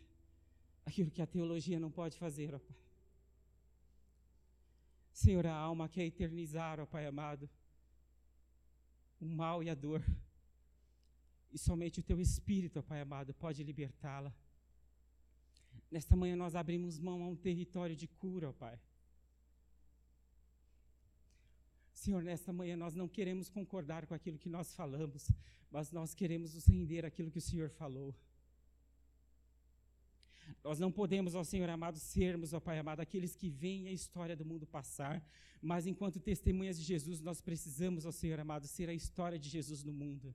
aquilo 0.85 1.11
que 1.11 1.23
a 1.23 1.27
teologia 1.27 1.81
não 1.81 1.91
pode 1.91 2.19
fazer, 2.19 2.55
ó 2.55 2.59
Pai. 2.59 2.77
Senhor, 5.11 5.47
a 5.47 5.55
alma 5.55 5.89
quer 5.89 6.05
eternizar, 6.05 6.79
ó 6.79 6.85
Pai 6.85 7.07
amado 7.07 7.49
o 9.21 9.27
mal 9.27 9.63
e 9.63 9.71
a 9.71 9.75
dor. 9.75 10.03
E 11.53 11.59
somente 11.59 12.01
o 12.01 12.03
teu 12.03 12.21
Espírito, 12.21 12.83
Pai 12.83 13.01
amado, 13.01 13.35
pode 13.35 13.63
libertá-la. 13.63 14.33
Nesta 15.91 16.15
manhã 16.17 16.37
nós 16.37 16.55
abrimos 16.55 16.99
mão 16.99 17.23
a 17.23 17.27
um 17.27 17.37
território 17.37 17.97
de 17.97 18.07
cura, 18.07 18.53
Pai. 18.53 18.79
Senhor, 21.93 22.23
nesta 22.23 22.53
manhã 22.53 22.77
nós 22.77 22.95
não 22.95 23.07
queremos 23.07 23.51
concordar 23.51 24.07
com 24.07 24.15
aquilo 24.15 24.39
que 24.39 24.49
nós 24.49 24.75
falamos, 24.75 25.31
mas 25.71 25.93
nós 25.93 26.15
queremos 26.15 26.55
nos 26.55 26.67
render 26.67 27.05
que 27.31 27.39
o 27.39 27.43
Senhor 27.43 27.69
falou. 27.69 28.15
Nós 30.62 30.78
não 30.78 30.90
podemos, 30.90 31.35
ó 31.35 31.43
Senhor 31.43 31.68
amado, 31.68 31.98
sermos, 31.98 32.52
ó 32.52 32.60
Pai 32.60 32.78
amado, 32.78 33.01
aqueles 33.01 33.35
que 33.35 33.48
veem 33.48 33.89
a 33.89 33.93
história 33.93 34.36
do 34.36 34.44
mundo 34.44 34.66
passar, 34.66 35.22
mas 35.60 35.86
enquanto 35.86 36.20
testemunhas 36.20 36.78
de 36.78 36.85
Jesus, 36.85 37.20
nós 37.20 37.40
precisamos, 37.40 38.06
ó 38.06 38.12
Senhor 38.12 38.39
amado, 38.40 38.66
ser 38.66 38.89
a 38.89 38.94
história 38.94 39.39
de 39.39 39.48
Jesus 39.48 39.82
no 39.82 39.93
mundo. 39.93 40.35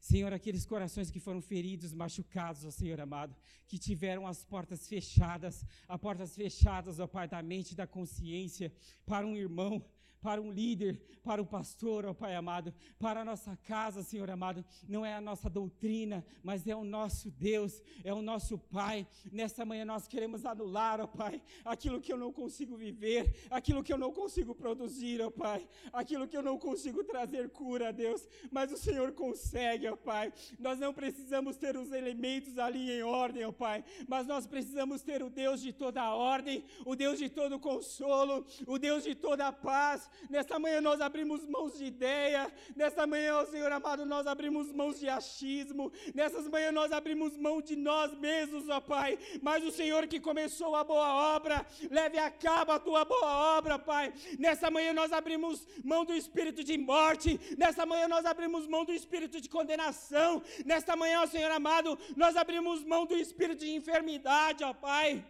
Senhor, 0.00 0.32
aqueles 0.32 0.64
corações 0.64 1.10
que 1.10 1.18
foram 1.18 1.40
feridos, 1.40 1.92
machucados, 1.92 2.64
ó 2.64 2.70
Senhor 2.70 3.00
amado, 3.00 3.34
que 3.66 3.78
tiveram 3.78 4.26
as 4.26 4.44
portas 4.44 4.86
fechadas, 4.86 5.64
as 5.88 6.00
portas 6.00 6.34
fechadas, 6.34 7.00
ó 7.00 7.06
Pai, 7.06 7.26
da 7.26 7.42
mente 7.42 7.72
e 7.72 7.74
da 7.74 7.86
consciência, 7.86 8.72
para 9.04 9.26
um 9.26 9.36
irmão, 9.36 9.84
para 10.20 10.40
um 10.40 10.50
líder, 10.50 11.00
para 11.22 11.42
o 11.42 11.46
pastor, 11.46 12.06
ó 12.06 12.14
Pai 12.14 12.34
amado, 12.34 12.72
para 12.98 13.20
a 13.20 13.24
nossa 13.24 13.56
casa, 13.56 14.02
Senhor 14.02 14.30
amado. 14.30 14.64
Não 14.88 15.04
é 15.04 15.14
a 15.14 15.20
nossa 15.20 15.50
doutrina, 15.50 16.24
mas 16.42 16.66
é 16.66 16.74
o 16.74 16.84
nosso 16.84 17.30
Deus, 17.30 17.82
é 18.04 18.12
o 18.12 18.22
nosso 18.22 18.58
Pai. 18.58 19.06
Nesta 19.32 19.64
manhã 19.64 19.84
nós 19.84 20.06
queremos 20.06 20.44
anular, 20.44 21.00
ó 21.00 21.06
Pai, 21.06 21.42
aquilo 21.64 22.00
que 22.00 22.12
eu 22.12 22.16
não 22.16 22.32
consigo 22.32 22.76
viver, 22.76 23.46
aquilo 23.50 23.82
que 23.82 23.92
eu 23.92 23.98
não 23.98 24.12
consigo 24.12 24.54
produzir, 24.54 25.20
ó 25.20 25.30
Pai, 25.30 25.68
aquilo 25.92 26.28
que 26.28 26.36
eu 26.36 26.42
não 26.42 26.58
consigo 26.58 27.02
trazer 27.02 27.50
cura, 27.50 27.92
Deus, 27.92 28.28
mas 28.50 28.70
o 28.72 28.76
Senhor 28.76 29.12
consegue, 29.12 29.88
ó 29.88 29.96
Pai. 29.96 30.32
Nós 30.58 30.78
não 30.78 30.94
precisamos 30.94 31.56
ter 31.56 31.76
os 31.76 31.92
elementos 31.92 32.58
ali 32.58 32.90
em 32.90 33.02
ordem, 33.02 33.44
ó 33.44 33.52
Pai, 33.52 33.84
mas 34.08 34.26
nós 34.26 34.46
precisamos 34.46 35.02
ter 35.02 35.22
o 35.22 35.30
Deus 35.30 35.60
de 35.60 35.72
toda 35.72 36.02
a 36.02 36.14
ordem, 36.14 36.64
o 36.84 36.94
Deus 36.94 37.18
de 37.18 37.28
todo 37.28 37.58
consolo, 37.58 38.44
o 38.66 38.78
Deus 38.78 39.02
de 39.02 39.14
toda 39.14 39.48
a 39.48 39.52
paz, 39.52 40.05
Nesta 40.28 40.58
manhã 40.58 40.80
nós 40.80 41.00
abrimos 41.00 41.46
mãos 41.46 41.76
de 41.78 41.84
ideia. 41.84 42.50
Nesta 42.74 43.06
manhã, 43.06 43.36
ó 43.36 43.44
Senhor 43.44 43.70
amado, 43.70 44.04
nós 44.04 44.26
abrimos 44.26 44.72
mãos 44.72 44.98
de 44.98 45.08
achismo. 45.08 45.92
Nessas 46.14 46.48
manhãs 46.48 46.74
nós 46.74 46.92
abrimos 46.92 47.36
mão 47.36 47.60
de 47.60 47.76
nós 47.76 48.12
mesmos, 48.18 48.68
ó 48.68 48.80
Pai. 48.80 49.18
Mas 49.42 49.64
o 49.64 49.70
Senhor 49.70 50.06
que 50.06 50.20
começou 50.20 50.74
a 50.74 50.84
boa 50.84 51.36
obra, 51.36 51.64
leve 51.90 52.18
a 52.18 52.30
cabo 52.30 52.72
a 52.72 52.78
tua 52.78 53.04
boa 53.04 53.56
obra, 53.56 53.78
Pai. 53.78 54.12
Nessa 54.38 54.70
manhã 54.70 54.92
nós 54.92 55.12
abrimos 55.12 55.66
mão 55.84 56.04
do 56.04 56.14
espírito 56.14 56.64
de 56.64 56.76
morte. 56.76 57.38
Nessa 57.56 57.86
manhã 57.86 58.08
nós 58.08 58.24
abrimos 58.26 58.66
mão 58.66 58.84
do 58.84 58.92
espírito 58.92 59.40
de 59.40 59.48
condenação. 59.48 60.42
Nesta 60.64 60.96
manhã, 60.96 61.22
ó 61.22 61.26
Senhor 61.26 61.50
amado, 61.50 61.98
nós 62.16 62.36
abrimos 62.36 62.84
mão 62.84 63.06
do 63.06 63.16
espírito 63.16 63.60
de 63.64 63.70
enfermidade, 63.70 64.64
ó 64.64 64.72
Pai. 64.72 65.24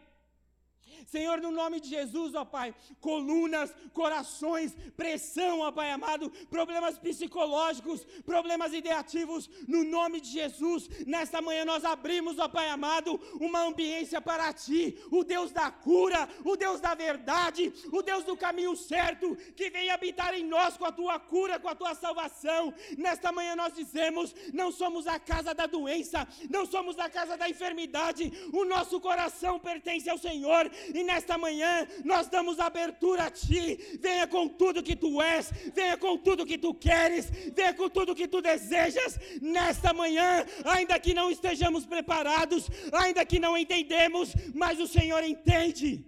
Senhor, 1.07 1.41
no 1.41 1.51
nome 1.51 1.81
de 1.81 1.89
Jesus, 1.89 2.35
ó 2.35 2.45
Pai, 2.45 2.75
colunas, 3.01 3.75
corações, 3.93 4.75
pressão, 4.97 5.61
ó 5.61 5.71
Pai 5.73 5.91
amado, 5.91 6.31
problemas 6.51 6.99
psicológicos, 6.99 8.05
problemas 8.25 8.73
ideativos, 8.73 9.49
no 9.67 9.85
nome 9.85 10.21
de 10.21 10.29
Jesus, 10.29 10.89
nesta 11.07 11.41
manhã 11.41 11.65
nós 11.65 11.85
abrimos, 11.85 12.39
ó 12.39 12.49
Pai 12.49 12.69
amado, 12.69 13.21
uma 13.41 13.63
ambiência 13.63 14.21
para 14.21 14.53
Ti, 14.53 14.99
o 15.11 15.25
Deus 15.25 15.51
da 15.53 15.71
cura, 15.71 16.29
o 16.45 16.57
Deus 16.57 16.81
da 16.81 16.95
verdade, 16.95 17.73
o 17.93 18.03
Deus 18.03 18.25
do 18.25 18.37
caminho 18.37 18.77
certo, 18.77 19.37
que 19.55 19.71
vem 19.71 19.91
habitar 19.91 20.35
em 20.35 20.45
nós 20.45 20.77
com 20.77 20.85
a 20.85 20.93
Tua 20.93 21.19
cura, 21.19 21.59
com 21.59 21.69
a 21.69 21.75
Tua 21.75 21.95
salvação. 21.95 22.73
Nesta 22.97 23.33
manhã 23.33 23.55
nós 23.57 23.75
dizemos: 23.75 24.35
não 24.53 24.71
somos 24.71 25.07
a 25.07 25.19
casa 25.19 25.55
da 25.55 25.67
doença, 25.67 26.27
não 26.51 26.67
somos 26.67 26.99
a 26.99 27.09
casa 27.09 27.37
da 27.37 27.49
enfermidade, 27.49 28.33
o 28.53 28.65
nosso 28.65 29.01
coração 29.01 29.59
pertence 29.59 30.09
ao 30.09 30.19
Senhor 30.19 30.71
E 30.95 31.03
nesta 31.03 31.37
manhã 31.39 31.87
nós 32.05 32.29
damos 32.29 32.59
abertura 32.59 33.25
a 33.25 33.31
Ti. 33.31 33.99
Venha 34.01 34.27
com 34.27 34.49
tudo 34.49 34.83
que 34.83 34.97
Tu 34.97 35.23
és, 35.23 35.51
venha 35.75 35.97
com 35.97 36.19
tudo 36.19 36.47
que 36.47 36.59
Tu 36.59 36.75
queres, 36.75 37.31
venha 37.55 37.75
com 37.75 37.89
tudo 37.89 38.15
que 38.15 38.29
Tu 38.29 38.41
desejas. 38.41 39.19
Nesta 39.41 39.93
manhã, 39.93 40.45
ainda 40.65 40.99
que 40.99 41.15
não 41.15 41.31
estejamos 41.31 41.87
preparados, 41.87 42.69
ainda 42.93 43.25
que 43.25 43.39
não 43.39 43.57
entendemos, 43.57 44.35
mas 44.55 44.79
o 44.81 44.87
Senhor 44.87 45.23
entende. 45.25 46.05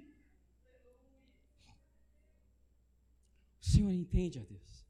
O 3.61 3.67
Senhor 3.71 3.93
entende, 3.93 4.39
ó 4.39 4.43
Deus. 4.43 4.87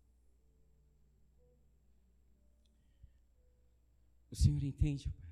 O 4.31 4.37
Senhor 4.37 4.63
entende, 4.63 5.09
Pai. 5.09 5.28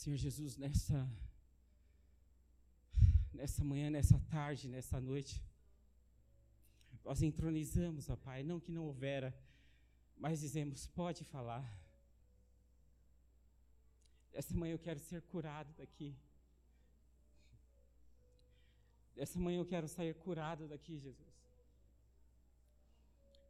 Senhor 0.00 0.16
Jesus, 0.16 0.56
nessa 0.56 0.98
nessa 3.32 3.64
manhã, 3.64 3.90
nessa 3.90 4.16
tarde, 4.30 4.68
nessa 4.68 5.00
noite, 5.00 5.42
nós 7.04 7.20
entronizamos, 7.20 8.08
ó 8.08 8.14
Pai, 8.14 8.44
não 8.44 8.60
que 8.60 8.70
não 8.70 8.84
houvera, 8.84 9.36
mas 10.16 10.38
dizemos, 10.38 10.86
pode 10.86 11.24
falar. 11.24 11.64
Essa 14.32 14.54
manhã 14.54 14.74
eu 14.74 14.78
quero 14.78 15.00
ser 15.00 15.20
curado 15.22 15.74
daqui. 15.76 16.16
Essa 19.16 19.40
manhã 19.40 19.58
eu 19.58 19.66
quero 19.66 19.88
sair 19.88 20.14
curado 20.14 20.68
daqui, 20.68 20.96
Jesus. 20.96 21.34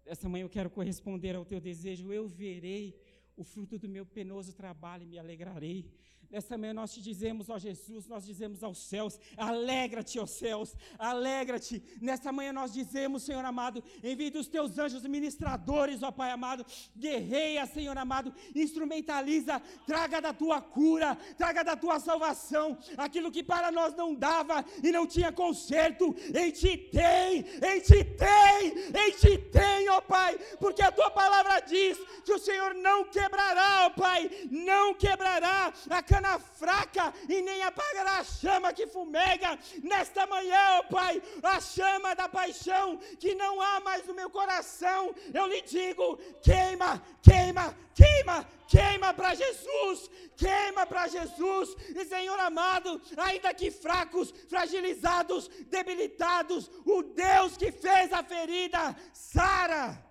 Essa 0.07 0.31
manhã 0.31 0.45
eu 0.45 0.55
quero 0.57 0.71
corresponder 0.71 1.37
ao 1.37 1.45
teu 1.45 1.61
desejo. 1.61 2.11
Eu 2.11 2.27
verei 2.27 2.99
o 3.37 3.45
fruto 3.45 3.79
do 3.79 3.87
meu 3.87 4.07
penoso 4.07 4.55
trabalho 4.55 5.03
e 5.03 5.07
me 5.07 5.19
alegrarei. 5.19 6.09
Nessa 6.31 6.59
manhã 6.59 6.75
nós 6.75 6.93
te 6.93 7.01
dizemos, 7.01 7.49
ó 7.49 7.59
Jesus, 7.59 8.07
nós 8.07 8.27
dizemos 8.27 8.63
aos 8.63 8.79
céus, 8.87 9.19
alegra-te, 9.35 10.19
ó 10.19 10.27
céus, 10.27 10.77
alegra-te. 10.99 11.83
Nessa 12.03 12.31
manhã 12.31 12.53
nós 12.53 12.75
dizemos, 12.75 13.23
Senhor 13.23 13.43
amado, 13.43 13.83
envie 14.05 14.29
dos 14.29 14.47
teus 14.47 14.79
anjos 14.79 15.03
ministradores, 15.05 16.03
ó 16.03 16.11
Pai 16.11 16.31
amado, 16.31 16.67
guerreia, 16.95 17.65
Senhor 17.65 17.97
amado, 17.97 18.35
instrumentaliza, 18.55 19.59
traga 19.87 20.21
da 20.21 20.35
tua 20.35 20.61
cura, 20.61 21.17
traga 21.39 21.65
da 21.65 21.75
tua 21.75 21.99
salvação, 21.99 22.77
aquilo 22.99 23.33
que 23.33 23.43
para 23.43 23.73
nós 23.73 23.95
não 23.95 24.15
dava 24.15 24.63
e 24.85 24.93
não 24.93 25.07
tinha 25.07 25.33
conserto, 25.33 26.15
em 26.35 26.51
ti 26.51 26.77
tem, 26.93 27.39
em 27.41 27.81
ti 27.81 28.05
tem, 28.05 28.69
em 29.03 29.11
ti 29.13 29.39
tem, 29.51 29.89
ó 29.89 30.03
Pai, 30.03 30.39
porque 30.61 30.83
a 30.83 30.93
tua 30.93 31.11
palavra 31.11 31.61
diz 31.61 31.97
que 32.23 32.35
o 32.35 32.39
Senhor 32.39 32.75
não 32.75 33.05
quebrará, 33.05 33.87
ó 33.87 33.91
Pai, 33.91 34.31
não 34.51 34.93
quebrará 34.93 35.73
a 35.89 36.03
cana 36.19 36.39
fraca 36.39 37.15
e 37.29 37.41
nem 37.43 37.63
apagará 37.63 38.19
a 38.19 38.25
chama 38.25 38.73
que 38.73 38.87
fumega. 38.87 39.59
Nesta 39.83 40.27
manhã, 40.27 40.79
ó 40.79 40.83
Pai, 40.83 41.23
a 41.43 41.61
chama 41.61 42.15
da 42.15 42.29
paixão 42.29 42.99
que 43.19 43.35
não 43.35 43.61
há 43.61 43.81
mais 43.81 44.05
no 44.07 44.15
meu 44.15 44.29
coração, 44.29 45.15
eu 45.33 45.47
lhe 45.47 45.63
digo: 45.63 46.17
queima, 46.43 47.03
queima, 47.23 47.77
queima, 47.95 48.47
queima 48.67 49.15
para 49.15 49.35
Jesus, 49.35 50.11
queima 50.37 50.87
para 50.87 51.07
Jesus. 51.07 51.77
E 51.95 52.05
Senhor 52.05 52.39
amado, 52.41 53.01
ainda 53.17 53.55
que 53.55 53.71
fracos, 53.71 54.33
fragilizados, 54.49 55.49
debilitados, 55.67 56.71
o 56.85 57.03
Deus 57.03 57.57
que 57.57 57.71
fez 57.71 58.13
a 58.13 58.23
ferida, 58.23 58.97
sara. 59.13 60.07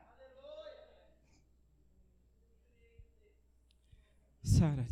Sara, 4.44 4.88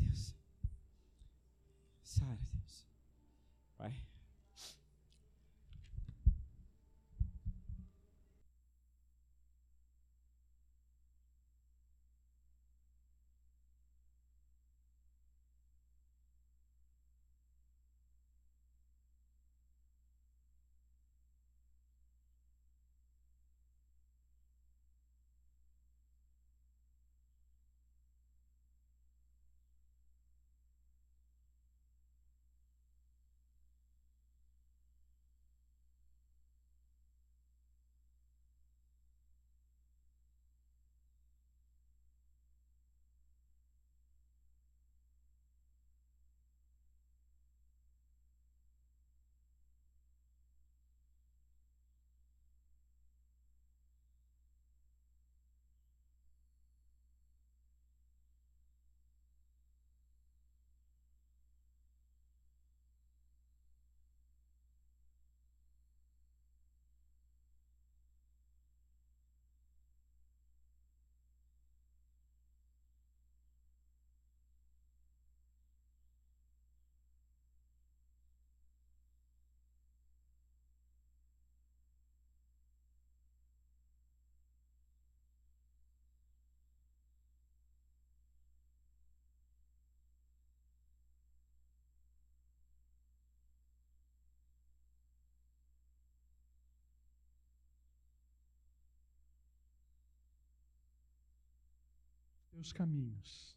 teus 102.56 102.72
caminhos. 102.72 103.53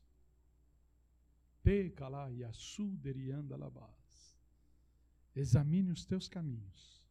Te 1.63 1.91
calá 1.91 2.31
e 2.33 2.43
assuderianda 2.43 3.57
labás. 3.57 4.37
Examine 5.37 5.93
os 5.93 6.05
teus 6.05 6.27
caminhos. 6.29 7.07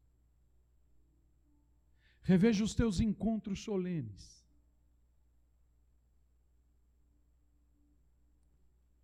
Reveja 2.21 2.63
os 2.63 2.75
teus 2.75 2.99
encontros 2.99 3.63
solenes. 3.63 4.45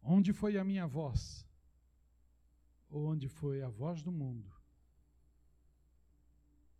Onde 0.01 0.33
foi 0.33 0.57
a 0.57 0.63
minha 0.65 0.85
voz? 0.85 1.47
Ou 2.89 3.07
onde 3.07 3.29
foi 3.29 3.63
a 3.63 3.69
voz 3.69 4.03
do 4.03 4.11
mundo? 4.11 4.51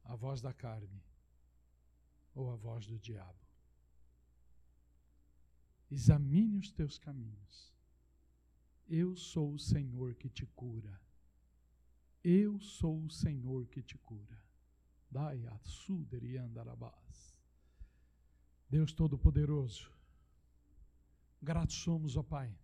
A 0.04 0.16
voz 0.16 0.42
da 0.42 0.54
carne? 0.54 1.02
Ou 2.36 2.52
a 2.52 2.58
voz 2.58 2.86
do 2.86 3.00
diabo? 3.00 3.43
Examine 5.94 6.58
os 6.58 6.72
teus 6.72 6.98
caminhos. 6.98 7.72
Eu 8.88 9.16
sou 9.16 9.54
o 9.54 9.60
Senhor 9.60 10.16
que 10.16 10.28
te 10.28 10.44
cura. 10.48 11.00
Eu 12.24 12.60
sou 12.60 13.04
o 13.04 13.12
Senhor 13.12 13.68
que 13.68 13.84
te 13.84 13.96
cura. 14.00 14.42
Dai 15.12 15.46
a 15.46 15.60
e 16.24 16.38
andarabás. 16.38 17.38
Deus 18.68 18.92
Todo-Poderoso, 18.92 19.88
gratos 21.40 21.76
somos, 21.76 22.18
ó 22.18 22.24
Pai, 22.24 22.58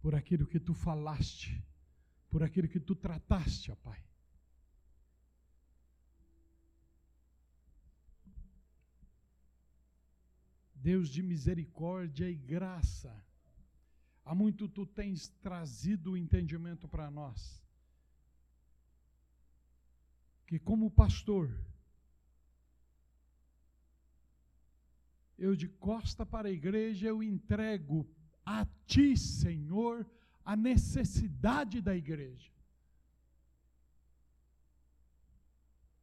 por 0.00 0.14
aquilo 0.14 0.46
que 0.46 0.60
tu 0.60 0.74
falaste, 0.74 1.60
por 2.30 2.44
aquilo 2.44 2.68
que 2.68 2.78
tu 2.78 2.94
trataste, 2.94 3.72
ó 3.72 3.74
Pai. 3.74 4.00
Deus 10.84 11.08
de 11.08 11.22
misericórdia 11.22 12.28
e 12.28 12.34
graça. 12.34 13.10
Há 14.22 14.34
muito 14.34 14.68
tu 14.68 14.84
tens 14.84 15.28
trazido 15.40 16.12
o 16.12 16.16
entendimento 16.16 16.86
para 16.86 17.10
nós. 17.10 17.38
Que 20.46 20.58
como 20.58 20.90
pastor, 20.90 21.50
eu 25.38 25.56
de 25.56 25.68
costa 25.68 26.26
para 26.26 26.48
a 26.48 26.52
igreja, 26.60 27.06
eu 27.06 27.22
entrego 27.22 28.06
a 28.44 28.66
ti, 28.86 29.16
Senhor, 29.16 30.06
a 30.44 30.54
necessidade 30.54 31.80
da 31.80 31.96
igreja. 31.96 32.52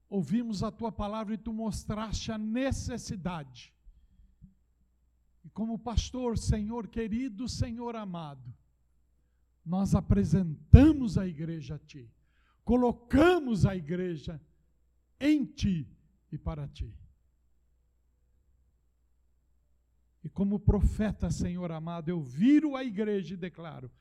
Ouvimos 0.09 0.63
a 0.63 0.71
tua 0.71 0.91
palavra 0.91 1.35
e 1.35 1.37
tu 1.37 1.53
mostraste 1.53 2.31
a 2.31 2.37
necessidade. 2.39 3.71
Como 5.53 5.77
pastor, 5.77 6.37
Senhor 6.37 6.87
querido, 6.87 7.47
Senhor 7.47 7.95
amado, 7.95 8.53
nós 9.65 9.93
apresentamos 9.93 11.17
a 11.17 11.27
igreja 11.27 11.75
a 11.75 11.79
ti, 11.79 12.09
colocamos 12.63 13.65
a 13.65 13.75
igreja 13.75 14.41
em 15.19 15.45
ti 15.45 15.87
e 16.31 16.37
para 16.37 16.67
ti. 16.67 16.93
E 20.23 20.29
como 20.29 20.59
profeta, 20.59 21.31
Senhor 21.31 21.71
amado, 21.71 22.09
eu 22.09 22.21
viro 22.21 22.75
a 22.75 22.83
igreja 22.83 23.33
e 23.33 23.37
declaro: 23.37 23.91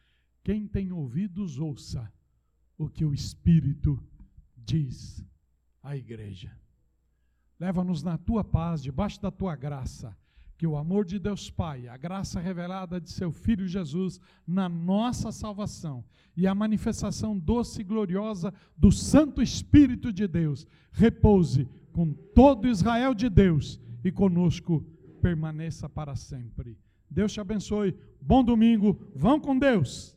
quem 0.42 0.66
tem 0.66 0.92
ouvidos, 0.92 1.58
ouça 1.58 2.12
o 2.76 2.88
que 2.88 3.04
o 3.04 3.12
Espírito 3.12 4.02
diz 4.56 5.24
à 5.82 5.96
igreja. 5.96 6.56
Leva-nos 7.58 8.02
na 8.02 8.16
tua 8.16 8.42
paz, 8.42 8.82
debaixo 8.82 9.20
da 9.20 9.30
tua 9.30 9.54
graça, 9.54 10.16
que 10.60 10.66
o 10.66 10.76
amor 10.76 11.06
de 11.06 11.18
Deus 11.18 11.48
Pai, 11.48 11.88
a 11.88 11.96
graça 11.96 12.38
revelada 12.38 13.00
de 13.00 13.10
seu 13.10 13.32
Filho 13.32 13.66
Jesus 13.66 14.20
na 14.46 14.68
nossa 14.68 15.32
salvação 15.32 16.04
e 16.36 16.46
a 16.46 16.54
manifestação 16.54 17.38
doce 17.38 17.80
e 17.80 17.84
gloriosa 17.84 18.52
do 18.76 18.92
Santo 18.92 19.40
Espírito 19.40 20.12
de 20.12 20.28
Deus 20.28 20.66
repouse 20.92 21.66
com 21.92 22.12
todo 22.12 22.68
Israel 22.68 23.14
de 23.14 23.30
Deus 23.30 23.80
e 24.04 24.12
conosco 24.12 24.84
permaneça 25.22 25.88
para 25.88 26.14
sempre. 26.14 26.76
Deus 27.10 27.32
te 27.32 27.40
abençoe. 27.40 27.96
Bom 28.20 28.44
domingo. 28.44 29.00
Vão 29.16 29.40
com 29.40 29.58
Deus. 29.58 30.14